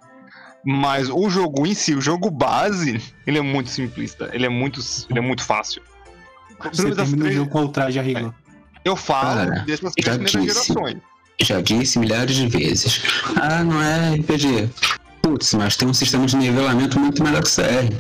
Mas 0.66 1.10
o 1.10 1.30
jogo 1.30 1.66
em 1.66 1.74
si, 1.74 1.96
o 1.96 2.02
jogo 2.02 2.30
base, 2.30 3.02
ele 3.26 3.38
é 3.38 3.42
muito 3.42 3.70
simplista. 3.70 4.30
Ele 4.34 4.46
é 4.46 4.50
muito, 4.50 4.82
ele 5.10 5.20
é 5.20 5.22
muito 5.22 5.44
fácil. 5.46 5.82
Você 6.74 6.90
as 6.90 6.96
termina 6.96 7.18
o 7.18 7.20
três- 7.22 7.36
jogo 7.36 7.50
com 7.52 7.64
o 7.64 7.70
traje 7.70 7.98
a 7.98 8.02
rigor. 8.02 8.34
Eu 8.84 8.98
falo 8.98 9.36
Cara, 9.50 9.56
já 9.66 9.78
três 9.78 9.80
primeiras 9.80 10.32
disse. 10.34 10.44
gerações. 10.74 10.98
Já 11.40 11.62
disse 11.62 12.00
milhares 12.00 12.36
de 12.36 12.48
vezes. 12.50 13.02
Ah, 13.40 13.64
não 13.64 13.82
é 13.82 14.16
RPG. 14.16 14.70
Putz, 15.28 15.54
mas 15.56 15.76
tem 15.76 15.88
um 15.90 15.94
sistema 15.94 16.26
de 16.26 16.38
nivelamento 16.38 16.98
muito 16.98 17.22
melhor 17.22 17.44
que 17.44 17.50
o 17.50 17.54
CR. 17.54 17.94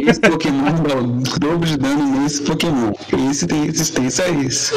Esse 0.00 0.20
Pokémon 0.20 0.72
dá 0.86 0.94
o 0.96 1.38
dobro 1.40 1.66
de 1.66 1.76
dano 1.76 2.20
nesse 2.20 2.42
Pokémon. 2.42 2.92
Esse 3.30 3.48
tem 3.48 3.64
resistência 3.64 4.26
a 4.26 4.28
isso. 4.28 4.74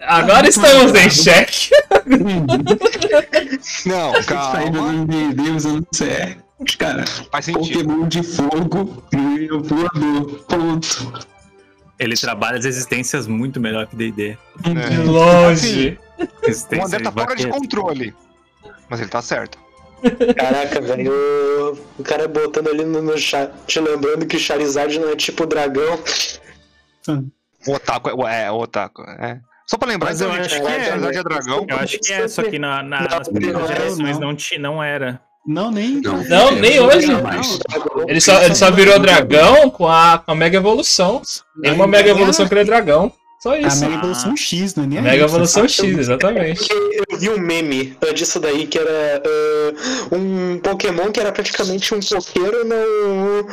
Agora 0.00 0.48
estamos 0.48 0.94
em 0.94 1.10
xeque. 1.10 1.70
Não, 3.86 4.12
calma. 4.24 4.64
jogando 4.66 5.06
D&D 5.06 5.50
usando 5.50 5.86
CR. 5.86 6.38
Cara, 6.78 7.04
Faz 7.32 7.44
sentido. 7.46 7.84
Pokémon 7.84 8.06
de 8.06 8.22
fogo 8.22 9.02
e 9.12 9.50
o 9.50 9.60
voador. 9.60 10.44
Ponto. 10.48 11.26
Ele 11.98 12.14
trabalha 12.16 12.58
as 12.58 12.64
resistências 12.64 13.26
muito 13.26 13.58
melhor 13.60 13.88
que 13.88 13.96
D&D. 13.96 14.38
né? 14.68 14.98
Longe. 15.04 15.98
O 16.16 16.46
Resistência 16.46 16.86
André 16.86 16.98
tá 17.00 17.10
de 17.10 17.14
fora 17.16 17.36
de 17.36 17.46
controle. 17.48 18.14
Mas 18.88 19.00
ele 19.00 19.08
tá 19.10 19.20
certo. 19.20 19.58
Caraca, 20.36 20.80
velho, 20.80 21.12
o- 21.98 22.02
cara 22.02 22.26
botando 22.28 22.68
ali 22.68 22.84
no, 22.84 23.00
no 23.02 23.16
chat, 23.18 23.50
lembrando 23.80 24.26
que 24.26 24.38
Charizard 24.38 24.98
não 24.98 25.10
é 25.10 25.16
tipo 25.16 25.46
dragão. 25.46 25.98
O 27.66 27.72
Otaku 27.74 28.26
é, 28.28 28.44
é 28.46 28.50
o 28.50 28.56
Otaku. 28.60 29.02
É. 29.02 29.40
Só 29.66 29.78
pra 29.78 29.88
lembrar, 29.88 30.10
Mas 30.10 30.20
eu 30.20 30.30
acho 30.30 30.60
que 30.60 30.66
é, 30.66 30.76
é. 30.76 30.84
Charizard 30.84 31.16
é 31.18 31.22
dragão. 31.22 31.66
Eu 31.68 31.76
acho 31.78 31.98
que 31.98 32.12
é, 32.12 32.28
só 32.28 32.42
que 32.42 32.58
na, 32.58 32.82
na- 32.82 33.00
nas 33.02 33.26
Não, 33.28 33.34
primeiras 33.34 33.60
não, 33.60 33.68
gerações 33.68 34.18
não. 34.18 34.32
não, 34.32 34.36
não 34.76 34.82
era. 34.82 35.20
Não, 35.46 35.70
nem. 35.72 36.00
Não, 36.00 36.22
Não, 36.24 36.50
nem 36.52 36.78
hoje. 36.80 37.08
não. 37.08 38.08
Ele 38.08 38.20
só, 38.20 38.40
ele 38.42 38.54
só 38.54 38.70
virou 38.70 38.98
dragão 39.00 39.68
com 39.70 39.88
a, 39.88 40.18
com 40.24 40.30
a 40.30 40.34
Mega 40.36 40.56
Evolução. 40.56 41.20
Tem 41.60 41.72
uma 41.72 41.86
Mega 41.86 42.10
Evolução 42.10 42.46
que 42.46 42.54
ele 42.54 42.60
é 42.60 42.64
dragão. 42.64 43.12
Só 43.42 43.54
A 43.54 43.58
isso. 43.58 43.80
Mega 43.80 43.94
Evolução 43.96 44.36
X, 44.36 44.74
não 44.76 44.84
é 44.84 44.86
nem 44.86 44.98
a 45.00 45.02
Mega. 45.02 45.24
Evolução 45.24 45.66
X, 45.66 45.80
exatamente. 45.98 46.68
Eu 46.70 47.18
vi 47.18 47.28
um 47.28 47.40
meme 47.40 47.96
disso 48.14 48.38
daí 48.38 48.68
que 48.68 48.78
era 48.78 49.20
ah, 49.20 50.14
um 50.14 50.60
Pokémon 50.60 51.10
que 51.10 51.18
era 51.18 51.32
praticamente 51.32 51.92
um 51.92 51.98
coqueiro 51.98 52.64
não. 52.64 53.46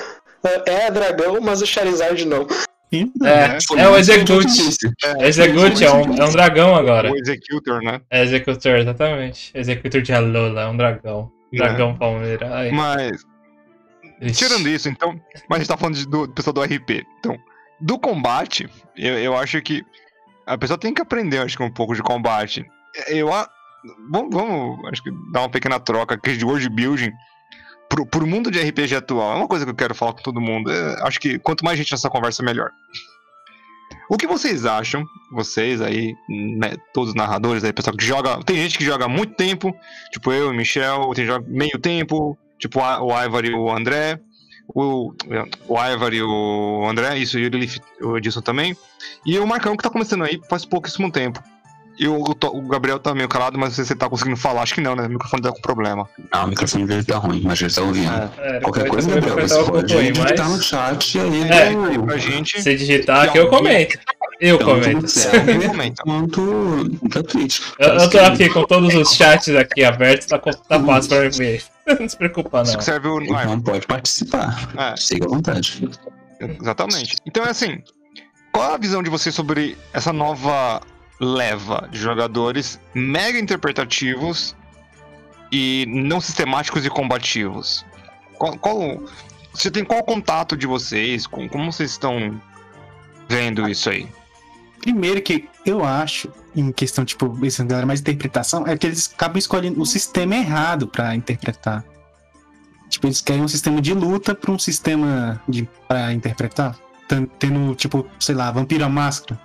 ah, 0.43 0.63
é 0.67 0.91
dragão, 0.91 1.41
mas 1.41 1.63
o 1.63 1.65
Charizard 1.65 2.23
não. 2.23 2.45
É, 2.91 3.01
é 3.01 3.87
o 3.87 3.91
muito 3.91 4.25
que 4.25 4.31
eu 4.31 4.41
Execute. 4.41 4.45
disse. 4.45 4.77
Execute 5.21 5.83
é 5.83 5.91
um, 5.91 6.17
é 6.17 6.25
um 6.25 6.31
dragão 6.31 6.75
agora. 6.75 7.11
O 7.11 7.15
Executor, 7.17 7.81
né? 7.81 7.99
É 8.11 8.23
Executor, 8.23 8.75
exatamente. 8.77 9.51
Executor 9.55 10.01
de 10.03 10.13
Alola, 10.13 10.61
é 10.61 10.67
um 10.67 10.77
dragão. 10.77 11.31
Dragão 11.51 11.97
Palmeira. 11.97 12.47
Ai, 12.51 12.69
Mas, 12.71 13.23
triste. 14.19 14.37
tirando 14.45 14.69
isso, 14.69 14.87
então. 14.87 15.19
Mas 15.49 15.57
a 15.57 15.59
gente 15.61 15.67
tá 15.67 15.77
falando 15.77 15.95
de- 15.95 16.07
do 16.07 16.27
pessoal 16.29 16.53
do 16.53 16.61
RP. 16.61 17.03
Então, 17.19 17.35
do 17.81 17.97
combate, 17.99 18.69
eu, 18.95 19.17
eu 19.19 19.37
acho 19.37 19.61
que. 19.61 19.83
A 20.45 20.57
pessoa 20.57 20.79
tem 20.79 20.93
que 20.93 21.01
aprender, 21.01 21.37
acho 21.39 21.55
que, 21.57 21.63
um 21.63 21.71
pouco 21.71 21.93
de 21.95 22.01
combate. 22.03 22.65
Eu. 23.07 23.33
a- 23.33 23.49
Vamos, 24.11 24.35
vamos, 24.35 24.85
acho 24.91 25.01
que 25.01 25.09
dar 25.31 25.39
uma 25.41 25.49
pequena 25.49 25.79
troca 25.79 26.15
aqui 26.15 26.35
de 26.35 26.43
world 26.43 26.67
building 26.69 27.13
pro, 27.87 28.05
pro 28.05 28.27
mundo 28.27 28.51
de 28.51 28.59
RPG 28.59 28.93
atual. 28.95 29.31
É 29.31 29.35
uma 29.37 29.47
coisa 29.47 29.63
que 29.63 29.71
eu 29.71 29.75
quero 29.75 29.95
falar 29.95 30.11
com 30.11 30.21
todo 30.21 30.41
mundo. 30.41 30.69
É, 30.69 31.01
acho 31.07 31.17
que 31.17 31.39
quanto 31.39 31.63
mais 31.63 31.77
gente 31.77 31.89
nessa 31.93 32.09
conversa, 32.09 32.43
melhor. 32.43 32.71
O 34.09 34.17
que 34.17 34.27
vocês 34.27 34.65
acham, 34.65 35.05
vocês 35.31 35.81
aí, 35.81 36.13
né, 36.27 36.75
todos 36.93 37.09
os 37.11 37.15
narradores 37.15 37.63
aí, 37.63 37.71
pessoal 37.71 37.95
que 37.95 38.03
joga. 38.03 38.43
Tem 38.43 38.57
gente 38.57 38.77
que 38.77 38.83
joga 38.83 39.07
muito 39.07 39.33
tempo, 39.35 39.73
tipo 40.11 40.29
eu 40.33 40.51
e 40.53 40.57
Michel, 40.57 41.11
tem 41.15 41.25
joga 41.25 41.45
meio 41.47 41.79
tempo, 41.79 42.37
tipo 42.59 42.81
o 42.81 43.23
Ivar 43.23 43.45
e 43.45 43.53
o 43.53 43.71
André, 43.71 44.19
o, 44.73 45.13
o 45.67 45.77
Ivar 45.77 46.13
e 46.13 46.21
o 46.21 46.87
André, 46.87 47.17
isso, 47.17 47.37
e 47.39 47.49
o 48.01 48.17
Edson 48.17 48.41
também, 48.41 48.75
e 49.25 49.37
o 49.39 49.47
Marcão 49.47 49.75
que 49.75 49.83
tá 49.83 49.89
começando 49.89 50.23
aí 50.23 50.39
faz 50.49 50.65
pouquíssimo 50.65 51.11
tempo. 51.11 51.41
E 51.99 52.07
o, 52.07 52.15
o 52.23 52.61
Gabriel 52.61 52.97
tá 52.97 53.13
meio 53.13 53.27
calado, 53.27 53.59
mas 53.59 53.77
não 53.77 53.83
você 53.85 53.93
tá 53.93 54.07
conseguindo 54.09 54.37
falar, 54.37 54.61
acho 54.61 54.73
que 54.73 54.79
não, 54.79 54.95
né? 54.95 55.05
O 55.05 55.09
microfone 55.09 55.41
tá 55.43 55.51
com 55.51 55.59
problema. 55.59 56.07
Não, 56.33 56.45
o 56.45 56.47
microfone 56.47 56.85
dele 56.85 57.03
tá 57.03 57.17
ruim, 57.17 57.41
mas 57.43 57.61
ele 57.61 57.73
tá 57.73 57.81
ouvindo. 57.81 58.09
É, 58.37 58.59
Qualquer 58.61 58.83
depois 58.83 59.05
coisa, 59.05 59.19
eu 59.19 59.21
Gabriel, 59.21 59.47
você 59.49 59.63
pode 59.71 60.11
digitar 60.13 60.49
no 60.49 60.55
mas 60.55 60.63
chat 60.63 61.17
e 61.17 61.19
aí 61.19 61.51
É, 61.51 61.73
eu- 61.97 62.03
Pra 62.03 62.17
gente. 62.17 62.61
se 62.61 62.75
digitar 62.77 63.29
que 63.33 63.37
eu 63.37 63.49
comento. 63.49 63.99
Eu 64.39 64.57
no 64.57 64.63
comento. 64.63 66.01
quanto 66.03 66.41
na 67.13 67.21
Twitch. 67.21 67.59
Eu, 67.77 67.89
eu 67.89 68.09
tô 68.09 68.17
aqui 68.19 68.47
com 68.47 68.63
todos 68.63 68.95
os 68.95 69.13
chats 69.13 69.53
aqui 69.53 69.83
abertos, 69.83 70.27
tá, 70.27 70.39
tá 70.39 70.81
fácil 70.81 71.09
pra 71.09 71.21
mim 71.23 71.29
ver. 71.31 71.63
Não 71.99 72.07
se 72.07 72.15
preocupa, 72.15 72.61
Isso 72.61 72.71
não. 72.71 72.77
que 72.79 72.85
serve 72.85 73.07
o. 73.09 73.21
Então 73.21 73.59
pode 73.59 73.85
participar. 73.87 74.69
É. 74.77 74.95
Siga 74.95 75.25
à 75.25 75.29
vontade. 75.29 75.89
Exatamente. 76.39 77.17
Então 77.25 77.43
é 77.43 77.49
assim, 77.49 77.81
qual 78.53 78.75
a 78.75 78.77
visão 78.77 79.03
de 79.03 79.09
vocês 79.09 79.33
sobre 79.35 79.75
essa 79.91 80.13
nova 80.13 80.81
leva 81.19 81.89
jogadores 81.91 82.79
mega 82.93 83.37
interpretativos 83.39 84.55
e 85.51 85.85
não 85.87 86.21
sistemáticos 86.21 86.85
e 86.85 86.89
combativos? 86.89 87.85
Qual, 88.37 88.57
qual- 88.57 89.03
você 89.53 89.69
tem 89.69 89.83
qual 89.83 90.03
contato 90.03 90.55
de 90.55 90.65
vocês? 90.67 91.25
Com, 91.27 91.49
como 91.49 91.71
vocês 91.71 91.91
estão 91.91 92.39
vendo 93.27 93.67
isso 93.67 93.89
aí? 93.89 94.07
Primeiro 94.79 95.21
que 95.21 95.49
eu 95.65 95.83
acho, 95.83 96.31
em 96.55 96.71
questão, 96.71 97.03
tipo, 97.03 97.37
esse 97.45 97.61
galera 97.65 97.85
mais 97.85 97.99
interpretação, 97.99 98.65
é 98.65 98.77
que 98.77 98.87
eles 98.87 99.11
acabam 99.13 99.37
escolhendo 99.37 99.81
o 99.81 99.85
sistema 99.85 100.35
errado 100.35 100.87
pra 100.87 101.13
interpretar. 101.15 101.83
Tipo, 102.89 103.07
eles 103.07 103.21
querem 103.21 103.41
um 103.43 103.47
sistema 103.47 103.81
de 103.81 103.93
luta 103.93 104.33
pra 104.33 104.51
um 104.51 104.57
sistema 104.57 105.41
de 105.49 105.67
para 105.87 106.13
interpretar. 106.13 106.77
Tendo, 107.37 107.75
tipo, 107.75 108.05
sei 108.19 108.35
lá, 108.35 108.49
Vampira 108.51 108.87
Máscara. 108.87 109.39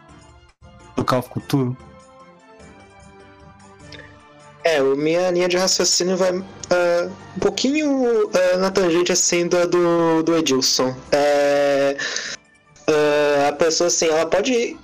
Do 0.96 1.04
Call 1.04 1.18
of 1.20 1.30
Cthulhu. 1.30 1.76
É, 4.62 4.82
o- 4.82 4.96
minha 4.96 5.30
linha 5.30 5.48
de 5.48 5.56
raciocínio 5.58 6.16
vai 6.16 6.30
ah, 6.70 7.08
um 7.36 7.40
pouquinho 7.40 8.30
ah, 8.32 8.56
na 8.56 8.70
tangente 8.70 9.12
assim 9.12 9.46
do, 9.46 10.22
do 10.22 10.36
Edilson. 10.36 10.94
É, 11.12 11.96
ah, 12.88 13.48
a 13.48 13.52
pe- 13.52 13.64
pessoa 13.64 13.88
assim, 13.88 14.06
ela 14.08 14.26
pode 14.26 14.76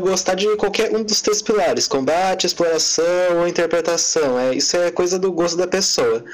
gostar 0.00 0.34
de 0.34 0.56
qualquer 0.56 0.94
um 0.94 1.02
dos 1.02 1.20
três 1.20 1.42
pilares: 1.42 1.86
combate, 1.86 2.46
exploração 2.46 3.04
ou 3.40 3.46
interpretação. 3.48 4.38
É, 4.38 4.54
isso 4.54 4.76
é 4.76 4.90
coisa 4.90 5.18
do 5.18 5.30
gosto 5.32 5.56
da 5.56 5.66
pessoa. 5.66 6.24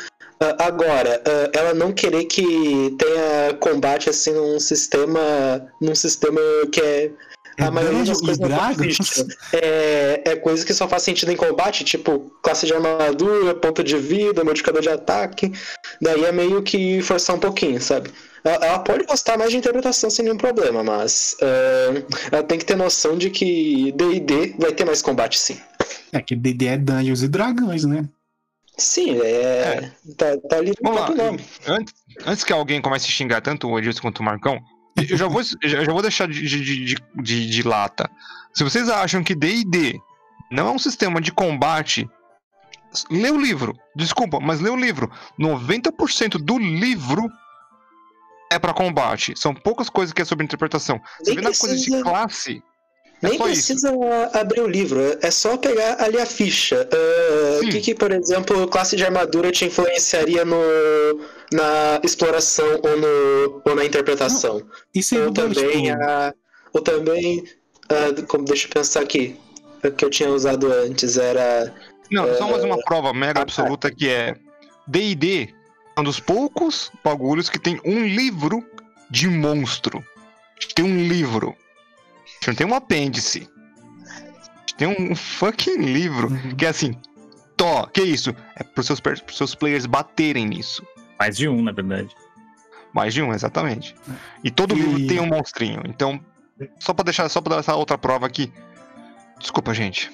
Agora, 0.59 1.23
ela 1.55 1.73
não 1.73 1.93
querer 1.94 2.24
que 2.27 2.94
tenha 2.98 3.55
combate 3.59 4.11
assim 4.11 4.32
num 4.32 4.61
sistema. 4.61 5.66
num 5.81 5.94
sistema 5.94 6.39
que 6.70 6.81
é. 6.81 7.11
A 7.59 7.65
É 7.66 7.70
maioria 7.70 8.05
das 8.05 8.20
coisas. 8.20 9.27
É, 9.53 10.23
é 10.24 10.37
coisa 10.37 10.65
que 10.65 10.74
só 10.74 10.87
faz 10.89 11.03
sentido 11.03 11.33
em 11.33 11.37
combate, 11.37 11.85
tipo 11.85 12.31
classe 12.43 12.66
de 12.66 12.74
armadura, 12.74 13.55
ponto 13.55 13.83
de 13.83 13.97
vida, 13.97 14.45
modificador 14.45 14.83
de 14.83 14.89
ataque. 14.91 15.53
Daí 16.01 16.24
é 16.24 16.33
meio 16.33 16.62
que 16.62 17.01
forçar 17.03 17.37
um 17.37 17.41
pouquinho, 17.41 17.81
sabe? 17.81 18.11
Ela, 18.45 18.78
pode 18.78 19.05
gostar 19.07 19.37
mais 19.37 19.51
de 19.51 19.57
interpretação 19.57 20.09
sem 20.09 20.24
nenhum 20.24 20.37
problema, 20.37 20.83
mas 20.85 21.37
ah, 21.43 22.03
ela 22.31 22.43
tem 22.45 22.59
que 22.59 22.65
ter 22.65 22.77
noção 22.77 23.19
de 23.19 23.28
que 23.28 23.91
DD 23.93 24.55
vai 24.59 24.70
ter 24.73 24.85
mais 24.85 25.03
combate 25.03 25.37
sim. 25.39 25.59
É 26.12 26.20
que 26.20 26.37
DD 26.37 26.66
é 26.66 26.77
Dungeons 26.77 27.23
e 27.23 27.28
Dragões, 27.28 27.85
né? 27.85 28.09
Sim, 28.78 29.19
é. 29.23 29.91
Tá, 30.16 30.37
tá 30.49 30.57
ali 30.59 30.69
no 30.70 30.74
Vamos 30.83 31.01
lá. 31.01 31.07
próprio 31.07 31.27
nome. 31.27 31.45
Antes, 31.66 31.95
antes 32.27 32.45
que 32.45 32.53
alguém 32.53 32.81
comece 32.81 33.07
a 33.07 33.11
xingar 33.11 33.41
tanto 33.41 33.66
o 33.69 33.78
Edilson 33.78 34.03
quanto 34.03 34.20
o 34.20 34.23
Marcão, 34.23 34.61
eu 34.97 35.16
já 35.16 35.27
vou, 35.27 35.43
já 35.43 35.85
já 35.85 35.93
vou 35.93 36.02
deixar 36.02 36.27
de, 36.28 36.43
de, 36.43 36.94
de, 37.23 37.47
de, 37.51 37.62
lata. 37.62 38.10
Se 38.55 38.64
vocês 38.64 38.89
acham 38.89 39.23
que 39.23 39.35
D&D 39.35 39.98
não 40.51 40.68
é 40.68 40.70
um 40.70 40.78
sistema 40.78 41.20
de 41.20 41.32
combate, 41.32 42.09
lê 43.10 43.31
o 43.31 43.39
livro. 43.39 43.74
Desculpa, 43.94 44.40
mas 44.40 44.60
lê 44.60 44.70
o 44.70 44.77
livro. 44.77 45.10
90% 45.39 46.39
do 46.39 46.59
livro 46.59 47.28
é 48.51 48.59
pra 48.59 48.73
combate. 48.73 49.35
São 49.36 49.55
poucas 49.55 49.89
coisas 49.90 50.12
que 50.12 50.23
é 50.23 50.24
sobre 50.24 50.44
interpretação. 50.44 51.01
Você 51.20 51.35
vê 51.35 51.40
nas 51.43 51.59
coisas 51.59 51.81
de 51.81 51.90
precisa- 51.90 52.02
classe, 52.10 52.62
é 53.23 53.28
Nem 53.28 53.39
só 53.39 53.48
isso. 53.48 53.66
precisa 53.66 54.31
abrir 54.35 54.60
o 54.60 54.68
livro, 54.68 55.01
é 55.23 55.31
só 55.31 55.56
pegar 55.56 56.02
ali 56.02 56.18
a 56.20 56.27
ficha. 56.27 56.89
Sim. 57.60 57.66
O 57.68 57.70
que, 57.70 57.81
que, 57.81 57.94
por 57.94 58.12
exemplo, 58.12 58.68
classe 58.68 58.94
de 58.97 59.05
armadura 59.05 59.51
te 59.51 59.64
influenciaria 59.64 60.44
no, 60.44 60.56
na 61.52 62.01
exploração 62.02 62.81
ou, 62.82 62.97
no, 62.97 63.62
ou 63.64 63.74
na 63.74 63.85
interpretação? 63.85 64.62
Isso 64.94 65.14
aí 65.14 65.23
Ou 65.23 65.32
também, 65.32 65.85
tipo, 65.85 66.02
a, 66.02 66.35
ou 66.73 66.81
também 66.81 67.44
ah, 67.89 68.23
como, 68.27 68.44
deixa 68.44 68.66
eu 68.66 68.70
pensar 68.73 69.01
aqui, 69.01 69.36
o 69.85 69.90
que 69.90 70.05
eu 70.05 70.10
tinha 70.10 70.28
usado 70.28 70.73
antes 70.73 71.16
era. 71.16 71.73
Não, 72.10 72.35
só 72.36 72.48
mais 72.48 72.62
É. 72.62 72.66
uma 72.66 72.78
prova 72.78 73.12
mega 73.12 73.40
absoluta 73.40 73.90
que 73.90 74.09
é 74.09 74.36
D&D 74.86 75.55
é 75.97 76.01
um 76.01 76.05
dos 76.05 76.20
poucos 76.20 76.90
bagulhos 77.05 77.48
que 77.48 77.59
tem 77.59 77.81
um 77.85 78.05
livro 78.05 78.64
de 79.10 79.28
monstro. 79.28 79.98
A 79.98 80.60
gente 80.60 80.74
tem 80.74 80.85
um 80.85 81.09
livro. 81.09 81.55
A 82.24 82.28
gente 82.28 82.48
não 82.48 82.55
tem 82.55 82.66
um 82.66 82.74
apêndice. 82.74 83.48
A 84.10 84.60
gente 84.60 84.74
tem 84.77 84.89
um 84.89 85.14
fucking 85.14 85.78
livro 85.78 86.28
que 86.56 86.66
é 86.66 86.68
assim, 86.68 86.97
Tó, 87.56 87.86
que 87.86 88.02
isso? 88.02 88.36
É 88.55 88.62
pros 88.62 88.86
seus, 88.86 89.01
pros 89.01 89.36
seus 89.36 89.55
players 89.55 89.86
baterem 89.86 90.47
nisso. 90.47 90.86
Mais 91.19 91.37
de 91.37 91.49
um, 91.49 91.63
na 91.63 91.73
verdade. 91.73 92.15
Mais 92.93 93.13
de 93.15 93.23
um, 93.23 93.33
exatamente. 93.33 93.95
E 94.45 94.51
todo 94.51 94.75
E- 94.75 94.81
livro 94.81 95.07
tem 95.07 95.21
um 95.21 95.27
monstrinho. 95.27 95.83
Então, 95.87 96.21
só 96.79 96.93
pra 96.95 97.05
deixar, 97.05 97.29
só 97.29 97.41
pra 97.41 97.55
dar 97.55 97.61
essa 97.61 97.75
outra 97.75 97.99
prova 97.99 98.27
aqui. 98.27 98.53
Desculpa, 99.39 99.75
gente. 99.75 100.11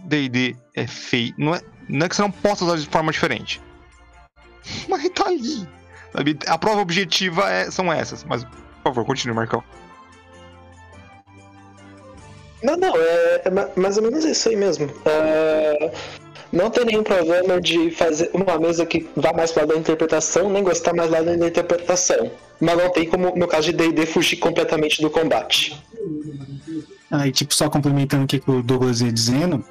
D&D 0.00 0.56
é 0.74 0.86
feio. 0.86 1.34
Não 1.38 1.54
é, 1.54 1.60
não 1.88 2.06
é 2.06 2.08
que 2.08 2.16
você 2.16 2.22
não 2.22 2.30
possa 2.30 2.64
usar 2.64 2.76
de 2.76 2.86
forma 2.86 3.12
diferente. 3.12 3.60
Mas 4.88 5.08
tá 5.10 5.26
ali. 5.26 5.68
sabe? 6.12 6.38
A 6.46 6.56
prova 6.58 6.80
objetiva 6.80 7.48
é- 7.50 7.70
são 7.70 7.92
essas. 7.92 8.24
Mas, 8.24 8.44
por 8.44 8.82
favor, 8.84 9.04
continue, 9.04 9.34
Marcão. 9.34 9.62
Não, 12.62 12.76
não, 12.76 12.96
é, 12.96 13.42
é 13.44 13.50
ma- 13.50 13.68
mais 13.76 13.96
ou 13.96 14.04
menos 14.04 14.24
isso 14.24 14.48
aí 14.48 14.56
mesmo. 14.56 14.88
Ah, 15.04 15.90
não 16.52 16.68
tem 16.70 16.84
nenhum 16.84 17.02
problema 17.02 17.60
de 17.60 17.90
fazer 17.90 18.30
uma 18.34 18.58
mesa 18.58 18.84
que 18.84 19.08
vá 19.16 19.32
mais 19.32 19.50
pro 19.50 19.62
lado 19.62 19.72
da 19.72 19.80
interpretação, 19.80 20.50
nem 20.50 20.62
gostar 20.62 20.92
mais 20.92 21.10
lá 21.10 21.22
da 21.22 21.34
interpretação. 21.34 22.30
Mas 22.60 22.76
não 22.76 22.90
tem 22.90 23.08
como, 23.08 23.34
no 23.34 23.48
caso 23.48 23.72
de 23.72 23.72
D&D, 23.72 24.04
fugir 24.06 24.36
completamente 24.36 25.00
do 25.00 25.08
combate. 25.08 25.82
Aí, 27.10 27.32
tipo, 27.32 27.54
só 27.54 27.70
complementando 27.70 28.24
o 28.24 28.26
que, 28.26 28.42
o 28.46 28.62
Douglas 28.62 29.00
ia 29.00 29.10
dizendo, 29.10 29.64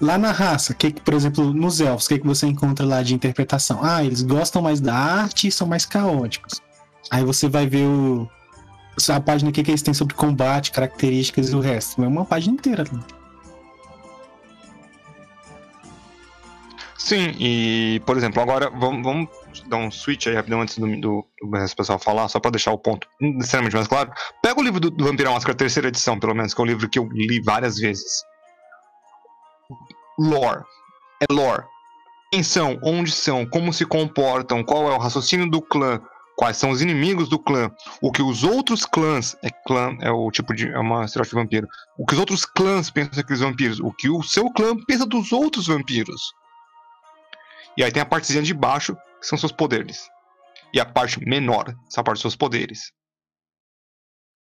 lá 0.00 0.16
na 0.16 0.30
raça, 0.30 0.72
que, 0.72 0.92
por 0.92 1.14
exemplo, 1.14 1.52
nos 1.52 1.80
elfos, 1.80 2.06
o 2.06 2.08
que, 2.08 2.18
que 2.20 2.26
você 2.26 2.46
encontra 2.46 2.86
lá 2.86 3.02
de 3.02 3.14
interpretação? 3.14 3.80
Ah, 3.82 4.04
eles 4.04 4.22
gostam 4.22 4.62
mais 4.62 4.80
da 4.80 4.94
arte 4.94 5.48
e 5.48 5.52
são 5.52 5.66
mais 5.66 5.84
caóticos. 5.84 6.62
Aí 7.10 7.24
você 7.24 7.48
vai 7.48 7.66
ver 7.66 7.86
o, 7.86 8.28
a 9.08 9.20
página 9.20 9.50
que, 9.50 9.62
que 9.62 9.70
eles 9.70 9.82
têm 9.82 9.92
sobre 9.92 10.14
combate, 10.14 10.70
características 10.70 11.50
e 11.50 11.56
o 11.56 11.60
resto. 11.60 12.02
É 12.02 12.06
uma 12.06 12.24
página 12.24 12.54
inteira. 12.54 12.84
Sim, 17.02 17.34
e, 17.38 18.00
por 18.04 18.16
exemplo, 18.18 18.42
agora 18.42 18.68
vamos, 18.68 19.02
vamos 19.02 19.28
dar 19.66 19.78
um 19.78 19.90
switch 19.90 20.26
aí 20.26 20.34
rapidão 20.34 20.60
antes 20.60 20.78
do, 20.78 20.86
do, 21.00 21.26
do 21.40 21.74
pessoal 21.74 21.98
falar, 21.98 22.28
só 22.28 22.38
pra 22.38 22.50
deixar 22.50 22.72
o 22.72 22.78
ponto 22.78 23.08
necessariamente 23.18 23.74
mais 23.74 23.88
claro. 23.88 24.12
Pega 24.42 24.60
o 24.60 24.62
livro 24.62 24.78
do, 24.78 24.90
do 24.90 25.04
Vampiro 25.04 25.30
à 25.30 25.32
Máscara, 25.32 25.56
terceira 25.56 25.88
edição, 25.88 26.20
pelo 26.20 26.34
menos, 26.34 26.52
que 26.52 26.60
é 26.60 26.64
um 26.64 26.66
livro 26.66 26.88
que 26.90 26.98
eu 26.98 27.08
li 27.10 27.40
várias 27.40 27.78
vezes. 27.78 28.22
Lore. 30.18 30.62
É 31.22 31.32
lore. 31.32 31.64
Quem 32.30 32.42
são, 32.42 32.78
onde 32.84 33.10
são, 33.10 33.46
como 33.46 33.72
se 33.72 33.86
comportam, 33.86 34.62
qual 34.62 34.92
é 34.92 34.94
o 34.94 34.98
raciocínio 34.98 35.50
do 35.50 35.62
clã, 35.62 36.02
quais 36.36 36.58
são 36.58 36.70
os 36.70 36.82
inimigos 36.82 37.30
do 37.30 37.38
clã, 37.38 37.70
o 38.02 38.12
que 38.12 38.22
os 38.22 38.44
outros 38.44 38.84
clãs, 38.84 39.34
é 39.42 39.48
clã, 39.66 39.96
é 40.02 40.10
o 40.10 40.30
tipo 40.30 40.54
de, 40.54 40.68
é 40.68 40.78
uma 40.78 41.06
estereótipo 41.06 41.36
de 41.36 41.42
vampiro, 41.42 41.68
o 41.98 42.04
que 42.04 42.12
os 42.12 42.20
outros 42.20 42.44
clãs 42.44 42.90
pensam 42.90 43.16
daqueles 43.16 43.40
vampiros, 43.40 43.80
o 43.80 43.90
que 43.90 44.10
o 44.10 44.22
seu 44.22 44.50
clã 44.52 44.76
pensa 44.86 45.06
dos 45.06 45.32
outros 45.32 45.66
vampiros. 45.66 46.38
E 47.80 47.82
aí 47.82 47.90
tem 47.90 48.02
a 48.02 48.06
partezinha 48.06 48.42
de 48.42 48.52
baixo, 48.52 48.94
que 49.18 49.26
são 49.26 49.38
seus 49.38 49.52
poderes. 49.52 50.06
E 50.74 50.78
a 50.78 50.84
parte 50.84 51.18
menor, 51.26 51.74
essa 51.88 52.04
parte 52.04 52.16
dos 52.16 52.20
seus 52.20 52.36
poderes. 52.36 52.92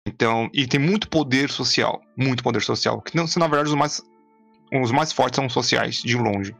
Então, 0.08 0.52
e 0.54 0.68
tem 0.68 0.80
muito 0.80 1.10
poder 1.10 1.50
social, 1.50 2.00
muito 2.16 2.44
poder 2.44 2.62
social, 2.62 3.02
que 3.02 3.16
não, 3.18 3.26
na 3.38 3.48
verdade 3.48 3.70
os 3.70 3.76
mais 3.76 4.02
os 4.72 4.92
mais 4.92 5.12
fortes 5.12 5.38
são 5.38 5.48
os 5.48 5.54
sociais, 5.54 5.96
de 5.96 6.16
longe. 6.16 6.56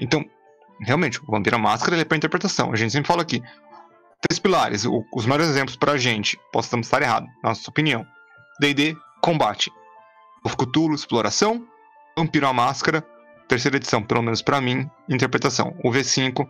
Então, 0.00 0.24
realmente, 0.80 1.22
o 1.22 1.26
Vampiro 1.30 1.54
à 1.54 1.58
Máscara 1.60 1.96
é 1.96 2.04
para 2.04 2.16
interpretação. 2.16 2.72
A 2.72 2.76
gente 2.76 2.90
sempre 2.92 3.06
fala 3.06 3.22
aqui. 3.22 3.40
Três 4.28 4.40
pilares, 4.40 4.84
o- 4.84 5.04
os 5.14 5.26
melhores 5.26 5.46
exemplos 5.48 5.76
pra 5.76 5.96
gente. 5.96 6.36
Posso 6.52 6.76
estar 6.76 7.02
errado, 7.02 7.26
na 7.42 7.50
nossa 7.50 7.70
opinião. 7.70 8.04
D&D, 8.60 8.96
combate. 9.22 9.70
O 10.44 10.48
Cthulhu, 10.50 10.94
exploração. 10.96 11.64
Vampiro 12.16 12.48
à 12.48 12.52
Máscara, 12.52 13.04
terceira 13.48 13.76
edição, 13.76 14.02
pelo 14.02 14.22
menos 14.22 14.42
pra 14.42 14.60
mim, 14.60 14.88
interpretação. 15.08 15.74
O 15.82 15.90
V5, 15.90 16.46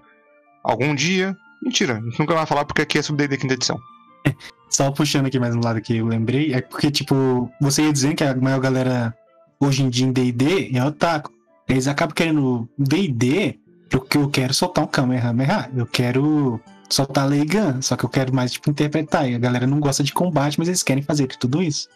algum 0.63 0.95
dia. 0.95 1.37
Mentira, 1.63 1.99
a 1.99 2.01
gente 2.01 2.19
nunca 2.19 2.35
vai 2.35 2.47
falar 2.47 2.65
porque 2.65 2.83
aqui 2.83 2.99
é 2.99 3.03
sobre 3.03 3.27
D&D 3.27 3.41
quinta 3.41 3.55
edição. 3.55 3.79
Só 4.71 4.91
puxando 4.91 5.27
aqui 5.27 5.39
mais 5.39 5.55
um 5.55 5.61
lado 5.61 5.81
que 5.81 5.97
eu 5.97 6.07
lembrei, 6.07 6.53
é 6.53 6.61
porque, 6.61 6.91
tipo, 6.91 7.51
você 7.61 7.83
ia 7.83 7.93
dizendo 7.93 8.17
que 8.17 8.25
a 8.25 8.35
maior 8.35 8.61
galera 8.61 9.15
hoje 9.59 9.83
em 9.83 9.89
dia 9.89 10.07
em 10.07 10.13
D&D 10.13 10.77
é 10.77 10.85
otaku. 10.85 11.33
Eles 11.67 11.87
acabam 11.87 12.15
querendo 12.15 12.69
D&D, 12.79 13.59
porque 13.91 14.19
eu 14.19 14.29
quero 14.29 14.53
soltar 14.53 14.85
um 14.85 14.87
Kamehameha, 14.87 15.71
eu 15.75 15.87
quero 15.87 16.61
soltar 16.89 17.29
Leigan, 17.29 17.81
só 17.83 17.97
que 17.97 18.05
eu 18.05 18.09
quero 18.09 18.35
mais, 18.35 18.53
tipo, 18.53 18.71
interpretar. 18.71 19.29
E 19.29 19.35
a 19.35 19.39
galera 19.39 19.67
não 19.67 19.81
gosta 19.81 20.03
de 20.03 20.13
combate, 20.13 20.59
mas 20.59 20.69
eles 20.69 20.83
querem 20.83 21.03
fazer 21.03 21.27
tudo 21.27 21.63
isso. 21.63 21.89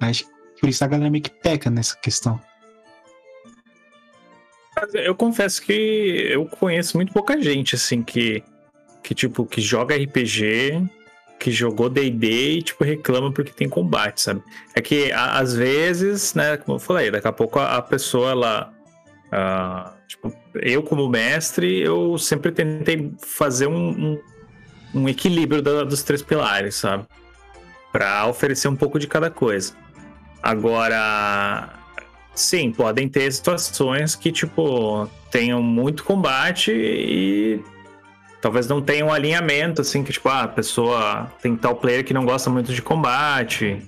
Que 0.00 0.60
por 0.60 0.68
isso 0.68 0.84
a 0.84 0.86
galera 0.86 1.10
meio 1.10 1.22
que 1.22 1.30
peca 1.30 1.70
nessa 1.70 1.96
questão. 1.96 2.40
Mas 4.82 4.94
Eu 4.94 5.14
confesso 5.14 5.62
que 5.62 5.72
eu 5.72 6.44
conheço 6.44 6.96
muito 6.96 7.12
pouca 7.12 7.40
gente, 7.40 7.76
assim, 7.76 8.02
que, 8.02 8.42
que 9.02 9.14
tipo, 9.14 9.46
que 9.46 9.60
joga 9.60 9.94
RPG, 9.96 10.82
que 11.38 11.50
jogou 11.52 11.88
D&D 11.88 12.26
e, 12.58 12.62
tipo, 12.62 12.82
reclama 12.84 13.30
porque 13.32 13.52
tem 13.52 13.68
combate, 13.68 14.20
sabe? 14.20 14.42
É 14.74 14.80
que, 14.80 15.12
a- 15.12 15.38
às 15.38 15.54
vezes, 15.54 16.34
né, 16.34 16.56
como 16.56 16.76
eu 16.76 16.80
falei, 16.80 17.10
daqui 17.10 17.28
a 17.28 17.32
pouco 17.32 17.58
a, 17.60 17.76
a 17.76 17.82
pessoa, 17.82 18.30
ela... 18.32 18.72
ah, 19.30 19.92
tipo, 20.08 20.34
eu 20.56 20.82
como 20.82 21.08
mestre, 21.08 21.80
eu 21.80 22.18
sempre 22.18 22.50
tentei 22.52 23.12
fazer 23.20 23.66
um, 23.68 23.90
um, 23.90 24.20
um 24.94 25.08
equilíbrio 25.08 25.62
da- 25.62 25.84
dos 25.84 26.02
três 26.02 26.22
pilares, 26.22 26.74
sabe? 26.74 27.06
Pra 27.92 28.26
oferecer 28.26 28.66
um 28.68 28.76
pouco 28.76 28.98
de 28.98 29.06
cada 29.06 29.30
coisa. 29.30 29.74
Agora, 30.42 31.68
Sim, 32.34 32.72
podem 32.72 33.08
ter 33.08 33.30
situações 33.30 34.14
que, 34.14 34.32
tipo, 34.32 35.08
tenham 35.30 35.62
muito 35.62 36.02
combate 36.02 36.72
e 36.72 37.60
talvez 38.40 38.66
não 38.66 38.80
tenham 38.80 39.08
um 39.08 39.12
alinhamento, 39.12 39.82
assim, 39.82 40.02
que, 40.02 40.12
tipo, 40.12 40.28
ah, 40.28 40.44
a 40.44 40.48
pessoa 40.48 41.30
tem 41.40 41.54
tal 41.56 41.76
player 41.76 42.04
que 42.04 42.14
não 42.14 42.24
gosta 42.24 42.48
muito 42.48 42.72
de 42.72 42.80
combate 42.80 43.82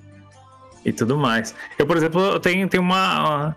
e 0.85 0.93
tudo 0.93 1.17
mais. 1.17 1.55
Eu, 1.79 1.87
por 1.87 1.97
exemplo, 1.97 2.21
eu 2.21 2.41
tenho, 2.41 2.69
tenho 2.69 2.83
uma. 2.83 3.57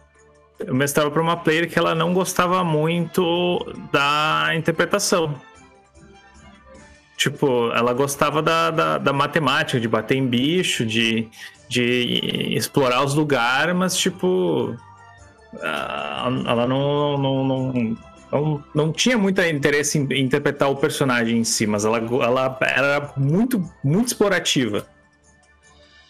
Eu 0.58 0.74
mestrava 0.74 1.12
pra 1.12 1.22
uma 1.22 1.38
player 1.38 1.70
que 1.70 1.78
ela 1.78 1.94
não 1.94 2.14
gostava 2.14 2.64
muito 2.64 3.76
da 3.92 4.52
interpretação. 4.56 5.36
Tipo, 7.18 7.72
ela 7.74 7.94
gostava 7.94 8.42
da, 8.42 8.72
da, 8.72 8.98
da 8.98 9.14
matemática, 9.14 9.80
de 9.80 9.88
bater 9.88 10.16
em 10.16 10.26
bicho, 10.26 10.86
de, 10.86 11.28
de 11.68 12.56
explorar 12.56 13.03
os 13.03 13.14
lugares, 13.14 13.76
mas 13.76 13.95
tipo. 13.95 14.76
Ela 15.61 16.68
não, 16.68 17.18
não, 17.18 17.44
não, 17.44 17.98
não, 18.31 18.64
não 18.76 18.91
tinha 18.91 19.18
muito 19.18 19.41
interesse 19.41 19.98
em 19.98 20.22
interpretar 20.22 20.69
o 20.69 20.76
personagem 20.76 21.38
em 21.38 21.44
si, 21.44 21.65
mas 21.65 21.85
ela, 21.85 21.98
ela 21.98 22.57
era 22.61 23.14
muito, 23.15 23.64
muito 23.84 24.07
explorativa. 24.07 24.85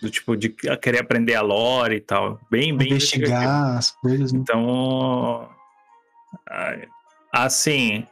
Do 0.02 0.10
tipo, 0.10 0.36
de 0.36 0.50
querer 0.50 1.00
aprender 1.00 1.36
a 1.36 1.42
lore 1.42 1.96
e 1.96 2.02
tal. 2.02 2.40
Bem, 2.52 2.76
bem. 2.76 2.90
Investigar 2.90 3.78
as 3.78 3.92
coisas. 3.92 4.32
né? 4.32 4.40
Então, 4.40 5.50
assim, 7.32 8.06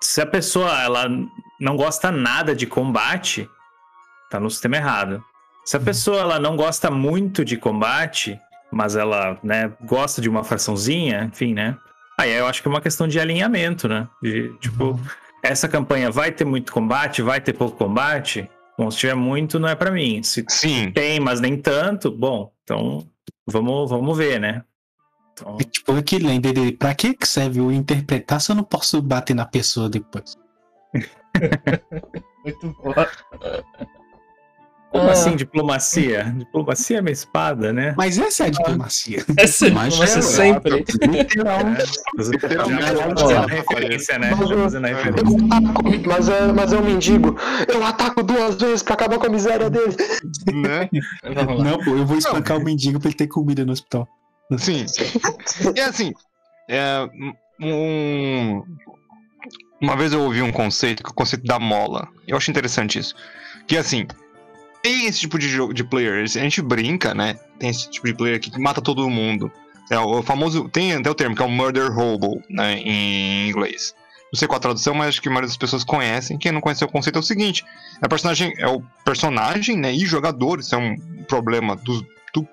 se 0.00 0.20
a 0.20 0.26
pessoa 0.26 0.70
ela 0.82 1.06
não 1.60 1.76
gosta 1.76 2.10
nada 2.10 2.54
de 2.54 2.66
combate, 2.66 3.48
tá 4.30 4.40
no 4.40 4.50
sistema 4.50 4.76
errado. 4.76 5.22
Se 5.70 5.76
a 5.76 5.80
pessoa 5.80 6.18
ela 6.18 6.40
não 6.40 6.56
gosta 6.56 6.90
muito 6.90 7.44
de 7.44 7.56
combate, 7.56 8.40
mas 8.72 8.96
ela, 8.96 9.38
né, 9.40 9.72
gosta 9.82 10.20
de 10.20 10.28
uma 10.28 10.42
fraçãozinha, 10.42 11.30
enfim, 11.32 11.54
né? 11.54 11.76
Aí 12.18 12.32
eu 12.32 12.48
acho 12.48 12.60
que 12.60 12.66
é 12.66 12.70
uma 12.72 12.80
questão 12.80 13.06
de 13.06 13.20
alinhamento, 13.20 13.86
né? 13.86 14.08
De, 14.20 14.52
tipo, 14.58 14.98
essa 15.40 15.68
campanha 15.68 16.10
vai 16.10 16.32
ter 16.32 16.44
muito 16.44 16.72
combate, 16.72 17.22
vai 17.22 17.40
ter 17.40 17.52
pouco 17.52 17.76
combate. 17.76 18.50
Bom, 18.76 18.90
se 18.90 18.98
tiver 18.98 19.14
muito, 19.14 19.60
não 19.60 19.68
é 19.68 19.76
pra 19.76 19.92
mim. 19.92 20.20
Se 20.24 20.44
Sim. 20.48 20.90
tem, 20.90 21.20
mas 21.20 21.40
nem 21.40 21.56
tanto, 21.56 22.10
bom, 22.10 22.50
então 22.64 23.06
vamos, 23.46 23.90
vamos 23.90 24.18
ver, 24.18 24.40
né? 24.40 24.64
Então, 25.34 25.56
É 25.60 25.62
tipo 25.62 25.92
aquele 25.92 26.26
lembra 26.26 26.52
dele. 26.52 26.72
Pra 26.72 26.96
que 26.96 27.14
que 27.14 27.28
serve 27.28 27.60
eu 27.60 27.70
interpretar 27.70 28.40
se 28.40 28.50
eu 28.50 28.56
não 28.56 28.64
posso 28.64 29.00
bater 29.00 29.34
na 29.34 29.46
pessoa 29.46 29.88
depois? 29.88 30.36
Muito 32.44 32.76
boa. 32.82 33.08
Como 34.90 35.08
Ah. 35.08 35.12
assim 35.12 35.36
diplomacia? 35.36 36.24
Diplomacia 36.36 36.98
é 36.98 37.02
minha 37.02 37.12
espada, 37.12 37.72
né? 37.72 37.94
Mas 37.96 38.18
essa 38.18 38.44
é 38.44 38.46
a 38.46 38.50
diplomacia. 38.50 39.24
Essa 39.36 39.70
Mas 39.70 39.92
diplomacia 39.94 40.18
é, 40.18 40.22
sempre. 40.22 40.84
Referência, 43.48 44.18
né? 44.18 44.30
Mas 46.06 46.28
é, 46.28 46.52
mas 46.52 46.72
é 46.72 46.78
um 46.78 46.84
mendigo. 46.84 47.36
Eu 47.68 47.84
ataco 47.84 48.22
duas 48.22 48.54
vezes 48.56 48.82
pra 48.82 48.94
acabar 48.94 49.18
com 49.18 49.26
a 49.26 49.30
miséria 49.30 49.70
dele. 49.70 49.94
Né? 50.52 50.88
Não, 51.62 51.78
pô, 51.84 51.90
eu 51.96 52.06
vou 52.06 52.18
espancar 52.18 52.58
o 52.58 52.64
mendigo 52.64 52.98
pra 52.98 53.08
ele 53.08 53.16
ter 53.16 53.26
comida 53.26 53.64
no 53.64 53.72
hospital. 53.72 54.08
Sim. 54.58 54.84
E 55.74 55.80
assim, 55.80 56.12
é, 56.68 57.08
um- 57.60 58.62
uma 59.80 59.96
vez 59.96 60.12
eu 60.12 60.20
ouvi 60.22 60.42
um 60.42 60.52
conceito, 60.52 61.02
que 61.02 61.08
é 61.08 61.12
o 61.12 61.14
conceito 61.14 61.44
da 61.44 61.58
mola. 61.58 62.08
Eu 62.26 62.36
acho 62.36 62.50
interessante 62.50 62.98
isso. 62.98 63.14
Que 63.66 63.76
assim, 63.76 64.06
tem 64.82 65.06
esse 65.06 65.20
tipo 65.20 65.38
de 65.38 65.48
jogo 65.48 65.72
de 65.74 65.84
player, 65.84 66.22
a 66.22 66.26
gente 66.26 66.62
brinca, 66.62 67.14
né? 67.14 67.34
Tem 67.58 67.70
esse 67.70 67.90
tipo 67.90 68.06
de 68.06 68.14
player 68.14 68.40
que 68.40 68.58
mata 68.58 68.80
todo 68.80 69.08
mundo. 69.08 69.50
É 69.90 69.98
o 69.98 70.22
famoso. 70.22 70.68
Tem 70.68 70.94
até 70.94 71.10
o 71.10 71.14
termo, 71.14 71.34
que 71.34 71.42
é 71.42 71.44
o 71.44 71.50
murder 71.50 71.96
hobo, 71.98 72.40
né? 72.48 72.74
Em 72.78 73.48
inglês. 73.48 73.94
Não 74.32 74.38
sei 74.38 74.46
qual 74.46 74.58
a 74.58 74.60
tradução, 74.60 74.94
mas 74.94 75.08
acho 75.08 75.20
que 75.20 75.28
a 75.28 75.30
maioria 75.32 75.48
das 75.48 75.56
pessoas 75.56 75.82
conhecem. 75.82 76.38
Quem 76.38 76.52
não 76.52 76.60
conhece 76.60 76.84
o 76.84 76.88
conceito 76.88 77.16
é 77.16 77.18
o 77.18 77.22
seguinte: 77.24 77.64
a 78.00 78.08
personagem 78.08 78.52
é 78.58 78.68
o 78.68 78.80
personagem, 79.04 79.76
né? 79.76 79.92
E 79.92 80.06
jogador, 80.06 80.60
isso 80.60 80.74
é 80.74 80.78
um 80.78 80.96
problema 81.28 81.74
dos- 81.74 82.04
do, 82.32 82.46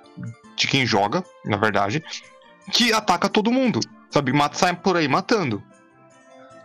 de 0.56 0.68
quem 0.68 0.88
joga, 0.88 1.24
na 1.46 1.58
verdade, 1.58 2.04
que 2.72 2.92
ataca 2.92 3.30
todo 3.30 3.52
mundo. 3.52 3.80
Sabe? 4.10 4.34
Mata, 4.34 4.58
sai 4.58 4.76
por 4.76 4.98
aí 4.98 5.08
matando. 5.08 5.62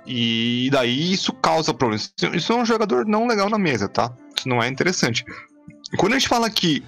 E 0.07 0.69
daí 0.73 1.13
isso 1.13 1.33
causa 1.35 1.73
problemas. 1.75 2.13
Isso 2.35 2.53
é 2.53 2.57
um 2.57 2.65
jogador 2.65 3.07
não 3.07 3.27
legal 3.27 3.49
na 3.49 3.59
mesa, 3.59 3.89
tá? 3.89 4.13
Isso 4.37 4.49
não 4.49 4.63
é 4.63 4.69
interessante. 4.69 5.25
Quando 5.97 6.15
a 6.15 6.19
gente 6.19 6.29
fala 6.29 6.47
aqui 6.47 6.85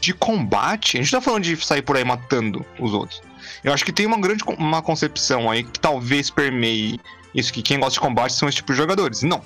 de 0.00 0.14
combate, 0.14 0.96
a 0.96 1.02
gente 1.02 1.10
tá 1.10 1.20
falando 1.20 1.44
de 1.44 1.56
sair 1.56 1.82
por 1.82 1.96
aí 1.96 2.04
matando 2.04 2.64
os 2.78 2.92
outros. 2.92 3.20
Eu 3.62 3.72
acho 3.72 3.84
que 3.84 3.92
tem 3.92 4.06
uma 4.06 4.20
grande 4.20 4.44
uma 4.58 4.82
concepção 4.82 5.50
aí 5.50 5.64
que 5.64 5.78
talvez 5.78 6.30
permeie 6.30 7.00
isso, 7.34 7.52
que 7.52 7.62
quem 7.62 7.78
gosta 7.78 7.94
de 7.94 8.00
combate 8.00 8.32
são 8.32 8.48
esse 8.48 8.56
tipo 8.56 8.72
de 8.72 8.78
jogadores. 8.78 9.22
Não. 9.22 9.42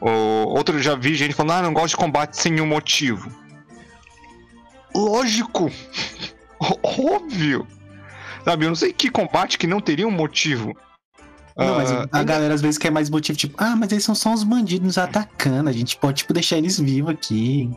O, 0.00 0.08
outro 0.56 0.76
eu 0.76 0.82
já 0.82 0.94
vi 0.94 1.14
gente 1.14 1.34
falando, 1.34 1.52
ah, 1.52 1.62
não 1.62 1.72
gosto 1.72 1.90
de 1.90 1.96
combate 1.96 2.36
sem 2.36 2.52
nenhum 2.52 2.66
motivo. 2.66 3.30
Lógico. 4.94 5.70
Óbvio. 6.82 7.66
Sabe, 8.44 8.64
eu 8.66 8.68
não 8.68 8.76
sei 8.76 8.92
que 8.92 9.10
combate 9.10 9.58
que 9.58 9.66
não 9.66 9.80
teria 9.80 10.06
um 10.06 10.10
motivo. 10.10 10.76
Não, 11.56 11.76
mas 11.76 11.90
Ah, 11.90 12.08
a 12.12 12.22
galera 12.22 12.52
às 12.52 12.60
vezes 12.60 12.78
quer 12.78 12.90
mais 12.90 13.08
motivo, 13.08 13.38
tipo, 13.38 13.54
ah, 13.58 13.76
mas 13.76 13.92
eles 13.92 14.04
são 14.04 14.14
só 14.14 14.30
uns 14.30 14.42
bandidos 14.42 14.86
nos 14.86 14.98
atacando, 14.98 15.70
a 15.70 15.72
gente 15.72 15.96
pode, 15.96 16.18
tipo, 16.18 16.32
deixar 16.32 16.58
eles 16.58 16.78
vivos 16.78 17.12
aqui. 17.12 17.70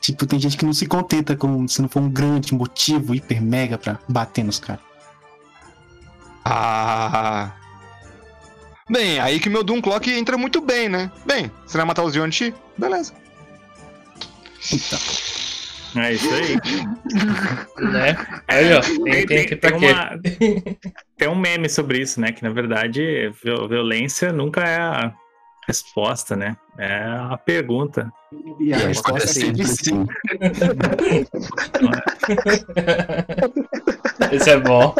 Tipo, 0.00 0.26
tem 0.26 0.38
gente 0.40 0.56
que 0.56 0.64
não 0.64 0.72
se 0.72 0.86
contenta 0.86 1.36
com 1.36 1.68
se 1.68 1.82
não 1.82 1.88
for 1.88 2.00
um 2.02 2.08
grande 2.08 2.54
motivo 2.54 3.14
hiper 3.14 3.42
mega 3.42 3.76
pra 3.76 3.98
bater 4.08 4.42
nos 4.44 4.58
caras. 4.58 4.82
Ah. 6.44 7.52
Bem, 8.88 9.20
aí 9.20 9.38
que 9.38 9.48
meu 9.50 9.62
Doom 9.62 9.80
Clock 9.80 10.10
entra 10.10 10.36
muito 10.38 10.60
bem, 10.60 10.88
né? 10.88 11.12
Bem, 11.26 11.50
você 11.66 11.76
vai 11.76 11.86
matar 11.86 12.02
os 12.02 12.14
Yonti? 12.16 12.52
Beleza. 12.76 13.12
É 15.96 16.12
isso 16.12 16.28
aí. 16.32 16.56
Né? 17.80 18.16
Aí, 18.46 18.72
ó. 18.74 18.80
Tem, 19.04 19.26
tem 19.26 19.56
pra 19.58 19.70
tem, 19.70 19.80
quê? 19.80 19.86
uma- 19.92 20.20
tem 21.16 21.28
um 21.28 21.34
meme 21.34 21.68
sobre 21.68 21.98
isso, 22.00 22.20
né? 22.20 22.30
Que 22.30 22.42
na 22.42 22.50
verdade 22.50 23.32
viol- 23.42 23.66
violência 23.68 24.32
nunca 24.32 24.60
é 24.62 24.76
a 24.78 25.12
resposta, 25.70 26.34
né? 26.36 26.56
É 26.76 27.00
a 27.30 27.36
pergunta. 27.36 28.12
E 28.58 28.64
E 28.66 28.74
a 28.74 28.78
resposta 28.78 29.28
é 29.28 29.32
sempre 29.32 29.64
sim. 29.66 30.06
Esse 34.32 34.50
é 34.50 34.56
bom. 34.58 34.94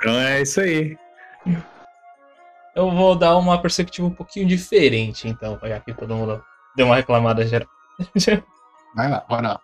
Então 0.00 0.14
é 0.20 0.42
isso 0.42 0.60
aí. 0.60 0.96
Eu 2.74 2.90
vou 2.90 3.14
dar 3.16 3.36
uma 3.36 3.60
perspectiva 3.60 4.06
um 4.06 4.10
pouquinho 4.10 4.46
diferente, 4.46 5.28
então, 5.28 5.58
já 5.62 5.80
que 5.80 5.94
todo 5.94 6.14
mundo 6.14 6.42
deu 6.76 6.86
uma 6.86 6.96
reclamada 6.96 7.46
geral. 7.46 7.68
Vai 8.94 9.08
lá, 9.10 9.24
bora 9.28 9.48
lá. 9.48 9.60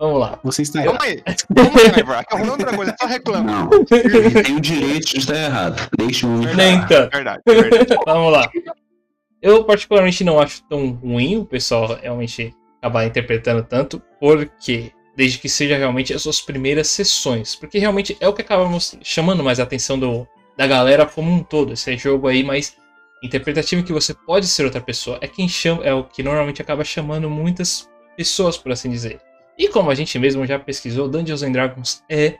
Vamos 0.00 0.20
lá. 0.20 0.38
Você 0.42 0.62
está 0.62 0.82
errado. 0.82 0.98
Calma 0.98 1.04
aí. 1.04 1.22
Calma 1.54 1.80
aí. 1.80 1.86
Aqui 2.20 2.34
rolando 2.36 2.52
outra 2.52 2.76
coisa, 2.76 2.96
só 3.00 3.06
reclama. 3.06 3.52
Não, 3.52 3.70
ele 3.90 4.42
tem 4.42 4.56
o 4.56 4.60
direito 4.60 5.06
de 5.06 5.18
estar 5.18 5.36
errado. 5.36 5.88
Deixa 5.96 6.26
o 6.26 6.34
homem 6.34 6.54
Nem 6.54 6.74
falar. 6.76 6.88
tanto. 6.88 7.10
Verdade, 7.12 7.42
verdade. 7.46 7.86
Vamos 8.04 8.32
lá. 8.32 8.50
Eu 9.44 9.62
particularmente 9.62 10.24
não 10.24 10.40
acho 10.40 10.64
tão 10.64 10.92
ruim. 10.92 11.36
O 11.36 11.44
pessoal 11.44 11.98
realmente 12.00 12.54
acabar 12.80 13.04
interpretando 13.04 13.62
tanto, 13.62 14.02
porque 14.18 14.90
desde 15.14 15.38
que 15.38 15.50
seja 15.50 15.76
realmente 15.76 16.14
as 16.14 16.22
suas 16.22 16.40
primeiras 16.40 16.88
sessões, 16.88 17.54
porque 17.54 17.78
realmente 17.78 18.16
é 18.20 18.26
o 18.26 18.32
que 18.32 18.40
acaba 18.40 18.66
chamando 19.02 19.44
mais 19.44 19.60
a 19.60 19.64
atenção 19.64 19.98
do, 19.98 20.26
da 20.56 20.66
galera 20.66 21.04
como 21.04 21.30
um 21.30 21.42
todo, 21.42 21.74
esse 21.74 21.94
jogo 21.98 22.26
aí 22.26 22.42
mais 22.42 22.76
interpretativo 23.22 23.84
que 23.84 23.92
você 23.92 24.14
pode 24.14 24.46
ser 24.46 24.64
outra 24.64 24.80
pessoa, 24.80 25.18
é 25.20 25.28
quem 25.28 25.46
chama, 25.46 25.84
é 25.84 25.92
o 25.92 26.04
que 26.04 26.22
normalmente 26.22 26.60
acaba 26.60 26.82
chamando 26.82 27.28
muitas 27.28 27.88
pessoas, 28.16 28.56
por 28.56 28.72
assim 28.72 28.90
dizer. 28.90 29.20
E 29.58 29.68
como 29.68 29.90
a 29.90 29.94
gente 29.94 30.18
mesmo 30.18 30.44
já 30.46 30.58
pesquisou, 30.58 31.06
Dungeons 31.08 31.42
and 31.42 31.52
Dragons 31.52 32.02
é 32.10 32.36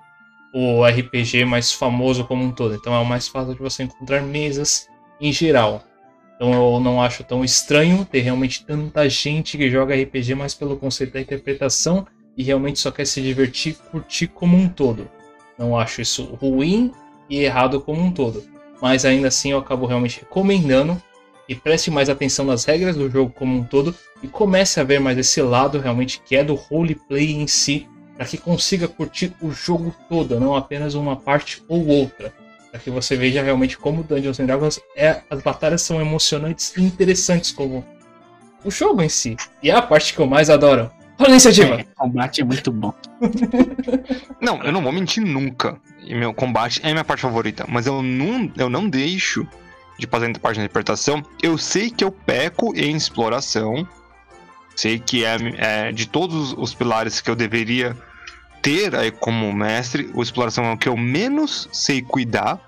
o 0.54 0.84
RPG 0.84 1.44
mais 1.44 1.72
famoso 1.72 2.24
como 2.24 2.42
um 2.44 2.50
todo, 2.50 2.74
então 2.74 2.94
é 2.94 2.98
o 2.98 3.04
mais 3.04 3.28
fácil 3.28 3.54
de 3.54 3.60
você 3.60 3.82
encontrar 3.82 4.22
mesas 4.22 4.88
em 5.20 5.32
geral. 5.32 5.84
Então 6.44 6.74
eu 6.74 6.78
não 6.78 7.00
acho 7.00 7.24
tão 7.24 7.42
estranho 7.42 8.04
ter 8.04 8.20
realmente 8.20 8.66
tanta 8.66 9.08
gente 9.08 9.56
que 9.56 9.70
joga 9.70 9.94
RPG 9.94 10.34
mais 10.34 10.52
pelo 10.52 10.76
conceito 10.76 11.14
da 11.14 11.20
interpretação 11.22 12.06
e 12.36 12.42
realmente 12.42 12.78
só 12.80 12.90
quer 12.90 13.06
se 13.06 13.22
divertir, 13.22 13.76
curtir 13.90 14.26
como 14.26 14.54
um 14.54 14.68
todo. 14.68 15.08
Não 15.58 15.78
acho 15.78 16.02
isso 16.02 16.22
ruim 16.34 16.92
e 17.30 17.38
errado 17.38 17.80
como 17.80 18.02
um 18.02 18.12
todo. 18.12 18.44
Mas 18.78 19.06
ainda 19.06 19.28
assim 19.28 19.52
eu 19.52 19.58
acabo 19.58 19.86
realmente 19.86 20.20
recomendando 20.20 21.02
que 21.46 21.54
preste 21.54 21.90
mais 21.90 22.10
atenção 22.10 22.44
nas 22.44 22.66
regras 22.66 22.94
do 22.94 23.10
jogo 23.10 23.32
como 23.34 23.56
um 23.56 23.64
todo 23.64 23.94
e 24.22 24.28
comece 24.28 24.78
a 24.78 24.84
ver 24.84 25.00
mais 25.00 25.16
esse 25.16 25.40
lado 25.40 25.78
realmente 25.78 26.20
que 26.26 26.36
é 26.36 26.44
do 26.44 26.54
roleplay 26.54 27.32
em 27.32 27.46
si, 27.46 27.88
para 28.18 28.26
que 28.26 28.36
consiga 28.36 28.86
curtir 28.86 29.32
o 29.40 29.50
jogo 29.50 29.94
todo, 30.10 30.38
não 30.38 30.54
apenas 30.54 30.94
uma 30.94 31.16
parte 31.16 31.62
ou 31.68 31.86
outra 31.86 32.43
para 32.74 32.80
que 32.80 32.90
você 32.90 33.16
veja 33.16 33.40
realmente 33.40 33.78
como 33.78 34.02
Dungeons 34.02 34.40
and 34.40 34.46
Dragons 34.46 34.80
é, 34.96 35.20
as 35.30 35.40
batalhas 35.40 35.80
são 35.80 36.00
emocionantes 36.00 36.76
e 36.76 36.82
interessantes 36.82 37.52
como 37.52 37.86
o 38.64 38.70
jogo 38.70 39.00
em 39.00 39.08
si. 39.08 39.36
E 39.62 39.70
é 39.70 39.76
a 39.76 39.80
parte 39.80 40.12
que 40.12 40.18
eu 40.18 40.26
mais 40.26 40.50
adoro. 40.50 40.90
Olha 41.16 41.28
a 41.28 41.30
iniciativa! 41.30 41.76
É, 41.76 41.84
combate 41.94 42.40
é 42.40 42.44
muito 42.44 42.72
bom. 42.72 42.92
Não, 44.42 44.60
eu 44.64 44.72
não 44.72 44.82
vou 44.82 44.90
mentir 44.90 45.24
nunca. 45.24 45.80
E 46.02 46.16
meu 46.16 46.34
combate 46.34 46.80
é 46.82 46.88
a 46.88 46.92
minha 46.92 47.04
parte 47.04 47.20
favorita. 47.20 47.64
Mas 47.68 47.86
eu 47.86 48.02
não, 48.02 48.52
eu 48.58 48.68
não 48.68 48.88
deixo 48.88 49.46
de 49.96 50.06
fazer 50.08 50.26
a 50.26 50.38
parte 50.38 50.56
da 50.56 50.64
interpretação. 50.64 51.22
Eu 51.40 51.56
sei 51.56 51.90
que 51.90 52.02
eu 52.02 52.10
peco 52.10 52.76
em 52.76 52.96
exploração. 52.96 53.88
Sei 54.74 54.98
que 54.98 55.24
é, 55.24 55.36
é 55.58 55.92
de 55.92 56.08
todos 56.08 56.52
os 56.58 56.74
pilares 56.74 57.20
que 57.20 57.30
eu 57.30 57.36
deveria 57.36 57.96
ter 58.64 58.96
aí 58.96 59.10
como 59.12 59.52
mestre, 59.52 60.10
o 60.14 60.22
exploração 60.22 60.64
é 60.64 60.72
o 60.72 60.76
que 60.78 60.88
eu 60.88 60.96
menos 60.96 61.68
sei 61.70 62.02
cuidar. 62.02 62.58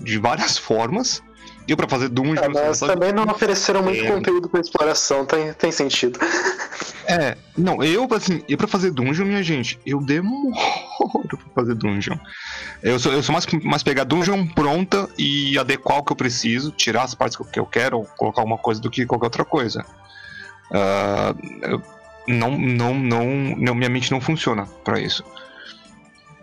De 0.00 0.18
várias 0.18 0.58
formas. 0.58 1.22
Eu 1.68 1.76
pra 1.76 1.88
fazer 1.88 2.08
dungeon, 2.08 2.42
Ah, 2.44 2.48
mas 2.48 2.78
sabe? 2.78 2.94
também 2.94 3.12
não 3.12 3.22
ofereceram 3.22 3.84
muito 3.84 4.02
É. 4.02 4.10
conteúdo 4.10 4.48
pra 4.48 4.60
exploração, 4.60 5.24
tem, 5.24 5.52
tem 5.52 5.70
sentido. 5.70 6.18
É, 7.06 7.36
não, 7.56 7.80
eu, 7.84 8.08
assim, 8.12 8.42
eu 8.48 8.58
pra 8.58 8.66
fazer 8.66 8.90
dungeon, 8.90 9.26
minha 9.26 9.42
gente, 9.44 9.78
eu 9.86 10.00
demoro 10.00 10.52
pra 11.28 11.62
fazer 11.62 11.74
dungeon. 11.76 12.16
Eu 12.82 12.98
sou, 12.98 13.12
eu 13.12 13.22
sou 13.22 13.32
mais, 13.32 13.46
mais 13.62 13.82
pegar 13.84 14.02
dungeon 14.02 14.44
pronta 14.48 15.08
e 15.16 15.56
adequar 15.56 15.98
o 15.98 16.02
que 16.04 16.10
eu 16.12 16.16
preciso, 16.16 16.72
tirar 16.72 17.04
as 17.04 17.14
partes 17.14 17.36
que 17.36 17.42
eu- 17.42 17.46
que 17.46 17.60
eu 17.60 17.66
quero, 17.66 17.98
ou 17.98 18.04
colocar 18.06 18.40
alguma 18.40 18.58
coisa 18.58 18.80
do 18.80 18.90
que 18.90 19.06
qualquer 19.06 19.26
outra 19.26 19.44
coisa. 19.44 19.84
Ah, 20.72 21.32
eu- 21.62 21.82
não, 22.26 22.58
não, 22.58 22.94
não, 22.94 23.26
não, 23.56 23.74
minha 23.74 23.90
mente 23.90 24.10
não 24.10 24.20
funciona 24.20 24.66
pra 24.84 25.00
isso. 25.00 25.24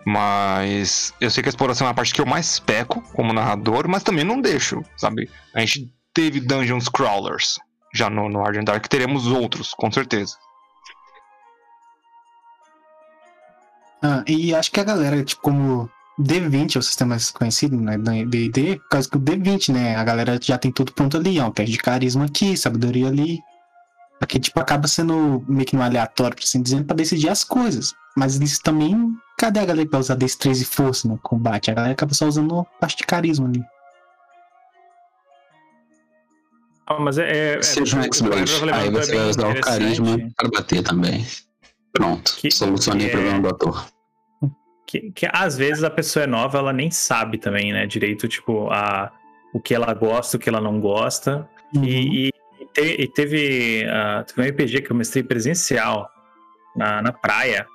Mas 0.04 1.12
eu 1.20 1.30
sei 1.30 1.42
que 1.42 1.48
a 1.48 1.50
exploração 1.50 1.86
é 1.86 1.90
a 1.90 1.94
parte 1.94 2.14
que 2.14 2.20
eu 2.20 2.26
mais 2.26 2.58
peco 2.58 3.02
como 3.12 3.32
narrador, 3.32 3.88
mas 3.88 4.02
também 4.02 4.24
não 4.24 4.40
deixo, 4.40 4.82
sabe? 4.96 5.28
A 5.54 5.60
gente 5.60 5.92
teve 6.14 6.40
dungeons 6.40 6.88
crawlers 6.88 7.58
já 7.94 8.08
no, 8.08 8.28
no 8.28 8.44
Argent 8.44 8.64
Dark, 8.64 8.86
teremos 8.86 9.26
outros, 9.26 9.74
com 9.74 9.90
certeza. 9.90 10.36
Ah, 14.02 14.24
e 14.26 14.54
acho 14.54 14.70
que 14.70 14.80
a 14.80 14.84
galera, 14.84 15.22
tipo, 15.22 15.42
como 15.42 15.90
D20 16.18 16.76
é 16.76 16.78
o 16.78 16.82
sistema 16.82 17.10
mais 17.10 17.30
conhecido, 17.30 17.76
né, 17.76 17.98
D&D, 17.98 18.76
por 18.76 18.88
causa 18.88 19.10
que 19.10 19.16
o 19.16 19.20
D20, 19.20 19.72
né, 19.72 19.96
a 19.96 20.04
galera 20.04 20.38
já 20.40 20.56
tem 20.56 20.72
tudo 20.72 20.92
pronto 20.92 21.16
ali, 21.16 21.38
ó, 21.38 21.50
teste 21.50 21.72
de 21.72 21.78
carisma 21.78 22.24
aqui, 22.24 22.56
sabedoria 22.56 23.08
ali, 23.08 23.40
porque, 24.20 24.38
tipo, 24.38 24.60
acaba 24.60 24.86
sendo 24.86 25.42
meio 25.48 25.66
que 25.66 25.74
no 25.74 25.82
aleatório, 25.82 26.36
por 26.36 26.42
assim 26.44 26.62
dizendo, 26.62 26.84
pra 26.84 26.94
decidir 26.94 27.30
as 27.30 27.42
coisas. 27.42 27.94
Mas 28.14 28.36
isso 28.36 28.60
também, 28.62 29.12
cadê 29.38 29.60
a 29.60 29.64
galera 29.64 29.86
que 29.86 29.90
vai 29.90 30.00
usar 30.00 30.14
destreza 30.14 30.62
e 30.62 30.66
força 30.66 31.08
no 31.08 31.18
combate? 31.18 31.70
A 31.70 31.74
galera 31.74 31.92
acaba 31.94 32.12
só 32.12 32.26
usando 32.26 32.60
a 32.60 32.64
parte 32.78 32.98
de 32.98 33.04
carisma 33.04 33.48
ali. 33.48 33.62
Ah, 36.86 36.98
mas 37.00 37.18
é. 37.18 37.54
é 37.58 37.62
Seja 37.62 37.96
um 37.96 38.00
é- 38.02 38.08
X2. 38.08 38.62
o 38.70 38.74
Aí 38.74 38.90
você 38.90 39.12
é 39.12 39.18
vai 39.18 39.28
usar 39.30 39.48
o 39.48 39.60
carisma 39.60 40.18
para 40.36 40.48
bater 40.50 40.82
também. 40.82 41.26
Pronto. 41.92 42.34
Que- 42.36 42.50
Solucionei 42.50 43.06
o 43.08 43.10
problema 43.10 43.38
é- 43.38 43.40
do 43.40 43.48
ator. 43.48 43.86
Que, 44.86 45.12
que 45.12 45.28
às 45.32 45.56
vezes 45.56 45.84
a 45.84 45.90
pessoa 45.90 46.24
é 46.24 46.26
nova, 46.26 46.58
ela 46.58 46.72
nem 46.72 46.90
sabe 46.90 47.38
também, 47.38 47.72
né? 47.72 47.86
Direito, 47.86 48.26
tipo, 48.26 48.68
a, 48.70 49.12
o 49.54 49.60
que 49.60 49.72
ela 49.72 49.94
gosta, 49.94 50.36
o 50.36 50.40
que 50.40 50.48
ela 50.48 50.60
não 50.60 50.80
gosta. 50.80 51.48
Uhum. 51.74 51.84
E- 51.84 52.26
e 52.26 52.30
te- 52.72 53.02
e 53.02 53.08
teve, 53.08 53.84
ah, 53.88 54.24
teve 54.26 54.40
um 54.40 54.50
RPG 54.50 54.82
que 54.82 54.90
eu 54.90 54.96
mestrei 54.96 55.22
presencial 55.22 56.10
na, 56.76 57.02
na 57.02 57.12
praia. 57.12 57.66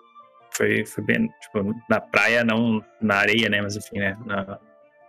Foi, 0.52 0.86
foi 0.86 1.04
bem, 1.04 1.30
tipo, 1.42 1.74
na 1.90 2.00
praia, 2.00 2.44
não 2.44 2.84
na 3.02 3.16
areia, 3.16 3.50
né? 3.50 3.62
Mas 3.62 3.76
enfim, 3.76 4.00
né? 4.00 4.18
Na, 4.26 4.60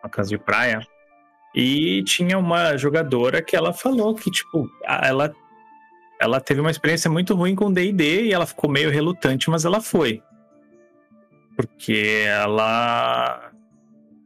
na 0.02 0.08
casa 0.08 0.30
de 0.30 0.38
praia. 0.38 0.80
E 1.54 2.02
tinha 2.04 2.38
uma 2.38 2.76
jogadora 2.76 3.40
que 3.40 3.56
ela 3.56 3.72
falou 3.72 4.14
que, 4.14 4.30
tipo, 4.30 4.68
ela, 4.84 5.34
ela 6.20 6.40
teve 6.40 6.60
uma 6.60 6.70
experiência 6.70 7.10
muito 7.10 7.34
ruim 7.34 7.54
com 7.54 7.72
D&D 7.72 8.24
e 8.24 8.32
ela 8.32 8.44
ficou 8.44 8.68
meio 8.68 8.90
relutante, 8.90 9.48
mas 9.48 9.64
ela 9.64 9.80
foi. 9.80 10.22
Porque 11.56 12.24
ela... 12.26 13.50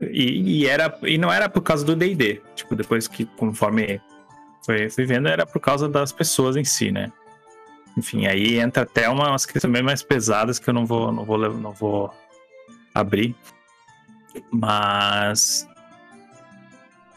E, 0.01 0.63
e 0.63 0.67
era, 0.67 0.99
e 1.03 1.19
não 1.19 1.33
era 1.33 1.49
por 1.49 1.61
causa 1.63 1.85
do 1.85 1.95
D&D. 1.95 2.43
Tipo, 2.57 2.75
depois 2.75 3.07
que, 3.07 3.27
conforme 3.27 4.01
foi, 4.65 4.89
fui 4.91 5.05
vendo, 5.05 5.29
era 5.29 5.47
por 5.47 5.61
causa 5.61 5.89
das 5.89 6.13
pessoas 6.13 6.57
em 6.57 6.65
si, 6.65 6.91
né? 6.91 7.13
Enfim, 7.97 8.27
aí 8.27 8.59
entra 8.59 8.85
até 8.85 9.09
uma- 9.09 9.29
umas 9.31 9.45
questões 9.45 9.73
bem 9.73 9.83
mais 9.83 10.03
pesadas 10.03 10.59
que 10.59 10.69
eu 10.71 10.75
não 10.75 10.87
vou, 10.87 11.11
não 11.13 11.25
vou, 11.25 11.39
não 11.39 11.73
vou 11.73 12.15
abrir. 12.95 13.35
Mas. 14.51 15.67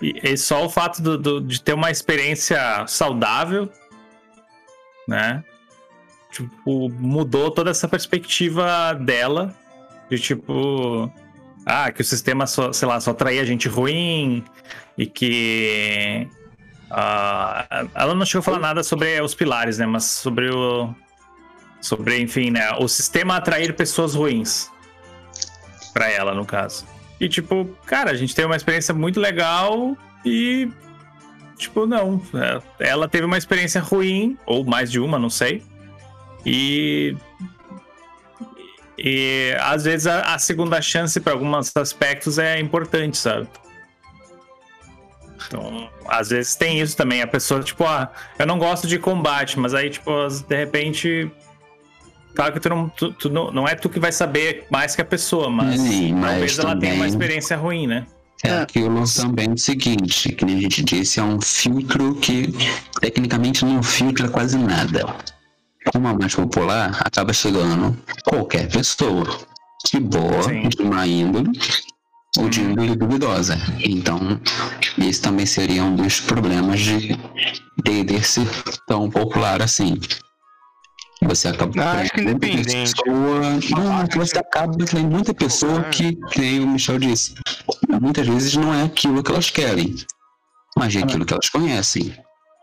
E, 0.01 0.35
só 0.35 0.65
o 0.65 0.69
fato 0.69 1.01
do- 1.01 1.17
do- 1.17 1.41
de 1.41 1.61
ter 1.61 1.73
uma 1.73 1.91
experiência 1.91 2.85
saudável, 2.87 3.69
né? 5.07 5.43
Tipo, 6.31 6.89
mudou 6.89 7.51
toda 7.51 7.69
essa 7.71 7.87
perspectiva 7.87 8.93
dela. 8.93 9.55
De 10.09 10.17
tipo. 10.19 11.11
Ah, 11.65 11.91
que 11.91 12.01
o 12.01 12.05
sistema 12.05 12.45
só, 12.45 12.73
sei 12.73 12.87
lá, 12.87 12.99
só 12.99 13.11
atraía 13.11 13.45
gente 13.45 13.69
ruim 13.69 14.43
e 14.97 15.05
que. 15.05 16.27
Ah, 16.95 17.87
ela 17.95 18.13
não 18.13 18.23
chegou 18.23 18.41
a 18.41 18.43
falar 18.43 18.59
nada 18.59 18.83
sobre 18.83 19.19
os 19.19 19.33
pilares, 19.33 19.79
né? 19.79 19.85
Mas 19.87 20.03
sobre 20.03 20.51
o. 20.51 20.93
Sobre, 21.81 22.21
enfim, 22.21 22.51
né? 22.51 22.71
O 22.79 22.87
sistema 22.87 23.35
atrair 23.35 23.75
pessoas 23.75 24.13
ruins. 24.13 24.69
Pra 25.91 26.07
ela, 26.07 26.35
no 26.35 26.45
caso. 26.45 26.85
E, 27.19 27.27
tipo, 27.27 27.65
cara, 27.85 28.11
a 28.11 28.13
gente 28.13 28.35
teve 28.35 28.45
uma 28.45 28.55
experiência 28.55 28.93
muito 28.93 29.19
legal 29.19 29.97
e. 30.23 30.69
Tipo, 31.57 31.87
não. 31.87 32.21
é, 32.79 32.89
Ela 32.89 33.07
teve 33.07 33.25
uma 33.25 33.37
experiência 33.37 33.81
ruim, 33.81 34.37
ou 34.45 34.63
mais 34.63 34.91
de 34.91 34.99
uma, 34.99 35.17
não 35.17 35.31
sei. 35.31 35.63
E. 36.45 37.15
E 38.97 39.57
às 39.59 39.83
vezes 39.83 40.05
a, 40.05 40.35
a 40.35 40.39
segunda 40.39 40.79
chance 40.79 41.19
para 41.19 41.33
alguns 41.33 41.75
aspectos 41.75 42.37
é 42.37 42.59
importante, 42.59 43.17
sabe? 43.17 43.47
Então, 45.47 45.89
às 46.07 46.29
vezes 46.29 46.55
tem 46.55 46.79
isso 46.79 46.95
também. 46.97 47.21
A 47.21 47.27
pessoa, 47.27 47.61
tipo, 47.61 47.83
ah, 47.83 48.11
eu 48.39 48.45
não 48.45 48.57
gosto 48.57 48.87
de 48.87 48.97
combate, 48.99 49.59
mas 49.59 49.73
aí, 49.73 49.89
tipo, 49.89 50.11
de 50.47 50.55
repente. 50.55 51.31
Claro 52.35 52.53
que 52.53 52.59
tu 52.59 52.69
não, 52.69 52.89
tu, 52.89 53.13
tu 53.13 53.29
não, 53.29 53.51
não 53.51 53.67
é 53.67 53.75
tu 53.75 53.87
que 53.89 53.99
vai 53.99 54.11
saber 54.11 54.65
mais 54.71 54.95
que 54.95 55.01
a 55.01 55.05
pessoa, 55.05 55.49
mas 55.49 55.79
Sim, 55.79 56.13
mas 56.13 56.31
talvez 56.31 56.59
ela 56.59 56.75
tenha 56.79 56.93
uma 56.93 57.03
também- 57.05 57.09
experiência 57.09 57.55
ruim, 57.57 57.85
né? 57.87 58.07
É 58.43 58.57
aquilo 58.57 59.03
também 59.15 59.47
é 59.49 59.53
o 59.53 59.57
seguinte, 59.57 60.29
que 60.33 60.43
nem 60.43 60.57
a 60.57 60.61
gente 60.61 60.83
disse, 60.83 61.19
é 61.19 61.23
um 61.23 61.39
filtro 61.39 62.15
que 62.15 62.53
tecnicamente 62.99 63.63
não 63.63 63.81
filtra 63.81 64.27
quase 64.27 64.57
nada. 64.57 65.05
Como 65.91 66.07
é 66.09 66.13
mais 66.13 66.35
popular, 66.35 66.97
acaba 67.05 67.31
chegando 67.31 67.95
qualquer 68.25 68.67
pessoa. 68.69 69.25
De 69.85 69.99
boa, 69.99 70.43
Sim. 70.43 70.67
de 70.69 70.83
má 70.83 71.05
índole 71.05 71.51
ou 72.37 72.49
de 72.49 72.61
índole 72.61 72.95
duvidosa. 72.95 73.57
Então, 73.79 74.39
esse 74.97 75.21
também 75.21 75.45
seria 75.45 75.83
um 75.83 75.95
dos 75.95 76.19
problemas 76.19 76.79
de 76.79 77.15
D&D 77.83 78.21
ser 78.23 78.47
tão 78.87 79.09
popular 79.09 79.61
assim. 79.61 79.99
Você 81.21 81.47
acaba 81.47 81.71
Ah, 81.81 81.91
acho 82.01 82.11
que 82.11 82.19
atraindo 82.21 82.31
muita 82.31 82.47
independente. 82.47 82.93
pessoa- 82.95 83.83
Não, 83.83 84.07
você 84.25 84.37
acaba 84.37 84.83
atraindo 84.83 85.09
muita 85.09 85.33
pessoa 85.33 85.83
que, 85.83 86.15
que 86.15 86.39
nem 86.41 86.59
o 86.59 86.67
Michel 86.67 86.99
disse, 86.99 87.35
muitas 88.01 88.27
vezes 88.27 88.55
não 88.55 88.73
é 88.73 88.83
aquilo 88.83 89.23
que 89.23 89.31
elas 89.31 89.49
querem, 89.49 89.95
mas 90.77 90.95
é 90.95 90.99
aquilo 90.99 91.25
que 91.25 91.33
elas 91.33 91.47
conhecem. 91.49 92.13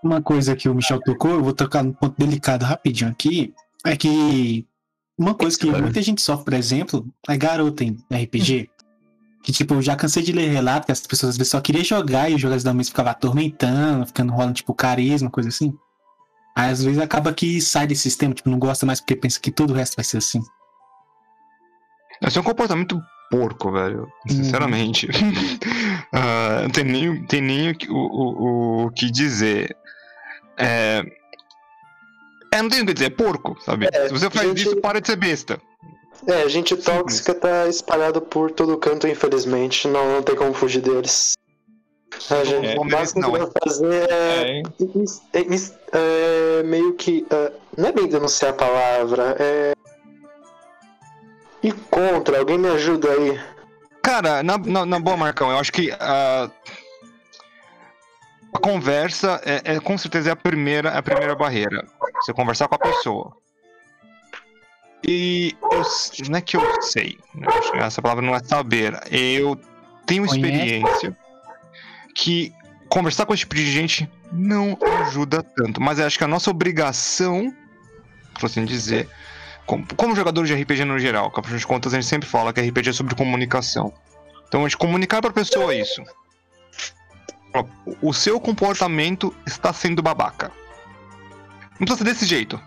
Uma 0.02 0.20
coisa 0.20 0.56
que 0.56 0.68
o 0.68 0.74
Michel 0.74 1.00
tocou, 1.00 1.30
eu 1.30 1.42
vou 1.42 1.52
tocar 1.54 1.82
num 1.82 1.92
ponto 1.92 2.14
delicado 2.18 2.64
rapidinho 2.64 3.10
aqui, 3.10 3.54
é 3.84 3.96
que 3.96 4.66
uma 5.16 5.34
coisa 5.34 5.58
que 5.58 5.66
muita 5.70 6.02
gente 6.02 6.20
sofre, 6.20 6.44
por 6.46 6.54
exemplo, 6.54 7.06
é 7.28 7.36
garota 7.36 7.84
em 7.84 7.98
RPG. 8.10 8.68
Que, 9.42 9.52
tipo, 9.52 9.74
eu 9.74 9.82
já 9.82 9.96
cansei 9.96 10.22
de 10.22 10.32
ler 10.32 10.50
relato 10.50 10.84
que 10.86 10.92
as 10.92 11.00
pessoas 11.06 11.30
às 11.30 11.36
vezes 11.38 11.50
só 11.50 11.60
queriam 11.60 11.82
jogar 11.84 12.30
e 12.30 12.34
os 12.34 12.40
jogadores 12.40 12.62
da 12.62 12.74
mesa 12.74 12.90
ficavam 12.90 13.10
atormentando, 13.12 14.06
ficando 14.06 14.32
rolando, 14.32 14.52
tipo, 14.54 14.74
carisma, 14.74 15.30
coisa 15.30 15.48
assim. 15.48 15.72
Aí, 16.54 16.70
às 16.70 16.82
vezes, 16.84 16.98
acaba 17.00 17.32
que 17.32 17.60
sai 17.60 17.86
desse 17.86 18.02
sistema, 18.02 18.34
tipo, 18.34 18.50
não 18.50 18.58
gosta 18.58 18.84
mais 18.84 19.00
porque 19.00 19.16
pensa 19.16 19.40
que 19.40 19.50
todo 19.50 19.70
o 19.70 19.74
resto 19.74 19.96
vai 19.96 20.04
ser 20.04 20.18
assim. 20.18 20.42
Esse 22.22 22.36
é 22.36 22.40
um 22.40 22.44
comportamento 22.44 23.00
porco, 23.30 23.72
velho. 23.72 24.06
Sinceramente. 24.28 25.08
Ah, 26.12 26.62
não 26.62 26.70
tem 26.70 26.82
nem, 26.82 27.24
tem 27.26 27.40
nem 27.40 27.70
o, 27.70 27.74
que- 27.76 27.88
o, 27.88 27.94
o, 27.94 28.84
o 28.86 28.90
que 28.90 29.08
dizer. 29.12 29.76
É... 30.58 31.04
é, 32.52 32.60
não 32.62 32.68
tem 32.68 32.82
o 32.82 32.86
que 32.86 32.92
dizer, 32.94 33.06
é 33.06 33.10
porco, 33.10 33.56
sabe? 33.64 33.86
É, 33.92 34.08
Se 34.08 34.12
você 34.12 34.28
faz 34.28 34.48
gente- 34.48 34.62
isso, 34.62 34.76
para 34.80 35.00
de 35.00 35.06
ser 35.06 35.14
besta. 35.14 35.62
É, 36.26 36.48
gente 36.48 36.76
tóxica 36.76 37.34
tá 37.34 37.66
espalhada 37.66 38.20
por 38.20 38.50
todo 38.50 38.76
canto, 38.76 39.08
infelizmente. 39.08 39.88
Não, 39.88 40.12
não 40.12 40.22
tem 40.22 40.36
como 40.36 40.52
fugir 40.52 40.80
deles. 40.82 41.32
A 42.30 42.44
gente, 42.44 42.66
É, 42.66 42.78
o 42.78 42.84
máximo 42.84 43.22
não, 43.22 43.30
que 43.30 43.36
é- 43.36 43.38
vai 43.40 43.50
fazer 43.64 44.10
é, 44.10 44.62
é- 45.32 45.40
é- 45.40 46.58
é 46.58 46.62
meio 46.62 46.94
que. 46.94 47.26
é, 47.30 47.52
não 47.76 47.88
é 47.88 47.92
bem 47.92 48.06
denunciar 48.08 48.50
a 48.50 48.54
palavra, 48.54 49.36
é. 49.38 49.72
Ir 51.62 51.74
contra, 51.90 52.38
alguém 52.38 52.58
me 52.58 52.68
ajuda 52.68 53.10
aí. 53.10 53.40
Cara, 54.02 54.42
na, 54.42 54.58
na, 54.58 54.86
na 54.86 54.98
boa, 54.98 55.16
Marcão, 55.16 55.50
eu 55.50 55.58
acho 55.58 55.72
que 55.72 55.90
ah, 56.00 56.50
a 58.52 58.58
conversa 58.58 59.40
é, 59.44 59.74
é 59.74 59.80
com 59.80 59.96
certeza 59.96 60.30
é 60.30 60.32
a 60.32 60.36
primeira, 60.36 60.90
a 60.90 61.02
primeira 61.02 61.34
barreira. 61.34 61.86
Você 62.16 62.32
conversar 62.32 62.66
com 62.68 62.74
a 62.74 62.78
pessoa. 62.78 63.36
E 65.06 65.56
eu, 65.62 65.82
não 66.28 66.38
é 66.38 66.40
que 66.40 66.56
eu 66.56 66.82
sei, 66.82 67.18
né, 67.34 67.46
essa 67.74 68.02
palavra 68.02 68.24
não 68.24 68.34
é 68.34 68.42
saber. 68.42 69.00
Eu 69.10 69.58
tenho 70.06 70.24
experiência 70.24 71.16
que 72.14 72.52
conversar 72.88 73.24
com 73.24 73.32
esse 73.32 73.40
tipo 73.40 73.54
de 73.54 73.70
gente 73.70 74.10
não 74.32 74.76
ajuda 75.00 75.42
tanto. 75.42 75.80
Mas 75.80 75.98
eu 75.98 76.06
acho 76.06 76.18
que 76.18 76.24
a 76.24 76.28
nossa 76.28 76.50
obrigação, 76.50 77.54
por 78.34 78.46
assim 78.46 78.64
dizer, 78.64 79.08
como, 79.66 79.86
como 79.96 80.16
jogador 80.16 80.44
de 80.44 80.54
RPG 80.54 80.84
no 80.84 80.98
geral, 80.98 81.30
que 81.30 81.40
afinal 81.40 81.58
de 81.58 81.66
contas 81.66 81.94
a 81.94 82.00
gente 82.00 82.08
sempre 82.08 82.28
fala 82.28 82.52
que 82.52 82.60
RPG 82.60 82.90
é 82.90 82.92
sobre 82.92 83.14
comunicação. 83.14 83.92
Então 84.48 84.60
a 84.60 84.68
gente 84.68 84.76
comunicar 84.76 85.22
pra 85.22 85.30
pessoa 85.32 85.74
isso. 85.74 86.02
Fala, 87.52 87.68
O 88.02 88.12
seu 88.12 88.40
comportamento 88.40 89.34
está 89.46 89.72
sendo 89.72 90.02
babaca. 90.02 90.50
Não 91.78 91.86
precisa 91.86 91.98
ser 91.98 92.04
desse 92.04 92.26
jeito. 92.26 92.60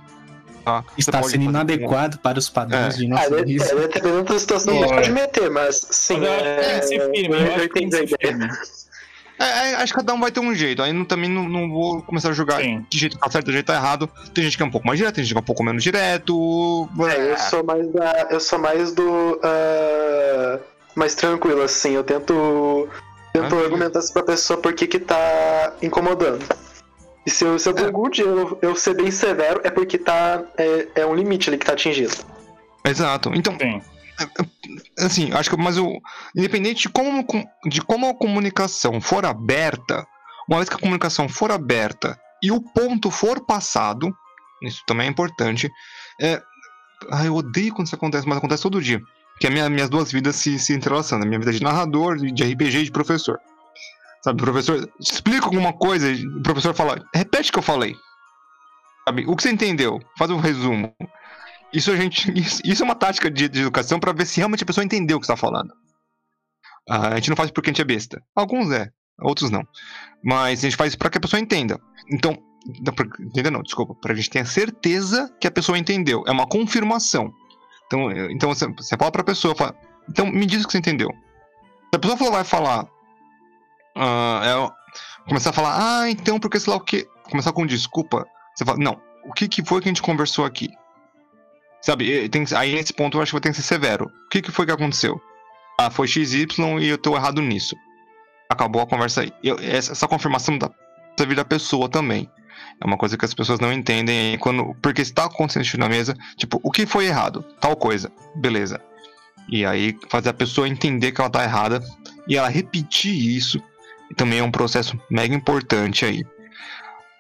Tá? 0.64 0.84
Está 0.98 1.22
sendo 1.24 1.44
inadequado 1.46 2.18
para 2.20 2.40
os 2.40 2.50
padrões 2.50 2.96
É. 2.96 2.98
de 2.98 3.08
nosso 3.08 3.36
risco. 3.44 3.78
é, 3.78 3.88
dependendo 3.88 4.24
da 4.24 4.40
situação, 4.40 4.74
Sim. 4.74 4.88
pode 4.88 5.12
meter, 5.12 5.50
mas 5.50 5.88
sim. 5.92 6.20
Mas 6.20 6.90
que 6.90 6.90
tem 6.90 7.00
que 7.00 7.04
é, 7.04 7.12
firme, 7.14 7.36
eu 7.38 7.70
que 7.70 7.70
que 7.70 7.80
a 7.80 8.32
ideia. 8.32 8.50
É, 9.40 9.72
é, 9.72 9.76
acho 9.76 9.92
que 9.94 10.00
cada 10.00 10.14
um 10.14 10.20
vai 10.20 10.32
ter 10.32 10.40
um 10.40 10.54
jeito. 10.54 10.82
Aí 10.82 10.94
não, 10.94 11.04
também 11.04 11.30
não, 11.30 11.50
não 11.50 11.70
vou 11.70 12.02
começar 12.04 12.30
a 12.30 12.34
julgar 12.34 12.62
Sim. 12.62 12.86
de 12.90 12.98
jeito 12.98 13.16
que 13.18 13.22
tá 13.24 13.30
certo, 13.32 13.48
de 13.48 13.52
jeito 13.54 13.66
que 13.66 13.72
tá 13.72 13.78
errado. 13.78 14.08
Tem 14.34 14.44
gente 14.44 14.56
que 14.56 14.64
é 14.64 14.66
um 14.66 14.72
pouco 14.72 14.86
mais 14.86 14.98
direto, 14.98 15.16
tem 15.16 15.24
gente 15.24 15.34
que 15.34 15.38
é 15.38 15.42
um 15.42 15.46
pouco 15.46 15.64
menos 15.64 15.84
direto. 15.84 16.88
É, 17.10 17.32
eu 17.32 17.38
sou 17.38 17.64
mais 17.64 17.92
da, 17.92 18.28
eu 18.30 18.40
sou 18.40 18.60
mais 18.60 18.92
do 18.94 19.40
ah, 19.44 20.60
mais 20.96 21.16
tranquilo 21.16 21.64
assim. 21.64 21.94
Eu 21.94 22.04
tento 22.04 22.88
tento 23.34 23.56
Ah, 23.56 23.64
argumentar 23.64 24.00
pra 24.14 24.24
pessoa 24.24 24.60
por 24.60 24.72
que 24.74 24.86
que 24.88 25.00
tá 25.00 25.74
incomodando. 25.82 26.46
E 27.26 27.32
se 27.32 27.46
eu, 27.46 27.58
se 27.58 27.70
eu 27.70 27.78
É. 27.78 27.90
good, 27.90 28.22
eu, 28.22 28.60
eu 28.62 28.76
ser 28.76 28.96
bem 28.96 29.10
severo 29.12 29.62
é 29.64 29.70
porque 29.70 29.98
tá 29.98 30.44
é, 30.58 30.88
é 30.96 31.06
um 31.06 31.16
limite 31.16 31.50
ali 31.50 31.58
que 31.58 31.66
tá 31.66 31.74
atingido. 31.74 32.14
Exato. 32.86 33.32
Então, 33.34 33.58
Sim. 33.58 33.82
assim, 35.00 35.32
acho 35.34 35.50
que 35.50 35.58
mas 35.58 35.78
o 35.78 36.00
independente 36.36 36.84
de 36.84 36.90
como 36.90 37.26
de 37.66 37.82
como 37.82 38.10
a 38.10 38.14
comunicação 38.14 39.00
for 39.00 39.26
aberta, 39.26 40.06
uma 40.48 40.58
vez 40.58 40.68
que 40.68 40.76
a 40.76 40.80
comunicação 40.80 41.30
for 41.30 41.52
aberta 41.52 42.20
e 42.42 42.52
o 42.52 42.60
ponto 42.60 43.10
for 43.10 43.40
passado, 43.46 44.14
isso 44.62 44.84
também 44.86 45.08
é 45.08 45.10
importante. 45.10 45.72
É, 46.22 46.42
ah, 47.10 47.26
eu 47.26 47.36
odeio 47.36 47.74
quando 47.74 47.88
isso 47.88 47.96
acontece, 47.96 48.28
mas 48.28 48.38
acontece 48.38 48.64
todo 48.64 48.82
dia. 48.82 49.02
Que 49.40 49.48
é 49.48 49.50
minha, 49.50 49.70
minhas 49.70 49.90
duas 49.90 50.12
vidas 50.12 50.36
se, 50.36 50.60
se 50.60 50.74
entrelaçando, 50.74 51.24
a 51.24 51.28
minha 51.28 51.40
vida 51.40 51.52
de 51.52 51.64
narrador, 51.64 52.18
de 52.18 52.44
RPG 52.44 52.78
e 52.80 52.84
de 52.84 52.92
professor. 52.92 53.40
Sabe, 54.24 54.42
o 54.42 54.46
professor 54.46 54.90
explica 55.00 55.46
alguma 55.46 55.74
coisa, 55.74 56.08
o 56.14 56.42
professor 56.42 56.74
fala, 56.74 57.04
repete 57.14 57.50
o 57.50 57.54
que 57.54 57.60
eu 57.60 57.64
falei. 57.64 57.96
Sabe, 59.06 59.26
o 59.28 59.36
que 59.36 59.44
você 59.44 59.52
entendeu? 59.52 60.00
Faz 60.18 60.32
um 60.32 60.40
resumo. 60.40 60.96
Isso 61.74 61.92
a 61.92 61.96
gente. 61.96 62.32
Isso, 62.64 62.82
é 62.82 62.86
uma 62.86 62.96
tática 62.96 63.30
de, 63.30 63.50
de 63.50 63.62
educação 63.62 64.00
pra 64.00 64.14
ver 64.14 64.26
se 64.26 64.38
realmente 64.38 64.64
a 64.64 64.66
pessoa 64.66 64.86
entendeu 64.86 65.18
o 65.18 65.20
que 65.20 65.26
você 65.26 65.34
tá 65.34 65.38
falando. 65.38 65.74
Ah, 66.90 67.10
a 67.10 67.16
gente 67.16 67.30
não 67.30 67.36
faz 67.36 67.52
porque 67.52 67.70
a 67.70 67.74
gente 67.74 67.82
é 67.82 67.86
besta. 67.86 68.22
Alguns 68.36 68.72
é, 68.72 68.90
outros 69.22 69.50
não. 69.50 69.68
Mas 70.24 70.60
a 70.60 70.62
gente 70.62 70.78
faz 70.78 70.96
para 70.96 71.10
que 71.10 71.18
a 71.18 71.22
pessoa 71.22 71.40
entenda. 71.40 71.80
Então, 72.10 72.38
não, 72.86 72.94
pra- 72.94 73.08
entender 73.20 73.50
não, 73.50 73.62
desculpa. 73.62 73.94
Pra 73.96 74.14
gente 74.14 74.30
ter 74.30 74.40
a 74.40 74.46
certeza 74.46 75.30
que 75.42 75.48
a 75.48 75.52
pessoa 75.52 75.78
entendeu. 75.78 76.24
É 76.28 76.32
uma 76.32 76.48
confirmação. 76.48 77.34
Então, 77.88 78.12
então 78.30 78.50
você, 78.54 78.68
você 78.68 78.96
fala 78.96 79.12
pra 79.12 79.24
pessoa, 79.24 79.56
fala, 79.56 79.76
então 80.10 80.28
me 80.28 80.46
diz 80.46 80.64
o 80.64 80.68
que 80.68 80.72
você 80.72 80.78
entendeu. 80.78 81.10
Se 81.10 81.96
a 81.96 82.00
pessoa 82.00 82.32
vai 82.32 82.44
falar. 82.44 82.88
Ah, 83.96 84.42
é, 84.44 85.28
começar 85.28 85.52
a 85.52 85.54
falar, 85.54 85.78
ah, 85.78 86.10
então 86.10 86.40
porque 86.40 86.60
sei 86.60 86.72
lá 86.72 86.78
o 86.78 86.82
que. 86.82 87.08
Começar 87.30 87.52
com 87.54 87.66
desculpa. 87.66 88.26
Você 88.56 88.66
fala, 88.66 88.78
não, 88.78 89.02
o 89.26 89.34
que, 89.34 89.48
que 89.48 89.64
foi 89.64 89.82
que 89.82 89.88
a 89.88 89.92
gente 89.92 90.02
conversou 90.02 90.46
aqui? 90.46 90.70
Sabe, 91.82 92.30
tem, 92.30 92.46
aí 92.56 92.74
nesse 92.74 92.94
ponto 92.94 93.18
eu 93.18 93.22
acho 93.22 93.32
que 93.32 93.36
vai 93.36 93.42
ter 93.42 93.50
que 93.50 93.56
ser 93.56 93.64
severo. 93.64 94.06
O 94.06 94.30
que, 94.30 94.42
que 94.42 94.52
foi 94.52 94.66
que 94.66 94.72
aconteceu? 94.72 95.20
Ah, 95.80 95.90
foi 95.90 96.08
XY 96.08 96.48
e 96.80 96.88
eu 96.88 96.98
tô 96.98 97.16
errado 97.16 97.42
nisso. 97.42 97.76
Acabou 98.50 98.82
a 98.82 98.88
conversa 98.88 99.22
aí. 99.22 99.34
Eu- 99.44 99.58
essa, 99.60 99.92
essa 99.92 100.08
confirmação 100.08 100.58
da, 100.58 100.70
da 101.18 101.26
vida 101.26 101.36
da 101.44 101.46
pessoa 101.46 101.90
também. 101.90 102.30
É 102.80 102.86
uma 102.86 102.98
coisa 102.98 103.18
que 103.18 103.26
as 103.26 103.34
pessoas 103.34 103.60
não 103.60 103.74
entendem 103.74 104.38
quando. 104.38 104.76
Porque 104.82 105.02
está 105.02 105.26
acontecendo 105.26 105.80
na 105.80 105.90
mesa, 105.90 106.16
tipo, 106.38 106.60
o 106.64 106.72
que 106.72 106.86
foi 106.86 107.08
errado? 107.08 107.44
Tal 107.60 107.76
coisa. 107.76 108.12
Beleza. 108.36 108.80
E 109.50 109.66
aí 109.66 109.98
fazer 110.10 110.30
a 110.30 110.34
pessoa 110.34 110.70
entender 110.70 111.12
que 111.12 111.20
ela 111.20 111.30
tá 111.30 111.44
errada 111.44 111.84
e 112.28 112.38
ela 112.38 112.48
repetir 112.48 113.14
isso 113.14 113.62
também 114.14 114.40
é 114.40 114.44
um 114.44 114.52
processo 114.52 115.00
mega 115.10 115.36
importante 115.36 116.06
aí. 116.06 116.26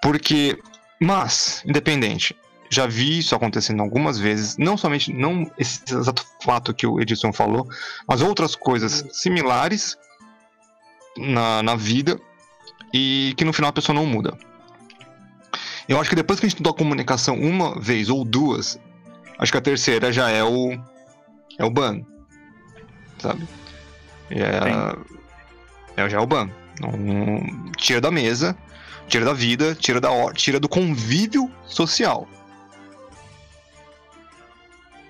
Porque, 0.02 0.60
mas, 0.99 1.64
independente, 1.65 2.36
já 2.70 2.88
vi 2.88 3.20
isso 3.20 3.36
acontecendo 3.36 3.82
algumas 3.82 4.20
vezes, 4.20 4.57
não 4.57 4.76
somente 4.76 5.14
não 5.14 5.49
esse 5.57 5.82
exato 5.90 6.26
fato 6.44 6.74
que 6.74 6.86
o 6.88 6.99
Edson 6.99 7.32
falou, 7.32 7.68
mas 8.07 8.22
outras 8.22 8.56
coisas 8.56 9.06
similares 9.11 9.98
na, 11.18 11.61
na 11.61 11.76
vida 11.76 12.20
e 12.94 13.34
que 13.38 13.45
no 13.45 13.53
final 13.53 13.70
a 13.70 13.74
pessoa 13.74 13.95
não 13.95 14.06
muda. 14.06 14.38
Eu 15.88 15.99
acho 15.99 16.10
que 16.10 16.15
depois 16.15 16.40
que 16.40 16.45
a 16.45 16.49
gente 16.49 16.57
tentou 16.57 16.72
a 16.72 16.78
comunicação 16.78 17.36
uma 17.36 17.80
vez 17.80 18.10
ou 18.10 18.24
duas, 18.24 18.80
acho 19.38 19.52
que 19.52 19.57
a 19.57 19.61
terceira 19.61 20.11
já 20.11 20.30
é 20.30 20.44
o 20.44 20.78
é 21.57 21.64
o 21.64 21.70
ban, 21.70 22.02
sabe? 23.20 23.48
É, 24.30 26.02
é 26.03 26.10
já 26.10 26.18
é 26.18 26.22
o 26.22 26.26
ban. 26.26 26.49
Não- 26.80 27.72
tira 27.78 28.02
da 28.02 28.10
mesa, 28.12 28.56
tira 29.08 29.26
da 29.26 29.34
vida, 29.34 29.76
tira 29.76 30.00
da 30.02 30.10
tira 30.34 30.60
do 30.60 30.68
convívio 30.70 31.52
social. 31.66 32.28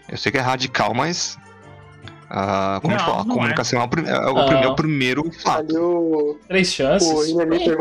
Eu 0.10 0.18
sei 0.18 0.32
que 0.32 0.38
é 0.38 0.42
radical, 0.42 0.94
mas. 0.94 1.38
ah, 2.30 2.80
como 2.82 2.94
a 2.94 2.98
gente 2.98 3.06
Não, 3.08 3.12
fala, 3.14 3.22
a 3.22 3.26
não 3.26 3.34
é. 3.34 3.38
comunicação 3.38 3.80
é, 3.80 3.84
é 3.84 3.86
o 4.30 4.34
Não. 4.34 4.46
prim- 4.46 4.62
é 4.64 4.68
o 4.68 4.76
primeiro 4.76 5.32
fato. 5.32 5.60
Ali 5.60 5.78
o, 5.78 6.40
Três 6.48 6.68
chances. 6.74 7.08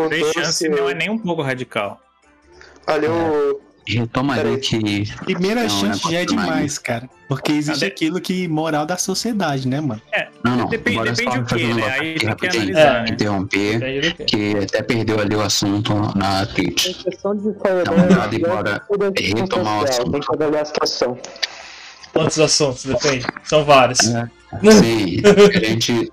Três 0.08 0.32
chances 0.32 0.54
se. 0.56 0.68
não 0.68 0.88
é 0.88 0.94
nem 0.94 1.10
um 1.10 1.18
pouco 1.18 1.42
radical. 1.42 2.00
Ali 2.86 3.06
o. 3.06 3.60
Retoma 3.86 4.34
aí 4.34 4.42
Peraí. 4.42 4.58
que 4.60 5.14
Primeira 5.24 5.62
É 5.62 5.64
um 5.64 5.68
chance 5.68 6.10
já 6.10 6.20
é 6.20 6.24
demais, 6.24 6.78
cara. 6.78 7.08
Porque 7.28 7.50
existe 7.52 7.84
Ah, 7.84 7.88
aquilo 7.88 8.20
que 8.20 8.46
moral 8.46 8.84
da 8.86 8.96
sociedade, 8.96 9.66
né, 9.66 9.80
mano? 9.80 10.00
Não, 10.44 10.54
não. 10.56 10.68
Depende- 10.68 10.96
bora 10.98 11.12
depende 11.12 11.38
do 11.40 11.44
quê, 11.46 11.64
um 11.64 11.74
né? 11.74 11.88
Aí 11.98 12.14
que 12.14 12.26
rapidinho, 12.26 12.62
analisar, 12.62 13.02
né? 13.02 13.08
Interromper, 13.10 14.14
que 14.26 14.56
até 14.58 14.82
perdeu 14.82 15.18
ali 15.18 15.34
o 15.34 15.40
assunto 15.40 15.94
na 16.16 16.46
Twitch. 16.46 17.02
questão 17.02 17.34
de 17.34 17.48
Então, 17.48 17.96
nada, 18.08 18.36
embora 18.36 18.82
retomar 19.16 19.80
o 19.80 19.84
assunto. 19.84 20.10
Tem 20.12 20.20
que 20.20 20.34
avaliar 20.34 20.62
a 20.62 20.64
situação. 20.66 21.18
Quantos 22.12 22.38
assuntos? 22.38 22.84
Depende. 22.84 23.26
São 23.44 23.64
vários. 23.64 24.00
É. 24.06 24.28
Sim, 24.70 25.22
a 25.56 25.64
gente 25.64 26.12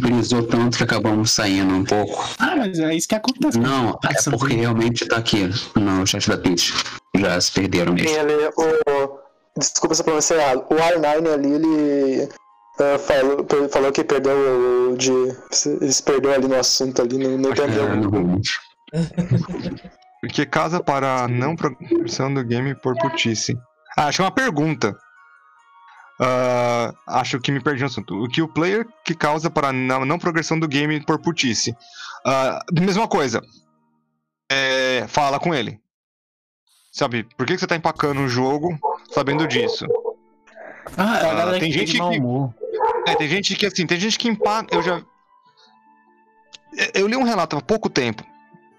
brisou 0.00 0.42
tanto 0.42 0.76
que 0.78 0.84
acabamos 0.84 1.30
saindo 1.30 1.74
um 1.74 1.84
pouco. 1.84 2.28
Ah, 2.38 2.56
mas 2.56 2.78
é 2.78 2.94
isso 2.94 3.08
que 3.08 3.14
acontece. 3.14 3.58
Não, 3.58 3.98
é 4.04 4.12
Essa 4.12 4.30
porque 4.30 4.48
vida. 4.48 4.60
realmente 4.60 5.06
tá 5.06 5.16
aqui 5.16 5.48
no 5.74 6.06
chat 6.06 6.28
da 6.28 6.36
Twitch. 6.36 6.72
Já 7.16 7.40
se 7.40 7.52
perderam 7.52 7.92
mesmo. 7.94 8.18
ali 8.18 8.32
o. 8.56 9.18
Desculpa 9.58 9.94
se 9.94 10.02
eu 10.02 10.04
pronunciei 10.04 10.38
errado. 10.38 10.66
O 10.70 10.74
R9 10.74 11.32
ali, 11.32 11.52
ele. 11.52 12.28
ah, 12.78 12.98
falou, 12.98 13.46
falou 13.70 13.92
que 13.92 14.04
perdeu 14.04 14.90
o 14.92 14.96
de. 14.96 15.10
Ele 15.10 15.92
se 15.92 16.02
perdeu 16.02 16.32
ali 16.32 16.46
no 16.46 16.56
assunto 16.56 17.00
ali, 17.00 17.16
não, 17.16 17.38
não 17.38 17.50
entendeu. 17.50 17.86
Porque 20.20 20.44
casa 20.46 20.82
para 20.82 21.24
a 21.24 21.28
não 21.28 21.54
progressão 21.56 22.32
do 22.32 22.44
game 22.44 22.74
por 22.74 22.96
putice. 22.98 23.56
Ah, 23.96 24.06
acho 24.08 24.16
que 24.16 24.22
é 24.22 24.24
uma 24.24 24.30
pergunta. 24.30 24.94
Ah, 26.18 26.94
acho 27.06 27.38
que 27.40 27.52
me 27.52 27.60
perdi 27.60 27.80
no 27.80 27.86
assunto. 27.86 28.22
O 28.22 28.28
que 28.28 28.40
o 28.40 28.48
player 28.48 28.86
que 29.04 29.14
causa 29.14 29.50
para 29.50 29.72
não, 29.72 30.18
progressão 30.18 30.58
do 30.58 30.66
game 30.68 31.04
por 31.04 31.18
putice? 31.20 31.76
Ah, 32.24 32.60
mesma 32.72 33.06
coisa. 33.06 33.42
É, 34.50 35.04
fala 35.08 35.38
com 35.38 35.54
ele. 35.54 35.78
Sabe, 36.92 37.24
por 37.36 37.46
que 37.46 37.54
que 37.54 37.60
você 37.60 37.66
tá 37.66 37.76
empacando 37.76 38.20
o 38.20 38.28
jogo 38.28 38.78
sabendo 39.10 39.46
disso? 39.46 39.84
Ah, 40.96 41.02
a 41.02 41.16
Ah, 41.30 41.34
galera 41.34 41.58
tem 41.60 41.70
que 41.70 41.78
gente 41.78 41.92
que-. 42.00 43.10
É, 43.10 43.14
tem 43.16 43.28
gente 43.28 43.54
que 43.56 43.66
assim, 43.66 43.86
tem 43.86 44.00
gente 44.00 44.18
que 44.18 44.28
empaca. 44.28 44.74
Eu 44.74 44.82
já. 44.82 45.02
Eu 46.94 47.06
li 47.06 47.16
um 47.16 47.22
relato 47.22 47.56
há 47.56 47.60
pouco 47.60 47.88
tempo. 47.90 48.24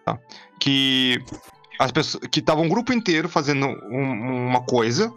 tá? 0.06 0.18
Que 0.60 1.24
as 1.80 1.92
pessoas. 1.92 2.24
Que 2.32 2.42
tava 2.42 2.62
um 2.62 2.70
grupo 2.70 2.92
inteiro 2.94 3.30
fazendo 3.30 3.68
um- 3.68 4.48
uma 4.48 4.62
coisa. 4.64 5.14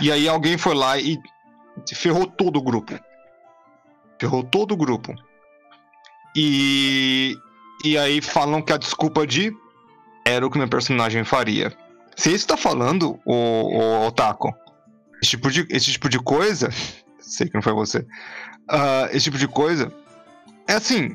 E 0.00 0.12
aí 0.12 0.28
alguém 0.28 0.58
foi 0.58 0.74
lá 0.74 0.98
e 0.98 1.18
ferrou 1.94 2.26
todo 2.26 2.58
o 2.58 2.62
grupo. 2.62 2.98
Ferrou 4.20 4.42
todo 4.42 4.72
o 4.72 4.76
grupo. 4.76 5.14
E. 6.34 7.36
E 7.84 7.96
aí 7.96 8.20
falam 8.20 8.62
que 8.62 8.72
a 8.72 8.76
desculpa 8.76 9.26
de. 9.26 9.52
Era 10.24 10.46
o 10.46 10.50
que 10.50 10.58
meu 10.58 10.68
personagem 10.68 11.24
faria. 11.24 11.72
Se 12.16 12.32
isso 12.32 12.46
tá 12.46 12.56
falando, 12.56 13.20
o, 13.24 14.08
o 14.08 14.12
esse 15.22 15.30
tipo 15.30 15.50
de, 15.50 15.66
esse 15.70 15.92
tipo 15.92 16.08
de 16.08 16.18
coisa. 16.18 16.68
Sei 17.20 17.48
que 17.48 17.54
não 17.54 17.62
foi 17.62 17.72
você. 17.72 18.06
Ah, 18.68 19.08
esse 19.12 19.24
tipo 19.24 19.38
de 19.38 19.48
coisa. 19.48 19.92
É 20.68 20.74
assim, 20.74 21.14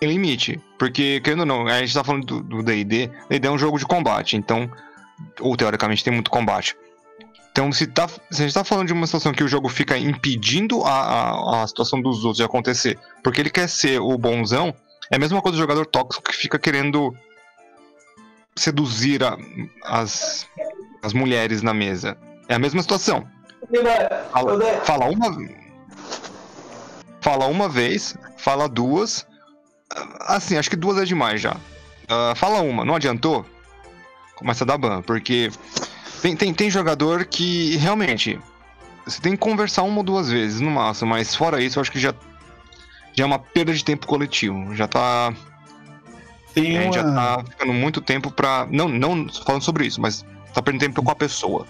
tem 0.00 0.08
limite. 0.08 0.60
Porque, 0.78 1.20
querendo 1.20 1.40
ou 1.40 1.46
não, 1.46 1.66
a 1.66 1.80
gente 1.80 1.94
tá 1.94 2.04
falando 2.04 2.24
do 2.24 2.42
do 2.42 2.62
DD. 2.62 3.10
DD 3.28 3.48
é 3.48 3.50
um 3.50 3.58
jogo 3.58 3.78
de 3.78 3.86
combate, 3.86 4.36
então. 4.36 4.70
Ou 5.40 5.56
teoricamente 5.56 6.04
tem 6.04 6.12
muito 6.12 6.30
combate. 6.30 6.76
Então, 7.58 7.72
se, 7.72 7.88
tá, 7.88 8.06
se 8.06 8.20
a 8.30 8.36
gente 8.46 8.54
tá 8.54 8.62
falando 8.62 8.86
de 8.86 8.92
uma 8.92 9.04
situação 9.04 9.32
que 9.32 9.42
o 9.42 9.48
jogo 9.48 9.68
fica 9.68 9.98
impedindo 9.98 10.84
a, 10.84 10.92
a, 10.92 11.62
a 11.64 11.66
situação 11.66 12.00
dos 12.00 12.18
outros 12.18 12.36
de 12.36 12.44
acontecer, 12.44 12.96
porque 13.20 13.40
ele 13.40 13.50
quer 13.50 13.68
ser 13.68 14.00
o 14.00 14.16
bonzão, 14.16 14.72
é 15.10 15.16
a 15.16 15.18
mesma 15.18 15.42
coisa 15.42 15.56
do 15.56 15.60
jogador 15.60 15.84
tóxico 15.84 16.22
que 16.30 16.36
fica 16.36 16.56
querendo 16.56 17.12
seduzir 18.54 19.24
a- 19.24 19.36
as, 19.82 20.46
as 21.02 21.12
mulheres 21.12 21.60
na 21.60 21.74
mesa. 21.74 22.16
É 22.48 22.54
a 22.54 22.60
mesma 22.60 22.80
situação. 22.80 23.26
Fala, 24.32 24.80
fala 24.84 25.06
uma 25.06 25.36
Fala 27.20 27.46
uma 27.46 27.68
vez, 27.68 28.16
fala 28.36 28.68
duas, 28.68 29.26
Assim, 30.20 30.56
acho 30.56 30.70
que 30.70 30.76
duas 30.76 30.96
é 30.96 31.04
demais 31.04 31.40
já. 31.40 31.56
Ah, 32.08 32.34
fala 32.36 32.60
uma, 32.60 32.84
não 32.84 32.94
adiantou? 32.94 33.44
Começa 34.36 34.62
a 34.62 34.66
dar 34.66 34.78
ban, 34.78 35.02
porque 35.02 35.50
tem, 36.20 36.36
tem, 36.36 36.54
tem 36.54 36.70
jogador 36.70 37.24
que 37.24 37.76
realmente 37.76 38.38
você 39.04 39.20
tem 39.22 39.32
que 39.32 39.38
conversar 39.38 39.82
uma 39.82 39.98
ou 39.98 40.02
duas 40.02 40.30
vezes 40.30 40.60
no 40.60 40.70
máximo, 40.70 41.10
mas 41.10 41.34
fora 41.34 41.62
isso, 41.62 41.78
eu 41.78 41.80
acho 41.80 41.90
que 41.90 41.98
já, 41.98 42.14
já 43.14 43.24
é 43.24 43.26
uma 43.26 43.38
perda 43.38 43.72
de 43.72 43.82
tempo 43.82 44.06
coletivo. 44.06 44.74
Já 44.74 44.86
tá. 44.86 45.32
Tem 46.52 46.78
A 46.78 46.82
gente 46.82 46.94
já 46.94 47.04
tá 47.04 47.44
ficando 47.48 47.72
muito 47.72 48.00
tempo 48.00 48.30
pra. 48.30 48.66
Não, 48.70 48.88
não 48.88 49.26
falando 49.44 49.62
sobre 49.62 49.86
isso, 49.86 50.00
mas 50.00 50.24
tá 50.52 50.60
perdendo 50.60 50.80
tempo 50.80 51.02
com 51.02 51.10
a 51.10 51.14
pessoa. 51.14 51.66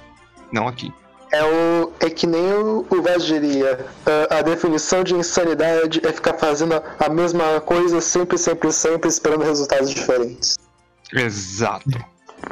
Não 0.53 0.67
aqui. 0.67 0.93
É, 1.31 1.45
o, 1.45 1.93
é 2.01 2.09
que 2.09 2.27
nem 2.27 2.53
o, 2.55 2.87
o 2.91 3.03
Vaz 3.03 3.25
diria. 3.25 3.87
A, 4.31 4.39
a 4.39 4.43
definição 4.43 5.05
de 5.05 5.15
insanidade 5.15 6.01
é 6.05 6.13
ficar 6.13 6.35
fazendo 6.35 6.75
a, 6.75 6.83
a 6.99 7.09
mesma 7.09 7.61
coisa 7.61 8.01
sempre, 8.01 8.39
sempre, 8.39 8.73
sempre, 8.73 9.09
esperando 9.09 9.45
resultados 9.45 9.91
diferentes. 9.91 10.57
Exato. 11.13 12.05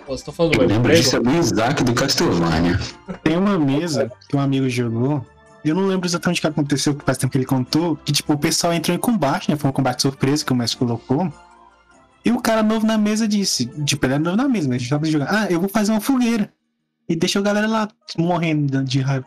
Pô, 0.07 0.17
Você 0.17 0.25
tá 0.25 0.33
falando 0.33 0.57
do 0.57 0.63
Eu 0.63 0.69
lembro 0.69 0.95
disso 0.95 1.17
emprego? 1.17 1.37
é 1.37 1.41
do 1.41 1.45
Isaac 1.45 1.85
do 1.85 1.95
Castlevania. 1.95 2.79
Tem 3.23 3.37
uma 3.37 3.59
mesa 3.59 4.11
que 4.29 4.37
um 4.37 4.41
amigo 4.41 4.69
jogou. 4.69 5.25
Eu 5.65 5.75
não 5.75 5.87
lembro 5.87 6.07
exatamente 6.07 6.39
o 6.39 6.41
que 6.43 6.47
aconteceu, 6.47 6.95
porque 6.95 7.07
faz 7.07 7.19
tempo 7.19 7.33
que 7.33 7.39
ele 7.39 7.45
contou. 7.45 7.97
Que, 7.97 8.13
tipo, 8.13 8.33
o 8.33 8.39
pessoal 8.39 8.73
entrou 8.73 8.97
em 8.97 9.01
combate, 9.01 9.51
né? 9.51 9.57
Foi 9.57 9.69
um 9.69 9.73
combate 9.73 10.03
surpresa 10.03 10.45
que 10.45 10.53
o 10.53 10.57
mestre 10.57 10.79
colocou. 10.79 11.33
E 12.25 12.31
o 12.31 12.41
cara 12.41 12.63
novo 12.63 12.87
na 12.87 12.97
mesa 12.99 13.27
disse: 13.27 13.67
Tipo, 13.85 14.07
ele 14.07 14.15
era 14.15 14.23
novo 14.23 14.37
na 14.37 14.49
mesa, 14.49 14.69
mas 14.69 14.77
a 14.77 14.79
gente 14.79 14.91
tava 14.91 15.05
jogando. 15.07 15.29
Ah, 15.31 15.47
eu 15.51 15.61
vou 15.61 15.69
fazer 15.69 15.93
uma 15.93 16.01
fogueira. 16.01 16.53
E 17.09 17.15
deixou 17.17 17.41
a 17.41 17.45
galera 17.45 17.67
lá 17.67 17.89
morrendo 18.19 18.83
de 18.85 19.01
raiva. 19.01 19.27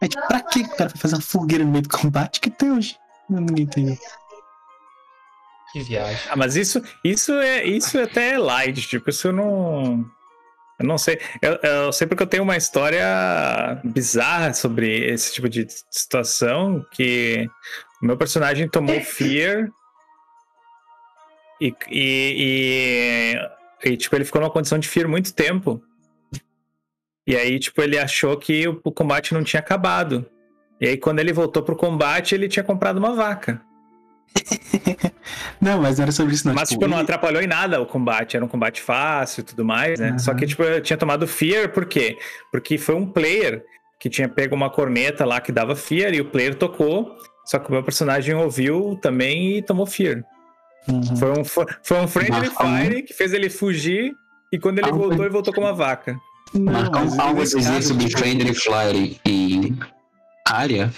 É 0.00 0.08
tipo, 0.08 0.26
pra 0.26 0.40
que 0.40 0.60
o 0.60 0.68
cara 0.76 0.90
foi 0.90 0.98
fazer 0.98 1.14
uma 1.16 1.22
fogueira 1.22 1.64
no 1.64 1.70
meio 1.70 1.82
do 1.82 1.88
combate 1.88 2.40
que 2.40 2.48
até 2.48 2.70
hoje? 2.70 2.96
Ninguém 3.28 3.64
entendeu. 3.64 3.96
Que 5.72 5.80
viagem. 5.80 6.20
Ah, 6.28 6.36
mas 6.36 6.54
isso, 6.54 6.82
isso 7.02 7.32
é 7.32 7.64
isso 7.64 7.98
até 7.98 8.34
é 8.34 8.38
light, 8.38 8.86
tipo, 8.86 9.08
isso 9.08 9.28
eu 9.28 9.32
não. 9.32 10.04
Eu 10.78 10.86
não 10.86 10.98
sei. 10.98 11.18
Eu, 11.40 11.58
eu 11.62 11.92
sei 11.92 12.06
porque 12.06 12.22
eu 12.22 12.26
tenho 12.26 12.42
uma 12.42 12.56
história 12.56 13.80
bizarra 13.82 14.52
sobre 14.52 15.06
esse 15.10 15.32
tipo 15.32 15.48
de 15.48 15.66
situação 15.90 16.84
que 16.92 17.48
o 18.02 18.06
meu 18.06 18.16
personagem 18.18 18.68
tomou 18.68 19.00
Fear 19.00 19.70
e, 21.60 21.74
e, 21.88 23.34
e, 23.84 23.90
e, 23.90 23.96
tipo, 23.96 24.14
ele 24.16 24.24
ficou 24.24 24.40
numa 24.40 24.50
condição 24.50 24.78
de 24.78 24.88
Fear 24.88 25.08
muito 25.08 25.32
tempo. 25.32 25.82
E 27.26 27.36
aí, 27.36 27.58
tipo, 27.58 27.80
ele 27.80 27.98
achou 27.98 28.36
que 28.36 28.66
o, 28.66 28.80
o 28.84 28.92
combate 28.92 29.32
não 29.32 29.44
tinha 29.44 29.60
acabado. 29.60 30.26
E 30.80 30.88
aí, 30.88 30.96
quando 30.98 31.20
ele 31.20 31.32
voltou 31.32 31.62
pro 31.62 31.76
combate, 31.76 32.34
ele 32.34 32.48
tinha 32.48 32.64
comprado 32.64 32.98
uma 32.98 33.14
vaca. 33.14 33.62
Não, 35.60 35.80
mas 35.80 35.98
não 35.98 36.02
era 36.04 36.12
sobre 36.12 36.34
isso, 36.34 36.46
não. 36.48 36.54
Mas, 36.54 36.70
tipo, 36.70 36.86
não 36.88 36.94
ele- 36.96 37.02
atrapalhou 37.04 37.40
em 37.40 37.46
nada 37.46 37.80
o 37.80 37.86
combate. 37.86 38.36
Era 38.36 38.44
um 38.44 38.48
combate 38.48 38.80
fácil 38.82 39.42
e 39.42 39.44
tudo 39.44 39.64
mais, 39.64 40.00
né? 40.00 40.08
Aham. 40.10 40.18
Só 40.18 40.34
que, 40.34 40.44
tipo, 40.46 40.62
eu 40.62 40.80
tinha 40.80 40.96
tomado 40.96 41.26
Fear, 41.26 41.68
por 41.70 41.86
quê? 41.86 42.18
Porque 42.50 42.76
foi 42.78 42.96
um 42.96 43.06
player 43.06 43.62
que 44.00 44.10
tinha 44.10 44.28
pego 44.28 44.56
uma 44.56 44.68
corneta 44.68 45.24
lá 45.24 45.40
que 45.40 45.52
dava 45.52 45.76
Fear 45.76 46.14
e 46.14 46.20
o 46.20 46.24
player 46.24 46.56
tocou. 46.56 47.16
Só 47.44 47.58
que 47.60 47.68
o 47.68 47.72
meu 47.72 47.82
personagem 47.82 48.34
ouviu 48.34 48.98
também 49.00 49.58
e 49.58 49.62
tomou 49.62 49.86
Fear. 49.86 50.24
Uhum. 50.88 51.16
Foi 51.16 51.30
um, 51.38 51.44
foi, 51.44 51.66
foi 51.84 52.00
um 52.00 52.08
Friendly. 52.08 52.50
Fire 52.50 53.02
que 53.02 53.14
fez 53.14 53.32
ele 53.32 53.48
fugir. 53.48 54.12
E 54.52 54.58
quando 54.58 54.80
ele 54.80 54.88
Ah, 54.88 54.92
voltou, 54.92 55.20
ele 55.24 55.32
voltou 55.32 55.54
com 55.54 55.60
uma 55.60 55.72
vaca. 55.72 56.16
Não, 56.52 56.72
Marcar 56.72 57.02
um 57.04 57.16
caso, 57.16 57.82
sobre 57.82 58.06
tipo, 58.06 58.18
Friendly 58.18 58.54
Fire 58.54 59.20
e 59.26 59.72
área. 60.46 60.92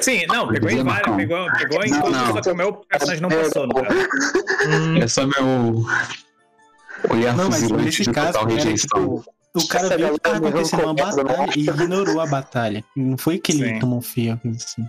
Sim, 0.00 0.26
não, 0.26 0.48
pegou 0.48 0.70
em 0.70 0.82
várias. 0.82 0.84
Marcão. 0.84 1.16
Pegou, 1.16 1.46
pegou 1.58 1.84
em 1.84 1.90
não. 1.90 2.32
só 2.32 2.40
que 2.40 2.50
o 2.50 2.56
meu 2.56 2.72
personagem 2.74 3.22
não 3.22 3.28
passou, 3.28 3.66
no 3.66 3.74
caso. 3.74 4.08
Hum, 4.68 4.96
É 4.98 5.08
só 5.08 5.26
meu. 5.26 5.84
Olhar 7.08 7.34
Não, 7.34 7.48
mas 7.48 7.62
nesse 7.70 8.04
caso, 8.12 8.32
total 8.38 8.46
rejeição. 8.54 9.00
tipo, 9.18 9.24
o 9.54 9.68
cara 9.68 9.86
Essa 9.86 9.96
viu 9.96 10.12
que 10.12 10.20
tava 10.20 10.36
acontecendo 10.48 10.84
uma 10.84 11.00
essa, 11.08 11.24
batalha 11.24 11.52
e 11.56 11.60
ignorou 11.60 12.20
a 12.20 12.26
batalha. 12.26 12.84
Não 12.94 13.16
foi 13.16 13.38
que 13.38 13.52
ele 13.52 13.68
Sim. 13.68 13.78
tomou 13.78 14.00
fio, 14.02 14.38
assim. 14.54 14.86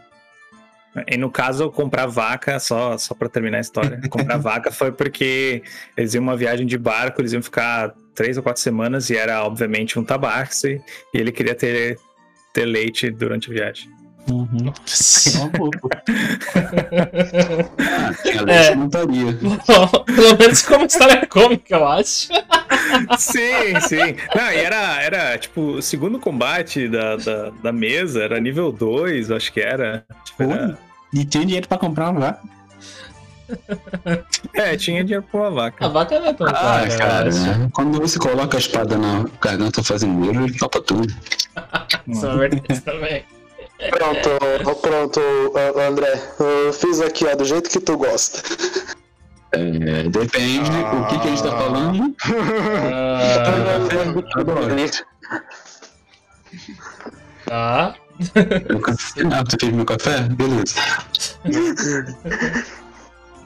E 1.07 1.15
no 1.15 1.31
caso, 1.31 1.71
comprar 1.71 2.05
vaca, 2.05 2.59
só, 2.59 2.97
só 2.97 3.13
pra 3.15 3.29
terminar 3.29 3.59
a 3.59 3.61
história, 3.61 4.01
comprar 4.09 4.37
vaca 4.37 4.71
foi 4.73 4.91
porque 4.91 5.63
eles 5.95 6.13
iam 6.13 6.21
uma 6.21 6.35
viagem 6.35 6.67
de 6.67 6.77
barco, 6.77 7.21
eles 7.21 7.31
iam 7.31 7.41
ficar 7.41 7.93
três 8.13 8.35
ou 8.35 8.43
quatro 8.43 8.61
semanas 8.61 9.09
e 9.09 9.15
era, 9.15 9.41
obviamente, 9.45 9.97
um 9.97 10.03
tabaxi 10.03 10.81
e 11.13 11.17
ele 11.17 11.31
queria 11.31 11.55
ter, 11.55 11.97
ter 12.53 12.65
leite 12.65 13.09
durante 13.09 13.49
a 13.49 13.53
viagem. 13.53 13.89
Uhum. 14.29 14.71
É 15.33 15.37
uma 15.39 15.47
boa, 15.49 15.71
pô. 15.81 15.89
Ah, 17.79 18.13
tinha 18.21 18.41
É. 18.47 18.75
não 18.75 18.85
estaria. 18.85 19.33
Pelo 20.05 20.37
menos 20.37 20.61
como 20.61 20.85
história 20.85 21.25
cômica, 21.27 21.75
eu 21.75 21.87
acho. 21.87 22.27
Sim, 23.17 23.79
sim. 23.87 24.15
Não, 24.35 24.51
e 24.51 24.57
era, 24.57 25.01
era 25.01 25.37
tipo, 25.37 25.61
o 25.61 25.81
segundo 25.81 26.19
combate 26.19 26.87
da, 26.87 27.15
da, 27.17 27.49
da 27.63 27.71
mesa, 27.71 28.23
era 28.23 28.39
nível 28.39 28.71
2, 28.71 29.31
acho 29.31 29.51
que 29.51 29.59
era. 29.59 30.05
Tipo, 30.25 30.43
era-? 30.43 30.77
E 31.13 31.25
tinha 31.25 31.45
dinheiro 31.45 31.67
pra 31.67 31.77
comprar 31.77 32.09
uma 32.11 32.19
vaca. 32.19 32.41
É, 34.53 34.77
tinha 34.77 35.03
dinheiro 35.03 35.25
pra 35.29 35.41
uma 35.41 35.47
A 35.47 35.51
vaca. 35.51 35.89
vaca 35.89 36.19
não 36.19 36.27
é 36.27 36.33
tão 36.33 36.47
Ah, 36.47 36.83
cara, 36.97 37.29
né? 37.31 37.69
quando 37.73 37.99
você 37.99 38.17
coloca 38.17 38.55
a 38.55 38.59
espada 38.59 38.97
na 38.97 39.25
garganta 39.41 39.83
fazendo 39.83 40.25
ouro, 40.25 40.45
ele 40.45 40.57
topa 40.57 40.81
tudo. 40.81 41.13
Isso 42.07 42.25
é 42.25 42.35
verdade 42.37 42.79
também. 42.81 43.23
Pronto, 43.89 44.29
pronto, 44.81 45.19
ah, 45.55 45.87
André. 45.87 46.21
Eu 46.39 46.73
fiz 46.73 47.01
aqui, 47.01 47.25
ó, 47.25 47.35
do 47.35 47.45
jeito 47.45 47.69
que 47.69 47.79
tu 47.79 47.97
gosta. 47.97 48.41
É, 49.53 50.03
depende 50.03 50.69
o 50.69 51.07
que, 51.07 51.19
que 51.19 51.27
a 51.27 51.31
gente 51.31 51.43
tá 51.43 51.51
falando. 51.51 52.15
Ah, 57.49 57.95
tá. 57.95 57.95
Ah, 59.31 59.43
tu 59.43 59.57
fez 59.59 59.73
meu 59.73 59.85
café? 59.85 60.21
Beleza. 60.21 60.75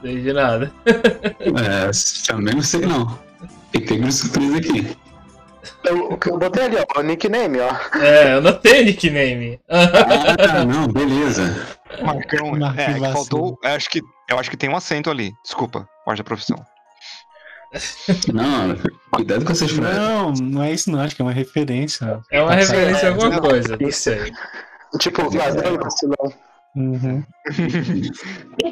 Sei 0.02 0.22
de 0.22 0.34
nada. 0.34 0.72
É, 0.86 1.90
também 2.28 2.56
não 2.56 2.62
sei 2.62 2.82
não. 2.82 3.18
Tem 3.72 3.86
pego 3.86 4.04
de 4.04 4.14
surpresa 4.14 4.58
aqui. 4.58 4.98
Eu, 5.84 6.20
eu 6.26 6.38
botei 6.38 6.66
ali, 6.66 6.78
ó, 6.78 7.00
o 7.00 7.04
nickname, 7.04 7.60
ó. 7.60 8.00
É, 8.00 8.34
eu 8.36 8.42
notei 8.42 8.84
nickname. 8.84 9.60
Ah, 9.70 10.66
não, 10.66 10.88
beleza. 10.88 11.68
Marcão, 12.02 12.56
é, 12.78 12.94
que 12.94 13.00
faltou. 13.00 13.58
eu 13.64 13.70
Acho 13.72 13.90
que, 13.90 14.02
eu 14.30 14.40
acho 14.40 14.50
que 14.50 14.58
tem 14.58 14.70
um 14.70 14.76
acento 14.76 15.10
ali. 15.10 15.32
Desculpa, 15.44 15.88
quarta 16.04 16.24
profissão. 16.24 16.58
Não, 18.34 18.76
cuidado 19.12 19.44
com 19.44 19.52
essas 19.52 19.72
frases. 19.72 19.98
Não, 19.98 20.32
não 20.32 20.64
é 20.64 20.72
isso 20.72 20.90
não, 20.90 21.02
acho 21.02 21.16
que 21.16 21.22
é 21.22 21.26
uma 21.26 21.34
referência. 21.34 22.22
É 22.32 22.42
uma 22.42 22.54
referência 22.54 23.10
a 23.10 23.12
alguma 23.12 23.30
não. 23.30 23.40
coisa, 23.40 23.78
não 23.80 23.92
sei. 23.92 24.32
Tipo, 25.00 25.36
ladrão, 25.36 25.78
vacilão. 25.78 26.34
Uhum. 26.76 27.24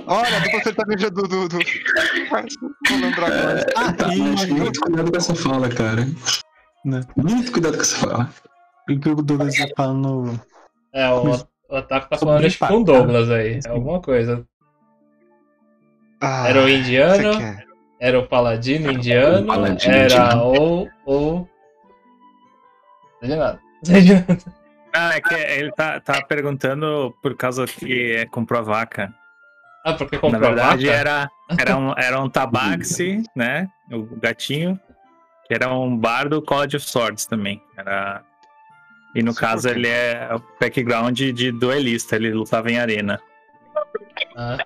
Olha, 0.08 0.40
dupla 0.42 0.64
sertaneja 0.64 1.10
do. 1.10 1.24
do, 1.24 1.48
do... 1.48 1.58
Vou 2.90 2.98
lembrar 3.00 3.28
agora. 3.28 3.66
Ah, 3.76 3.94
Tá, 3.94 4.08
mas 4.08 4.46
muito 4.46 4.80
cuidado 4.82 5.10
com 5.10 5.18
essa 5.18 5.36
fala, 5.36 5.70
cara. 5.70 6.06
Né? 6.86 7.02
Muito 7.16 7.52
cuidado 7.52 7.76
com 7.76 7.82
essa 7.82 7.98
fala. 7.98 8.30
o 8.90 9.00
que 9.00 9.10
o 9.10 9.16
Douglas 9.22 9.56
tá 9.56 9.68
falando. 9.76 10.40
É, 10.94 11.10
o, 11.10 11.24
Mas- 11.26 11.48
o 11.70 11.76
Ataque 11.76 12.10
tá 12.10 12.18
falando 12.18 12.46
acho 12.46 12.60
com 12.60 12.66
o 12.66 12.82
empatar. 12.82 12.98
Douglas 12.98 13.30
aí. 13.32 13.60
É 13.66 13.70
alguma 13.70 14.02
coisa. 14.02 14.46
Ah, 16.22 16.48
Era 16.50 16.64
o 16.64 16.70
indiano, 16.70 17.38
quer? 17.38 17.66
era 18.00 18.20
o 18.20 18.28
paladino 18.28 18.92
indiano, 18.92 19.44
O 19.44 19.48
paladino 19.48 19.94
era 19.94 20.06
indiano. 20.06 20.44
o. 20.46 20.90
o. 21.06 21.36
Não 21.40 21.48
sei 23.20 23.30
de 23.30 23.36
nada. 23.36 23.60
Não 23.86 23.94
sei 23.94 24.02
de 24.02 24.14
nada. 24.14 24.38
Ah, 24.96 25.16
é 25.16 25.22
que 25.22 25.34
ele 25.34 25.72
tá, 25.72 26.00
tá 26.00 26.22
perguntando 26.22 27.14
por 27.22 27.36
causa 27.36 27.66
que 27.66 28.12
é, 28.18 28.26
comprou 28.28 28.60
a 28.60 28.64
vaca. 28.64 29.14
Ah, 29.86 29.94
porque 29.94 30.16
Na 30.16 30.22
comprou 30.22 30.42
verdade, 30.42 30.88
a 30.88 30.92
vaca? 30.92 31.00
era, 31.00 31.30
era 31.60 31.78
um, 31.78 31.94
era 31.98 32.22
um 32.22 32.30
tabaxi, 32.30 33.24
né? 33.36 33.68
O 33.92 34.04
gatinho, 34.18 34.80
que 35.46 35.54
era 35.54 35.74
um 35.74 35.96
bar 35.98 36.28
do 36.30 36.42
College 36.42 36.78
of 36.78 36.90
Swords 36.90 37.26
também. 37.26 37.62
Era... 37.78 38.22
E 39.16 39.22
no 39.22 39.32
Isso 39.32 39.40
caso, 39.40 39.70
ele 39.70 39.88
é 39.88 40.30
o 40.34 40.42
background 40.60 41.20
de 41.20 41.52
duelista, 41.52 42.16
ele 42.16 42.32
lutava 42.34 42.72
em 42.72 42.80
arena. 42.80 43.20
Ah, 44.36 44.58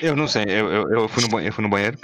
Eu 0.00 0.14
não 0.14 0.28
sei, 0.28 0.44
eu, 0.44 0.70
eu, 0.70 0.90
eu, 0.92 1.08
fui, 1.08 1.22
no 1.24 1.28
banheiro, 1.28 1.50
eu 1.50 1.54
fui 1.54 1.64
no 1.64 1.68
banheiro. 1.70 1.98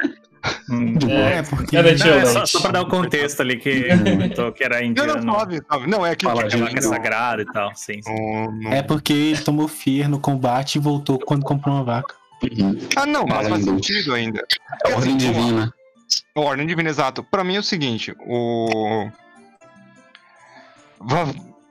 Hum. 0.69 0.95
É, 1.09 1.39
É, 1.39 1.43
porque. 1.43 1.77
Cadê 1.77 1.93
Não, 1.93 1.99
tio 1.99 2.13
é 2.15 2.27
só, 2.27 2.45
só 2.45 2.61
pra 2.61 2.73
dar 2.73 2.83
o 2.83 2.89
contexto 2.89 3.41
ali 3.41 3.57
que 3.59 3.85
comentou 4.05 4.53
que 4.53 4.63
era 4.65 4.81
Não, 4.81 4.87
indiano. 4.87 5.23
não, 5.25 5.35
suave. 5.35 5.61
Não, 5.87 6.05
é 6.05 6.15
que. 6.17 6.25
Fala, 6.27 6.51
gente, 6.51 6.61
vaca 6.61 6.73
é 6.73 6.83
não. 6.83 6.89
sagrada 6.91 7.43
e 7.43 7.47
tal, 7.47 7.75
sim. 7.75 8.03
sim. 8.03 8.13
Não, 8.13 8.51
não- 8.53 8.73
É 8.73 8.83
porque 8.83 9.13
ele 9.13 9.41
tomou 9.41 9.69
fear 9.69 10.09
no 10.09 10.19
combate 10.21 10.77
e 10.77 10.81
voltou 10.81 11.19
quando 11.19 11.45
comprou 11.45 11.75
uma 11.77 11.85
vaca. 11.85 12.15
Uhum. 12.43 12.77
Ah, 12.97 13.07
não, 13.07 13.25
mas 13.27 13.49
faz 13.49 13.65
sentido 13.65 14.13
ainda. 14.13 14.45
É 14.85 14.89
ordem 14.95 15.17
Assim, 15.17 15.17
divina. 15.17 15.73
Ordem 16.35 16.67
Divina, 16.67 16.91
exato. 16.91 17.23
Pra 17.23 17.45
mim 17.45 17.57
é 17.57 17.61
o 17.61 17.63
seguinte, 17.63 18.15
o... 18.27 19.09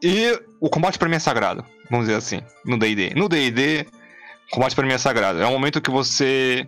E 0.01 0.39
o 0.59 0.69
combate 0.69 0.99
pra 0.99 1.07
mim 1.07 1.15
é 1.15 1.19
sagrado, 1.19 1.65
vamos 1.89 2.07
dizer 2.07 2.17
assim, 2.17 2.41
no 2.65 2.77
D&D. 2.77 3.13
No 3.15 3.29
D&D, 3.29 3.87
combate 4.51 4.75
pra 4.75 4.85
mim 4.85 4.93
é 4.93 4.97
sagrado. 4.97 5.41
É 5.41 5.47
um 5.47 5.51
momento 5.51 5.81
que 5.81 5.89
você 5.89 6.67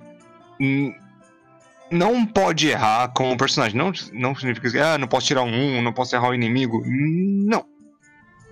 não 1.91 2.25
pode 2.25 2.67
errar 2.67 3.09
com 3.09 3.31
o 3.31 3.37
personagem. 3.37 3.77
Não, 3.77 3.91
não 4.13 4.35
significa 4.35 4.71
que 4.71 4.79
ah, 4.79 4.97
não 4.97 5.07
posso 5.07 5.27
tirar 5.27 5.43
um, 5.43 5.81
não 5.81 5.93
posso 5.93 6.15
errar 6.15 6.29
o 6.29 6.33
inimigo. 6.33 6.83
Não. 6.85 7.65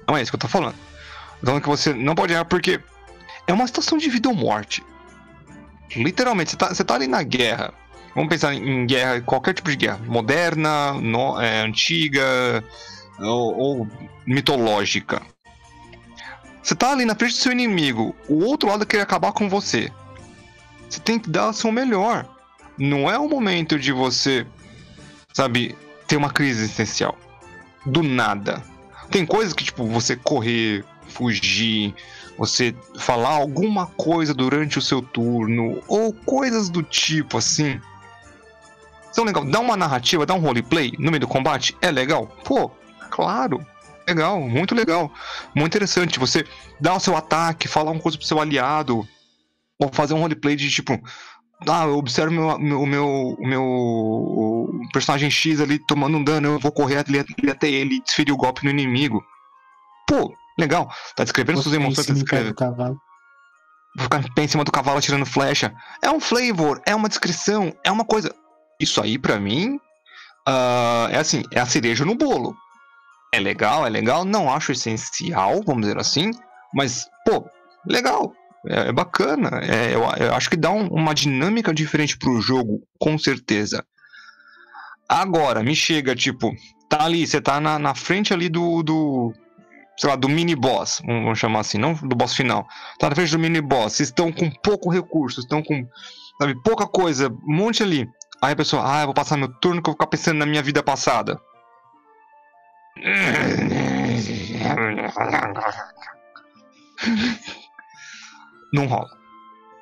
Não 0.08 0.18
é 0.18 0.22
isso 0.22 0.32
que 0.32 0.36
eu 0.36 0.42
tô 0.42 0.48
falando. 0.48 0.76
Eu 0.76 1.40
tô 1.40 1.46
falando 1.48 1.62
que 1.62 1.70
você 1.70 1.94
não 1.94 2.16
pode 2.16 2.34
errar 2.34 2.46
porque 2.46 2.80
é 3.48 3.54
uma 3.54 3.68
situação 3.68 3.98
de 3.98 4.10
vida 4.10 4.30
ou 4.30 4.36
morte. 4.36 4.84
Literalmente, 5.96 6.52
você 6.52 6.58
tá, 6.58 6.70
você 6.70 6.84
tá 6.84 6.96
ali 6.96 7.08
na 7.08 7.24
guerra. 7.24 7.74
Vamos 8.16 8.30
pensar 8.30 8.54
em 8.54 8.86
guerra, 8.86 9.22
qualquer 9.22 9.54
tipo 9.54 9.70
de 9.70 9.76
guerra. 9.76 10.00
Moderna, 10.06 10.94
no- 10.94 11.40
é, 11.42 11.62
antiga 11.62 12.64
ou, 13.20 13.58
ou 13.58 13.88
mitológica. 14.26 15.22
Você 16.62 16.76
tá 16.76 16.92
ali 16.92 17.06
na 17.06 17.16
frente 17.16 17.34
do 17.34 17.38
seu 17.40 17.52
inimigo, 17.52 18.16
o 18.30 18.44
outro 18.46 18.70
lado 18.70 18.86
quer 18.86 19.02
acabar 19.02 19.34
com 19.34 19.50
você. 19.50 19.92
Você 20.90 21.00
tem 21.00 21.20
que 21.20 21.30
dar 21.30 21.50
o 21.50 21.54
seu 21.54 21.72
melhor. 21.72 22.26
Não 22.78 23.10
é 23.10 23.18
o 23.18 23.28
momento 23.28 23.78
de 23.78 23.92
você, 23.92 24.46
sabe, 25.34 25.76
ter 26.08 26.16
uma 26.16 26.30
crise 26.30 26.62
existencial. 26.64 27.18
Do 27.86 28.02
nada. 28.02 28.64
Tem 29.12 29.26
coisas 29.26 29.54
que, 29.54 29.64
tipo, 29.64 29.86
você 29.86 30.16
correr, 30.16 30.86
fugir, 31.10 31.94
você 32.38 32.74
falar 32.98 33.30
alguma 33.32 33.88
coisa 33.88 34.34
durante 34.34 34.80
o 34.80 34.82
seu 34.82 35.02
turno, 35.02 35.84
ou 35.88 36.14
coisas 36.14 36.70
do 36.70 36.82
tipo 36.82 37.38
assim. 37.38 37.80
São 39.14 39.24
legal. 39.24 39.46
Dá 39.46 39.60
uma 39.60 39.78
narrativa, 39.78 40.26
dá 40.26 40.34
um 40.34 40.40
roleplay 40.40 40.94
no 40.98 41.12
meio 41.12 41.22
do 41.22 41.28
combate. 41.28 41.78
É 41.82 41.92
legal? 41.92 42.28
Pô, 42.44 42.70
claro. 43.10 43.66
Legal, 44.08 44.42
muito 44.42 44.76
legal. 44.76 45.12
Muito 45.56 45.72
interessante. 45.72 46.20
Você 46.20 46.46
dar 46.82 46.96
o 46.96 47.00
seu 47.00 47.16
ataque, 47.16 47.68
falar 47.68 47.92
uma 47.92 48.02
coisa 48.02 48.18
pro 48.18 48.28
seu 48.28 48.42
aliado. 48.42 49.08
Ou 49.80 49.90
fazer 49.94 50.14
um 50.14 50.20
roleplay 50.20 50.56
de 50.56 50.70
tipo. 50.70 51.00
Ah, 51.70 51.86
eu 51.86 51.98
observo 51.98 52.34
meu, 52.34 52.60
meu, 52.60 52.82
o 52.82 52.86
meu, 52.86 53.06
o 53.08 53.48
meu 53.48 54.70
personagem 54.92 55.30
X 55.30 55.62
ali 55.62 55.80
tomando 55.80 56.18
um 56.18 56.24
dano, 56.24 56.48
eu 56.50 56.60
vou 56.60 56.72
correr 56.74 56.98
até 56.98 57.70
ele 57.70 57.96
e 57.96 58.04
desferir 58.04 58.34
o 58.34 58.38
golpe 58.38 58.66
no 58.66 58.70
inimigo. 58.70 59.24
Pô, 60.06 60.36
legal. 60.60 60.92
Tá 61.16 61.24
descrevendo 61.24 61.62
suas 61.62 61.74
Você 61.74 61.80
em 61.80 61.84
emoções, 61.84 62.08
tá 62.08 62.14
descrevendo. 62.14 62.56
cavalo. 62.56 63.00
Vou 63.96 64.04
ficar 64.04 64.20
em 64.20 64.34
pé 64.34 64.44
em 64.44 64.48
cima 64.48 64.64
do 64.64 64.72
cavalo 64.72 64.98
atirando 64.98 65.26
flecha. 65.26 65.74
É 66.02 66.12
um 66.12 66.20
flavor, 66.20 66.82
é 66.86 66.94
uma 66.94 67.08
descrição, 67.08 67.74
é 67.84 67.92
uma 67.92 68.04
coisa. 68.04 68.36
Isso 68.80 69.02
aí, 69.02 69.18
pra 69.18 69.40
mim, 69.40 69.80
ah, 70.48 71.08
é 71.12 71.18
assim, 71.18 71.44
é 71.52 71.60
a 71.60 71.66
cereja 71.66 72.04
no 72.06 72.16
bolo. 72.16 72.56
É 73.34 73.40
legal, 73.40 73.86
é 73.86 73.90
legal, 73.90 74.24
não 74.26 74.52
acho 74.54 74.72
essencial, 74.72 75.62
vamos 75.66 75.84
dizer 75.84 75.98
assim, 75.98 76.32
mas, 76.74 77.06
pô, 77.26 77.44
legal, 77.88 78.32
é, 78.68 78.90
é 78.90 78.92
bacana. 78.92 79.60
é, 79.64 79.94
eu, 79.96 80.02
eu 80.26 80.34
acho 80.36 80.50
que 80.50 80.58
dá 80.58 80.70
um- 80.72 80.88
uma 80.90 81.14
dinâmica 81.16 81.74
diferente 81.74 82.18
pro 82.18 82.40
jogo, 82.42 82.82
com 83.00 83.18
certeza. 83.18 83.84
Agora, 85.08 85.64
me 85.64 85.76
chega, 85.76 86.16
tipo, 86.16 86.52
tá 86.90 87.04
ali, 87.04 87.26
você 87.28 87.42
tá 87.42 87.60
na, 87.60 87.78
na 87.78 87.94
frente 87.96 88.34
ali 88.34 88.50
do, 88.50 88.82
do, 88.84 89.34
sei 89.98 90.10
lá, 90.10 90.16
do 90.16 90.30
mini 90.30 90.56
boss, 90.56 91.02
vamos 91.06 91.38
chamar 91.38 91.60
assim, 91.62 91.78
não 91.78 91.94
do 91.94 92.16
boss 92.16 92.34
final 92.34 92.66
tá 93.00 93.10
na 93.10 93.16
frente 93.16 93.32
do 93.32 93.40
mini 93.40 93.62
boss, 93.62 93.94
vocês 93.94 94.10
estão 94.10 94.32
com 94.32 94.50
pouco 94.50 94.90
recurso, 94.90 95.40
estão 95.42 95.62
com, 95.62 95.86
sabe, 96.40 96.56
pouca 96.64 96.88
coisa, 96.88 97.30
um 97.30 97.56
monte 97.56 97.84
ali. 97.84 98.08
Aí 98.44 98.52
a 98.52 98.56
pessoa, 98.58 98.84
ah, 98.86 99.02
eu 99.02 99.06
vou 99.06 99.14
passar 99.14 99.38
meu 99.38 99.48
turno 99.48 99.82
que 99.82 99.90
eu 99.90 99.94
vou 99.94 99.96
ficar 99.98 100.08
pensando 100.08 100.38
na 100.40 100.46
minha 100.46 100.62
vida 100.62 100.84
passada. 100.84 101.40
Não 108.74 108.88
rola. 108.88 109.10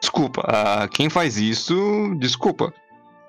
Desculpa, 0.02 0.42
ah, 0.48 0.88
quem 0.88 1.10
faz 1.10 1.38
isso, 1.38 1.76
desculpa. 2.20 2.74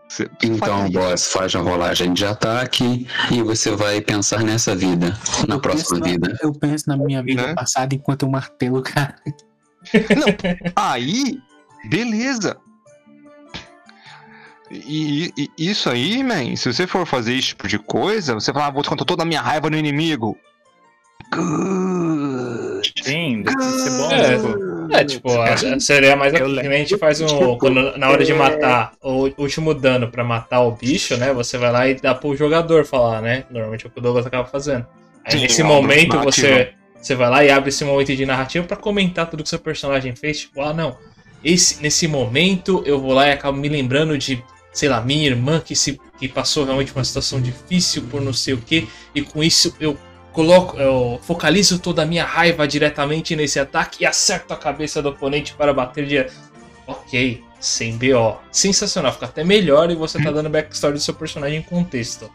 Cê- 0.09 0.29
Então, 0.43 0.91
boss, 0.91 1.33
faz 1.33 1.55
a 1.55 1.61
rolagem 1.61 2.13
de 2.13 2.25
ataque 2.27 3.07
e 3.31 3.43
você 3.43 3.71
vai 3.71 4.01
pensar 4.01 4.43
nessa 4.43 4.75
vida, 4.75 5.17
na 5.49 5.55
Eu 5.55 5.61
próxima 5.61 6.01
penso 6.01 6.11
vida. 6.11 6.39
Eu 6.43 6.53
penso 6.53 6.85
na 6.89 6.97
minha 6.97 7.23
vida 7.23 7.47
Né? 7.47 7.55
passada 7.55 7.95
enquanto 7.95 8.23
eu 8.25 8.31
martelo 8.31 8.79
o 8.79 8.83
cara. 8.83 9.15
Aí, 10.77 11.39
beleza. 11.89 12.57
E, 14.73 15.31
e- 15.37 15.51
isso 15.59 15.91
aí, 15.91 16.23
man, 16.25 16.57
se 16.57 16.73
você 16.73 16.87
for 16.87 17.07
fazer 17.07 17.35
esse 17.35 17.49
tipo 17.49 17.69
de 17.69 17.79
coisa, 17.79 18.35
você 18.35 18.53
fala, 18.53 18.67
ah, 18.67 18.71
vou 18.71 18.81
descontar 18.83 19.05
toda 19.07 19.23
a 19.23 19.27
minha 19.27 19.41
raiva 19.43 19.69
no 19.69 19.77
inimigo. 19.77 20.37
Good. 21.35 22.93
Sim, 23.03 23.43
deve 23.43 23.63
ser 23.63 23.91
bom. 23.91 24.11
É. 24.13 24.35
tipo, 24.37 24.93
É, 24.95 25.05
tipo, 25.05 25.31
a- 25.41 25.81
seria 25.81 26.17
mais 26.17 26.33
Eu 26.35 26.41
que 26.41 26.47
lembro. 26.47 26.71
nem 26.71 26.79
a 26.79 26.85
gente 26.85 26.99
faz 26.99 27.21
um. 27.21 27.57
Quando, 27.57 27.97
na 27.97 28.11
hora 28.11 28.25
de 28.25 28.35
matar 28.35 28.93
o 29.01 29.31
último 29.39 29.73
dano 29.75 30.11
pra 30.11 30.25
matar 30.25 30.61
o 30.63 30.73
bicho, 30.73 31.17
né? 31.17 31.33
Você 31.33 31.57
vai 31.59 31.71
lá 31.73 31.89
e 31.89 31.95
dá 31.95 32.15
pro 32.15 32.37
jogador 32.37 32.85
falar, 32.85 33.23
né? 33.23 33.45
Normalmente 33.51 33.87
é 33.87 33.89
o 33.89 33.91
que 33.93 33.99
o 33.99 34.03
Douglas 34.03 34.27
acaba 34.27 34.45
fazendo. 34.47 34.87
Aí 35.25 35.33
Sim, 35.33 35.41
nesse 35.43 35.61
é 35.61 35.65
momento 35.65 36.17
narrativa. 36.17 36.49
você, 36.49 36.73
você 37.01 37.15
vai 37.15 37.31
lá 37.31 37.45
e 37.45 37.51
abre 37.51 37.69
esse 37.69 37.85
momento 37.85 38.15
de 38.15 38.27
narrativa 38.27 38.67
pra 38.67 38.77
comentar 38.77 39.29
tudo 39.31 39.43
que 39.43 39.49
seu 39.49 39.59
personagem 39.59 40.15
fez. 40.17 40.41
Tipo, 40.41 40.61
ah, 40.63 40.75
não. 40.75 40.97
Esse, 41.45 41.81
nesse 41.83 42.07
momento 42.07 42.83
eu 42.85 43.01
vou 43.01 43.13
lá 43.15 43.29
e 43.29 43.33
acabo 43.33 43.57
me 43.59 43.69
lembrando 43.69 44.17
de, 44.19 44.43
sei 44.73 44.89
lá, 44.89 45.01
minha 45.01 45.27
irmã 45.27 45.61
que, 45.61 45.77
se, 45.77 46.01
que 46.19 46.29
passou 46.29 46.65
realmente 46.65 46.93
uma 46.93 47.05
situação 47.05 47.41
difícil 47.41 48.03
por 48.11 48.21
não 48.21 48.33
sei 48.33 48.55
o 48.55 48.59
que. 48.59 48.89
E 49.15 49.23
com 49.23 49.43
isso 49.43 49.75
eu 49.79 49.97
coloco, 50.33 50.79
eu 50.79 51.21
focalizo 51.23 51.79
toda 51.79 52.03
a 52.03 52.07
minha 52.07 52.25
raiva 52.25 52.67
diretamente 52.67 53.37
nesse 53.37 53.61
ataque 53.61 54.03
e 54.03 54.07
acerto 54.07 54.53
a 54.55 54.57
cabeça 54.57 55.03
do 55.03 55.11
oponente 55.11 55.55
para 55.55 55.73
bater 55.73 56.07
de. 56.07 56.27
Ok, 56.87 57.45
sem 57.61 57.97
BO. 57.97 58.39
Sensacional, 58.51 59.13
fica 59.13 59.27
até 59.27 59.45
melhor 59.45 59.91
e 59.91 59.95
você 59.95 60.21
tá 60.21 60.31
dando 60.31 60.49
backstory 60.49 60.95
do 60.95 61.01
seu 61.01 61.15
personagem 61.15 61.59
em 61.59 61.63
contexto. 61.63 62.31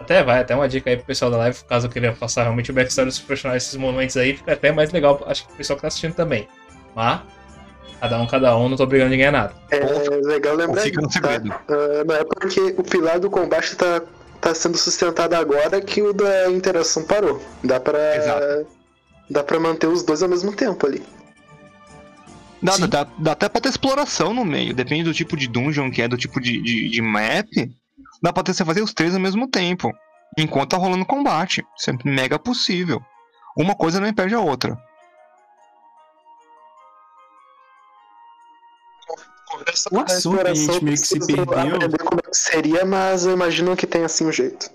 Até 0.00 0.22
vai, 0.22 0.40
até 0.40 0.54
uma 0.54 0.68
dica 0.68 0.88
aí 0.88 0.96
pro 0.96 1.06
pessoal 1.06 1.30
da 1.30 1.36
live, 1.38 1.58
caso 1.64 1.88
queira 1.88 2.12
passar 2.12 2.42
realmente 2.42 2.70
o 2.70 2.74
backstory 2.74 3.08
do 3.08 3.12
seu 3.12 3.26
personagem 3.26 3.56
nesses 3.56 3.76
momentos 3.76 4.16
aí, 4.16 4.36
fica 4.36 4.52
até 4.52 4.70
mais 4.70 4.92
legal, 4.92 5.22
acho 5.26 5.46
que 5.46 5.52
o 5.52 5.56
pessoal 5.56 5.76
que 5.76 5.82
tá 5.82 5.88
assistindo 5.88 6.14
também. 6.14 6.46
Mas, 6.94 7.20
cada 8.00 8.20
um, 8.20 8.26
cada 8.26 8.56
um, 8.56 8.68
não 8.68 8.76
tô 8.76 8.84
obrigando 8.84 9.10
ninguém 9.10 9.26
a 9.26 9.32
nada. 9.32 9.54
É 9.70 9.80
legal 10.26 10.54
lembrar 10.54 10.82
Fica 10.82 11.00
no 11.00 11.08
tá? 11.08 11.12
segredo. 11.12 11.52
Ah, 11.52 12.04
não 12.06 12.14
é 12.14 12.24
porque 12.24 12.74
o 12.76 12.82
pilar 12.82 13.18
do 13.18 13.30
combate 13.30 13.76
tá, 13.76 14.02
tá 14.40 14.54
sendo 14.54 14.76
sustentado 14.76 15.34
agora 15.34 15.80
que 15.80 16.02
o 16.02 16.12
da 16.12 16.50
interação 16.50 17.04
parou. 17.04 17.42
Dá 17.62 17.80
pra. 17.80 18.16
Exato. 18.16 18.66
Dá 19.28 19.42
pra 19.42 19.58
manter 19.58 19.88
os 19.88 20.02
dois 20.02 20.22
ao 20.22 20.28
mesmo 20.28 20.52
tempo 20.52 20.86
ali. 20.86 21.02
Dá, 22.62 22.76
dá, 22.86 23.06
dá 23.18 23.32
até 23.32 23.48
pra 23.48 23.60
ter 23.60 23.68
exploração 23.68 24.32
no 24.32 24.44
meio, 24.44 24.74
depende 24.74 25.04
do 25.04 25.14
tipo 25.14 25.36
de 25.36 25.46
dungeon 25.46 25.90
que 25.90 26.02
é, 26.02 26.08
do 26.08 26.16
tipo 26.16 26.40
de, 26.40 26.60
de, 26.62 26.88
de 26.88 27.02
map. 27.02 27.48
Dá 28.22 28.32
pra 28.32 28.42
ter 28.42 28.54
você 28.54 28.64
fazer 28.64 28.82
os 28.82 28.94
três 28.94 29.14
ao 29.14 29.20
mesmo 29.20 29.46
tempo, 29.48 29.92
enquanto 30.38 30.70
tá 30.70 30.76
rolando 30.76 31.04
combate. 31.04 31.64
Isso 31.78 31.90
é 31.90 31.94
mega 32.04 32.38
possível. 32.38 33.00
Uma 33.56 33.74
coisa 33.74 34.00
não 34.00 34.08
impede 34.08 34.34
a 34.34 34.40
outra. 34.40 34.76
Conversa 39.58 39.88
O 39.92 40.00
assunto 40.00 40.42
que 40.42 40.48
a 40.48 40.54
gente 40.54 40.84
meio 40.84 40.96
que 40.96 41.06
se 41.06 41.18
perdeu. 41.26 41.46
como 41.46 42.20
é 42.20 42.30
que 42.30 42.36
seria, 42.36 42.84
mas 42.84 43.26
eu 43.26 43.32
imagino 43.32 43.76
que 43.76 43.86
tem 43.86 44.04
assim 44.04 44.26
um 44.26 44.32
jeito. 44.32 44.70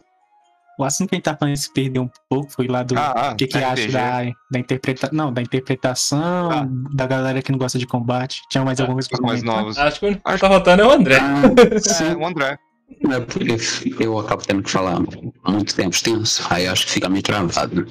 O 0.80 0.84
assunto 0.84 1.10
que 1.10 1.16
a 1.16 1.18
gente 1.18 1.26
tá 1.26 1.38
falando 1.38 1.56
se 1.58 1.72
perdeu 1.72 2.04
um 2.04 2.10
pouco 2.30 2.50
foi 2.52 2.68
lá 2.68 2.82
do 2.82 2.98
Ah, 2.98 3.32
o 3.34 3.36
que, 3.36 3.46
que 3.46 3.58
acha 3.58 3.88
da, 3.92 4.24
da 4.52 4.58
interpretação. 4.60 5.16
Não, 5.16 5.32
da 5.32 5.42
interpretação, 5.42 6.50
Ah. 6.52 6.68
da 6.96 7.06
galera 7.06 7.42
que 7.42 7.52
não 7.52 7.60
gosta 7.60 7.78
de 7.78 7.86
combate. 7.86 8.42
Tinha 8.50 8.64
mais 8.66 8.80
Ah, 8.80 8.84
alguma 8.84 8.96
coisa 8.96 9.10
pra 9.10 9.22
mais 9.22 9.44
novos. 9.44 9.78
Acho 9.78 10.00
que 10.00 10.06
o 10.08 10.16
que 10.16 10.38
tá 10.40 10.48
rotando 10.48 10.82
é 10.84 10.86
o 10.88 10.92
André. 10.92 11.18
É, 11.18 12.16
o 12.16 12.26
André. 12.26 12.58
É 13.04 14.04
eu 14.04 14.20
acabo 14.20 14.44
tendo 14.44 14.64
que 14.64 14.70
falar 14.70 15.00
muito 15.48 15.74
tempo 15.76 15.96
extenso, 15.96 16.46
aí 16.50 16.68
acho 16.68 16.86
que 16.86 16.92
fica 16.94 17.08
meio 17.10 17.24
travado. 17.24 17.88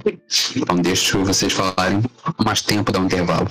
Então 0.54 0.76
deixo 0.76 1.24
vocês 1.24 1.52
falarem 1.52 2.02
mais 2.44 2.60
tempo, 2.60 2.92
dar 2.92 3.00
um 3.00 3.06
intervalo. 3.06 3.48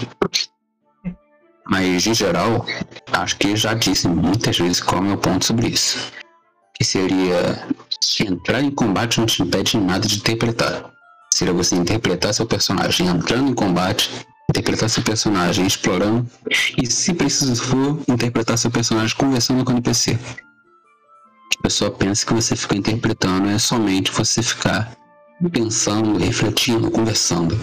Mas, 1.69 2.07
em 2.07 2.13
geral, 2.13 2.65
acho 3.11 3.37
que 3.37 3.55
já 3.55 3.73
disse 3.73 4.07
muitas 4.07 4.57
vezes 4.57 4.81
qual 4.81 5.01
é 5.01 5.05
o 5.05 5.07
meu 5.07 5.17
ponto 5.17 5.45
sobre 5.45 5.67
isso. 5.67 6.11
Que 6.75 6.83
seria 6.83 7.67
entrar 8.21 8.61
em 8.61 8.71
combate 8.71 9.19
não 9.19 9.25
te 9.25 9.43
impede 9.43 9.77
nada 9.77 10.07
de 10.07 10.17
interpretar. 10.17 10.91
Seria 11.33 11.53
você 11.53 11.75
interpretar 11.75 12.33
seu 12.33 12.45
personagem 12.45 13.07
entrando 13.07 13.49
em 13.49 13.53
combate, 13.53 14.09
interpretar 14.49 14.89
seu 14.89 15.03
personagem 15.03 15.65
explorando, 15.65 16.27
e 16.81 16.87
se 16.87 17.13
preciso 17.13 17.55
for, 17.63 17.99
interpretar 18.07 18.57
seu 18.57 18.71
personagem 18.71 19.15
conversando 19.15 19.63
com 19.63 19.71
o 19.71 19.75
NPC 19.75 20.17
a 21.59 21.63
pessoa 21.63 21.91
pensa 21.91 22.25
que 22.25 22.33
você 22.33 22.55
fica 22.55 22.77
interpretando 22.77 23.49
é 23.49 23.59
somente 23.59 24.11
você 24.11 24.41
ficar 24.41 24.95
pensando, 25.51 26.17
refletindo, 26.17 26.89
conversando. 26.89 27.57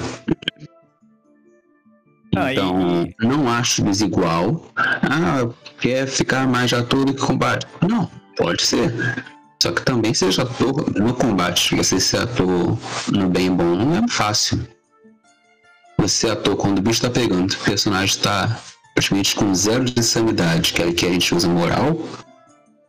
Ah, 2.37 2.53
Então, 2.53 3.09
não 3.21 3.51
acho 3.51 3.83
desigual. 3.83 4.65
Ah, 4.77 5.49
quer 5.81 6.07
ficar 6.07 6.47
mais 6.47 6.73
ator 6.73 7.05
do 7.05 7.15
que 7.15 7.21
combate? 7.21 7.67
Não, 7.89 8.11
pode 8.37 8.63
ser. 8.63 8.93
Só 9.63 9.73
que 9.73 9.83
também 9.83 10.13
seja 10.13 10.43
ator 10.43 10.93
no 10.95 11.15
combate. 11.15 11.75
Você 11.75 11.99
ser 11.99 12.19
ator 12.19 12.79
no 13.11 13.29
bem 13.31 13.51
bom 13.51 13.75
não 13.75 13.97
é 13.97 14.09
fácil. 14.09 14.67
Você 15.99 16.29
ator 16.29 16.57
quando 16.57 16.79
o 16.79 16.83
bicho 16.83 17.01
tá 17.01 17.11
pegando, 17.11 17.51
o 17.53 17.59
personagem 17.59 18.19
tá 18.19 18.61
praticamente 18.95 19.35
com 19.35 19.55
zero 19.55 19.85
de 19.85 20.03
sanidade, 20.03 20.73
que 20.73 20.83
é 20.83 20.93
que 20.93 21.07
a 21.07 21.11
gente 21.11 21.35
usa 21.35 21.49
moral, 21.49 21.99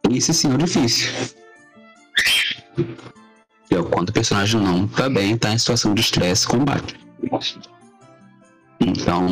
esse 0.09 0.33
sim 0.33 0.51
é 0.51 0.55
o 0.55 0.57
difícil. 0.57 1.09
E 2.77 3.75
é 3.75 3.83
quando 3.83 4.09
o 4.09 4.13
personagem 4.13 4.59
não 4.59 4.87
tá 4.87 5.09
bem, 5.09 5.37
tá 5.37 5.51
em 5.53 5.57
situação 5.57 5.93
de 5.93 6.01
estresse 6.01 6.45
e 6.45 6.47
combate. 6.47 6.95
Então, 8.79 9.27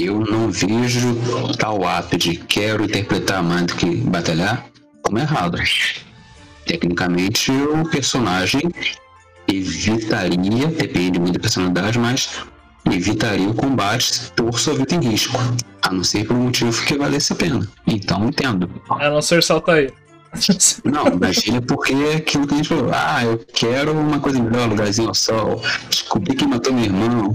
eu 0.00 0.20
não 0.20 0.50
vejo 0.50 1.16
tal 1.58 1.86
ato 1.86 2.16
de 2.16 2.36
quero 2.36 2.84
interpretar 2.84 3.42
mais 3.42 3.66
do 3.66 3.74
que 3.74 3.96
batalhar 3.96 4.66
como 5.02 5.18
errado. 5.18 5.58
Tecnicamente, 6.66 7.50
o 7.50 7.88
personagem 7.88 8.62
evitaria, 9.48 10.66
depende 10.66 11.18
muito 11.18 11.34
da 11.34 11.40
personalidade, 11.40 11.98
mas 11.98 12.30
evitaria 12.86 13.48
o 13.48 13.54
combate 13.54 14.30
por 14.36 14.58
sua 14.58 14.74
vida 14.74 14.94
em 14.94 15.00
risco. 15.00 15.38
A 15.82 15.90
não 15.90 16.04
ser 16.04 16.26
por 16.26 16.36
um 16.36 16.44
motivo 16.44 16.84
que 16.84 16.96
valesse 16.96 17.32
a 17.32 17.36
pena. 17.36 17.66
Então, 17.86 18.28
entendo. 18.28 18.70
A 18.90 19.08
não 19.08 19.22
ser 19.22 19.42
salta 19.42 19.72
aí. 19.72 19.90
Não, 20.84 21.06
imagina 21.08 21.60
porque 21.62 21.92
aquilo 22.16 22.46
que 22.46 22.54
a 22.54 22.56
gente 22.58 22.68
falou. 22.68 22.90
Ah, 22.92 23.24
eu 23.24 23.38
quero 23.38 23.92
uma 23.92 24.20
coisa 24.20 24.40
melhor, 24.40 24.68
lugarzinho 24.68 25.08
ao 25.08 25.14
sol. 25.14 25.62
Descobrir 25.88 26.34
quem 26.34 26.48
matou 26.48 26.72
meu 26.72 26.84
irmão. 26.84 27.34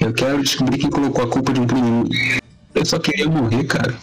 Eu 0.00 0.12
quero 0.12 0.42
descobrir 0.42 0.78
quem 0.78 0.90
colocou 0.90 1.24
a 1.24 1.28
culpa 1.28 1.52
de 1.52 1.60
um 1.60 1.66
crime. 1.66 2.40
Eu 2.74 2.84
só 2.84 2.98
queria 2.98 3.28
morrer, 3.28 3.64
cara. 3.64 3.94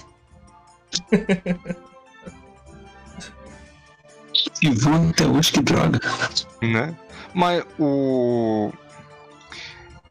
E 4.61 4.69
vão 4.69 5.09
até 5.09 5.25
hoje, 5.25 5.51
que 5.51 5.61
droga. 5.61 5.99
né? 6.61 6.95
Mas 7.33 7.63
o. 7.77 8.71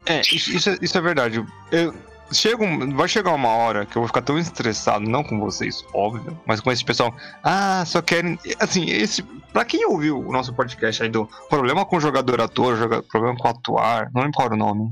É, 0.05 0.21
isso, 0.21 0.51
isso 0.51 0.69
é, 0.69 0.77
isso 0.81 0.97
é 0.97 1.01
verdade. 1.01 1.45
Eu, 1.71 1.93
chega 2.31 2.65
vai 2.93 3.07
chegar 3.07 3.33
uma 3.33 3.49
hora 3.49 3.85
que 3.85 3.97
eu 3.97 4.01
vou 4.01 4.07
ficar 4.07 4.21
tão 4.21 4.37
estressado, 4.37 5.09
não 5.09 5.23
com 5.23 5.39
vocês, 5.39 5.83
óbvio, 5.93 6.39
mas 6.45 6.59
com 6.61 6.71
esse 6.71 6.83
pessoal. 6.83 7.13
Ah, 7.43 7.83
só 7.85 8.01
querem. 8.01 8.37
Assim, 8.59 8.89
esse. 8.89 9.23
Pra 9.53 9.65
quem 9.65 9.85
ouviu 9.85 10.19
o 10.19 10.31
nosso 10.31 10.53
podcast 10.53 11.01
aí 11.03 11.09
do 11.09 11.27
problema 11.49 11.85
com 11.85 11.99
jogador 11.99 12.39
ator, 12.41 12.75
joga- 12.77 13.01
problema 13.03 13.35
com 13.37 13.47
atuar, 13.47 14.11
não 14.13 14.21
lembro 14.21 14.35
qual 14.35 14.45
era 14.45 14.55
o 14.55 14.57
nome. 14.57 14.91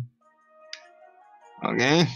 Alguém? 1.61 2.07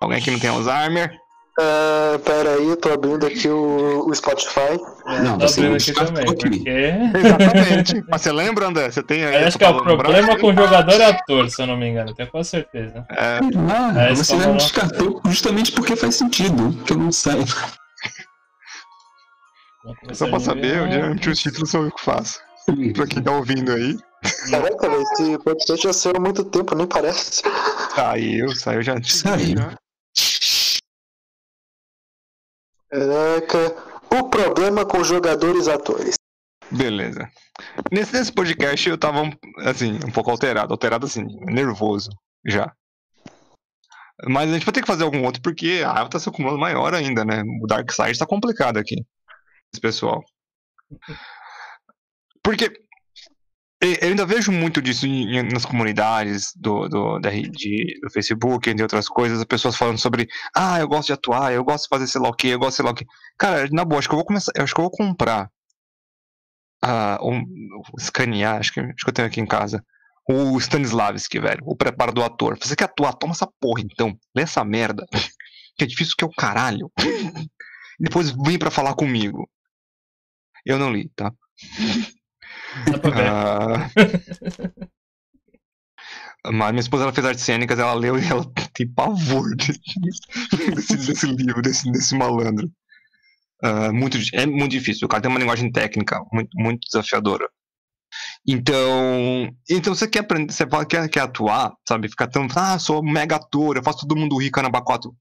Alguém 0.00 0.20
que 0.22 0.30
não 0.30 0.38
tem 0.38 0.50
Alzheimer? 0.50 1.18
Ah, 1.58 2.18
pera 2.24 2.50
aí, 2.54 2.68
eu 2.68 2.76
tô 2.76 2.90
abrindo 2.92 3.26
aqui 3.26 3.48
o, 3.48 4.06
o 4.08 4.14
Spotify. 4.14 4.78
Não, 5.06 5.38
Tô 5.38 5.46
você 5.46 5.60
abrindo 5.60 5.70
não 5.70 5.76
aqui 5.76 5.84
descartou 5.86 6.14
também, 6.14 6.30
aqui. 6.30 6.48
porque... 6.58 7.18
Exatamente. 7.18 8.04
mas 8.08 8.22
você 8.22 8.32
lembra, 8.32 8.66
André? 8.68 8.90
Você 8.90 9.02
tem 9.02 9.24
aí. 9.24 9.42
Eu 9.42 9.48
acho 9.48 9.58
que 9.58 9.64
é 9.64 9.68
o 9.68 9.82
problema 9.82 10.38
com 10.38 10.46
o 10.48 10.54
jogador 10.54 10.94
e 10.98 11.02
ator, 11.02 11.50
se 11.50 11.60
eu 11.62 11.66
não 11.66 11.76
me 11.76 11.88
engano, 11.88 12.14
tenho 12.14 12.30
quase 12.30 12.48
certeza. 12.50 13.04
É, 13.10 13.38
Ah, 13.70 14.02
É, 14.04 14.14
você 14.14 14.34
não 14.36 14.56
descartou 14.56 15.20
justamente 15.26 15.72
porque 15.72 15.94
faz 15.94 16.14
sentido, 16.14 16.72
que 16.84 16.92
eu 16.94 16.98
não 16.98 17.12
sei. 17.12 17.44
só 20.14 20.26
pra 20.28 20.40
saber, 20.40 20.78
eu 20.78 20.90
geralmente 20.90 21.28
os 21.28 21.38
títulos 21.38 21.70
sou 21.70 21.84
eu 21.84 21.90
que 21.92 22.02
faço. 22.02 22.40
Pra 22.94 23.06
quem 23.06 23.22
tá 23.22 23.30
ouvindo 23.32 23.72
aí. 23.72 23.98
Caraca, 24.50 24.88
velho, 24.88 25.02
esse 25.02 25.38
podcast 25.40 25.82
já 25.86 25.92
saiu 25.92 26.14
há 26.16 26.20
muito 26.20 26.42
tempo, 26.44 26.74
nem 26.74 26.86
parece. 26.86 27.42
Saiu, 27.94 28.54
saiu 28.56 28.82
já. 28.82 28.94
Saiu. 29.02 29.54
já. 29.58 29.76
Caraca, 32.90 33.76
o 34.18 34.28
problema 34.28 34.86
com 34.86 35.02
jogadores 35.02 35.68
atores. 35.68 36.14
Beleza. 36.70 37.30
Nesse, 37.92 38.12
nesse 38.14 38.32
podcast 38.32 38.88
eu 38.88 38.98
tava, 38.98 39.30
assim, 39.58 39.94
um 40.06 40.10
pouco 40.10 40.30
alterado. 40.30 40.72
Alterado, 40.72 41.06
assim, 41.06 41.24
nervoso 41.46 42.10
já. 42.44 42.72
Mas 44.26 44.50
a 44.50 44.54
gente 44.54 44.64
vai 44.64 44.72
ter 44.72 44.80
que 44.80 44.86
fazer 44.86 45.04
algum 45.04 45.24
outro 45.24 45.42
porque 45.42 45.82
a 45.84 45.92
raiva 45.92 46.10
tá 46.10 46.18
se 46.18 46.28
acumulando 46.28 46.58
maior 46.58 46.94
ainda, 46.94 47.24
né? 47.24 47.42
O 47.62 47.66
Dark 47.66 47.90
Side 47.90 48.18
tá 48.18 48.26
complicado 48.26 48.78
aqui. 48.78 48.96
Esse 49.72 49.80
pessoal. 49.80 50.22
Porque 52.42 52.72
eu 53.80 54.08
ainda 54.08 54.24
vejo 54.26 54.50
muito 54.50 54.80
disso 54.80 55.06
em- 55.06 55.42
nas 55.52 55.64
comunidades 55.64 56.52
do, 56.56 56.88
do, 56.88 57.18
da 57.18 57.28
rede, 57.30 57.98
do 58.02 58.10
Facebook, 58.10 58.68
entre 58.70 58.82
outras 58.82 59.08
coisas, 59.08 59.38
as 59.38 59.44
pessoas 59.44 59.76
falando 59.76 59.98
sobre 59.98 60.26
ah, 60.56 60.80
eu 60.80 60.88
gosto 60.88 61.08
de 61.08 61.12
atuar, 61.12 61.52
eu 61.52 61.64
gosto 61.64 61.84
de 61.84 61.88
fazer 61.90 62.06
sei 62.06 62.20
lá 62.20 62.28
o 62.28 62.34
que, 62.34 62.48
eu 62.48 62.58
gosto 62.58 62.70
de 62.70 62.76
sei 62.76 62.84
lá 62.84 62.90
o 62.92 62.94
que. 62.94 63.04
Cara, 63.38 63.68
na 63.72 63.84
boa, 63.84 63.98
acho 63.98 64.08
que 64.08 64.14
eu 64.14 64.18
vou 64.18 64.26
começar. 64.26 64.52
Acho 64.58 64.74
que 64.74 64.80
eu 64.80 64.84
vou 64.84 64.90
comprar. 64.90 65.50
Ah, 66.82 67.18
um, 67.22 67.42
escanear, 67.98 68.58
acho 68.58 68.72
que, 68.72 68.80
acho 68.80 68.94
que 69.04 69.08
eu 69.10 69.14
tenho 69.14 69.28
aqui 69.28 69.40
em 69.40 69.46
casa. 69.46 69.82
O 70.28 70.58
Stanislavski, 70.58 71.38
velho. 71.38 71.60
O 71.64 71.76
preparo 71.76 72.12
do 72.12 72.22
ator. 72.22 72.58
Você 72.58 72.74
quer 72.76 72.84
atuar? 72.84 73.12
Toma 73.14 73.32
essa 73.32 73.48
porra 73.60 73.80
então. 73.82 74.16
Lê 74.34 74.42
essa 74.42 74.64
merda. 74.64 75.06
Que 75.76 75.82
é 75.82 75.88
difícil 75.88 76.14
que 76.16 76.22
é 76.22 76.26
o 76.28 76.30
caralho. 76.30 76.88
Depois 77.98 78.30
vem 78.30 78.56
pra 78.56 78.70
falar 78.70 78.94
comigo. 78.94 79.50
Eu 80.64 80.78
não 80.78 80.92
li, 80.92 81.08
tá? 81.16 81.32
Ah, 83.12 83.88
Mas 86.52 86.70
minha 86.72 86.80
esposa 86.80 87.04
ela 87.04 87.12
fez 87.12 87.26
artes 87.26 87.44
cênicas, 87.44 87.78
ela 87.78 87.94
leu 87.94 88.18
e 88.18 88.26
ela 88.26 88.44
tem 88.74 88.86
pavor 88.86 89.54
de- 89.56 89.72
desse, 90.74 90.96
desse 90.96 91.26
livro, 91.26 91.62
desse, 91.62 91.90
desse 91.90 92.14
malandro. 92.16 92.70
Ah, 93.62 93.92
muito, 93.92 94.18
é 94.34 94.46
muito 94.46 94.72
difícil. 94.72 95.06
O 95.06 95.08
cara 95.08 95.22
tem 95.22 95.30
uma 95.30 95.40
linguagem 95.40 95.70
técnica 95.72 96.20
muito, 96.32 96.50
muito 96.56 96.80
desafiadora. 96.90 97.48
Então, 98.46 99.48
então 99.70 99.94
você 99.94 100.06
quer 100.06 100.20
aprender, 100.20 100.52
você 100.52 100.66
quer, 100.86 101.08
quer 101.08 101.20
atuar, 101.20 101.72
sabe? 101.88 102.08
Ficar 102.08 102.28
tão, 102.28 102.46
ah, 102.56 102.78
sou 102.78 103.02
mega 103.02 103.36
ator, 103.36 103.76
eu 103.76 103.82
faço 103.82 104.00
todo 104.06 104.16
mundo 104.18 104.36
rir, 104.38 104.50
caramba, 104.50 104.82
quatro. 104.82 105.14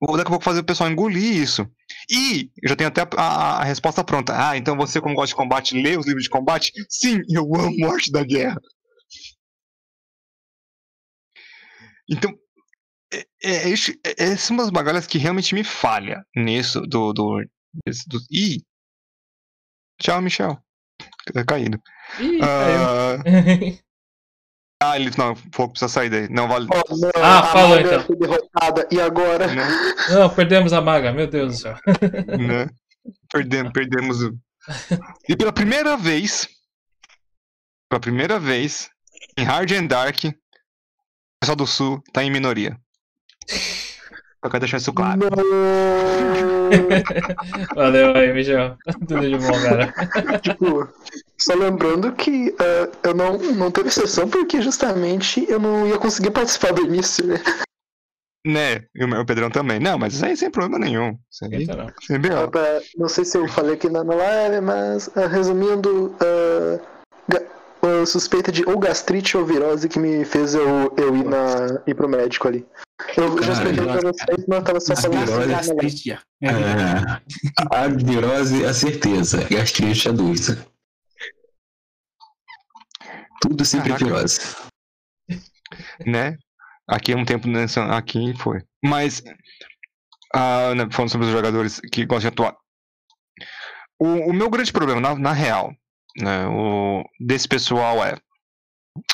Vou 0.00 0.16
daqui 0.16 0.28
a 0.28 0.30
pouco 0.30 0.44
fazer 0.44 0.60
o 0.60 0.64
pessoal 0.64 0.90
engolir 0.90 1.22
isso. 1.42 1.66
E 2.10 2.50
eu 2.62 2.68
já 2.68 2.76
tenho 2.76 2.88
até 2.88 3.02
a, 3.02 3.08
a- 3.16 3.60
a 3.60 3.64
resposta 3.64 4.04
pronta. 4.04 4.34
Ah, 4.50 4.56
então 4.56 4.76
você, 4.76 5.00
como 5.00 5.14
gosta 5.14 5.28
de 5.28 5.34
combate, 5.36 5.80
lê 5.80 5.96
os 5.96 6.06
livros 6.06 6.24
de 6.24 6.30
combate? 6.30 6.72
Sim, 6.88 7.20
eu 7.28 7.44
amo 7.54 7.90
arte 7.90 8.10
da 8.12 8.22
guerra. 8.24 8.60
Então, 12.08 12.32
é, 13.12 13.18
é, 13.42 13.72
é, 13.72 14.32
é 14.32 14.36
uma 14.50 14.62
das 14.62 14.70
bagalhas 14.70 15.06
que 15.06 15.18
realmente 15.18 15.54
me 15.54 15.64
falha 15.64 16.24
nisso 16.36 16.80
do. 16.82 17.12
do, 17.12 17.42
desse- 17.86 18.08
do 18.08 18.18
Ih! 18.30 18.62
Tchau, 20.00 20.20
Michel. 20.20 20.58
Tá 21.32 21.44
caído. 21.44 21.80
Ih, 22.20 22.38
caiu. 22.38 23.82
Ah, 24.90 24.96
ele 24.96 25.10
não, 25.16 25.34
fogo 25.52 25.70
precisa 25.70 25.88
sair 25.88 26.10
daí. 26.10 26.28
Não 26.28 26.46
vale. 26.48 26.66
Oh, 26.70 26.96
não, 26.96 27.10
Ah, 27.16 27.38
a 27.40 27.42
falou, 27.44 27.76
Maga 27.76 27.88
então. 27.94 28.04
foi 28.04 28.16
derrotada. 28.16 28.88
E 28.90 29.00
agora? 29.00 29.46
Né? 29.46 29.64
Não, 30.10 30.28
perdemos 30.30 30.72
a 30.72 30.80
maga, 30.80 31.12
meu 31.12 31.26
Deus 31.26 31.52
do 31.54 31.58
céu. 31.62 31.76
né? 32.38 32.68
Perdemos, 33.32 33.72
perdemos 33.72 34.22
o. 34.22 34.36
E 35.28 35.36
pela 35.36 35.52
primeira 35.52 35.96
vez, 35.96 36.48
pela 37.88 38.00
primeira 38.00 38.38
vez, 38.38 38.90
em 39.36 39.44
Hard 39.44 39.70
and 39.72 39.86
Dark, 39.86 40.18
o 40.24 40.32
pessoal 41.40 41.56
do 41.56 41.66
Sul 41.66 42.02
tá 42.12 42.22
em 42.22 42.30
minoria. 42.30 42.78
Só 44.44 44.50
quero 44.50 44.60
deixar 44.60 44.76
isso 44.76 44.92
claro. 44.92 45.20
Não. 45.20 45.30
Valeu 47.74 48.14
aí, 48.14 48.30
Michel. 48.34 48.76
Tudo 49.08 49.20
de 49.22 49.38
bom, 49.38 49.52
cara. 49.62 50.38
tipo, 50.40 50.86
só 51.38 51.54
lembrando 51.54 52.12
que 52.12 52.54
eh, 52.60 52.90
eu 53.04 53.14
não, 53.14 53.38
não 53.38 53.70
teve 53.70 53.90
sessão 53.90 54.28
porque 54.28 54.60
justamente 54.60 55.46
eu 55.48 55.58
não 55.58 55.86
ia 55.86 55.96
conseguir 55.96 56.30
participar 56.30 56.74
do 56.74 56.82
início, 56.82 57.26
né? 57.26 57.36
Né? 58.46 58.84
E 58.94 59.02
o 59.02 59.08
meu 59.08 59.24
Pedrão 59.24 59.48
também. 59.50 59.80
Não, 59.80 59.98
mas 59.98 60.12
isso 60.12 60.26
aí 60.26 60.36
sem 60.36 60.50
problema 60.50 60.78
nenhum. 60.78 61.16
Isso 61.30 61.46
aí 61.46 61.64
não. 61.66 61.86
sem 62.02 62.18
B.O. 62.18 62.50
Pra- 62.50 62.82
não 62.98 63.08
sei 63.08 63.24
se 63.24 63.38
eu 63.38 63.48
falei 63.48 63.76
aqui 63.76 63.88
na 63.88 64.04
na 64.04 64.14
live, 64.14 64.60
mas 64.60 65.08
eh, 65.16 65.26
resumindo, 65.26 66.14
eh, 66.22 66.80
suspeita 68.06 68.52
de 68.52 68.64
ou 68.64 68.78
gastrite 68.78 69.36
ou 69.36 69.44
virose 69.44 69.88
que 69.88 69.98
me 69.98 70.24
fez 70.24 70.54
eu, 70.54 70.94
eu 70.96 71.16
ir, 71.16 71.24
na, 71.24 71.82
ir 71.86 71.94
pro 71.94 72.08
médico 72.08 72.48
ali. 72.48 72.66
Eu 73.16 73.42
já 73.42 73.52
expliquei 73.52 73.84
pra 73.84 74.00
vocês, 74.00 74.46
mas 74.46 74.58
eu 74.58 74.64
tava 74.64 74.80
só 74.80 74.92
a 74.92 74.96
falando 74.96 75.26
virose 75.26 75.54
assim, 75.54 75.70
ah, 75.70 75.74
não, 75.74 75.76
Gastrite. 75.76 76.12
É, 76.42 77.76
a 77.76 77.88
virose, 77.88 78.64
a 78.64 78.74
certeza. 78.74 79.44
Gastrite, 79.48 80.08
a 80.08 80.12
dúvida. 80.12 80.66
Tudo 83.40 83.64
sempre 83.64 83.92
Caraca. 83.92 84.04
virose. 84.04 84.40
né? 86.06 86.38
Aqui 86.88 87.12
é 87.12 87.16
um 87.16 87.24
tempo 87.24 87.48
nessa. 87.48 87.84
Aqui 87.96 88.34
foi. 88.38 88.62
Mas. 88.82 89.22
ah, 90.34 90.74
né, 90.74 90.88
falando 90.90 91.10
sobre 91.10 91.26
os 91.26 91.32
jogadores 91.32 91.80
que 91.92 92.06
gostam 92.06 92.30
de 92.30 92.34
atuar. 92.34 92.56
O, 93.98 94.30
o 94.30 94.32
meu 94.32 94.50
grande 94.50 94.72
problema, 94.72 95.00
na, 95.00 95.14
na 95.14 95.32
real, 95.32 95.74
né, 96.16 96.46
o, 96.46 97.04
desse 97.20 97.48
pessoal 97.48 98.04
é 98.04 98.16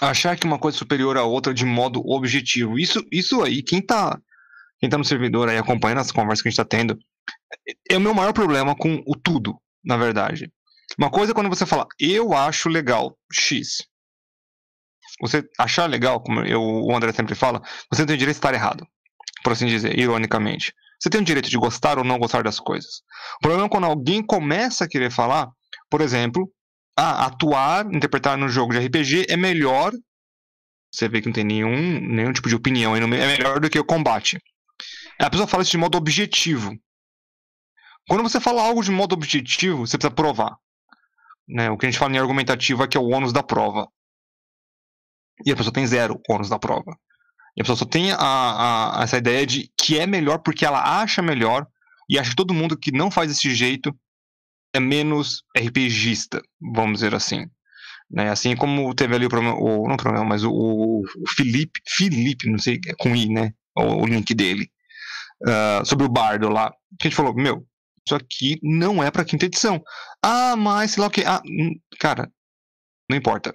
achar 0.01 0.37
que 0.37 0.47
uma 0.47 0.59
coisa 0.59 0.77
é 0.77 0.79
superior 0.79 1.17
à 1.17 1.25
outra 1.25 1.55
de 1.55 1.65
modo 1.65 2.03
objetivo. 2.07 2.79
Isso, 2.79 3.05
isso 3.11 3.43
aí, 3.43 3.63
quem 3.63 3.81
tá, 3.81 4.21
quem 4.79 4.89
tá 4.89 4.99
no 4.99 5.05
servidor 5.05 5.49
aí 5.49 5.59
acompanhando 5.59 6.01
as 6.01 6.13
conversas 6.13 6.43
que 6.43 6.49
a 6.49 6.51
gente 6.51 6.57
tá 6.59 6.65
tendo, 6.65 6.99
é 7.89 7.97
o 7.97 8.01
meu 8.01 8.15
maior 8.15 8.33
problema 8.33 8.75
com 8.75 9.03
o 9.07 9.17
tudo, 9.17 9.61
na 9.85 9.97
verdade. 9.97 10.53
Uma 10.99 11.11
coisa 11.11 11.33
é 11.33 11.35
quando 11.35 11.49
você 11.49 11.65
fala, 11.65 11.87
eu 11.99 12.33
acho 12.33 12.69
legal 12.69 13.17
X. 13.33 13.79
Você 15.21 15.45
achar 15.59 15.89
legal, 15.89 16.21
como 16.21 16.41
eu, 16.41 16.61
o 16.61 16.95
André 16.95 17.13
sempre 17.13 17.35
fala, 17.35 17.63
você 17.91 18.05
tem 18.07 18.15
o 18.15 18.19
direito 18.19 18.37
de 18.37 18.39
estar 18.39 18.55
errado. 18.55 18.87
por 19.43 19.53
assim 19.53 19.67
dizer, 19.67 19.99
ironicamente. 19.99 20.75
Você 21.01 21.09
tem 21.09 21.21
o 21.21 21.25
direito 21.25 21.49
de 21.49 21.57
gostar 21.57 21.99
ou 21.99 22.05
não 22.05 22.19
gostar 22.19 22.43
das 22.43 22.61
coisas. 22.61 23.03
O 23.37 23.41
problema 23.41 23.67
é 23.67 23.69
quando 23.69 23.85
alguém 23.85 24.23
começa 24.23 24.85
a 24.85 24.89
querer 24.89 25.11
falar, 25.11 25.49
por 25.89 26.01
exemplo, 26.03 26.51
ah, 26.97 27.27
atuar, 27.27 27.87
interpretar 27.87 28.37
no 28.37 28.49
jogo 28.49 28.73
de 28.73 28.87
RPG 28.87 29.27
é 29.29 29.37
melhor. 29.37 29.93
Você 30.93 31.09
vê 31.09 31.21
que 31.21 31.27
não 31.27 31.33
tem 31.33 31.45
nenhum, 31.45 32.01
nenhum 32.01 32.33
tipo 32.33 32.49
de 32.49 32.55
opinião 32.55 32.95
aí 32.95 33.01
no 33.01 33.09
meio, 33.09 33.23
é 33.23 33.27
melhor 33.27 33.61
do 33.61 33.71
que 33.71 33.79
o 33.79 33.85
combate. 33.85 34.41
A 35.19 35.31
pessoa 35.31 35.47
fala 35.47 35.63
isso 35.63 35.73
de 35.73 35.79
modo 35.79 35.97
objetivo. 35.97 36.77
Quando 38.09 38.23
você 38.23 38.41
fala 38.41 38.63
algo 38.63 38.83
de 38.83 38.91
modo 38.91 39.13
objetivo, 39.13 39.87
você 39.87 39.97
precisa 39.97 40.15
provar. 40.15 40.57
Né? 41.47 41.71
O 41.71 41.77
que 41.77 41.87
a 41.87 41.91
gente 41.91 41.99
fala 41.99 42.15
em 42.15 42.19
argumentativa 42.19 42.85
é 42.85 42.89
que 42.89 42.97
é 42.97 43.01
o 43.01 43.09
ônus 43.09 43.33
da 43.33 43.43
prova. 43.43 43.89
E 45.45 45.53
a 45.53 45.57
pessoa 45.57 45.73
tem 45.73 45.87
zero 45.87 46.21
ônus 46.29 46.49
da 46.49 46.59
prova. 46.59 46.97
E 47.57 47.61
a 47.61 47.65
pessoa 47.65 47.77
só 47.77 47.85
tem 47.85 48.13
a, 48.13 48.19
a, 48.19 49.03
essa 49.03 49.19
ideia 49.19 49.47
de 49.47 49.71
que 49.77 49.99
é 49.99 50.07
melhor 50.07 50.39
porque 50.39 50.65
ela 50.65 51.03
acha 51.03 51.23
melhor 51.23 51.67
e 52.09 52.19
acha 52.19 52.31
que 52.31 52.37
todo 52.37 52.55
mundo 52.55 52.79
que 52.79 52.93
não 52.93 53.11
faz 53.11 53.29
desse 53.29 53.55
jeito 53.55 53.97
é 54.73 54.81
menos 54.81 55.43
RPGista, 55.57 56.43
vamos 56.61 57.01
dizer 57.01 57.15
assim. 57.15 57.47
Né? 58.11 58.31
Assim 58.31 58.57
como 58.57 58.95
teve 58.95 59.15
ali 59.15 59.27
o 59.27 59.29
problema, 59.29 59.57
o, 59.57 59.87
não 59.87 59.95
o 59.95 59.99
problema, 59.99 60.25
mas 60.25 60.45
o, 60.45 60.53
o 60.53 61.05
Felipe, 61.29 61.81
Felipe, 61.89 62.51
não 62.51 62.59
sei, 62.59 62.81
com 62.99 63.15
I, 63.15 63.29
né? 63.29 63.53
O, 63.77 64.03
o 64.03 64.07
link 64.07 64.35
dele. 64.35 64.71
Uh, 65.43 65.85
sobre 65.87 66.05
o 66.05 66.09
Bardo 66.09 66.49
lá. 66.49 66.71
Que 66.99 67.07
a 67.07 67.11
gente 67.11 67.17
falou, 67.17 67.35
meu, 67.35 67.67
isso 68.07 68.15
aqui 68.15 68.59
não 68.63 69.03
é 69.03 69.11
pra 69.11 69.25
quinta 69.25 69.47
edição. 69.47 69.83
Ah, 70.23 70.57
mas 70.57 70.93
sei 70.93 71.01
lá 71.01 71.07
o 71.07 71.11
que. 71.11 71.25
Ah, 71.25 71.41
cara, 71.99 72.31
não 73.09 73.17
importa. 73.17 73.55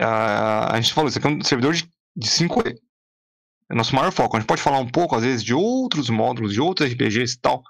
Uh, 0.00 0.70
a 0.70 0.80
gente 0.80 0.92
falou, 0.92 1.08
isso 1.08 1.18
aqui 1.18 1.26
é 1.26 1.30
um 1.30 1.42
servidor 1.42 1.74
de 1.74 1.90
de 2.18 2.28
5E. 2.28 2.74
É 3.70 3.74
nosso 3.74 3.94
maior 3.94 4.10
foco. 4.10 4.36
A 4.36 4.40
gente 4.40 4.48
pode 4.48 4.62
falar 4.62 4.78
um 4.78 4.90
pouco, 4.90 5.14
às 5.14 5.22
vezes, 5.22 5.44
de 5.44 5.54
outros 5.54 6.10
módulos, 6.10 6.52
de 6.52 6.60
outros 6.60 6.90
RPGs 6.90 7.34
e 7.34 7.40
tal. 7.40 7.62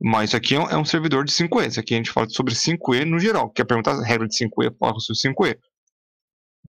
Mas 0.00 0.30
isso 0.30 0.36
aqui 0.36 0.54
é 0.54 0.76
um 0.76 0.82
é 0.82 0.84
servidor 0.84 1.24
de 1.24 1.32
5E. 1.32 1.68
Isso 1.68 1.80
aqui 1.80 1.94
a 1.94 1.96
gente 1.96 2.10
fala 2.10 2.28
sobre 2.28 2.54
5E 2.54 3.04
no 3.04 3.18
geral. 3.18 3.50
Quer 3.50 3.64
perguntar 3.64 3.92
a 3.92 4.04
regra 4.04 4.26
de 4.26 4.36
5E, 4.36 4.76
fala 4.78 4.98
sobre 4.98 5.34
5E. 5.34 5.58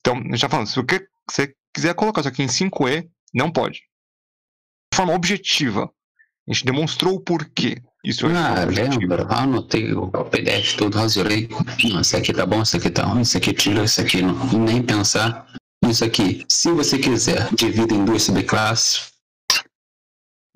Então, 0.00 0.14
a 0.14 0.22
gente 0.22 0.34
está 0.34 0.48
falando, 0.48 0.66
se 0.66 0.76
você 0.76 1.54
quiser 1.74 1.94
colocar 1.94 2.20
isso 2.20 2.28
aqui 2.28 2.42
em 2.42 2.46
5E, 2.46 3.08
não 3.34 3.52
pode. 3.52 3.80
De 4.92 4.96
forma 4.96 5.14
objetiva. 5.14 5.90
A 6.48 6.52
gente 6.52 6.64
demonstrou 6.64 7.14
o 7.14 7.20
porquê. 7.20 7.82
Isso 8.04 8.26
é 8.26 8.34
ah, 8.34 8.64
lembra? 8.64 9.26
Ah, 9.28 9.42
anotei 9.42 9.92
o 9.92 10.08
PDF 10.24 10.74
todo, 10.76 10.96
rasurei. 10.96 11.48
Isso 12.00 12.16
aqui 12.16 12.32
tá 12.32 12.46
bom, 12.46 12.62
isso 12.62 12.76
aqui 12.76 12.90
tá 12.90 13.04
ruim, 13.04 13.20
isso 13.20 13.36
aqui 13.36 13.52
tira, 13.52 13.84
isso 13.84 14.00
aqui 14.00 14.22
não. 14.22 14.34
Nem 14.58 14.82
pensar 14.82 15.46
isso 15.86 16.04
aqui. 16.04 16.44
Se 16.48 16.72
você 16.72 16.98
quiser, 16.98 17.54
divida 17.54 17.94
em 17.94 18.04
duas 18.04 18.22
subclasses. 18.22 19.12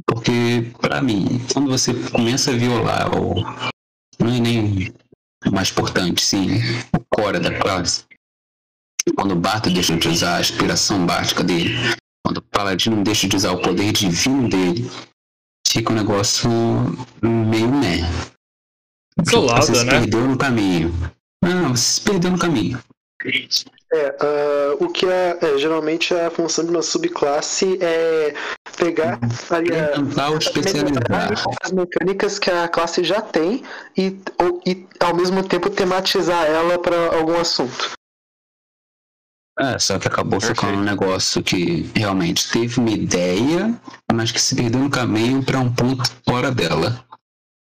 Porque, 0.06 0.70
para 0.80 1.00
mim, 1.00 1.44
quando 1.52 1.70
você 1.70 1.92
começa 2.10 2.50
a 2.50 2.56
violar 2.56 3.14
o. 3.16 3.34
Não 4.18 4.32
é 4.32 4.38
nem 4.38 4.94
o 5.46 5.50
mais 5.50 5.70
importante, 5.70 6.22
sim, 6.22 6.58
o 6.94 7.00
core 7.10 7.38
da 7.38 7.58
classe. 7.58 8.04
Quando 9.14 9.32
o 9.32 9.36
Barto 9.36 9.70
deixa 9.70 9.96
de 9.96 10.08
usar 10.08 10.36
a 10.36 10.40
aspiração 10.40 11.04
básica 11.04 11.42
dele. 11.42 11.74
Quando 12.24 12.38
o 12.38 12.42
Paladino 12.42 13.02
deixa 13.04 13.28
de 13.28 13.36
usar 13.36 13.52
o 13.52 13.60
poder 13.60 13.92
divino 13.92 14.48
dele. 14.48 14.90
Fica 15.66 15.92
um 15.92 15.96
negócio 15.96 16.48
meio 17.22 17.70
né. 17.70 17.98
Isolado, 19.26 19.66
você 19.66 19.74
se 19.74 19.84
né? 19.84 19.90
perdeu 19.90 20.28
no 20.28 20.38
caminho. 20.38 20.94
Não, 21.42 21.76
você 21.76 21.94
se 21.94 22.00
perdeu 22.00 22.30
no 22.30 22.38
caminho. 22.38 22.82
É, 23.92 24.08
uh, 24.08 24.84
o 24.84 24.90
que 24.90 25.06
é, 25.06 25.38
é, 25.40 25.58
geralmente 25.58 26.12
a 26.14 26.30
função 26.30 26.64
de 26.64 26.70
uma 26.70 26.82
subclasse 26.82 27.78
é 27.80 28.34
pegar 28.74 29.18
ali, 29.50 29.74
a, 29.74 29.88
Tentar 29.92 30.30
o 30.30 30.38
especializar. 30.38 31.32
as 31.62 31.72
mecânicas 31.72 32.38
que 32.38 32.50
a 32.50 32.68
classe 32.68 33.02
já 33.04 33.20
tem 33.20 33.62
e, 33.96 34.18
ou, 34.38 34.60
e 34.66 34.86
ao 35.00 35.14
mesmo 35.14 35.42
tempo 35.42 35.70
tematizar 35.70 36.44
ela 36.46 36.78
para 36.78 37.16
algum 37.16 37.38
assunto. 37.38 37.92
É, 39.58 39.78
só 39.78 39.98
que 39.98 40.08
acabou 40.08 40.40
Perfeito. 40.40 40.60
ficando 40.60 40.78
um 40.78 40.84
negócio 40.84 41.42
que 41.42 41.88
realmente 41.94 42.50
teve 42.50 42.80
uma 42.80 42.90
ideia, 42.90 43.72
mas 44.12 44.32
que 44.32 44.40
se 44.40 44.56
perdeu 44.56 44.80
no 44.80 44.90
caminho 44.90 45.44
para 45.44 45.60
um 45.60 45.72
ponto 45.72 46.02
fora 46.28 46.50
dela. 46.50 47.04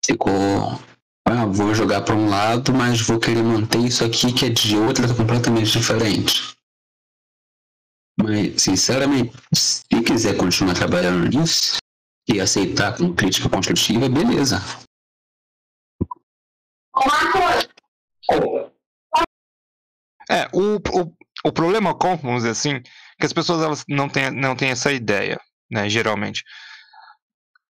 Ficou. 0.05 0.79
Ah, 1.27 1.45
vou 1.45 1.73
jogar 1.73 2.01
para 2.01 2.15
um 2.15 2.29
lado, 2.29 2.71
mas 2.71 3.01
vou 3.01 3.19
querer 3.19 3.43
manter 3.43 3.79
isso 3.79 4.05
aqui 4.05 4.31
que 4.31 4.45
é 4.45 4.49
de 4.49 4.77
outra 4.77 5.11
completamente 5.13 5.71
diferente. 5.71 6.54
Mas, 8.21 8.61
sinceramente, 8.61 9.35
se 9.53 9.83
quiser 10.05 10.37
continuar 10.37 10.73
trabalhando 10.73 11.27
nisso 11.27 11.77
e 12.27 12.39
aceitar 12.39 12.95
como 12.95 13.13
crítica 13.13 13.49
construtiva, 13.49 14.07
beleza. 14.09 14.61
É, 20.29 20.47
o, 20.53 20.77
o, 20.77 21.13
o 21.45 21.51
problema 21.51 21.93
com, 21.93 22.15
vamos 22.17 22.43
dizer 22.43 22.51
assim, 22.51 22.81
que 23.19 23.25
as 23.25 23.33
pessoas 23.33 23.61
elas 23.61 23.83
não 23.87 24.09
têm, 24.09 24.31
não 24.31 24.55
têm 24.55 24.69
essa 24.69 24.91
ideia, 24.91 25.39
né, 25.69 25.89
geralmente. 25.89 26.43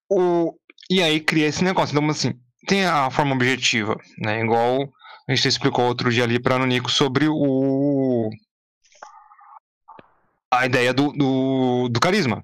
O, 0.09 0.53
e 0.90 1.01
aí 1.01 1.19
cria 1.19 1.48
esse 1.48 1.64
negócio. 1.64 1.93
Então, 1.93 2.07
assim, 2.09 2.40
tem 2.67 2.85
a 2.85 3.09
forma 3.09 3.33
objetiva, 3.33 3.98
né, 4.19 4.41
igual 4.41 4.90
a 5.27 5.33
gente 5.33 5.48
explicou 5.48 5.85
outro 5.85 6.11
dia 6.11 6.24
ali 6.24 6.40
para 6.40 6.64
Nico 6.65 6.90
sobre 6.90 7.27
o 7.27 8.30
a 10.59 10.66
ideia 10.66 10.93
do, 10.93 11.11
do, 11.11 11.90
do 11.90 12.00
carisma. 12.00 12.43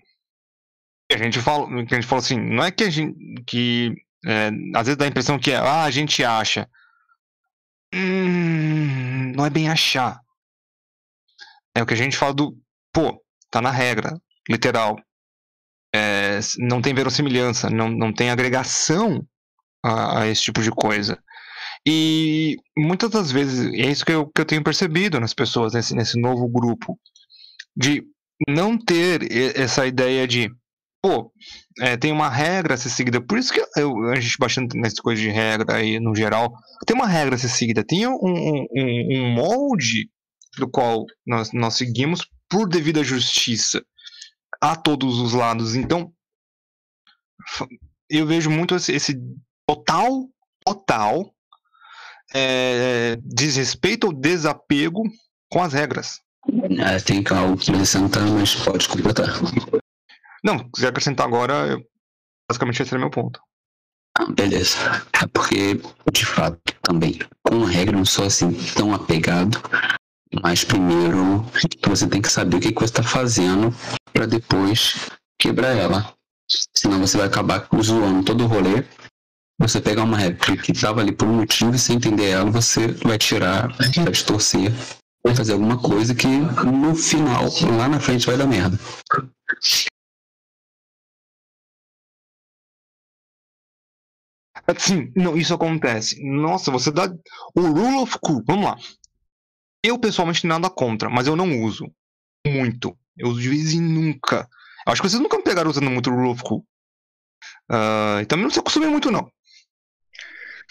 A 1.11 1.17
gente 1.17 1.41
fala, 1.41 1.67
a 1.67 1.77
gente 1.79 2.07
falou 2.07 2.23
assim, 2.23 2.39
não 2.39 2.63
é 2.63 2.71
que 2.71 2.83
a 2.85 2.89
gente 2.89 3.17
que 3.45 3.93
é, 4.25 4.49
às 4.75 4.87
vezes 4.87 4.97
dá 4.97 5.05
a 5.05 5.07
impressão 5.07 5.39
que 5.39 5.51
é, 5.51 5.57
ah, 5.57 5.83
a 5.83 5.91
gente 5.91 6.23
acha. 6.23 6.69
Hum, 7.93 9.33
não 9.35 9.45
é 9.45 9.49
bem 9.49 9.69
achar. 9.69 10.19
É 11.75 11.81
o 11.81 11.85
que 11.85 11.93
a 11.93 11.97
gente 11.97 12.17
fala 12.17 12.33
do, 12.33 12.57
pô, 12.93 13.21
tá 13.49 13.61
na 13.61 13.71
regra, 13.71 14.13
literal. 14.49 14.97
É, 15.93 16.39
não 16.59 16.81
tem 16.81 16.93
verossimilhança, 16.93 17.69
não, 17.69 17.89
não 17.89 18.13
tem 18.13 18.29
agregação 18.29 19.25
a, 19.83 20.21
a, 20.21 20.27
esse 20.27 20.43
tipo 20.43 20.61
de 20.61 20.71
coisa. 20.71 21.21
E 21.85 22.57
muitas 22.77 23.09
das 23.09 23.31
vezes, 23.31 23.73
é 23.73 23.89
isso 23.89 24.05
que 24.05 24.11
eu, 24.11 24.27
que 24.27 24.41
eu 24.41 24.45
tenho 24.45 24.63
percebido 24.63 25.19
nas 25.19 25.33
pessoas, 25.33 25.73
nesse, 25.73 25.95
nesse 25.95 26.19
novo 26.19 26.47
grupo, 26.47 26.97
de 27.75 28.03
não 28.47 28.77
ter 28.77 29.27
essa 29.57 29.85
ideia 29.85 30.27
de, 30.27 30.49
pô, 31.01 31.31
é, 31.79 31.95
tem 31.97 32.11
uma 32.11 32.29
regra 32.29 32.73
a 32.73 32.77
ser 32.77 32.89
seguida. 32.89 33.21
Por 33.21 33.37
isso 33.37 33.53
que 33.53 33.63
eu, 33.77 34.09
a 34.09 34.19
gente 34.19 34.37
bastante 34.39 34.77
nessa 34.77 35.01
coisa 35.01 35.21
de 35.21 35.29
regra 35.29 35.75
aí 35.75 35.99
no 35.99 36.15
geral, 36.15 36.53
tem 36.85 36.95
uma 36.95 37.07
regra 37.07 37.35
a 37.35 37.37
ser 37.37 37.49
seguida, 37.49 37.83
tem 37.83 38.07
um, 38.07 38.13
um, 38.13 38.67
um 38.75 39.33
molde 39.33 40.09
do 40.57 40.69
qual 40.69 41.05
nós, 41.25 41.51
nós 41.53 41.75
seguimos 41.75 42.27
por 42.49 42.67
devida 42.67 43.03
justiça 43.03 43.83
a 44.59 44.75
todos 44.75 45.19
os 45.19 45.33
lados. 45.33 45.75
Então, 45.75 46.11
eu 48.09 48.27
vejo 48.27 48.49
muito 48.49 48.75
esse, 48.75 48.91
esse 48.91 49.15
total, 49.65 50.27
total 50.65 51.33
é, 52.33 53.17
desrespeito 53.23 54.07
ou 54.07 54.13
desapego 54.13 55.01
com 55.49 55.61
as 55.61 55.73
regras. 55.73 56.19
É, 56.79 56.99
tem 56.99 57.23
algo 57.29 57.57
que 57.57 57.71
acrescentar, 57.71 58.27
mas 58.27 58.55
pode 58.55 58.87
completar. 58.87 59.27
Não, 60.43 60.57
se 60.57 60.71
quiser 60.73 60.87
acrescentar 60.87 61.27
agora, 61.27 61.53
eu, 61.67 61.85
basicamente 62.49 62.81
esse 62.81 62.95
é 62.95 62.97
meu 62.97 63.11
ponto. 63.11 63.39
Ah, 64.17 64.25
beleza. 64.25 64.77
É 65.13 65.27
porque, 65.27 65.79
de 66.11 66.25
fato, 66.25 66.59
também, 66.81 67.19
com 67.43 67.63
a 67.63 67.69
regra, 67.69 67.95
não 67.95 68.05
sou 68.05 68.25
assim 68.25 68.51
tão 68.75 68.93
apegado, 68.93 69.61
mas 70.41 70.63
primeiro 70.63 71.45
você 71.87 72.07
tem 72.07 72.21
que 72.21 72.31
saber 72.31 72.57
o 72.57 72.59
que, 72.59 72.71
que 72.71 72.79
você 72.79 72.85
está 72.85 73.03
fazendo 73.03 73.73
para 74.11 74.25
depois 74.25 75.09
quebrar 75.39 75.75
ela. 75.75 76.13
Senão 76.75 76.99
você 76.99 77.17
vai 77.17 77.27
acabar 77.27 77.67
zoando 77.81 78.25
todo 78.25 78.43
o 78.43 78.47
rolê. 78.47 78.83
Você 79.59 79.79
pegar 79.79 80.03
uma 80.03 80.17
regra 80.17 80.57
que 80.57 80.71
estava 80.71 81.01
ali 81.01 81.11
por 81.11 81.27
um 81.27 81.35
motivo 81.35 81.75
e 81.75 81.79
sem 81.79 81.97
entender 81.97 82.29
ela, 82.29 82.49
você 82.49 82.87
vai 82.87 83.17
tirar, 83.17 83.67
vai 83.77 83.89
distorcer, 83.89 84.71
vai 85.23 85.35
fazer 85.35 85.53
alguma 85.53 85.81
coisa 85.81 86.15
que 86.15 86.27
no 86.27 86.95
final, 86.95 87.45
lá 87.77 87.87
na 87.87 87.99
frente, 87.99 88.25
vai 88.25 88.37
dar 88.37 88.47
merda. 88.47 88.77
Sim, 94.77 95.11
não, 95.15 95.37
isso 95.37 95.53
acontece. 95.53 96.21
Nossa, 96.23 96.71
você 96.71 96.91
dá. 96.91 97.13
O 97.55 97.61
Rule 97.61 97.97
of 97.97 98.17
Cool, 98.21 98.43
vamos 98.45 98.65
lá. 98.65 98.77
Eu 99.83 99.99
pessoalmente 99.99 100.45
nada 100.45 100.69
contra, 100.69 101.09
mas 101.09 101.27
eu 101.27 101.35
não 101.35 101.63
uso. 101.63 101.85
Muito. 102.45 102.97
Eu 103.17 103.29
uso 103.29 103.41
de 103.41 103.49
vez 103.49 103.73
em 103.73 103.81
nunca. 103.81 104.47
Acho 104.85 105.01
que 105.01 105.09
vocês 105.09 105.21
nunca 105.21 105.37
me 105.37 105.43
pegaram 105.43 105.69
usando 105.69 105.89
muito 105.89 106.09
o 106.09 106.15
Rule 106.15 106.29
of 106.29 106.43
Cool. 106.43 106.65
Uh, 107.69 108.25
também 108.27 108.43
não 108.43 108.51
se 108.51 108.59
acostumei 108.59 108.89
muito, 108.89 109.11
não. 109.11 109.31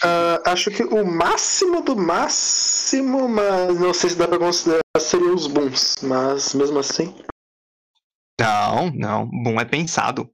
Uh, 0.03 0.41
acho 0.47 0.71
que 0.71 0.83
o 0.83 1.05
máximo 1.05 1.83
do 1.83 1.95
máximo, 1.97 3.29
mas 3.29 3.79
não 3.79 3.93
sei 3.93 4.11
se 4.11 4.17
dá 4.17 4.27
pra 4.27 4.39
considerar, 4.39 4.81
seriam 4.99 5.35
os 5.35 5.47
booms. 5.47 5.97
Mas 6.03 6.55
mesmo 6.55 6.79
assim. 6.79 7.15
Não, 8.41 8.91
não. 8.91 9.27
Boom 9.27 9.61
é 9.61 9.65
pensado. 9.65 10.31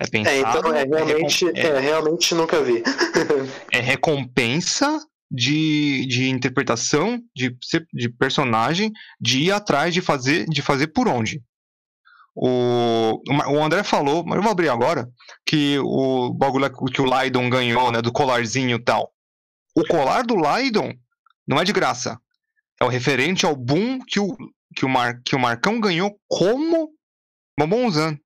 É 0.00 0.04
É, 0.04 0.08
pensado. 0.08 0.58
então 0.58 0.74
é 0.74 0.84
realmente, 0.84 1.44
recom- 1.46 1.58
é, 1.58 1.78
realmente 1.80 2.34
nunca 2.34 2.62
vi. 2.62 2.82
é 3.72 3.80
recompensa 3.80 4.98
de, 5.30 6.06
de 6.06 6.28
interpretação 6.28 7.20
de, 7.34 7.56
de 7.92 8.08
personagem, 8.08 8.92
de 9.20 9.40
ir 9.40 9.52
atrás 9.52 9.92
de 9.92 10.00
fazer, 10.00 10.46
de 10.46 10.62
fazer 10.62 10.88
por 10.88 11.08
onde. 11.08 11.42
O, 12.34 13.22
o 13.28 13.62
André 13.62 13.82
falou, 13.82 14.24
mas 14.24 14.36
eu 14.36 14.42
vou 14.42 14.52
abrir 14.52 14.68
agora, 14.68 15.08
que 15.44 15.78
o 15.80 16.32
bagulho 16.32 16.70
que 16.92 17.02
o 17.02 17.04
Lydon 17.04 17.50
ganhou, 17.50 17.90
né, 17.90 18.00
do 18.00 18.12
colarzinho 18.12 18.76
e 18.76 18.82
tal. 18.82 19.12
O 19.74 19.84
colar 19.86 20.24
do 20.24 20.36
Lydon 20.36 20.92
não 21.46 21.60
é 21.60 21.64
de 21.64 21.72
graça. 21.72 22.20
É 22.80 22.84
o 22.84 22.88
referente 22.88 23.44
ao 23.44 23.54
boom 23.54 23.98
que 24.06 24.18
o, 24.18 24.36
que 24.74 24.84
o, 24.84 24.88
Mar, 24.88 25.20
que 25.24 25.34
o 25.34 25.38
Marcão 25.38 25.80
ganhou 25.80 26.18
como 26.28 26.90
Bombonzan. 27.58 28.18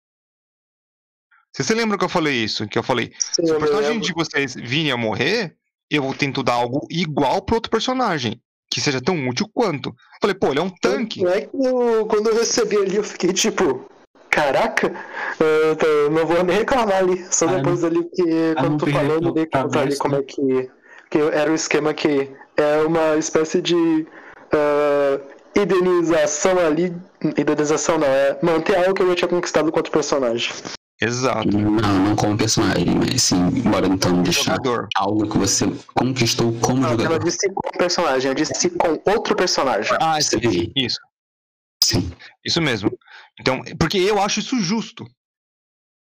Vocês 1.52 1.66
se 1.66 1.74
lembram 1.74 1.98
que 1.98 2.04
eu 2.04 2.08
falei 2.08 2.34
isso? 2.34 2.66
Que 2.66 2.78
eu 2.78 2.82
falei, 2.82 3.12
Sim, 3.18 3.46
se 3.46 3.52
o 3.52 3.58
personagem 3.58 4.00
de 4.00 4.12
vocês 4.12 4.54
virem 4.54 4.90
a 4.90 4.96
morrer, 4.96 5.56
eu 5.90 6.12
tento 6.14 6.42
dar 6.42 6.54
algo 6.54 6.86
igual 6.90 7.42
pro 7.42 7.56
outro 7.56 7.70
personagem. 7.70 8.40
Que 8.70 8.80
seja 8.80 9.00
tão 9.00 9.28
útil 9.28 9.48
quanto. 9.52 9.94
Falei, 10.20 10.34
pô, 10.34 10.48
ele 10.48 10.58
é 10.58 10.62
um 10.62 10.70
tanque. 10.70 11.22
Não 11.22 11.30
é 11.30 11.42
que 11.42 11.56
eu, 11.56 12.06
quando 12.06 12.30
eu 12.30 12.36
recebi 12.36 12.76
ali, 12.76 12.96
eu 12.96 13.04
fiquei 13.04 13.32
tipo, 13.32 13.88
caraca, 14.34 14.92
eu 15.38 16.10
não 16.10 16.26
vou 16.26 16.42
nem 16.42 16.56
reclamar 16.58 16.96
ali. 16.98 17.24
Só 17.30 17.46
Ah, 17.48 17.54
depois 17.56 17.84
ali 17.84 18.02
que, 18.12 18.54
quando 18.58 18.78
tu 18.78 18.84
perder 18.86 18.98
falou, 19.00 19.14
eu 19.16 19.22
me 19.22 19.32
dei 19.34 19.46
pra 19.46 19.62
conta 19.62 19.80
ali 19.80 19.96
como 19.96 20.16
é 20.16 20.22
que, 20.22 20.70
que 21.10 21.18
era 21.18 21.50
o 21.50 21.54
esquema 21.54 21.94
que 21.94 22.28
é 22.56 22.78
uma 22.82 23.16
espécie 23.16 23.62
de 23.62 24.06
ah, 24.52 25.20
indenização 25.56 26.58
ali. 26.58 26.94
Indenização 27.38 27.98
não, 27.98 28.06
é 28.08 28.38
manter 28.42 28.76
algo 28.76 28.94
que 28.94 29.02
eu 29.02 29.08
já 29.10 29.14
tinha 29.14 29.28
conquistado 29.28 29.70
com 29.70 29.78
outro 29.78 29.92
personagem. 29.92 30.52
Exato. 31.00 31.48
Não, 31.56 31.70
não 31.70 32.16
como 32.16 32.36
personagem, 32.36 32.86
mas 32.94 33.22
sim, 33.22 33.50
bora 33.62 33.86
então 33.86 34.22
deixar 34.22 34.52
Jogador. 34.56 34.88
algo 34.96 35.28
que 35.28 35.36
você 35.38 35.66
conquistou 35.94 36.52
como 36.60 36.80
Não, 36.80 36.90
eu 36.92 36.96
não 36.96 37.04
jogador. 37.04 37.24
disse 37.24 37.48
com 37.52 37.78
personagem, 37.78 38.28
eu 38.30 38.34
disse 38.34 38.70
com 38.70 39.00
outro 39.10 39.34
personagem. 39.34 39.96
Ah, 40.00 40.18
Isso 40.18 40.36
aí. 40.36 40.70
isso. 40.76 40.98
Sim. 41.82 42.10
Isso 42.44 42.62
mesmo. 42.62 42.90
Então, 43.40 43.62
porque 43.78 43.98
eu 43.98 44.20
acho 44.20 44.40
isso 44.40 44.58
justo. 44.60 45.04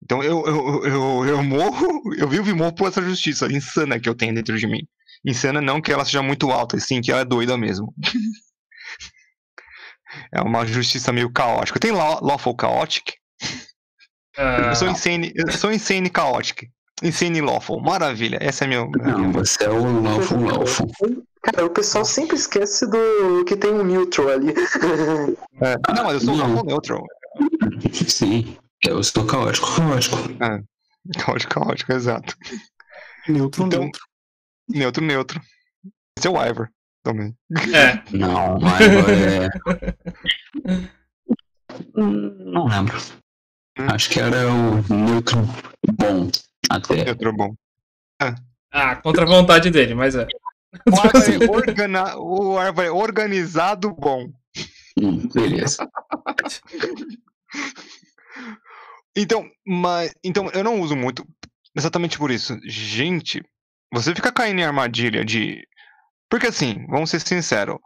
Então 0.05 0.23
eu, 0.23 0.45
eu, 0.47 0.85
eu, 0.85 1.25
eu 1.27 1.43
morro, 1.43 2.03
eu 2.19 2.29
vivo 2.29 2.51
e 2.51 2.55
morro 2.55 2.75
por 2.75 2.89
essa 2.89 3.03
justiça 3.03 3.47
insana 3.47 4.01
que 4.01 4.09
eu 4.09 4.15
tenho 4.15 4.35
dentro 4.35 4.59
de 4.59 4.67
mim. 4.67 4.81
Insana 5.25 5.61
não 5.61 5.81
que 5.81 5.93
ela 5.93 6.05
seja 6.05 6.23
muito 6.23 6.51
alta, 6.51 6.77
e 6.77 6.81
sim 6.81 7.01
que 7.01 7.13
ela 7.13 7.21
é 7.21 7.25
doida 7.25 7.57
mesmo. 7.57 7.95
é 10.35 10.41
uma 10.41 10.67
justiça 10.67 11.13
meio 11.13 11.33
caótica. 11.33 11.79
Tem 11.79 11.93
law, 11.93 12.23
lawful 12.23 12.57
chaotic? 12.61 13.15
Ah, 14.37 14.71
Eu 14.71 14.75
sou 14.75 14.89
insane, 14.89 15.33
eu 15.35 15.53
sou 15.53 15.73
insane 15.73 16.11
chaotic. 16.15 16.69
Insane 17.03 17.41
lawful. 17.41 17.81
Maravilha. 17.81 18.39
Essa 18.41 18.65
é 18.65 18.67
a 18.67 18.69
minha. 18.69 18.87
Não, 18.87 19.33
você 19.33 19.65
é 19.65 19.71
o 19.71 20.03
Lawful 20.03 20.41
Lawful. 20.41 20.87
Cara, 21.43 21.67
o 21.67 21.71
pessoal 21.71 22.05
sempre 22.05 22.37
esquece 22.37 22.89
do 22.89 23.45
que 23.45 23.57
tem 23.57 23.73
um 23.73 23.83
neutral 23.83 24.29
ali. 24.29 24.55
É. 25.61 25.75
Não, 25.93 26.05
mas 26.05 26.15
eu 26.15 26.21
sou 26.21 26.37
Não. 26.37 26.47
lawful 26.47 26.65
neutral. 26.65 27.05
Sim, 28.09 28.57
eu 28.85 29.03
sou 29.03 29.27
caótico, 29.27 29.67
caótico. 29.77 30.17
Caótico, 31.19 31.55
caótico, 31.55 31.93
exato. 31.93 32.37
Neutro, 33.29 33.67
Então- 33.67 33.81
neutro. 33.81 34.03
Neutro, 34.69 35.05
neutro. 35.05 35.41
Esse 36.19 36.29
é 36.29 36.31
o 36.31 36.43
Ivor 36.45 36.69
também. 37.03 37.35
é, 37.75 38.03
Não, 38.17 38.57
agora 38.57 39.13
é. 39.13 39.49
Hum, 41.97 42.53
Não 42.53 42.67
lembro. 42.67 42.97
Acho 43.79 44.11
que 44.11 44.21
era 44.21 44.47
o 44.53 44.83
neutro 44.95 45.39
bom 45.95 46.31
até. 46.71 47.05
Neutro 47.05 47.29
é 47.29 47.33
bom. 47.33 47.55
ah, 48.73 48.97
contra 48.97 49.25
a 49.25 49.27
vontade 49.27 49.71
dele, 49.71 49.95
mas 49.95 50.15
é. 50.15 50.27
O 50.87 51.07
Ivor 51.07 51.63
é, 51.65 51.71
organa- 51.71 52.17
o 52.17 52.63
Ivor 52.63 52.85
é 52.85 52.91
organizado 52.91 53.93
bom. 53.95 54.31
Hum, 55.01 55.29
beleza. 55.29 55.89
Então, 59.17 59.47
mas, 59.67 60.13
então, 60.25 60.49
eu 60.55 60.65
não 60.65 60.81
uso 60.81 60.97
muito 60.97 61.27
exatamente 61.77 62.19
por 62.19 62.31
isso. 62.31 62.59
Gente, 62.65 63.43
você 63.93 64.15
fica 64.15 64.33
caindo 64.33 64.61
em 64.61 64.65
armadilha 64.65 65.25
de. 65.25 65.67
Porque 66.31 66.47
assim, 66.47 66.87
vamos 66.89 67.11
ser 67.11 67.21
sinceros. 67.21 67.77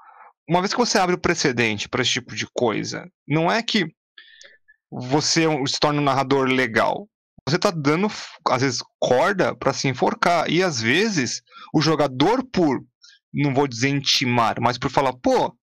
Uma 0.48 0.60
vez 0.60 0.72
que 0.72 0.78
você 0.78 0.98
abre 0.98 1.16
o 1.16 1.20
precedente 1.20 1.88
para 1.88 2.02
esse 2.02 2.12
tipo 2.12 2.34
de 2.36 2.46
coisa, 2.54 3.10
não 3.26 3.50
é 3.50 3.60
que 3.62 3.86
você 4.90 5.44
é 5.46 5.66
se 5.66 5.80
torna 5.80 6.00
um 6.00 6.04
narrador 6.04 6.46
legal. 6.46 7.08
Você 7.48 7.58
tá 7.58 7.70
dando, 7.70 8.08
às 8.48 8.62
vezes, 8.62 8.80
corda 8.98 9.54
para 9.54 9.72
se 9.72 9.88
enforcar. 9.88 10.48
E 10.50 10.62
às 10.62 10.80
vezes, 10.80 11.42
o 11.74 11.80
jogador, 11.80 12.44
por, 12.52 12.80
não 13.32 13.54
vou 13.54 13.66
dizer 13.66 13.88
intimar, 13.88 14.60
mas 14.60 14.78
por 14.78 14.90
falar, 14.90 15.12
pô, 15.14 15.56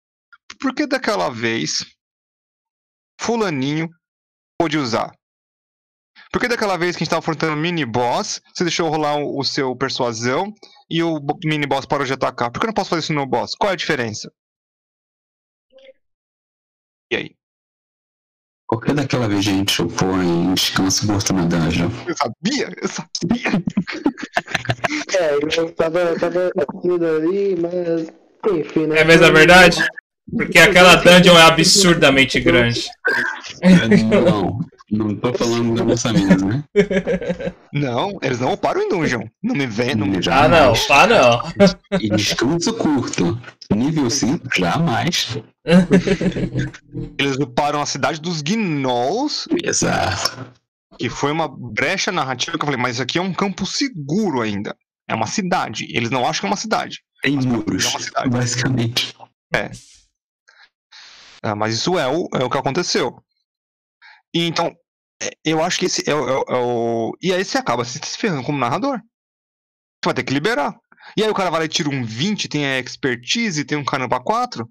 por 0.59 0.73
que 0.73 0.85
daquela 0.87 1.29
vez 1.29 1.85
Fulaninho 3.19 3.89
pôde 4.59 4.77
usar? 4.77 5.11
Por 6.31 6.39
que 6.39 6.47
daquela 6.47 6.77
vez 6.77 6.95
que 6.95 7.03
a 7.03 7.05
gente 7.05 7.09
tava 7.09 7.19
enfrentando 7.21 7.53
o 7.53 7.57
mini 7.57 7.85
boss, 7.85 8.41
você 8.53 8.63
deixou 8.63 8.89
rolar 8.89 9.15
o, 9.17 9.39
o 9.39 9.43
seu 9.43 9.75
persuasão 9.75 10.53
e 10.89 11.03
o 11.03 11.19
bo- 11.19 11.37
mini 11.43 11.67
boss 11.67 11.85
parou 11.85 12.05
de 12.05 12.13
atacar? 12.13 12.51
Por 12.51 12.59
que 12.59 12.65
eu 12.65 12.69
não 12.69 12.73
posso 12.73 12.89
fazer 12.89 13.01
isso 13.01 13.13
no 13.13 13.25
boss? 13.25 13.55
Qual 13.55 13.69
é 13.69 13.73
a 13.73 13.77
diferença? 13.77 14.31
E 17.11 17.15
aí? 17.15 17.35
Por 18.69 18.81
que 18.81 18.93
daquela 18.93 19.27
vez 19.27 19.39
a 19.39 19.43
gente 19.43 19.73
chupou 19.73 20.21
em 20.23 20.53
descanso 20.53 21.05
morto 21.05 21.33
na 21.33 21.45
dungeon? 21.45 21.89
Eu 22.07 22.15
sabia, 22.15 22.69
eu 22.81 22.87
sabia. 22.87 23.51
É, 25.17 25.35
eu 25.35 25.73
tava, 25.75 26.17
tava 26.19 26.51
aquilo 26.57 27.05
ali, 27.05 27.55
mas. 27.55 28.11
Enfim, 28.51 28.87
né? 28.87 28.99
É 28.99 29.03
mesmo 29.03 29.25
a 29.25 29.31
verdade? 29.31 29.77
Porque 30.31 30.59
aquela 30.59 30.95
dungeon 30.95 31.37
é 31.37 31.43
absurdamente 31.43 32.39
grande. 32.39 32.85
Não, 34.09 34.59
não 34.91 35.15
tô 35.15 35.33
falando 35.33 35.75
da 35.75 35.83
nossa 35.85 36.11
mesa, 36.11 36.45
né? 36.45 36.63
Não, 37.73 38.17
eles 38.21 38.39
não 38.39 38.57
param 38.57 38.81
em 38.81 38.89
dungeon. 38.89 39.25
Não 39.41 39.55
me 39.55 39.65
vem, 39.65 39.95
não 39.95 40.05
me 40.05 40.17
Ah, 40.29 40.47
não, 40.47 40.73
ah, 40.89 41.07
não. 41.07 41.99
E 41.99 42.09
descanso 42.09 42.73
curto. 42.73 43.39
Nível 43.73 44.09
5, 44.09 44.47
jamais. 44.57 45.37
Eles 47.17 47.37
uparam 47.37 47.81
a 47.81 47.85
cidade 47.85 48.19
dos 48.19 48.41
Gnolls, 48.41 49.47
Exato. 49.63 50.51
que 50.97 51.09
foi 51.09 51.31
uma 51.31 51.47
brecha 51.47 52.11
narrativa 52.11 52.57
que 52.57 52.63
eu 52.63 52.67
falei, 52.67 52.81
mas 52.81 52.95
isso 52.95 53.03
aqui 53.03 53.17
é 53.17 53.21
um 53.21 53.33
campo 53.33 53.65
seguro 53.65 54.41
ainda. 54.41 54.75
É 55.07 55.15
uma 55.15 55.27
cidade. 55.27 55.87
Eles 55.89 56.09
não 56.09 56.25
acham 56.25 56.41
que 56.41 56.45
é 56.47 56.49
uma 56.49 56.57
cidade. 56.57 56.99
Tem 57.21 57.37
muros, 57.37 57.85
é 57.85 57.89
uma 57.89 57.99
cidade. 57.99 59.13
Ah, 61.43 61.55
mas 61.55 61.73
isso 61.73 61.97
é 61.97 62.07
o, 62.07 62.27
é 62.35 62.43
o 62.43 62.49
que 62.49 62.57
aconteceu. 62.57 63.23
E 64.33 64.45
então, 64.45 64.75
é, 65.21 65.31
eu 65.43 65.63
acho 65.63 65.79
que 65.79 65.85
esse 65.85 66.09
é, 66.09 66.13
o- 66.15 66.29
é 66.29 66.37
o- 66.37 66.45
é 66.49 66.57
o. 66.57 67.17
E 67.21 67.33
aí 67.33 67.43
você 67.43 67.57
acaba 67.57 67.83
se 67.85 67.99
se 67.99 68.17
ferrando 68.17 68.43
como 68.43 68.57
narrador. 68.57 68.99
Você 68.99 70.05
vai 70.05 70.13
ter 70.13 70.23
que 70.23 70.33
liberar. 70.33 70.75
E 71.17 71.23
aí 71.23 71.29
o 71.29 71.33
cara 71.33 71.49
vai 71.49 71.61
lá 71.61 71.65
e 71.65 71.69
tira 71.69 71.89
um 71.89 72.03
20, 72.03 72.47
tem 72.47 72.65
a 72.65 72.79
expertise, 72.79 73.65
tem 73.65 73.77
um 73.77 73.83
caramba 73.85 74.19
4. 74.23 74.69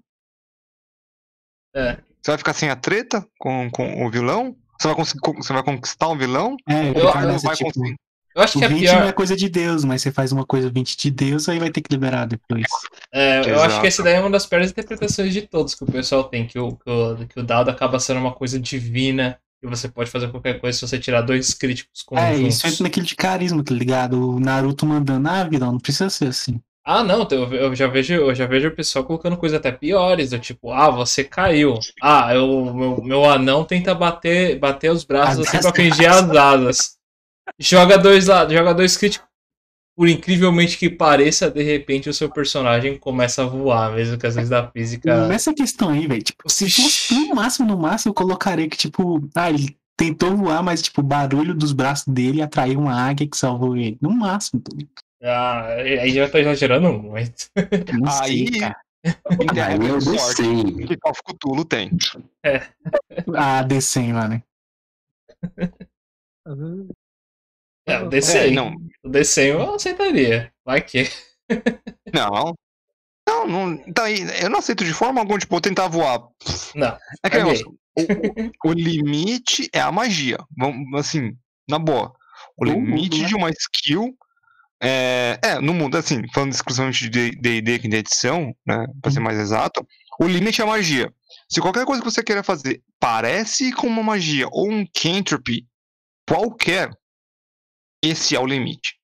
É. 1.75 1.95
Você 2.21 2.31
vai 2.31 2.37
ficar 2.37 2.53
sem 2.53 2.69
a 2.69 2.75
treta 2.75 3.25
com, 3.39 3.69
com 3.71 4.05
o 4.05 4.09
vilão? 4.11 4.55
Você 4.79 4.87
vai, 4.87 4.95
conseguir, 4.95 5.19
con- 5.21 5.33
você 5.35 5.53
vai 5.53 5.63
conquistar 5.63 6.07
o 6.07 6.17
vilão? 6.17 6.55
É, 6.67 6.89
Ou 7.05 7.11
fala 7.11 7.27
não 7.31 7.39
vai 7.39 7.55
tipo, 7.55 7.71
conseguir? 7.71 7.95
Eu 8.35 8.41
acho 8.43 8.57
o 8.57 8.59
que 8.59 8.65
é 8.65 8.69
20 8.69 8.97
não 8.97 9.07
é 9.07 9.11
pior. 9.11 9.13
coisa 9.13 9.35
de 9.35 9.49
Deus, 9.49 9.83
mas 9.85 10.01
você 10.01 10.11
faz 10.11 10.31
uma 10.31 10.45
coisa 10.45 10.69
20 10.69 10.95
de 10.97 11.11
Deus, 11.11 11.49
aí 11.49 11.59
vai 11.59 11.71
ter 11.71 11.81
que 11.81 11.93
liberar 11.93 12.25
depois. 12.27 12.67
É, 13.13 13.49
eu 13.51 13.55
Exato. 13.55 13.59
acho 13.59 13.79
que 13.79 13.87
essa 13.87 14.03
daí 14.03 14.15
é 14.15 14.19
uma 14.21 14.29
das 14.29 14.45
piores 14.45 14.71
interpretações 14.71 15.33
de 15.33 15.41
todos 15.43 15.75
que 15.75 15.83
o 15.83 15.87
pessoal 15.87 16.23
tem, 16.25 16.47
que 16.47 16.57
o, 16.59 16.75
que 16.77 16.89
o, 16.89 17.27
que 17.27 17.39
o 17.39 17.43
dado 17.43 17.69
acaba 17.69 17.99
sendo 17.99 18.19
uma 18.19 18.33
coisa 18.33 18.59
divina 18.59 19.39
e 19.61 19.67
você 19.67 19.87
pode 19.89 20.09
fazer 20.09 20.29
qualquer 20.29 20.59
coisa 20.59 20.77
se 20.77 20.87
você 20.87 20.97
tirar 20.99 21.21
dois 21.21 21.53
críticos 21.53 22.03
É, 22.15 22.37
conjuntos. 22.37 22.47
isso 22.47 22.67
entra 22.67 22.83
naquele 22.83 23.05
de 23.05 23.15
carisma, 23.15 23.63
tá 23.63 23.73
ligado? 23.73 24.35
O 24.35 24.39
Naruto 24.39 24.85
mandando, 24.85 25.27
ah, 25.29 25.43
vilão, 25.43 25.73
não 25.73 25.79
precisa 25.79 26.09
ser 26.09 26.27
assim. 26.27 26.59
Ah, 26.83 27.03
não, 27.03 27.27
eu, 27.29 27.75
já 27.75 27.87
vejo, 27.87 28.13
eu 28.15 28.33
já 28.33 28.47
vejo 28.47 28.67
o 28.69 28.75
pessoal 28.75 29.05
colocando 29.05 29.37
coisas 29.37 29.57
até 29.59 29.71
piores, 29.71 30.31
do 30.31 30.39
tipo, 30.39 30.71
ah, 30.71 30.89
você 30.89 31.23
caiu. 31.23 31.75
Ah, 32.01 32.33
eu, 32.33 32.73
meu, 32.73 33.01
meu 33.03 33.25
anão 33.29 33.63
tenta 33.63 33.93
bater, 33.93 34.57
bater 34.57 34.89
os 34.91 35.03
braços 35.03 35.39
As 35.39 35.47
assim 35.47 35.59
pra 35.61 35.73
fingir 35.73 36.09
as 36.09 36.29
asas. 36.31 36.97
Joga 37.59 37.97
dois 37.97 38.27
lá, 38.27 38.47
joga 38.47 38.73
dois 38.73 38.97
críticos. 38.97 39.27
Por 39.95 40.07
incrivelmente 40.07 40.77
que 40.77 40.89
pareça, 40.89 41.51
de 41.51 41.61
repente 41.61 42.09
o 42.09 42.13
seu 42.13 42.29
personagem 42.31 42.97
começa 42.97 43.43
a 43.43 43.45
voar, 43.45 43.91
mesmo 43.93 44.17
que 44.17 44.25
às 44.25 44.35
vezes 44.35 44.49
da 44.49 44.65
física. 44.71 45.27
Nessa 45.27 45.53
questão 45.53 45.89
aí, 45.89 46.07
velho, 46.07 46.23
tipo, 46.23 46.49
se 46.49 46.69
fosse 46.71 47.13
no 47.13 47.35
máximo, 47.35 47.67
no 47.67 47.77
máximo, 47.77 48.11
eu 48.11 48.15
colocaria 48.15 48.69
que, 48.69 48.77
tipo, 48.77 49.21
ah, 49.35 49.49
ele 49.49 49.77
tentou 49.97 50.35
voar, 50.35 50.63
mas, 50.63 50.81
tipo, 50.81 51.01
o 51.01 51.03
barulho 51.03 51.53
dos 51.53 51.73
braços 51.73 52.07
dele 52.07 52.41
atraiu 52.41 52.79
uma 52.79 52.95
águia 52.95 53.27
que 53.27 53.37
salvou 53.37 53.75
ele. 53.75 53.97
No 54.01 54.09
máximo, 54.11 54.61
tá? 54.61 54.71
Ah, 55.23 55.67
aí 55.75 56.09
já 56.11 56.27
tá 56.27 56.39
exagerando 56.39 56.91
muito. 56.93 57.47
Não 57.99 58.09
Aí- 58.21 58.47
sei, 58.47 58.59
cara. 58.59 58.77
Sorte, 60.01 60.41
descei. 60.43 60.87
que 60.87 60.97
Call 60.97 61.11
of 61.11 61.21
Cthulhu 61.23 61.65
tem. 61.65 61.91
Ah, 63.35 63.61
descem 63.61 64.13
lá, 64.13 64.27
né? 64.27 64.41
É, 67.85 67.99
o 68.01 68.09
desenho. 68.09 68.47
É, 68.47 68.51
não. 68.51 68.75
O 69.03 69.09
desenho 69.09 69.59
eu 69.59 69.75
aceitaria. 69.75 70.51
Vai 70.65 70.81
que. 70.81 71.09
Não. 72.13 72.55
Não, 73.27 73.47
não. 73.47 73.83
Aí, 73.99 74.19
eu 74.41 74.49
não 74.49 74.59
aceito 74.59 74.83
de 74.83 74.93
forma 74.93 75.21
alguma, 75.21 75.37
tipo, 75.39 75.59
tentar 75.61 75.87
voar. 75.87 76.19
Não. 76.75 76.97
É 77.23 77.29
que 77.29 77.37
negócio, 77.37 77.77
o, 77.97 78.69
o- 78.69 78.73
limite 78.73 79.69
é 79.73 79.79
a 79.79 79.91
magia. 79.91 80.37
Vamos, 80.57 80.87
assim, 80.99 81.31
na 81.69 81.77
boa. 81.79 82.13
O 82.57 82.65
No 82.65 82.73
mundo, 82.73 82.85
limite 82.95 83.21
né? 83.21 83.27
de 83.27 83.35
uma 83.35 83.49
skill 83.51 84.15
é, 84.81 85.39
é, 85.43 85.59
no 85.59 85.73
mundo, 85.73 85.97
assim, 85.97 86.21
falando 86.33 86.51
exclusivamente 86.51 87.09
de 87.09 87.31
D&D 87.31 87.75
aqui 87.75 87.87
de 87.87 87.97
edição, 87.97 88.53
né, 88.65 88.85
pra 89.01 89.11
ser 89.11 89.19
mais 89.19 89.37
exato, 89.37 89.85
o 90.19 90.27
limite 90.27 90.59
é 90.59 90.63
a 90.63 90.67
magia. 90.67 91.13
Se 91.49 91.61
qualquer 91.61 91.85
coisa 91.85 92.01
que 92.01 92.09
você 92.09 92.23
queira 92.23 92.43
fazer 92.43 92.81
parece 92.99 93.71
com 93.71 93.85
uma 93.87 94.01
magia 94.03 94.47
ou 94.51 94.69
um 94.71 94.85
cantrip 94.93 95.65
qualquer, 96.27 96.89
esse 98.03 98.35
é 98.35 98.39
o 98.39 98.45
limite. 98.45 98.99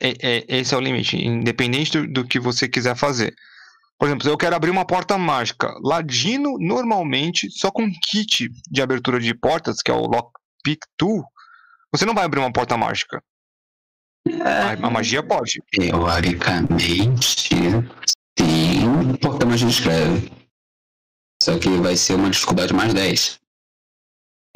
É, 0.00 0.08
é- 0.20 0.44
esse 0.48 0.74
é 0.74 0.76
o 0.76 0.80
limite, 0.80 1.16
independente 1.16 1.92
do, 1.92 2.06
do 2.06 2.26
que 2.26 2.40
você 2.40 2.68
quiser 2.68 2.96
fazer. 2.96 3.34
Por 3.98 4.06
exemplo, 4.08 4.24
se 4.24 4.30
eu 4.30 4.38
quero 4.38 4.56
abrir 4.56 4.70
uma 4.70 4.86
porta 4.86 5.18
mágica, 5.18 5.74
Ladino 5.82 6.56
normalmente, 6.58 7.50
só 7.50 7.70
com 7.70 7.90
kit 8.02 8.50
de 8.70 8.82
abertura 8.82 9.20
de 9.20 9.34
portas, 9.34 9.82
que 9.82 9.90
é 9.90 9.94
o 9.94 10.06
Lockpick 10.06 10.80
Tool, 10.96 11.22
você 11.92 12.06
não 12.06 12.14
vai 12.14 12.24
abrir 12.24 12.40
uma 12.40 12.52
porta 12.52 12.76
mágica. 12.76 13.22
A, 14.42 14.86
a 14.86 14.90
magia 14.90 15.22
pode. 15.22 15.62
Teoricamente, 15.70 17.50
sim, 18.38 18.84
o 18.84 19.18
porta 19.18 19.44
magia 19.46 19.68
escreve. 19.68 20.30
Só 21.42 21.58
que 21.58 21.68
vai 21.78 21.96
ser 21.96 22.14
uma 22.14 22.30
dificuldade 22.30 22.72
mais 22.72 22.92
10. 22.92 23.39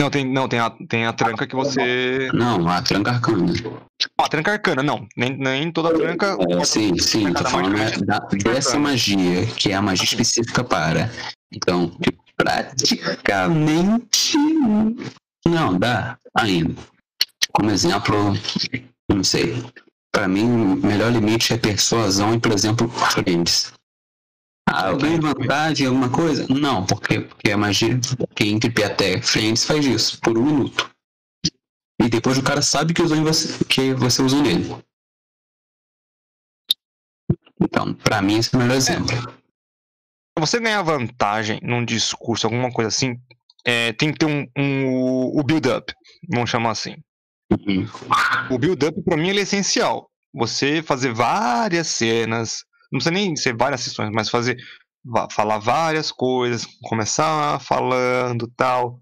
Não, 0.01 0.11
tem, 0.11 0.25
não, 0.25 0.49
tem, 0.49 0.59
a, 0.59 0.71
tem 0.89 1.07
a 1.07 1.13
tranca 1.13 1.47
que 1.47 1.55
você. 1.55 2.29
Não, 2.35 2.69
a 2.69 2.83
tranca 2.83 3.13
arcana. 3.13 3.53
Ah, 4.19 4.29
tranca 4.29 4.53
arcana, 4.53 4.83
não. 4.83 5.07
Nem, 5.17 5.37
nem 5.39 5.71
toda 5.71 5.97
tranca. 5.97 6.37
É, 6.51 6.65
sim, 6.65 6.99
sim, 6.99 7.33
tô 7.33 7.45
falando 7.45 7.77
é 7.81 7.91
da- 7.99 8.19
dessa 8.43 8.77
magia, 8.79 9.47
que 9.47 9.71
é 9.71 9.75
a 9.77 9.83
magia 9.83 10.05
específica 10.05 10.65
para. 10.65 11.11
Então, 11.53 11.97
praticamente. 12.37 14.37
Não, 15.47 15.79
dá 15.79 16.19
ainda. 16.37 16.75
Como 17.53 17.71
exemplo, 17.71 18.33
não 19.09 19.23
sei. 19.23 19.63
Para 20.11 20.27
mim, 20.27 20.45
o 20.45 20.77
melhor 20.87 21.13
limite 21.13 21.53
é 21.53 21.57
persuasão 21.57 22.35
e, 22.35 22.41
por 22.41 22.53
exemplo, 22.53 22.89
friends. 22.89 23.73
Ah, 24.67 24.89
eu 24.91 24.97
ganho 24.97 25.21
vantagem 25.21 25.85
em 25.85 25.89
alguma 25.89 26.11
coisa? 26.11 26.47
Não, 26.49 26.85
porque, 26.87 27.21
porque 27.21 27.51
a 27.51 27.57
magia, 27.57 27.99
que 28.35 28.45
entre 28.45 28.85
até 28.85 29.21
friends 29.21 29.65
faz 29.65 29.85
isso, 29.85 30.21
por 30.21 30.37
um 30.37 30.45
minuto. 30.45 30.91
E 32.01 32.09
depois 32.09 32.39
o 32.39 32.43
cara 32.43 32.61
sabe 32.63 32.93
que, 32.93 33.03
usou 33.03 33.17
em 33.17 33.23
você, 33.23 33.65
que 33.65 33.95
você 33.95 34.23
usou 34.23 34.43
nele. 34.43 34.75
Então, 37.61 37.95
pra 37.95 38.21
mim, 38.21 38.39
esse 38.39 38.55
é 38.55 38.59
o 38.59 38.61
melhor 38.61 38.77
exemplo. 38.77 39.15
Pra 40.35 40.45
você 40.45 40.59
ganhar 40.59 40.83
vantagem 40.83 41.61
num 41.63 41.85
discurso, 41.85 42.47
alguma 42.47 42.73
coisa 42.73 42.89
assim, 42.89 43.17
é, 43.65 43.93
tem 43.93 44.13
que 44.13 44.19
ter 44.19 44.27
um, 44.27 44.47
um- 44.57 45.39
o 45.39 45.43
build-up, 45.45 45.93
vamos 46.29 46.51
chamar 46.51 46.73
assim. 46.73 46.97
Uhum. 47.53 47.87
O 48.51 48.59
build-up, 48.59 49.01
pra 49.03 49.17
mim, 49.17 49.29
ele 49.29 49.41
é 49.41 49.43
essencial. 49.43 50.11
Você 50.35 50.83
fazer 50.83 51.13
várias 51.13 51.87
cenas, 51.87 52.65
não 52.93 52.99
precisa 52.99 53.11
nem 53.13 53.37
ser 53.37 53.57
várias 53.57 53.81
sessões, 53.83 54.11
mas 54.13 54.29
fazer, 54.29 54.57
falar 55.31 55.59
várias 55.59 56.11
coisas, 56.13 56.67
começar 56.83 57.61
falando 57.61 58.49
tal, 58.57 59.01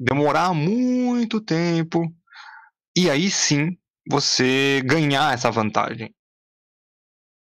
demorar 0.00 0.54
muito 0.54 1.40
tempo, 1.40 2.02
e 2.96 3.10
aí 3.10 3.30
sim 3.30 3.76
você 4.10 4.82
ganhar 4.84 5.34
essa 5.34 5.50
vantagem. 5.50 6.14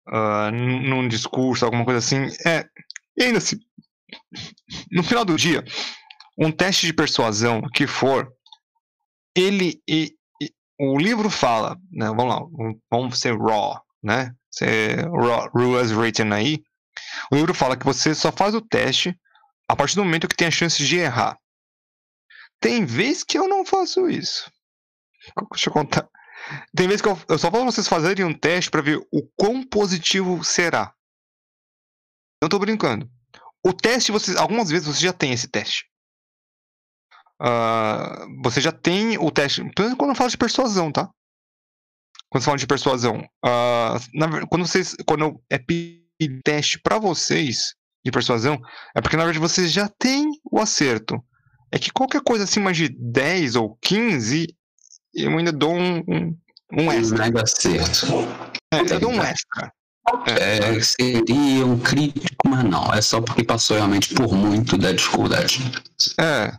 Ah, 0.08 0.52
num 0.52 1.08
discurso, 1.08 1.66
alguma 1.66 1.84
coisa 1.84 2.00
assim. 2.00 2.27
É, 2.45 2.66
e 3.18 3.24
ainda 3.24 3.40
assim, 3.40 3.58
no 4.92 5.03
final 5.03 5.26
do 5.26 5.35
dia, 5.35 5.64
um 6.38 6.52
teste 6.52 6.85
de 6.88 6.94
persuasão 6.94 7.61
que 7.74 7.88
for, 7.88 8.32
ele 9.35 9.82
e, 9.88 10.14
e- 10.42 10.52
o 10.80 10.98
livro 10.98 11.30
fala, 11.30 11.77
né, 11.92 12.08
vamos 12.08 12.27
lá, 12.27 12.42
vamos 12.92 13.19
ser 13.19 13.38
raw, 13.38 13.82
né? 14.03 14.34
As 14.64 15.92
written 15.92 16.34
aí. 16.34 16.64
O 17.32 17.35
livro 17.35 17.53
fala 17.53 17.77
que 17.77 17.85
você 17.85 18.14
só 18.16 18.32
faz 18.32 18.53
o 18.56 18.61
teste 18.61 19.17
a 19.67 19.75
partir 19.75 19.95
do 19.95 20.06
momento 20.06 20.27
que 20.27 20.35
tem 20.35 20.48
a 20.48 20.51
chance 20.51 20.84
de 20.85 20.98
errar. 20.98 21.38
Tem 22.59 22.85
vez 22.85 23.24
que 23.24 23.38
eu 23.38 23.48
não 23.48 23.66
faço 23.66 24.09
isso. 24.09 24.50
Deixa 25.51 25.69
eu 25.69 25.74
contar. 25.74 26.08
Tem 26.75 26.88
vezes 26.88 27.01
que 27.01 27.08
eu, 27.08 27.19
eu 27.27 27.38
só 27.38 27.50
faço 27.50 27.66
vocês 27.66 27.88
fazerem 27.88 28.24
um 28.24 28.38
teste 28.38 28.69
pra 28.69 28.82
ver 28.82 28.98
o 29.11 29.27
quão 29.35 29.64
positivo 29.64 30.43
será. 30.43 30.93
Não 32.42 32.50
tô 32.50 32.59
brincando. 32.59 33.09
O 33.66 33.74
teste, 33.74 34.11
vocês, 34.11 34.38
algumas 34.38 34.69
vezes 34.69 34.88
você 34.88 35.01
já 35.01 35.14
tem 35.14 35.32
esse 35.34 35.48
teste. 35.48 35.85
Ah, 37.42 38.25
você 38.43 38.61
já 38.61 38.72
tem 38.72 39.17
o 39.17 39.32
teste. 39.32 39.61
Quando 39.98 40.09
eu 40.09 40.16
falo 40.16 40.30
de 40.30 40.38
persuasão, 40.38 40.92
tá? 40.92 41.09
Quando 42.35 42.41
você 42.41 42.45
fala 42.47 42.57
de 42.57 42.67
persuasão. 42.67 43.30
ah, 43.45 43.97
na 44.14 44.45
quando 44.47 44.67
vocês. 44.67 44.93
Quando 45.07 45.41
é 45.49 45.57
teste 46.43 46.77
pra 46.81 46.99
vocês 46.99 47.75
de 48.03 48.11
persuasão, 48.11 48.59
é 48.93 48.99
porque 48.99 49.15
na 49.15 49.23
verdade 49.23 49.39
vocês 49.39 49.72
já 49.72 49.88
têm 49.97 50.30
o 50.51 50.59
acerto. 50.59 51.23
É 51.72 51.80
que 51.80 51.93
qualquer 51.93 52.22
coisa 52.22 52.43
acima 52.43 52.73
de 52.73 52.89
10 52.89 53.55
ou 53.55 53.77
15, 53.81 54.47
eu 55.14 55.38
ainda 55.38 55.53
dou 55.53 55.73
um, 55.73 55.99
um, 55.99 56.38
um 56.73 56.91
extra. 56.91 57.19
Mega 57.19 57.43
acerto. 57.43 58.07
É, 58.73 58.81
eu 58.81 58.99
dou 58.99 59.11
um 59.11 59.23
extra. 59.23 59.72
É, 60.27 60.81
seria 60.81 61.65
um 61.65 61.80
crítico, 61.80 62.49
mas 62.49 62.65
não. 62.65 62.93
É 62.93 63.01
só 63.01 63.22
porque 63.22 63.45
passou 63.45 63.77
realmente 63.77 64.14
por 64.14 64.35
muito 64.35 64.77
da 64.77 64.91
dificuldade. 64.91 65.72
É. 66.19 66.51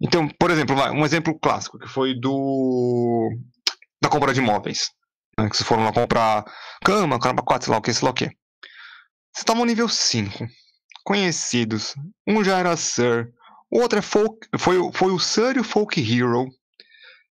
Então, 0.00 0.28
por 0.40 0.50
exemplo, 0.50 0.74
um 0.90 1.04
exemplo 1.04 1.38
clássico 1.38 1.78
que 1.78 1.86
foi 1.86 2.18
do 2.18 3.30
da 4.02 4.08
compra 4.08 4.34
de 4.34 4.40
imóveis. 4.40 4.90
né, 5.38 5.48
que 5.48 5.56
vocês 5.56 5.66
foram 5.66 5.84
lá 5.84 5.92
comprar 5.92 6.44
cama, 6.84 7.18
cama 7.18 7.42
4, 7.42 7.66
sei 7.66 7.72
lá 7.72 7.78
o 7.78 7.82
que, 7.82 7.94
sei 7.94 8.04
lá 8.04 8.10
o 8.10 8.14
que. 8.14 8.24
Vocês 8.26 9.38
estavam 9.38 9.64
nível 9.64 9.88
5. 9.88 10.46
Conhecidos. 11.04 11.94
Um 12.26 12.44
já 12.44 12.58
era 12.58 12.76
Sir. 12.76 13.32
O 13.70 13.80
outro 13.80 13.98
é 13.98 14.02
folk, 14.02 14.46
foi, 14.58 14.76
o- 14.78 14.92
foi 14.92 15.10
o 15.12 15.18
Sir 15.18 15.56
e 15.56 15.60
o 15.60 15.64
Folk 15.64 16.00
Hero. 16.00 16.46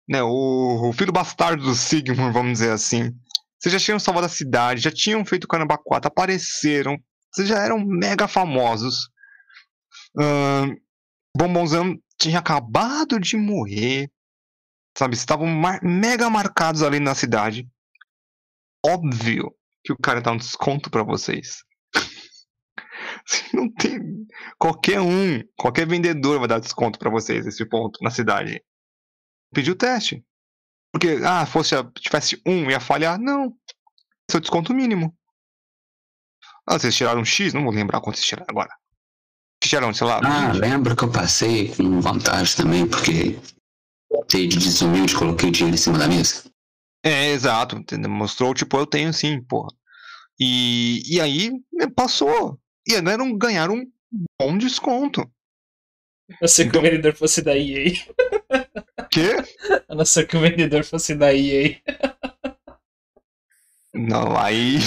Né, 0.10 0.22
o, 0.24 0.90
o 0.90 0.94
filho 0.94 1.12
bastardo 1.12 1.64
do 1.64 1.76
Sigmund, 1.76 2.32
vamos 2.34 2.54
dizer 2.54 2.72
assim. 2.72 3.12
Vocês 3.60 3.72
já 3.74 3.80
tinham 3.80 4.00
salvado 4.00 4.26
a 4.26 4.30
cidade, 4.30 4.82
já 4.82 4.92
tinham 4.92 5.24
feito 5.24 5.48
Caramba 5.48 5.78
4, 5.78 6.08
apareceram. 6.08 6.98
Vocês 7.32 7.48
já 7.48 7.60
eram 7.60 7.80
mega 7.86 8.28
famosos. 8.28 9.10
Ahn, 10.18 10.76
Bombonzão 11.38 11.96
tinha 12.20 12.40
acabado 12.40 13.20
de 13.20 13.38
morrer. 13.38 14.10
Sabe, 14.98 15.16
estavam 15.16 15.48
mar- 15.48 15.82
mega 15.84 16.30
marcados 16.30 16.84
ali 16.84 17.00
na 17.00 17.16
cidade. 17.16 17.68
Óbvio 18.86 19.56
que 19.84 19.94
o 19.94 19.98
cara 19.98 20.22
dá 20.22 20.32
um 20.32 20.38
desconto 20.38 20.90
pra 20.90 21.04
vocês. 21.04 21.64
Não 23.54 23.72
tem. 23.74 24.00
Qualquer 24.58 25.00
um, 25.02 25.42
qualquer 25.58 25.88
vendedor 25.88 26.40
vai 26.40 26.48
dar 26.48 26.60
desconto 26.60 27.00
pra 27.00 27.10
vocês 27.10 27.46
nesse 27.46 27.66
ponto, 27.66 28.04
na 28.04 28.10
cidade. 28.10 28.64
Pediu 29.54 29.74
o 29.74 29.78
teste. 29.78 30.24
Porque, 30.92 31.20
ah, 31.26 31.46
fosse, 31.46 31.76
tivesse 32.00 32.42
um, 32.46 32.70
ia 32.70 32.80
falhar. 32.80 33.20
Não. 33.20 33.56
Esse 34.30 34.36
é 34.36 34.38
o 34.38 34.42
desconto 34.42 34.74
mínimo. 34.74 35.16
Ah, 36.68 36.78
vocês 36.78 36.96
tiraram 36.96 37.22
um 37.22 37.26
X? 37.26 37.54
Não 37.54 37.64
vou 37.64 37.72
lembrar 37.74 38.02
quanto 38.02 38.18
vocês 38.18 38.28
tiraram 38.28 38.48
agora. 38.50 38.70
Tiraram, 39.64 39.94
sei 39.94 40.08
lá, 40.08 40.20
Ah, 40.24 40.52
20? 40.52 40.60
lembro 40.60 40.96
que 40.96 41.04
eu 41.04 41.12
passei 41.12 41.74
com 41.76 42.02
vantagem 42.02 42.56
também, 42.58 42.88
porque 42.88 43.40
sei 44.30 44.48
de 44.48 44.58
desumilde, 44.58 45.16
coloquei 45.16 45.52
dinheiro 45.52 45.76
em 45.76 45.78
cima 45.78 45.98
da 45.98 46.08
mesa. 46.08 46.44
É, 47.04 47.30
exato. 47.32 47.76
entendeu? 47.78 48.10
Mostrou, 48.10 48.54
tipo, 48.54 48.78
eu 48.78 48.86
tenho 48.86 49.14
sim, 49.14 49.42
porra. 49.42 49.70
E, 50.40 51.02
e 51.08 51.20
aí, 51.20 51.52
né, 51.74 51.88
passou. 51.96 52.60
E 52.88 52.96
aí 52.96 53.02
ganharam, 53.02 53.38
ganharam 53.38 53.76
um 53.76 53.86
bom 54.40 54.58
desconto. 54.58 55.22
A 55.22 56.36
não 56.42 56.48
ser 56.48 56.72
que 56.72 56.78
o 56.78 56.82
vendedor 56.82 57.14
fosse 57.14 57.42
da 57.42 57.58
EA. 57.58 57.92
Quê? 59.12 59.36
A 59.90 59.96
não 59.96 60.06
ser 60.06 60.26
que 60.28 60.38
o 60.38 60.40
vendedor 60.40 60.84
fosse 60.86 61.14
da 61.14 61.34
EA. 61.34 61.78
Não, 63.94 64.38
aí. 64.38 64.78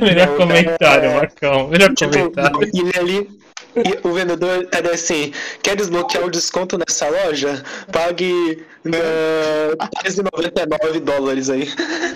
Melhor 0.00 0.36
comentário, 0.36 1.14
Marcão. 1.14 1.68
Melhor 1.68 1.92
Tipo, 1.94 2.12
comentário. 2.12 2.70
e 2.72 2.98
ali, 2.98 3.40
e 3.84 4.06
o 4.06 4.12
vendedor 4.12 4.68
era 4.72 4.94
assim: 4.94 5.32
quer 5.62 5.76
desbloquear 5.76 6.24
o 6.24 6.30
desconto 6.30 6.78
nessa 6.78 7.08
loja? 7.08 7.62
Pague 7.92 8.64
uh, 8.84 9.76
13,99 10.04 11.00
dólares 11.00 11.50
aí. 11.50 11.68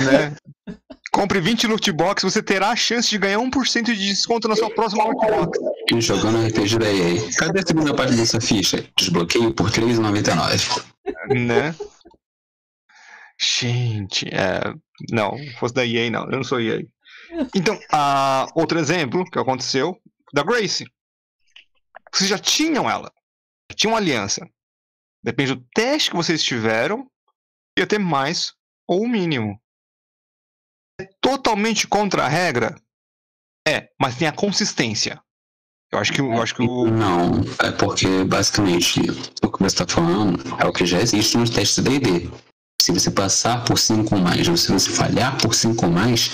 né? 0.04 0.34
Compre 1.12 1.40
20 1.40 1.66
loot 1.66 1.92
box, 1.92 2.22
você 2.22 2.42
terá 2.42 2.70
a 2.70 2.76
chance 2.76 3.10
de 3.10 3.18
ganhar 3.18 3.38
1% 3.38 3.84
de 3.84 3.94
desconto 3.94 4.48
na 4.48 4.56
sua 4.56 4.70
próxima 4.70 5.04
loot 5.04 5.26
box. 5.26 5.58
E 5.92 6.00
jogando 6.00 6.46
RPG 6.46 6.78
da 6.78 6.90
EA. 6.90 7.20
Cadê 7.36 7.60
a 7.60 7.66
segunda 7.66 7.94
parte 7.94 8.14
dessa 8.14 8.40
ficha? 8.40 8.82
Desbloqueio 8.96 9.52
por 9.52 9.68
R$3,99. 9.68 10.82
Né? 11.28 11.74
Gente, 13.38 14.26
é... 14.32 14.72
não, 15.10 15.36
fosse 15.58 15.74
da 15.74 15.84
EA 15.84 16.10
não, 16.10 16.24
eu 16.24 16.36
não 16.36 16.44
sou 16.44 16.60
EA. 16.60 16.82
Então, 17.54 17.78
a... 17.92 18.46
outro 18.54 18.78
exemplo 18.78 19.28
que 19.30 19.38
aconteceu, 19.38 19.98
da 20.32 20.42
Grace. 20.42 20.86
Vocês 22.14 22.28
já 22.28 22.38
tinham 22.38 22.88
ela, 22.90 23.12
já 23.70 23.76
tinham 23.76 23.96
aliança. 23.96 24.46
Depende 25.22 25.54
do 25.54 25.66
teste 25.74 26.10
que 26.10 26.16
vocês 26.16 26.42
tiveram, 26.42 27.08
ia 27.78 27.86
ter 27.86 27.98
mais 27.98 28.52
ou 28.88 29.02
o 29.02 29.08
mínimo. 29.08 29.60
É 31.00 31.08
totalmente 31.20 31.86
contra 31.86 32.24
a 32.24 32.28
regra? 32.28 32.74
É, 33.66 33.88
mas 34.00 34.16
tem 34.16 34.28
a 34.28 34.32
consistência. 34.32 35.22
Eu 35.92 35.98
acho 35.98 36.12
que, 36.12 36.20
eu 36.20 36.42
acho 36.42 36.54
que 36.54 36.62
o. 36.62 36.86
Não, 36.90 37.42
é 37.62 37.70
porque 37.70 38.24
basicamente 38.24 39.00
o 39.42 39.52
que 39.52 39.58
você 39.58 39.82
está 39.82 39.86
falando 39.86 40.38
é 40.58 40.66
o 40.66 40.72
que 40.72 40.86
já 40.86 41.00
existe 41.00 41.36
nos 41.36 41.50
testes 41.50 41.84
D&D. 41.84 42.30
Se 42.80 42.92
você 42.92 43.10
passar 43.10 43.64
por 43.64 43.78
5 43.78 44.14
ou 44.14 44.20
mais, 44.20 44.48
ou 44.48 44.56
se 44.56 44.72
você 44.72 44.90
falhar 44.90 45.36
por 45.40 45.54
5 45.54 45.84
ou 45.84 45.92
mais, 45.92 46.30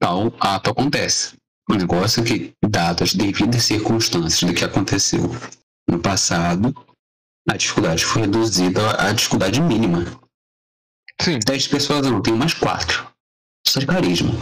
tal 0.00 0.32
ato 0.40 0.70
acontece. 0.70 1.36
O 1.70 1.74
negócio 1.74 2.22
é 2.22 2.26
que, 2.26 2.52
dadas 2.64 3.10
as 3.10 3.14
devidas 3.14 3.64
circunstâncias 3.64 4.42
do 4.42 4.54
que 4.54 4.64
aconteceu 4.64 5.30
no 5.88 5.98
passado, 5.98 6.74
a 7.48 7.56
dificuldade 7.56 8.04
foi 8.04 8.22
reduzida 8.22 9.00
à 9.00 9.12
dificuldade 9.12 9.60
mínima. 9.60 10.04
Sim. 11.20 11.38
De 11.38 11.68
persuasão, 11.68 12.20
tem 12.20 12.34
mais 12.34 12.54
4. 12.54 13.06
Só 13.66 13.80
de 13.80 13.86
carisma. 13.86 14.32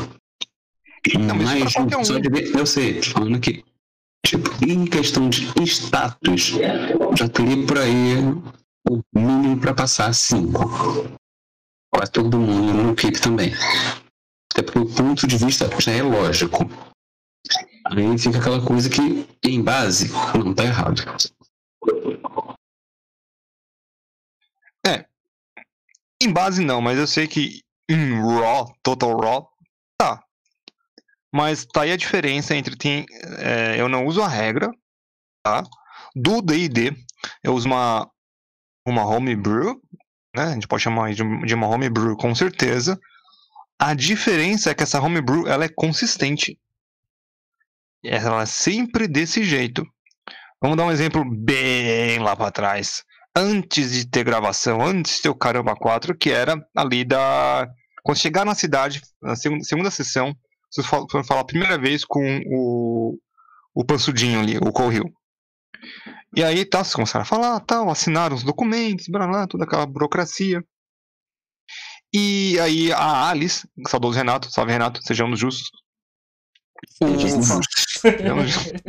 Não, 1.18 1.34
mas 1.34 1.76
um, 1.76 2.05
só 2.05 2.18
de... 2.18 2.28
Eu 2.57 2.66
sei, 2.66 3.02
falando 3.02 3.36
aqui. 3.36 3.65
Tipo, 4.26 4.50
em 4.65 4.86
questão 4.86 5.28
de 5.28 5.50
status, 5.65 6.55
já 7.16 7.28
teria 7.28 7.66
por 7.66 7.78
aí 7.78 8.16
o 8.89 9.00
mínimo 9.15 9.60
pra 9.60 9.74
passar 9.74 10.12
5. 10.15 11.18
Quase 11.92 12.12
todo 12.12 12.39
mundo 12.39 12.73
no 12.73 12.94
Keep 12.94 13.20
também. 13.20 13.52
Até 14.52 14.62
porque 14.62 14.78
o 14.78 14.86
ponto 14.86 15.26
de 15.26 15.36
vista 15.36 15.68
já 15.81 15.92
é 15.92 16.02
lógico. 16.02 16.68
Aí 17.90 18.18
fica 18.18 18.38
aquela 18.38 18.64
coisa 18.64 18.88
que, 18.88 19.26
em 19.44 19.62
base, 19.62 20.10
não 20.34 20.54
tá 20.54 20.64
errado. 20.64 21.02
Em 26.22 26.30
base 26.30 26.62
não, 26.62 26.82
mas 26.82 26.98
eu 26.98 27.06
sei 27.06 27.26
que 27.26 27.62
em 27.88 28.20
Raw, 28.20 28.70
Total 28.82 29.18
Raw, 29.18 29.50
tá. 29.96 30.22
Mas 31.32 31.64
tá 31.64 31.82
aí 31.82 31.92
a 31.92 31.96
diferença 31.96 32.54
entre 32.54 32.76
tem, 32.76 33.06
é, 33.38 33.80
eu 33.80 33.88
não 33.88 34.04
uso 34.04 34.20
a 34.20 34.28
regra, 34.28 34.70
tá? 35.42 35.64
Do 36.14 36.42
D&D, 36.42 36.94
eu 37.42 37.54
uso 37.54 37.66
uma 37.66 38.10
uma 38.86 39.04
homebrew, 39.06 39.80
né? 40.36 40.44
A 40.44 40.52
gente 40.52 40.68
pode 40.68 40.82
chamar 40.82 41.14
de, 41.14 41.22
de 41.46 41.54
uma 41.54 41.68
homebrew 41.68 42.16
com 42.16 42.34
certeza. 42.34 43.00
A 43.78 43.94
diferença 43.94 44.70
é 44.70 44.74
que 44.74 44.82
essa 44.82 45.00
homebrew 45.00 45.46
ela 45.46 45.64
é 45.64 45.68
consistente. 45.68 46.58
Ela 48.04 48.42
é 48.42 48.46
sempre 48.46 49.06
desse 49.06 49.44
jeito. 49.44 49.86
Vamos 50.60 50.76
dar 50.76 50.84
um 50.84 50.92
exemplo 50.92 51.24
bem 51.24 52.18
lá 52.18 52.36
para 52.36 52.50
trás 52.50 53.02
antes 53.36 53.92
de 53.92 54.06
ter 54.06 54.24
gravação, 54.24 54.82
antes 54.82 55.16
de 55.16 55.22
ter 55.22 55.28
o 55.28 55.34
Caramba 55.34 55.74
4, 55.74 56.16
que 56.16 56.30
era 56.30 56.56
ali 56.76 57.04
da. 57.04 57.68
Quando 58.02 58.18
chegar 58.18 58.44
na 58.44 58.54
cidade, 58.54 59.02
na 59.22 59.36
segunda, 59.36 59.64
segunda 59.64 59.90
sessão, 59.90 60.34
vocês 60.70 60.86
foram 60.86 61.24
falar 61.24 61.40
a 61.40 61.46
primeira 61.46 61.78
vez 61.78 62.04
com 62.04 62.40
o, 62.46 63.18
o 63.74 63.84
Pansudinho 63.84 64.40
ali, 64.40 64.56
o 64.56 64.72
Corril. 64.72 65.04
E 66.34 66.44
aí, 66.44 66.64
tá, 66.64 66.78
vocês 66.78 66.94
começaram 66.94 67.22
a 67.22 67.26
falar, 67.26 67.60
tal, 67.60 67.90
assinaram 67.90 68.36
os 68.36 68.42
documentos, 68.42 69.06
blá, 69.08 69.26
blá, 69.26 69.46
toda 69.46 69.64
aquela 69.64 69.86
burocracia. 69.86 70.64
E 72.12 72.58
aí 72.60 72.92
a 72.92 73.28
Alice, 73.28 73.68
saudoso 73.86 74.16
Renato, 74.16 74.50
salve 74.50 74.72
Renato, 74.72 75.00
sejamos 75.02 75.38
justos. 75.38 75.70
Sejamos 78.00 78.50
justos. 78.50 78.80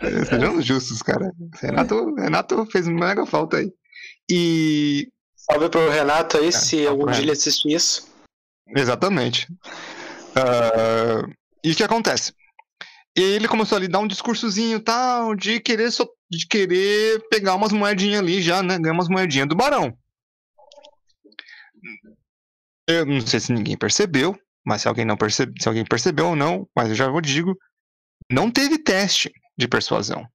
É, 0.00 0.24
Sejamos 0.24 0.64
justos, 0.64 1.02
cara. 1.02 1.30
Renato, 1.60 2.14
Renato 2.14 2.66
fez 2.66 2.86
uma 2.86 3.06
mega 3.06 3.26
falta 3.26 3.58
aí. 3.58 3.72
E. 4.30 5.08
Salve 5.36 5.68
pro 5.68 5.90
Renato 5.90 6.38
aí, 6.38 6.50
se 6.50 6.60
salve 6.60 6.86
algum 6.86 7.10
dia 7.10 7.22
ele 7.22 7.32
assistir 7.32 7.74
isso. 7.74 8.08
Exatamente. 8.68 9.46
Ah, 10.34 11.26
e 11.62 11.72
o 11.72 11.74
que 11.76 11.84
acontece? 11.84 12.32
Ele 13.14 13.46
começou 13.46 13.76
ali 13.76 13.86
a 13.86 13.90
dar 13.90 14.00
um 14.00 14.08
discursozinho 14.08 14.80
tal, 14.80 15.36
de 15.36 15.60
querer, 15.60 15.90
só, 15.92 16.08
de 16.28 16.46
querer 16.48 17.22
pegar 17.28 17.54
umas 17.54 17.72
moedinhas 17.72 18.20
ali 18.20 18.42
já, 18.42 18.62
né? 18.62 18.78
Ganhar 18.78 18.94
umas 18.94 19.08
moedinhas 19.08 19.46
do 19.46 19.54
barão. 19.54 19.96
Eu 22.88 23.06
não 23.06 23.20
sei 23.20 23.38
se 23.38 23.52
ninguém 23.52 23.76
percebeu, 23.76 24.36
mas 24.64 24.82
se 24.82 24.88
alguém 24.88 25.04
não 25.04 25.16
percebe, 25.16 25.52
se 25.60 25.68
alguém 25.68 25.84
percebeu 25.84 26.28
ou 26.28 26.36
não, 26.36 26.68
mas 26.74 26.88
eu 26.88 26.94
já 26.94 27.08
vou 27.08 27.20
digo, 27.20 27.56
não 28.30 28.50
teve 28.50 28.78
teste 28.78 29.32
de 29.56 29.68
persuasão. 29.68 30.26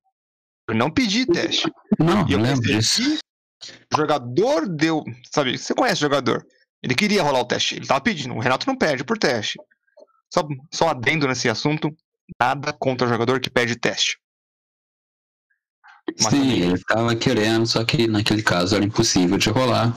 Eu 0.67 0.75
não 0.75 0.91
pedi 0.91 1.25
teste. 1.25 1.71
Não, 1.97 2.27
E 2.27 2.33
eu 2.33 2.39
lembro 2.39 2.61
disso. 2.61 3.17
O 3.93 3.97
jogador 3.97 4.67
deu. 4.69 5.03
Sabe, 5.33 5.57
você 5.57 5.73
conhece 5.73 6.01
o 6.01 6.05
jogador? 6.05 6.45
Ele 6.81 6.93
queria 6.95 7.23
rolar 7.23 7.41
o 7.41 7.45
teste. 7.45 7.75
Ele 7.75 7.87
tava 7.87 7.99
pedindo. 8.01 8.35
O 8.35 8.39
Renato 8.39 8.67
não 8.67 8.77
pede 8.77 9.03
por 9.03 9.17
teste. 9.17 9.59
Só, 10.31 10.47
só 10.71 10.89
adendo 10.89 11.27
nesse 11.27 11.49
assunto. 11.49 11.89
Nada 12.39 12.71
contra 12.71 13.07
o 13.07 13.09
jogador 13.09 13.39
que 13.41 13.49
pede 13.49 13.75
teste. 13.75 14.17
Mas 16.21 16.33
Sim, 16.33 16.39
também- 16.39 16.61
ele 16.61 16.83
tava 16.83 17.15
querendo, 17.15 17.65
só 17.67 17.83
que 17.83 18.07
naquele 18.07 18.41
caso 18.43 18.75
era 18.75 18.85
impossível 18.85 19.37
de 19.37 19.49
rolar 19.49 19.93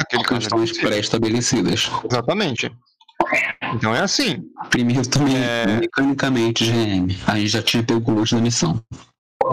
Aquele 0.00 0.22
por 0.22 0.28
caso 0.28 0.40
questões 0.40 0.72
pré-estabelecidas. 0.78 1.90
Exatamente. 2.10 2.70
Então 3.74 3.94
é 3.94 4.00
assim. 4.00 4.44
Primeiro 4.70 5.06
também, 5.08 5.36
É. 5.36 5.66
mecanicamente, 5.80 6.64
GM, 6.64 7.16
aí 7.26 7.46
já 7.46 7.62
tinha 7.62 7.82
pego 7.82 8.10
o 8.10 8.14
luxo 8.16 8.34
da 8.36 8.40
missão. 8.42 8.82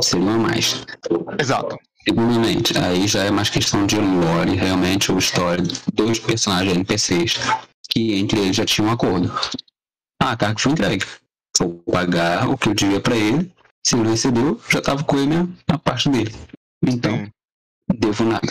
Seria 0.02 0.32
mais. 0.38 0.86
Exato. 1.40 1.78
Segundamente, 2.04 2.78
aí 2.78 3.08
já 3.08 3.24
é 3.24 3.32
mais 3.32 3.50
questão 3.50 3.86
de 3.86 3.98
lore, 3.98 4.56
realmente, 4.56 5.12
ou 5.12 5.18
história 5.20 5.64
dos 5.94 6.20
personagens 6.20 6.74
NPCs, 6.76 7.38
que 7.92 8.14
entre 8.16 8.40
eles 8.40 8.56
já 8.56 8.66
tinha 8.66 8.88
um 8.88 8.92
acordo. 8.92 9.32
Ah, 10.22 10.32
a 10.32 10.38
carga 10.38 10.60
foi 10.60 10.72
entregue. 10.72 11.06
Vou 11.58 11.76
pagar 11.92 12.48
o 12.50 12.58
que 12.58 12.70
eu 12.70 12.74
devia 12.74 13.00
pra 13.00 13.16
ele. 13.16 13.52
Se 13.86 13.96
ele 13.98 14.10
recebeu, 14.10 14.60
já 14.70 14.82
tava 14.82 15.04
com 15.04 15.18
ele 15.18 15.50
na 15.68 15.78
parte 15.78 16.10
dele. 16.10 16.34
Então, 16.86 17.18
Sim. 17.18 17.32
devo 17.96 18.24
nada. 18.26 18.48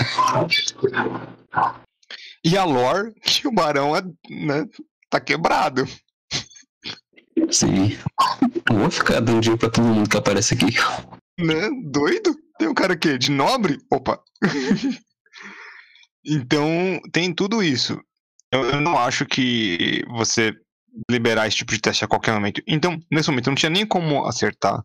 E 2.44 2.56
a 2.56 2.64
lore 2.64 3.12
que 3.22 3.46
o 3.46 3.52
barão 3.52 3.94
é, 3.96 4.02
né, 4.30 4.66
tá 5.10 5.20
quebrado. 5.20 5.86
Sim. 7.50 7.96
Não 8.70 8.80
vou 8.80 8.90
ficar 8.90 9.20
dando 9.20 9.40
dinheiro 9.40 9.58
pra 9.58 9.70
todo 9.70 9.84
mundo 9.84 10.08
que 10.08 10.16
aparece 10.16 10.54
aqui. 10.54 10.66
Né? 11.38 11.70
Doido? 11.84 12.36
Tem 12.58 12.68
um 12.68 12.74
cara 12.74 12.94
aqui 12.94 13.16
de 13.16 13.30
nobre? 13.30 13.78
Opa. 13.90 14.20
então, 16.24 17.00
tem 17.12 17.32
tudo 17.32 17.62
isso. 17.62 17.98
Eu, 18.52 18.64
eu 18.64 18.80
não 18.80 18.98
acho 18.98 19.24
que 19.24 20.02
você 20.08 20.52
liberar 21.10 21.46
esse 21.46 21.58
tipo 21.58 21.72
de 21.72 21.80
teste 21.80 22.04
a 22.04 22.08
qualquer 22.08 22.32
momento. 22.32 22.62
Então, 22.66 22.98
nesse 23.10 23.30
momento, 23.30 23.48
não 23.48 23.54
tinha 23.54 23.70
nem 23.70 23.86
como 23.86 24.26
acertar. 24.26 24.82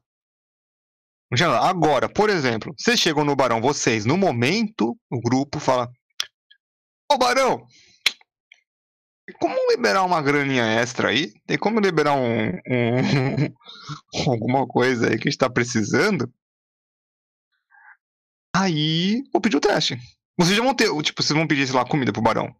Não 1.31 1.35
tinha 1.35 1.49
nada. 1.49 1.67
Agora, 1.67 2.07
por 2.07 2.29
exemplo, 2.29 2.73
vocês 2.77 2.99
chegam 2.99 3.25
no 3.25 3.35
Barão, 3.35 3.59
vocês, 3.61 4.05
no 4.05 4.17
momento, 4.17 4.95
o 5.11 5.19
grupo 5.21 5.59
fala: 5.59 5.89
Ô 7.11 7.17
Barão, 7.17 7.65
tem 9.25 9.35
como 9.39 9.55
liberar 9.71 10.03
uma 10.03 10.21
graninha 10.21 10.63
extra 10.65 11.09
aí? 11.09 11.33
Tem 11.47 11.57
como 11.57 11.79
liberar 11.79 12.13
um, 12.15 12.49
um- 12.49 13.53
alguma 14.31 14.67
coisa 14.67 15.07
aí 15.09 15.17
que 15.17 15.27
a 15.27 15.31
gente 15.31 15.37
tá 15.39 15.49
precisando? 15.49 16.31
Aí, 18.55 19.23
vou 19.31 19.41
pedir 19.41 19.57
o 19.57 19.61
teste. 19.61 19.97
Vocês 20.37 20.55
já 20.55 20.63
vão 20.63 20.75
ter, 20.75 20.85
tipo, 21.01 21.21
vocês 21.21 21.37
vão 21.37 21.47
pedir, 21.47 21.65
sei 21.67 21.75
lá, 21.75 21.85
comida 21.85 22.11
pro 22.13 22.21
barão. 22.21 22.53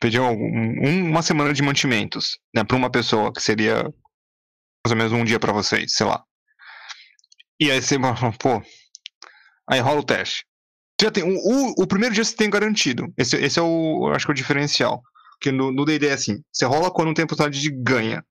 Pedir 0.00 0.20
um- 0.20 0.32
um- 0.32 1.10
uma 1.10 1.22
semana 1.22 1.52
de 1.52 1.62
mantimentos, 1.62 2.38
né, 2.54 2.64
pra 2.64 2.76
uma 2.76 2.90
pessoa, 2.90 3.32
que 3.32 3.40
seria 3.42 3.82
mais 4.84 4.90
ou 4.90 4.96
menos 4.96 5.12
um 5.12 5.24
dia 5.24 5.38
pra 5.38 5.52
vocês, 5.52 5.94
sei 5.94 6.06
lá. 6.06 6.24
E 7.60 7.70
aí 7.70 7.80
você, 7.80 7.96
pô, 8.40 8.60
aí 9.70 9.80
rola 9.80 10.00
o 10.00 10.04
teste. 10.04 10.44
Já 11.00 11.10
tem, 11.10 11.24
o, 11.24 11.36
o, 11.36 11.82
o 11.82 11.86
primeiro 11.86 12.14
dia 12.14 12.24
você 12.24 12.34
tem 12.34 12.50
garantido. 12.50 13.12
Esse, 13.16 13.36
esse 13.36 13.58
é 13.58 13.62
o, 13.62 14.08
acho 14.14 14.26
que 14.26 14.32
é 14.32 14.34
o 14.34 14.36
diferencial. 14.36 15.02
Porque 15.42 15.50
no 15.50 15.84
D&D 15.84 16.06
é 16.06 16.12
assim, 16.12 16.40
você 16.52 16.64
rola 16.64 16.88
quando 16.88 17.12
tem 17.12 17.26
possibilidade 17.26 17.60
de 17.60 17.68
ganha. 17.68 18.24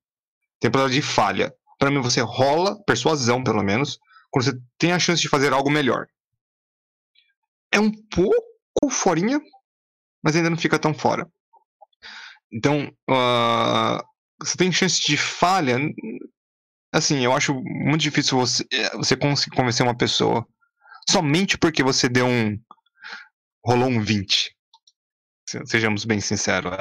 Tem 0.62 0.72
possibilidade 0.72 1.06
de 1.06 1.14
falha. 1.14 1.54
Pra 1.78 1.92
mim, 1.92 2.00
você 2.00 2.22
rola, 2.22 2.82
persuasão 2.86 3.44
pelo 3.44 3.62
menos, 3.62 4.00
quando 4.30 4.46
você 4.46 4.58
tem 4.78 4.94
a 4.94 5.00
chance 5.00 5.22
de 5.22 5.28
fazer 5.28 5.52
algo 5.52 5.70
melhor. 5.70 6.08
É 7.70 7.82
um 7.82 7.92
pouco 7.92 8.90
forinha, 8.90 9.42
mas 10.24 10.38
ainda 10.38 10.50
não 10.50 10.56
fica 10.56 10.80
tão 10.80 10.94
fora. 10.94 11.30
Então, 12.50 12.88
uh, 13.10 14.02
você 14.40 14.56
tem 14.56 14.72
chance 14.72 15.02
de 15.06 15.18
falha. 15.18 15.78
Assim, 16.94 17.26
eu 17.26 17.34
acho 17.34 17.54
muito 17.62 18.02
difícil 18.02 18.38
você, 18.38 18.66
eh, 18.72 18.96
você 18.96 19.18
conseguir 19.18 19.58
convencer 19.58 19.86
uma 19.86 19.98
pessoa 19.98 20.48
somente 21.10 21.58
porque 21.58 21.84
você 21.84 22.08
deu 22.08 22.26
um. 22.26 22.58
rolou 23.66 23.90
um 23.90 24.02
20. 24.02 24.56
Sejamos 25.66 26.06
bem 26.06 26.20
sinceros. 26.20 26.72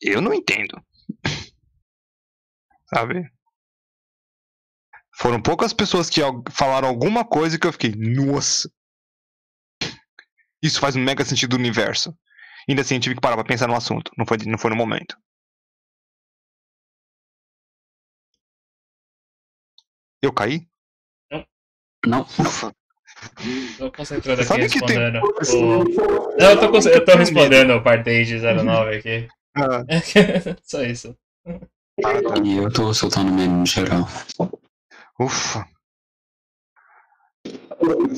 Eu 0.00 0.20
não 0.20 0.34
entendo. 0.34 0.82
Sabe? 2.94 3.30
Foram 5.16 5.40
poucas 5.40 5.72
pessoas 5.72 6.10
que 6.10 6.20
falaram 6.50 6.88
alguma 6.88 7.24
coisa 7.24 7.58
que 7.58 7.66
eu 7.66 7.72
fiquei, 7.72 7.94
nossa. 7.96 8.68
Isso 10.62 10.80
faz 10.80 10.96
um 10.96 11.04
mega 11.04 11.24
sentido 11.24 11.56
no 11.56 11.60
universo. 11.60 12.16
Ainda 12.68 12.82
assim, 12.82 12.96
eu 12.96 13.00
tive 13.00 13.14
que 13.14 13.20
parar 13.20 13.36
pra 13.36 13.44
pensar 13.44 13.68
no 13.68 13.76
assunto. 13.76 14.10
Não 14.16 14.26
foi, 14.26 14.38
não 14.46 14.58
foi 14.58 14.70
no 14.70 14.76
momento. 14.76 15.16
Eu 20.22 20.32
caí? 20.32 20.66
Não. 22.06 22.22
Ufa. 22.22 22.74
Tô 23.78 23.90
concentrando 23.92 24.40
aqui 24.40 24.48
Sabe 24.48 24.68
que 24.68 24.80
tem- 24.86 24.98
respondendo. 24.98 25.22
o- 25.22 26.38
Não, 26.40 26.50
eu 26.50 26.60
tô, 26.60 26.68
conce- 26.70 26.90
eu 26.94 27.04
tô 27.04 27.12
respondendo 27.16 27.70
o 27.74 27.82
Partage 27.82 28.38
09 28.40 28.96
aqui. 28.96 29.28
Ah, 29.56 29.84
Só 30.62 30.82
isso. 30.82 31.16
ah, 31.46 32.22
tá. 32.22 32.40
E 32.44 32.56
eu 32.56 32.72
tô 32.72 32.92
soltando 32.94 33.32
meme 33.32 33.48
no 33.54 33.66
geral. 33.66 34.08
Ufa. 35.20 35.66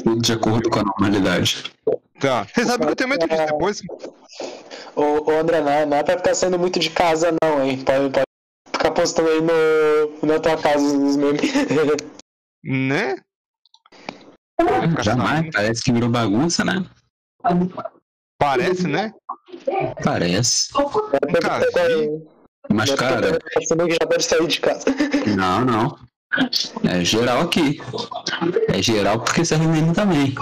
Tudo 0.03 0.21
de 0.23 0.33
acordo 0.33 0.71
com 0.71 0.81
a 0.81 0.85
normalidade. 0.85 1.65
Tá. 2.21 2.47
Você 2.55 2.65
sabe 2.65 2.87
que 2.87 2.93
eu 2.93 2.97
tenho 2.97 3.11
medo 3.11 3.27
disso 3.29 3.47
depois? 3.47 3.83
Ô, 4.95 5.31
ô 5.31 5.39
André, 5.39 5.61
não, 5.61 5.87
não 5.87 5.97
é 5.97 6.03
pra 6.03 6.17
ficar 6.17 6.35
saindo 6.35 6.59
muito 6.59 6.79
de 6.79 6.89
casa 6.91 7.35
não, 7.43 7.63
hein? 7.65 7.83
Pode, 7.85 8.11
pode 8.11 8.25
ficar 8.73 8.91
postando 8.93 9.29
aí 9.29 9.41
no, 9.43 10.27
na 10.27 10.39
tua 10.41 10.57
casa 10.57 10.83
os 10.85 11.17
memes. 11.17 11.41
Né? 12.69 13.17
Jamais, 15.03 15.51
parece 15.53 15.83
que 15.83 15.93
virou 15.93 16.09
bagunça, 16.09 16.65
né? 16.65 16.85
Parece, 18.39 18.87
né? 18.87 19.13
Parece. 20.03 20.73
Cara, 20.73 21.65
Mas, 22.73 22.91
cara, 22.95 23.39
já 24.01 24.07
pode 24.07 24.25
sair 24.25 24.47
de 24.47 24.61
casa. 24.61 24.85
não, 25.37 25.65
não. 25.65 25.99
É 26.85 27.05
geral 27.05 27.41
aqui. 27.43 27.81
É 28.69 28.83
geral 28.83 29.21
porque 29.23 29.45
serve 29.45 29.67
meme 29.67 29.95
também. 29.95 30.35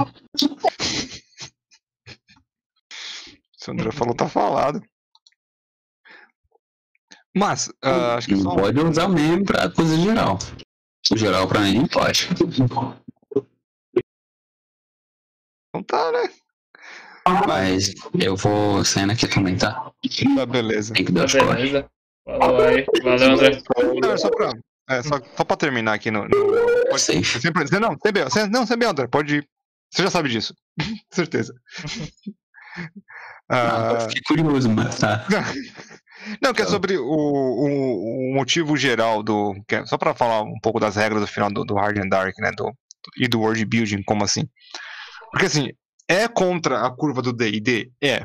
Se 3.57 3.71
o 3.71 3.73
André 3.73 3.91
falou, 3.93 4.15
tá 4.15 4.29
falado. 4.29 4.83
Mas, 7.37 7.69
ah, 7.83 8.15
acho 8.17 8.29
que 8.29 8.35
Não 8.35 8.43
só. 8.43 8.57
pode 8.57 8.81
usar 8.81 9.07
o 9.07 9.09
meme 9.09 9.45
pra 9.45 9.69
coisa 9.71 9.97
geral. 9.97 10.39
O 11.13 11.17
geral 11.17 11.47
pra 11.49 11.61
mim 11.61 11.87
pode. 11.87 12.29
Não 15.75 15.83
tá, 15.83 16.13
né? 16.13 16.31
Mas 17.49 17.93
eu 18.21 18.37
vou 18.37 18.85
saindo 18.85 19.13
aqui 19.13 19.27
também, 19.27 19.57
tá? 19.57 19.91
Tá, 20.37 20.47
beleza. 20.47 20.95
Tem 20.95 21.05
que 21.05 21.13
dar 21.13 21.29
Tá 21.29 21.39
beleza. 21.55 21.91
Falou 22.25 22.63
aí. 22.63 22.87
Valeu, 23.03 23.33
André. 23.33 23.63
Não, 24.01 24.13
é 24.13 24.17
só 24.17 24.31
pra. 24.31 24.53
É, 24.89 25.03
só, 25.03 25.19
só 25.37 25.45
pra 25.45 25.57
terminar 25.57 25.95
aqui 25.95 26.11
no. 26.11 26.29
no 26.29 26.47
pode, 26.91 27.01
Safe. 27.01 27.41
sempre, 27.41 27.67
você 27.67 27.81
não, 27.81 27.97
sem 28.01 28.13
B, 28.13 28.25
você, 28.25 28.47
não, 28.47 28.67
sem 28.67 28.79
B, 28.79 28.87
André, 28.87 29.07
pode 29.09 29.37
ir. 29.37 29.49
Você 29.91 30.03
já 30.03 30.11
sabe 30.11 30.29
disso. 30.29 30.55
Certeza. 31.11 31.55
Ah, 33.49 33.93
Ah, 33.97 34.01
fiquei 34.01 34.23
curioso, 34.27 34.69
mas 34.71 34.99
tá. 34.99 35.27
não, 36.43 36.53
que 36.53 36.63
é 36.63 36.67
sobre 36.67 36.97
o, 36.99 37.05
o, 37.05 38.31
o 38.31 38.35
motivo 38.35 38.77
geral 38.77 39.23
do. 39.23 39.55
que 39.67 39.77
é 39.77 39.87
só 39.87 39.97
pra 39.97 40.15
falar 40.15 40.43
um 40.43 40.59
pouco 40.63 40.79
das 40.79 40.97
regras 40.97 41.21
do 41.23 41.27
final 41.27 41.51
do, 41.51 41.65
do 41.65 41.75
Hard 41.75 41.99
and 41.99 42.09
Dark, 42.09 42.35
né? 42.39 42.51
Do, 42.57 42.71
e 43.19 43.27
do 43.29 43.41
world 43.41 43.65
building, 43.65 44.03
como 44.03 44.25
assim. 44.25 44.49
Porque 45.35 45.47
assim, 45.47 45.69
é 46.09 46.29
contra 46.29 46.87
a 46.87 46.91
curva 46.91 47.21
do 47.21 47.33
DD? 47.33 47.91
É. 48.03 48.25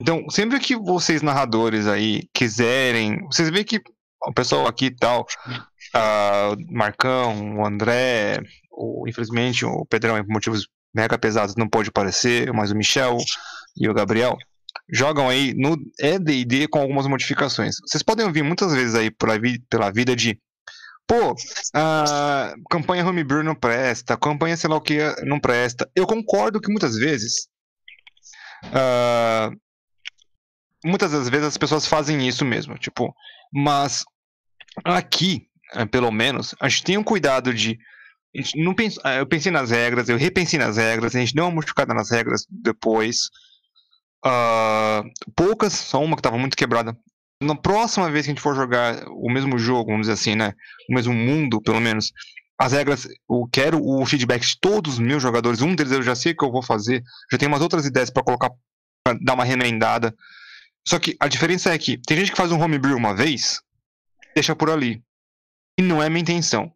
Então, 0.00 0.28
sempre 0.30 0.60
que 0.60 0.76
vocês 0.76 1.22
narradores 1.22 1.86
aí 1.86 2.28
quiserem. 2.34 3.24
Vocês 3.26 3.50
veem 3.50 3.64
que 3.64 3.80
o 4.26 4.32
pessoal 4.32 4.66
aqui 4.66 4.86
e 4.86 4.96
tal, 4.96 5.26
o 5.94 6.72
Marcão, 6.72 7.58
o 7.58 7.66
André, 7.66 8.40
o, 8.70 9.08
infelizmente 9.08 9.64
o 9.64 9.84
Pedrão, 9.86 10.16
por 10.24 10.32
motivos 10.32 10.68
mega 10.94 11.18
pesados, 11.18 11.54
não 11.56 11.68
pôde 11.68 11.88
aparecer, 11.90 12.52
mas 12.52 12.70
o 12.70 12.76
Michel 12.76 13.16
e 13.76 13.88
o 13.88 13.94
Gabriel 13.94 14.36
jogam 14.90 15.28
aí 15.28 15.52
no 15.54 15.76
ED&D 16.00 16.66
com 16.68 16.80
algumas 16.80 17.06
modificações. 17.06 17.76
Vocês 17.86 18.02
podem 18.02 18.24
ouvir 18.26 18.42
muitas 18.42 18.72
vezes 18.72 18.94
aí 18.94 19.10
pela, 19.10 19.38
vi- 19.38 19.60
pela 19.68 19.90
vida 19.90 20.16
de 20.16 20.38
pô, 21.08 21.34
a 21.74 22.54
campanha 22.70 23.04
homebrew 23.04 23.42
não 23.42 23.56
presta, 23.56 24.16
campanha 24.16 24.56
sei 24.56 24.70
lá 24.70 24.76
o 24.76 24.80
que 24.80 24.98
não 25.24 25.40
presta. 25.40 25.90
Eu 25.96 26.06
concordo 26.06 26.60
que 26.60 26.70
muitas 26.70 26.96
vezes 26.96 27.48
ah, 28.72 29.50
muitas 30.84 31.12
das 31.12 31.28
vezes 31.28 31.46
as 31.46 31.56
pessoas 31.56 31.86
fazem 31.86 32.26
isso 32.26 32.44
mesmo, 32.44 32.76
tipo, 32.78 33.14
mas 33.52 34.04
aqui, 34.84 35.46
eh, 35.74 35.86
pelo 35.86 36.10
menos, 36.10 36.54
a 36.60 36.68
gente 36.68 36.84
tem 36.84 36.98
um 36.98 37.04
cuidado 37.04 37.52
de 37.54 37.78
não 38.56 38.74
ah, 39.04 39.16
eu 39.16 39.26
pensei 39.26 39.50
nas 39.50 39.70
regras, 39.70 40.08
eu 40.08 40.16
repensei 40.18 40.58
nas 40.58 40.76
regras, 40.76 41.14
a 41.14 41.18
gente 41.18 41.34
deu 41.34 41.44
uma 41.44 41.50
modificada 41.50 41.94
nas 41.94 42.10
regras 42.10 42.46
depois. 42.48 43.30
Ah, 44.24 45.02
poucas, 45.36 45.72
só 45.72 46.02
uma 46.02 46.16
que 46.16 46.20
estava 46.20 46.38
muito 46.38 46.56
quebrada. 46.56 46.96
Na 47.40 47.54
próxima 47.54 48.10
vez 48.10 48.26
que 48.26 48.32
a 48.32 48.34
gente 48.34 48.42
for 48.42 48.54
jogar 48.54 49.06
o 49.08 49.30
mesmo 49.30 49.58
jogo, 49.58 49.90
vamos 49.90 50.08
dizer 50.08 50.14
assim, 50.14 50.34
né? 50.34 50.54
O 50.90 50.94
mesmo 50.94 51.14
mundo, 51.14 51.60
pelo 51.62 51.80
menos, 51.80 52.12
as 52.58 52.72
regras, 52.72 53.06
eu 53.30 53.48
quero 53.52 53.80
o 53.80 54.04
feedback 54.04 54.44
de 54.44 54.58
todos 54.58 54.94
os 54.94 54.98
meus 54.98 55.22
jogadores. 55.22 55.62
Um 55.62 55.74
deles 55.74 55.92
eu 55.92 56.02
já 56.02 56.16
sei 56.16 56.32
o 56.32 56.36
que 56.36 56.44
eu 56.44 56.50
vou 56.50 56.62
fazer, 56.62 57.02
já 57.30 57.38
tenho 57.38 57.50
umas 57.50 57.62
outras 57.62 57.86
ideias 57.86 58.10
para 58.10 58.24
colocar, 58.24 58.50
pra 59.04 59.16
dar 59.20 59.34
uma 59.34 59.44
remendada. 59.44 60.12
Só 60.86 60.98
que 60.98 61.16
a 61.20 61.28
diferença 61.28 61.72
é 61.72 61.78
que 61.78 61.96
tem 61.96 62.16
gente 62.16 62.32
que 62.32 62.36
faz 62.36 62.50
um 62.50 62.60
homebrew 62.60 62.96
uma 62.96 63.14
vez, 63.14 63.60
deixa 64.34 64.56
por 64.56 64.70
ali. 64.70 65.00
E 65.78 65.82
não 65.82 66.02
é 66.02 66.08
minha 66.08 66.22
intenção. 66.22 66.72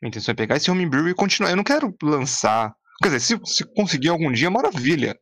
Minha 0.00 0.10
intenção 0.10 0.32
é 0.32 0.36
pegar 0.36 0.56
esse 0.56 0.70
homebrew 0.70 1.08
e 1.08 1.14
continuar. 1.14 1.50
Eu 1.50 1.56
não 1.56 1.64
quero 1.64 1.92
lançar. 2.00 2.72
Quer 3.02 3.08
dizer, 3.08 3.20
se, 3.20 3.40
se 3.44 3.64
conseguir 3.74 4.10
algum 4.10 4.30
dia, 4.30 4.48
maravilha. 4.48 5.18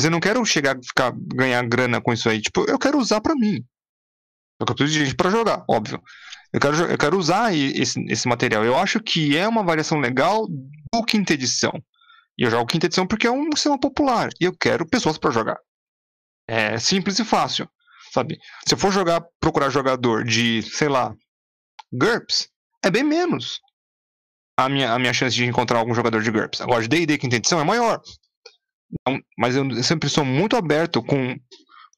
Mas 0.00 0.06
eu 0.06 0.10
não 0.10 0.20
quero 0.20 0.42
chegar 0.46 0.78
ficar 0.82 1.12
ganhar 1.14 1.62
grana 1.68 2.00
com 2.00 2.12
isso 2.12 2.28
aí. 2.28 2.40
Tipo, 2.40 2.64
eu 2.66 2.78
quero 2.78 2.98
usar 2.98 3.20
pra 3.20 3.34
mim. 3.34 3.62
Só 4.58 4.64
que 4.64 4.72
eu 4.72 4.76
preciso 4.76 4.98
de 4.98 5.04
gente 5.04 5.16
pra 5.16 5.30
jogar, 5.30 5.64
óbvio. 5.68 6.00
Eu 6.52 6.60
quero, 6.60 6.76
eu 6.76 6.98
quero 6.98 7.18
usar 7.18 7.54
esse, 7.54 8.00
esse 8.08 8.28
material. 8.28 8.64
Eu 8.64 8.78
acho 8.78 9.00
que 9.00 9.36
é 9.36 9.46
uma 9.48 9.64
variação 9.64 9.98
legal 9.98 10.46
do 10.46 11.04
quinta 11.04 11.34
edição. 11.34 11.72
E 12.38 12.44
eu 12.44 12.50
jogo 12.50 12.66
quinta 12.66 12.86
edição 12.86 13.06
porque 13.06 13.26
é 13.26 13.30
um 13.30 13.50
sistema 13.52 13.78
popular. 13.78 14.30
E 14.40 14.44
eu 14.44 14.56
quero 14.56 14.88
pessoas 14.88 15.18
pra 15.18 15.30
jogar. 15.30 15.58
É 16.48 16.78
simples 16.78 17.18
e 17.18 17.24
fácil. 17.24 17.68
Sabe? 18.12 18.38
Se 18.66 18.74
eu 18.74 18.78
for 18.78 18.92
jogar, 18.92 19.24
procurar 19.40 19.70
jogador 19.70 20.24
de, 20.24 20.62
sei 20.62 20.88
lá, 20.88 21.12
GURPS, 21.92 22.48
é 22.84 22.90
bem 22.90 23.02
menos 23.02 23.60
a 24.56 24.68
minha, 24.68 24.92
a 24.92 24.98
minha 24.98 25.12
chance 25.12 25.34
de 25.34 25.44
encontrar 25.44 25.78
algum 25.78 25.94
jogador 25.94 26.22
de 26.22 26.30
GURPS. 26.30 26.60
Agora, 26.60 26.82
de 26.82 26.88
D&D 26.88 27.18
quinta 27.18 27.36
edição 27.36 27.60
é 27.60 27.64
maior. 27.64 28.00
Então, 28.92 29.20
mas 29.36 29.56
eu 29.56 29.82
sempre 29.82 30.08
sou 30.08 30.24
muito 30.24 30.56
aberto 30.56 31.02
com 31.02 31.36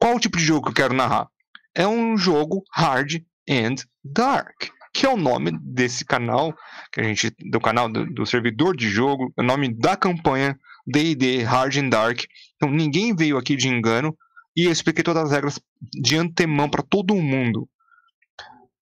qual 0.00 0.18
tipo 0.18 0.38
de 0.38 0.44
jogo 0.44 0.62
que 0.62 0.70
eu 0.70 0.74
quero 0.74 0.94
narrar. 0.94 1.28
É 1.76 1.86
um 1.86 2.16
jogo 2.16 2.64
hard 2.72 3.22
and 3.48 3.76
dark, 4.02 4.68
que 4.94 5.04
é 5.04 5.08
o 5.10 5.16
nome 5.16 5.52
desse 5.60 6.04
canal, 6.04 6.56
que 6.90 7.00
a 7.00 7.04
gente 7.04 7.30
do 7.50 7.60
canal 7.60 7.88
do, 7.88 8.06
do 8.06 8.24
servidor 8.24 8.74
de 8.76 8.88
jogo, 8.88 9.32
é 9.36 9.42
o 9.42 9.44
nome 9.44 9.72
da 9.74 9.96
campanha 9.96 10.58
D&D 10.86 11.42
Hard 11.42 11.76
and 11.76 11.88
Dark. 11.90 12.20
Então 12.54 12.70
ninguém 12.70 13.14
veio 13.14 13.36
aqui 13.36 13.56
de 13.56 13.68
engano 13.68 14.16
e 14.56 14.64
eu 14.64 14.72
expliquei 14.72 15.04
todas 15.04 15.24
as 15.24 15.32
regras 15.32 15.60
de 15.92 16.16
antemão 16.16 16.68
para 16.70 16.82
todo 16.82 17.14
mundo. 17.14 17.68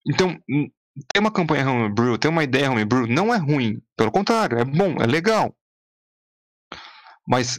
Então, 0.06 0.38
n- 0.48 0.70
ter 1.12 1.18
uma 1.18 1.32
campanha 1.32 1.68
homebrew, 1.68 2.16
ter 2.18 2.28
uma 2.28 2.44
ideia 2.44 2.70
homebrew 2.70 3.06
não 3.08 3.34
é 3.34 3.38
ruim, 3.38 3.82
pelo 3.96 4.12
contrário, 4.12 4.58
é 4.58 4.64
bom, 4.64 4.96
é 5.02 5.06
legal. 5.06 5.56
Mas 7.26 7.58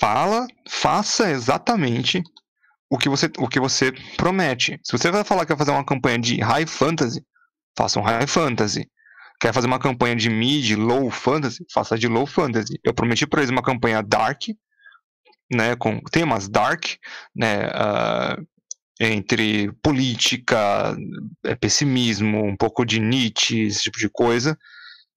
fala, 0.00 0.46
faça 0.68 1.30
exatamente 1.30 2.22
o 2.90 2.98
que 2.98 3.08
você, 3.08 3.30
o 3.38 3.48
que 3.48 3.60
você 3.60 3.92
promete. 4.16 4.80
Se 4.82 4.92
você 4.92 5.10
vai 5.10 5.24
falar 5.24 5.44
que 5.44 5.52
vai 5.52 5.58
fazer 5.58 5.70
uma 5.70 5.84
campanha 5.84 6.18
de 6.18 6.40
high 6.40 6.66
fantasy, 6.66 7.24
faça 7.76 7.98
um 8.00 8.02
high 8.02 8.26
fantasy. 8.26 8.88
Quer 9.40 9.52
fazer 9.52 9.66
uma 9.66 9.78
campanha 9.78 10.16
de 10.16 10.28
mid, 10.28 10.72
low 10.72 11.10
fantasy, 11.10 11.64
faça 11.72 11.96
de 11.96 12.08
low 12.08 12.26
fantasy. 12.26 12.78
Eu 12.82 12.92
prometi 12.92 13.26
para 13.26 13.40
eles 13.40 13.50
uma 13.50 13.62
campanha 13.62 14.02
dark, 14.02 14.42
né, 15.52 15.76
com 15.76 16.00
temas 16.00 16.48
dark, 16.48 16.84
né, 17.36 17.70
ah, 17.72 18.36
entre 19.00 19.70
política, 19.82 20.96
eh, 21.44 21.54
pessimismo, 21.54 22.44
um 22.44 22.56
pouco 22.56 22.84
de 22.84 22.98
Nietzsche, 22.98 23.60
esse 23.60 23.82
tipo 23.82 23.98
de 23.98 24.08
coisa, 24.08 24.58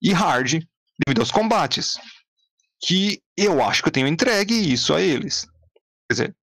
e 0.01 0.13
hard, 0.13 0.61
devido 1.03 1.19
aos 1.19 1.31
combates. 1.31 1.97
Que 2.83 3.21
eu 3.35 3.63
acho 3.63 3.81
que 3.81 3.89
eu 3.89 3.93
tenho 3.93 4.07
entregue 4.07 4.53
isso 4.53 4.93
a 4.93 5.01
eles. 5.01 5.47
Quer 6.07 6.13
dizer, 6.13 6.35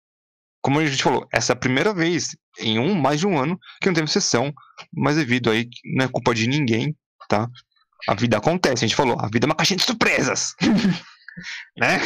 como 0.67 0.81
a 0.81 0.85
gente 0.85 1.01
falou, 1.01 1.29
essa 1.33 1.53
é 1.53 1.55
a 1.55 1.57
primeira 1.57 1.95
vez 1.95 2.37
em 2.59 2.77
um 2.77 2.93
mais 2.93 3.21
de 3.21 3.27
um 3.29 3.39
ano 3.39 3.57
que 3.81 3.87
não 3.87 3.95
teve 3.95 4.11
sessão, 4.11 4.53
mas 4.93 5.15
devido 5.15 5.49
aí, 5.49 5.69
não 5.95 6.07
é 6.07 6.09
culpa 6.09 6.35
de 6.35 6.49
ninguém, 6.49 6.93
tá? 7.29 7.49
A 8.09 8.15
vida 8.17 8.37
acontece, 8.37 8.85
a 8.85 8.89
gente 8.89 8.97
falou, 8.97 9.17
a 9.21 9.29
vida 9.29 9.47
é 9.47 9.49
uma 9.49 9.55
caixinha 9.55 9.77
de 9.77 9.85
surpresas. 9.85 10.55
né? 11.79 12.01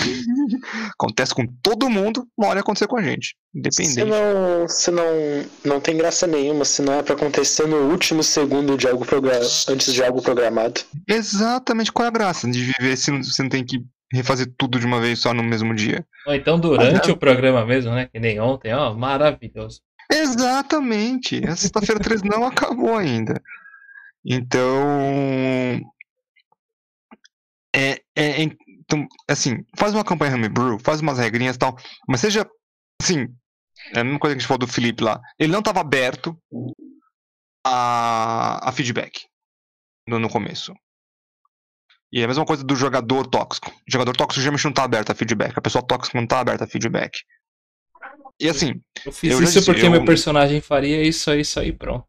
Acontece 0.93 1.35
com 1.35 1.47
todo 1.63 1.89
mundo, 1.89 2.27
uma 2.37 2.49
hora 2.49 2.61
acontecer 2.61 2.87
com 2.87 2.99
a 2.99 3.03
gente, 3.03 3.35
independente. 3.55 3.95
Se 3.95 4.05
não, 4.05 4.69
se 4.69 4.91
não, 4.91 5.05
não 5.65 5.81
tem 5.81 5.97
graça 5.97 6.27
nenhuma, 6.27 6.67
se 6.67 6.83
não 6.83 6.93
é 6.93 7.03
pra 7.03 7.15
acontecer 7.15 7.67
no 7.67 7.91
último 7.91 8.23
segundo 8.23 8.77
de 8.77 8.87
algo 8.87 9.07
antes 9.71 9.91
de 9.95 10.05
algo 10.05 10.21
programado. 10.21 10.83
Exatamente 11.09 11.91
qual 11.91 12.05
é 12.05 12.09
a 12.09 12.13
graça 12.13 12.47
de 12.51 12.63
viver 12.63 12.95
se 12.99 13.11
não- 13.11 13.23
você 13.23 13.43
não 13.43 13.49
tem 13.49 13.65
que 13.65 13.83
refazer 14.13 14.53
tudo 14.57 14.79
de 14.79 14.87
uma 14.87 15.01
vez 15.01 15.19
só 15.19 15.33
no 15.33 15.43
mesmo 15.43 15.75
dia. 15.75 16.07
Ou 16.27 16.35
então 16.35 16.59
durante 16.59 17.11
o 17.11 17.17
programa 17.17 17.65
mesmo, 17.65 17.93
né? 17.93 18.07
Que 18.07 18.19
nem 18.19 18.41
ontem, 18.41 18.73
ó, 18.75 18.93
maravilhoso. 18.95 19.81
Exatamente. 20.11 21.41
A 21.47 21.55
sexta-feira 21.55 22.01
13 22.01 22.25
não 22.25 22.45
acabou 22.45 22.97
ainda. 22.97 23.41
Então. 24.25 25.81
É, 27.75 27.93
é, 28.17 28.43
é- 28.43 28.57
então, 28.91 29.07
assim, 29.29 29.65
faz 29.77 29.95
uma 29.95 30.05
campanha 30.05 30.35
homebrew, 30.35 30.79
faz 30.81 31.01
umas 31.01 31.19
regrinhas 31.19 31.55
e 31.55 31.59
tal, 31.61 31.77
mas 32.09 32.21
seja, 32.21 32.45
assim, 33.01 33.29
é 33.95 34.01
a 34.01 34.05
mesma 34.05 34.19
coisa 34.19 34.35
que 34.35 34.39
a 34.39 34.41
gente 34.41 34.49
falou 34.49 34.59
do 34.59 34.67
Felipe 34.67 35.05
lá, 35.05 35.21
ele 35.39 35.53
não 35.53 35.61
estava 35.61 35.81
aberto 35.81 36.37
a, 37.65 38.69
a 38.69 38.73
feedback 38.73 39.27
no, 40.09 40.19
no 40.19 40.29
começo. 40.29 40.75
E 42.13 42.21
é 42.21 42.25
a 42.25 42.29
mesma 42.29 42.45
coisa 42.45 42.65
do 42.65 42.75
jogador 42.75 43.27
tóxico. 43.27 43.71
O 43.71 43.91
jogador 43.91 44.17
tóxico 44.17 44.41
geralmente 44.41 44.65
não 44.65 44.71
está 44.71 44.85
aberto 44.85 45.11
a 45.11 45.15
feedback, 45.15 45.57
a 45.57 45.61
pessoa 45.63 45.87
tóxica 45.87 46.19
não 46.19 46.25
está 46.25 46.41
aberta 46.41 46.65
a 46.65 46.67
feedback. 46.67 47.21
E 48.41 48.49
assim, 48.49 48.81
Eu 49.05 49.13
fiz 49.13 49.33
Eu 49.33 49.43
isso 49.43 49.53
disse, 49.53 49.67
porque 49.67 49.87
eu- 49.87 49.91
meu 49.91 50.05
personagem 50.05 50.61
faria 50.61 51.03
isso 51.03 51.31
aí, 51.31 51.41
isso 51.41 51.61
aí, 51.61 51.73
pronto. 51.73 52.05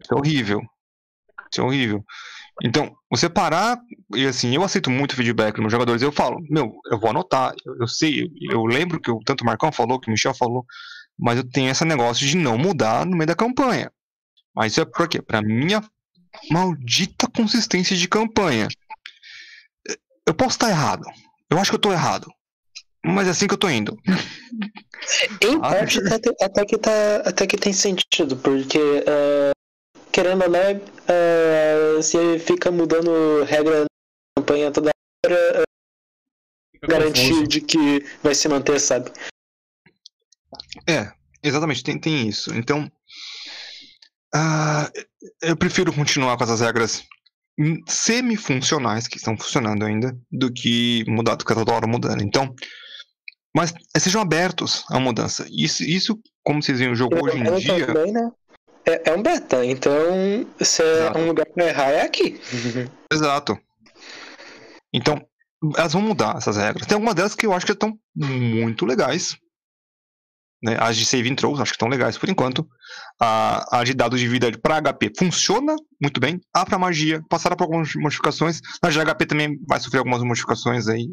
Isso 0.00 0.12
é 0.12 0.16
horrível. 0.16 0.60
Isso 1.50 1.60
é 1.60 1.64
horrível. 1.64 2.04
Então, 2.64 2.96
você 3.10 3.28
parar, 3.28 3.78
e 4.14 4.26
assim, 4.26 4.54
eu 4.54 4.64
aceito 4.64 4.90
muito 4.90 5.14
feedback 5.14 5.54
dos 5.54 5.60
meus 5.60 5.72
jogadores, 5.72 6.02
eu 6.02 6.10
falo, 6.10 6.38
meu, 6.48 6.72
eu 6.90 6.98
vou 6.98 7.10
anotar, 7.10 7.54
eu, 7.64 7.76
eu 7.80 7.86
sei, 7.88 8.22
eu, 8.40 8.52
eu 8.52 8.64
lembro 8.64 9.00
que 9.00 9.10
eu, 9.10 9.20
tanto 9.24 9.42
o 9.42 9.44
Marcão 9.44 9.70
falou, 9.70 10.00
que 10.00 10.08
o 10.08 10.10
Michel 10.10 10.34
falou, 10.34 10.64
mas 11.18 11.36
eu 11.38 11.48
tenho 11.48 11.70
esse 11.70 11.84
negócio 11.84 12.26
de 12.26 12.36
não 12.36 12.56
mudar 12.56 13.04
no 13.04 13.16
meio 13.16 13.26
da 13.26 13.34
campanha. 13.34 13.92
Mas 14.54 14.72
isso 14.72 14.80
é 14.80 14.84
por 14.86 15.06
quê? 15.06 15.20
Pra 15.20 15.42
minha 15.42 15.82
maldita 16.50 17.28
consistência 17.28 17.96
de 17.96 18.08
campanha. 18.08 18.68
Eu 20.26 20.34
posso 20.34 20.50
estar 20.56 20.70
errado. 20.70 21.04
Eu 21.50 21.58
acho 21.58 21.70
que 21.70 21.76
eu 21.76 21.80
tô 21.80 21.92
errado. 21.92 22.30
Mas 23.04 23.28
é 23.28 23.30
assim 23.30 23.46
que 23.46 23.54
eu 23.54 23.58
tô 23.58 23.68
indo. 23.68 23.96
Em 25.40 25.56
Ah, 25.56 25.60
parte 25.60 25.98
até, 26.00 26.30
até 26.44 26.64
que 26.64 26.76
tá, 26.76 27.16
até 27.24 27.46
que 27.46 27.56
tem 27.56 27.72
sentido, 27.72 28.36
porque 28.36 28.78
eh, 28.78 29.52
querendo 30.10 30.42
ou 30.42 30.50
não, 30.50 30.60
eh, 31.06 31.92
você 31.96 32.38
fica 32.40 32.70
mudando 32.72 33.44
regra 33.44 33.82
na 33.82 33.86
campanha 34.36 34.72
toda 34.72 34.90
hora, 35.24 35.62
Fica 36.72 36.86
garantir 36.88 37.46
de 37.46 37.60
que 37.60 38.04
vai 38.22 38.34
se 38.34 38.48
manter, 38.48 38.80
sabe? 38.80 39.12
É, 40.88 41.12
exatamente, 41.42 41.84
tem, 41.84 41.98
tem 42.00 42.28
isso. 42.28 42.52
Então, 42.54 42.90
ah, 44.36 44.90
eu 45.40 45.56
prefiro 45.56 45.90
continuar 45.92 46.36
com 46.36 46.44
essas 46.44 46.60
regras 46.60 47.04
hum, 47.58 47.80
semi-funcionais, 47.86 49.08
que 49.08 49.16
estão 49.16 49.34
funcionando 49.36 49.82
ainda, 49.82 50.14
do 50.30 50.52
que 50.52 51.04
mudar 51.08 51.36
do 51.36 51.44
que 51.44 51.54
toda 51.54 51.72
hora 51.72 51.86
mudando. 51.86 52.22
Então, 52.22 52.54
mas 53.56 53.72
sejam 53.96 54.20
abertos 54.20 54.84
à 54.90 55.00
mudança. 55.00 55.46
Isso, 55.50 55.82
isso 55.82 56.20
como 56.44 56.62
vocês 56.62 56.78
veem 56.78 56.92
o 56.92 56.94
jogo 56.94 57.16
hoje 57.24 57.38
em 57.38 57.54
dia, 57.56 57.86
também, 57.86 58.12
né? 58.12 58.30
É, 58.84 59.10
é 59.10 59.14
um 59.14 59.22
beta, 59.22 59.64
então 59.64 60.46
se 60.60 60.82
é 60.82 60.98
Exato. 60.98 61.18
um 61.18 61.26
lugar 61.28 61.46
pra 61.46 61.66
errar, 61.66 61.90
é 61.90 62.02
aqui. 62.02 62.38
Exato. 63.10 63.58
Então, 64.92 65.26
elas 65.78 65.94
vão 65.94 66.02
mudar 66.02 66.36
essas 66.36 66.58
regras. 66.58 66.86
Tem 66.86 66.94
algumas 66.94 67.14
delas 67.14 67.34
que 67.34 67.46
eu 67.46 67.54
acho 67.54 67.64
que 67.64 67.72
estão 67.72 67.98
muito 68.14 68.84
legais. 68.84 69.36
Né? 70.62 70.76
As 70.80 70.96
de 70.96 71.04
save 71.04 71.28
intros, 71.28 71.60
acho 71.60 71.72
que 71.72 71.76
estão 71.76 71.88
legais 71.88 72.16
por 72.16 72.28
enquanto. 72.28 72.66
A, 73.20 73.80
a 73.80 73.84
de 73.84 73.94
dados 73.94 74.18
de 74.18 74.28
vida 74.28 74.50
para 74.58 74.80
HP 74.80 75.12
funciona 75.18 75.74
muito 76.00 76.20
bem. 76.20 76.40
A 76.54 76.64
para 76.64 76.78
magia 76.78 77.22
passaram 77.28 77.56
por 77.56 77.64
algumas 77.64 77.94
modificações. 77.94 78.60
A 78.82 78.90
de 78.90 78.98
HP 78.98 79.26
também 79.26 79.58
vai 79.68 79.78
sofrer 79.80 79.98
algumas 79.98 80.22
modificações 80.22 80.88
aí 80.88 81.08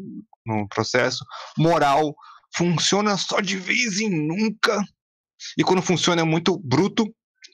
no 0.46 0.66
processo. 0.68 1.24
Moral 1.58 2.14
funciona 2.56 3.16
só 3.16 3.40
de 3.40 3.56
vez 3.56 4.00
em 4.00 4.10
nunca. 4.10 4.82
E 5.58 5.62
quando 5.64 5.82
funciona 5.82 6.22
é 6.22 6.24
muito 6.24 6.58
bruto. 6.58 7.04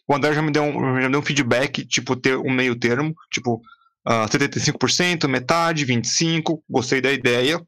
O 0.08 0.14
André 0.14 0.34
já 0.34 0.42
me 0.42 0.50
deu 0.50 0.64
um, 0.64 1.00
já 1.00 1.06
me 1.06 1.10
deu 1.10 1.20
um 1.20 1.24
feedback, 1.24 1.84
tipo, 1.86 2.16
ter 2.16 2.36
um 2.36 2.50
meio 2.50 2.76
termo. 2.78 3.14
Tipo, 3.32 3.60
ah, 4.06 4.26
75%, 4.26 5.28
metade, 5.28 5.86
25%. 5.86 6.60
Gostei 6.68 7.00
da 7.00 7.12
ideia. 7.12 7.58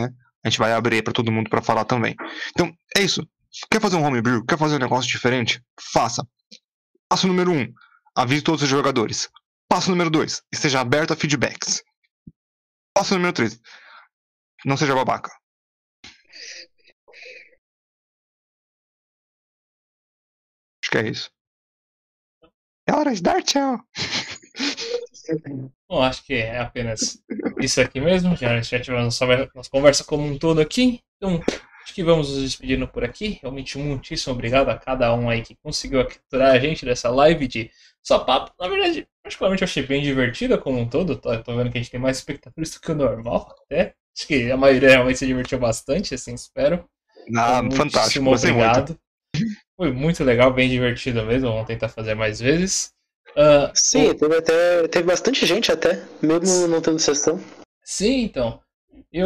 né? 0.00 0.08
A 0.44 0.48
gente 0.48 0.58
vai 0.58 0.72
abrir 0.72 1.02
para 1.02 1.12
todo 1.12 1.32
mundo 1.32 1.50
para 1.50 1.62
falar 1.62 1.84
também. 1.84 2.14
Então, 2.50 2.72
é 2.96 3.02
isso. 3.02 3.26
Quer 3.70 3.80
fazer 3.80 3.96
um 3.96 4.04
homebrew? 4.04 4.44
Quer 4.44 4.58
fazer 4.58 4.76
um 4.76 4.80
negócio 4.80 5.08
diferente? 5.10 5.62
Faça. 5.80 6.26
Passo 7.08 7.28
número 7.28 7.52
1. 7.52 7.60
Um, 7.60 7.74
avise 8.16 8.42
todos 8.42 8.62
os 8.62 8.68
jogadores. 8.68 9.28
Passo 9.68 9.90
número 9.90 10.10
2. 10.10 10.42
Esteja 10.52 10.80
aberto 10.80 11.12
a 11.12 11.16
feedbacks. 11.16 11.82
Passo 12.92 13.14
número 13.14 13.32
3. 13.32 13.60
Não 14.64 14.76
seja 14.76 14.94
babaca. 14.94 15.30
Acho 20.82 20.90
que 20.90 20.98
é 20.98 21.08
isso. 21.08 21.30
É 22.86 22.92
hora 22.92 23.14
de 23.14 23.22
dar 23.22 23.42
tchau. 23.42 23.78
Bom, 25.88 26.02
acho 26.02 26.22
que 26.24 26.34
é 26.34 26.58
apenas 26.58 27.22
isso 27.60 27.80
aqui 27.80 28.00
mesmo. 28.00 28.36
Já, 28.36 28.60
já 28.60 28.80
tivemos 28.80 29.04
nossa, 29.04 29.26
nossa 29.54 29.70
conversa 29.70 30.04
como 30.04 30.26
um 30.26 30.38
todo 30.38 30.60
aqui. 30.60 31.02
Então, 31.16 31.40
acho 31.84 31.94
que 31.94 32.02
vamos 32.02 32.30
nos 32.30 32.42
despedindo 32.42 32.88
por 32.88 33.04
aqui. 33.04 33.38
Realmente, 33.42 33.78
muitíssimo 33.78 34.32
obrigado 34.34 34.70
a 34.70 34.78
cada 34.78 35.14
um 35.14 35.28
aí 35.28 35.42
que 35.42 35.54
conseguiu 35.62 36.04
capturar 36.04 36.52
a 36.54 36.58
gente 36.58 36.84
dessa 36.84 37.08
live 37.10 37.46
de 37.46 37.70
só 38.02 38.18
papo. 38.18 38.52
Na 38.58 38.68
verdade, 38.68 39.06
particularmente 39.22 39.62
eu 39.62 39.66
achei 39.66 39.82
bem 39.82 40.02
divertida 40.02 40.58
como 40.58 40.80
um 40.80 40.88
todo. 40.88 41.16
Tô, 41.16 41.36
tô 41.42 41.56
vendo 41.56 41.70
que 41.70 41.78
a 41.78 41.80
gente 41.80 41.90
tem 41.90 42.00
mais 42.00 42.16
espectadores 42.18 42.70
do 42.74 42.80
que 42.80 42.90
o 42.90 42.94
normal, 42.94 43.54
até. 43.64 43.94
Acho 44.16 44.26
que 44.26 44.50
a 44.50 44.56
maioria 44.56 44.90
realmente 44.90 45.18
se 45.18 45.26
divertiu 45.26 45.58
bastante, 45.58 46.14
assim, 46.14 46.34
espero. 46.34 46.84
Ah, 47.36 47.60
Então, 47.64 47.70
fantástico. 47.76 48.24
Gostei 48.24 48.52
muito. 48.52 48.64
obrigado. 48.64 48.98
Foi 49.76 49.90
muito 49.92 50.22
legal, 50.22 50.52
bem 50.52 50.68
divertido 50.68 51.24
mesmo. 51.24 51.48
Vamos 51.50 51.66
tentar 51.66 51.88
fazer 51.88 52.14
mais 52.14 52.40
vezes. 52.40 52.92
Ah, 53.36 53.72
Sim, 53.74 54.14
teve 54.14 54.36
até. 54.36 54.86
Teve 54.88 55.04
bastante 55.06 55.44
gente 55.44 55.72
até, 55.72 56.02
mesmo 56.22 56.68
não 56.68 56.80
tendo 56.80 56.98
sessão. 57.00 57.40
Sim, 57.82 58.22
então. 58.22 58.60
E 59.12 59.24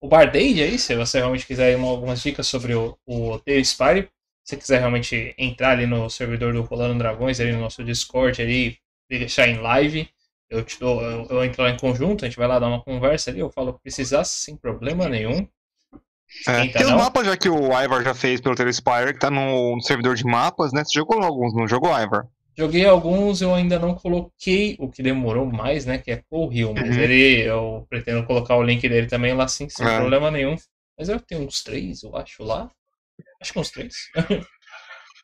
o, 0.00 0.06
o 0.06 0.08
Bardade 0.08 0.62
aí, 0.62 0.78
se 0.78 0.94
você 0.96 1.18
realmente 1.18 1.46
quiser 1.46 1.76
uma- 1.76 1.88
algumas 1.88 2.22
dicas 2.22 2.46
sobre 2.46 2.74
o, 2.74 2.96
o 3.06 3.38
Tale 3.40 3.64
Spire, 3.64 4.02
se 4.44 4.54
você 4.54 4.56
quiser 4.56 4.78
realmente 4.80 5.34
entrar 5.38 5.70
ali 5.72 5.86
no 5.86 6.08
servidor 6.10 6.52
do 6.52 6.62
Rolando 6.62 6.98
Dragões, 6.98 7.40
ali 7.40 7.52
no 7.52 7.60
nosso 7.60 7.84
Discord 7.84 8.40
ali, 8.40 8.78
deixar 9.10 9.48
em 9.48 9.58
live, 9.58 10.08
eu, 10.50 10.64
te 10.64 10.78
dou, 10.80 11.02
eu, 11.02 11.26
eu 11.28 11.44
entro 11.44 11.62
lá 11.62 11.70
em 11.70 11.76
conjunto, 11.76 12.24
a 12.24 12.28
gente 12.28 12.38
vai 12.38 12.48
lá 12.48 12.58
dar 12.58 12.68
uma 12.68 12.82
conversa 12.82 13.30
ali, 13.30 13.40
eu 13.40 13.50
falo 13.50 13.74
que 13.74 13.82
precisar 13.82 14.24
sem 14.24 14.56
problema 14.56 15.08
nenhum. 15.08 15.46
É, 16.46 16.66
Esquenta 16.66 16.78
tem 16.78 16.86
os 16.86 16.92
não. 16.92 16.98
mapas 16.98 17.26
já 17.26 17.36
que 17.36 17.48
o 17.48 17.66
Ivar 17.80 18.02
já 18.02 18.14
fez 18.14 18.40
pelo 18.40 18.54
Telespire, 18.54 19.12
que 19.12 19.18
tá 19.20 19.30
no, 19.30 19.76
no 19.76 19.82
servidor 19.82 20.14
de 20.16 20.24
mapas, 20.24 20.72
né? 20.72 20.82
Você 20.84 20.98
jogou 20.98 21.22
alguns, 21.22 21.54
não 21.54 21.68
jogou, 21.68 21.90
Ivar? 21.90 22.26
Joguei 22.58 22.84
alguns, 22.86 23.40
eu 23.40 23.54
ainda 23.54 23.78
não 23.78 23.94
coloquei 23.94 24.76
o 24.80 24.90
que 24.90 25.00
demorou 25.02 25.46
mais, 25.46 25.86
né? 25.86 25.96
Que 25.98 26.10
é 26.10 26.22
Cool 26.28 26.52
Hill, 26.52 26.74
mas 26.74 26.96
Uhum. 26.96 27.02
ele 27.02 27.42
eu 27.48 27.86
pretendo 27.88 28.26
colocar 28.26 28.56
o 28.56 28.62
link 28.64 28.86
dele 28.88 29.06
também 29.06 29.32
lá 29.32 29.46
sim, 29.46 29.68
sem 29.68 29.86
É. 29.86 29.96
problema 29.96 30.28
nenhum. 30.30 30.56
Mas 30.98 31.08
eu 31.08 31.20
tenho 31.20 31.42
uns 31.46 31.62
três, 31.62 32.02
eu 32.02 32.16
acho, 32.16 32.42
lá. 32.42 32.68
Acho 33.40 33.52
que 33.52 33.58
uns 33.60 33.70
três. 33.70 33.94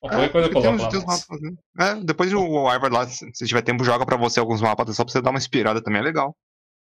Qualquer 0.00 0.30
coisa 0.30 0.48
eu 0.48 0.52
coloco 0.52 0.82
lá. 0.82 0.90
mas- 1.06 1.26
né? 1.40 1.56
É, 1.80 1.94
depois 2.04 2.32
o, 2.32 2.38
o 2.40 2.72
Ivar 2.72 2.92
lá, 2.92 3.06
se, 3.08 3.28
se 3.34 3.46
tiver 3.46 3.62
tempo, 3.62 3.82
joga 3.82 4.06
pra 4.06 4.16
você 4.16 4.38
alguns 4.38 4.60
mapas, 4.60 4.94
só 4.94 5.02
pra 5.04 5.12
você 5.12 5.20
dar 5.20 5.30
uma 5.30 5.38
inspirada 5.38 5.82
também, 5.82 6.00
é 6.00 6.04
legal. 6.04 6.36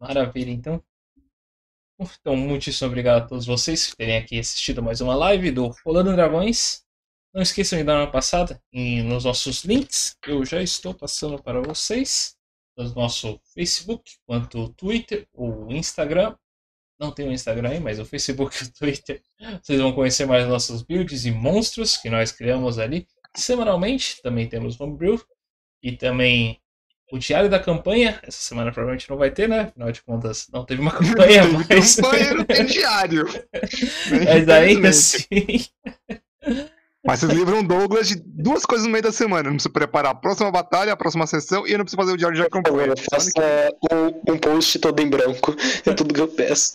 Maravilha, 0.01 0.51
então. 0.51 0.83
Então, 1.99 2.37
muitíssimo 2.37 2.89
obrigado 2.89 3.23
a 3.23 3.27
todos 3.27 3.47
vocês 3.47 3.89
por 3.89 3.97
terem 3.97 4.19
aqui 4.19 4.39
assistido 4.39 4.83
mais 4.83 5.01
uma 5.01 5.15
live 5.15 5.51
do 5.51 5.75
Rolando 5.85 6.15
Dragões. 6.15 6.85
Não 7.37 7.43
esqueçam 7.43 7.79
de 7.79 7.85
dar 7.85 7.99
uma 7.99 8.11
passada 8.11 8.59
em, 8.73 9.03
nos 9.03 9.25
nossos 9.25 9.63
links. 9.63 10.17
Eu 10.27 10.43
já 10.47 10.63
estou 10.63 10.95
passando 10.95 11.39
para 11.43 11.61
vocês. 11.61 12.35
No 12.75 12.89
nosso 12.95 13.39
Facebook, 13.53 14.11
quanto 14.25 14.59
o 14.59 14.69
Twitter, 14.71 15.29
o 15.35 15.71
Instagram. 15.71 16.35
Não 16.99 17.13
tem 17.13 17.29
o 17.29 17.33
Instagram 17.33 17.69
aí, 17.69 17.79
mas 17.79 17.99
o 17.99 18.07
Facebook 18.07 18.57
e 18.57 18.65
o 18.65 18.73
Twitter. 18.73 19.23
Vocês 19.63 19.79
vão 19.79 19.93
conhecer 19.93 20.25
mais 20.25 20.49
nossos 20.49 20.81
builds 20.81 21.27
e 21.27 21.31
monstros 21.31 21.99
que 21.99 22.09
nós 22.09 22.33
criamos 22.33 22.79
ali 22.79 23.07
semanalmente. 23.37 24.23
Também 24.23 24.49
temos 24.49 24.81
Homebrew. 24.81 25.23
E 25.83 25.93
também 25.93 26.59
o 27.13 27.19
diário 27.19 27.51
da 27.51 27.61
campanha. 27.61 28.19
Essa 28.23 28.41
semana 28.41 28.73
provavelmente 28.73 29.11
não 29.11 29.19
vai 29.19 29.31
ter, 29.31 29.47
né? 29.47 29.61
Afinal 29.61 29.93
de 29.93 30.03
contas, 30.03 30.49
não 30.51 30.65
teve 30.65 30.81
uma 30.81 30.93
campanha, 30.97 31.43
mas. 31.69 31.97
campanha, 31.97 32.33
não 32.33 32.45
tem 32.47 32.65
diário. 32.65 33.27
Mas 34.25 34.49
ainda 34.49 34.89
assim. 34.89 35.67
Mas 37.07 37.21
vocês 37.21 37.33
livram 37.33 37.61
o 37.61 37.63
Douglas 37.63 38.09
de 38.09 38.17
duas 38.25 38.65
coisas 38.67 38.87
no 38.87 38.93
meio 38.93 39.03
da 39.05 39.13
semana. 39.13 39.43
Eu 39.43 39.51
não 39.51 39.57
preciso 39.57 39.73
preparar 39.73 40.13
a 40.13 40.15
próxima 40.15 40.51
batalha, 40.51 40.93
a 40.93 40.97
próxima 40.97 41.27
sessão 41.27 41.67
e 41.67 41.73
eu 41.73 41.79
não 41.79 41.85
preciso 41.85 42.01
fazer 42.03 42.13
o 42.13 42.17
diário 42.17 42.37
de 42.37 42.49
campanha. 42.49 42.83
Agora 42.85 42.95
faça 43.11 43.31
um, 43.93 44.33
um 44.35 44.39
post 44.39 44.79
todo 44.79 45.01
em 45.01 45.09
branco. 45.09 45.55
É 45.85 45.93
tudo 45.95 46.13
que 46.13 46.21
eu 46.21 46.29
peço. 46.29 46.75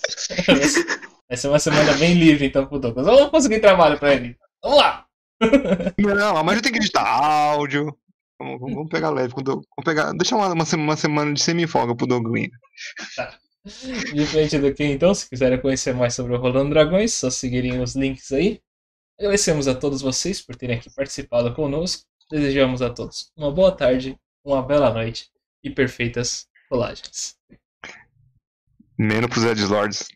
Vai 1.27 1.37
ser 1.37 1.47
uma 1.47 1.59
semana 1.59 1.93
bem 1.93 2.13
livre, 2.13 2.45
então, 2.45 2.65
pro 2.65 2.79
Douglas. 2.79 3.05
Vamos 3.05 3.29
conseguir 3.29 3.59
trabalho 3.59 3.97
pra 3.99 4.13
ele. 4.13 4.35
Vamos 4.63 4.77
lá! 4.79 5.05
Não, 5.97 6.43
mas 6.43 6.55
eu 6.57 6.61
tenho 6.61 6.73
que 6.73 6.79
editar 6.79 7.03
áudio. 7.07 7.95
Vamos, 8.39 8.59
vamos- 8.59 8.75
vamos 8.75 8.89
pegar 8.89 9.09
leve. 9.11 9.33
com 9.33 9.41
o 9.41 9.43
Doug- 9.43 9.63
Vamos 9.77 9.85
pegar, 9.85 10.11
deixar 10.13 10.35
uma, 10.35 10.47
uma, 10.53 10.63
uma 10.75 10.97
semana 10.97 11.33
de 11.33 11.41
semi-folga 11.41 11.95
pro 11.95 12.07
Douglas. 12.07 12.47
Diferente 14.13 14.57
do 14.57 14.73
que 14.73 14.83
então, 14.83 15.13
se 15.13 15.29
quiserem 15.29 15.59
conhecer 15.59 15.93
mais 15.93 16.15
sobre 16.15 16.35
o 16.35 16.39
Rolando 16.39 16.71
Dragões, 16.71 17.13
só 17.13 17.29
seguirem 17.29 17.79
os 17.81 17.95
links 17.95 18.31
aí. 18.31 18.59
Agradecemos 19.21 19.67
a 19.67 19.75
todos 19.75 20.01
vocês 20.01 20.41
por 20.41 20.55
terem 20.55 20.79
aqui 20.79 20.89
participado 20.89 21.53
conosco. 21.53 22.03
Desejamos 22.31 22.81
a 22.81 22.89
todos 22.89 23.31
uma 23.37 23.51
boa 23.51 23.71
tarde, 23.71 24.17
uma 24.43 24.63
bela 24.63 24.91
noite 24.91 25.29
e 25.63 25.69
perfeitas 25.69 26.47
rolagens. 26.71 27.37
Menos 28.97 29.29
pros 29.29 29.43
Edgelords. 29.43 30.07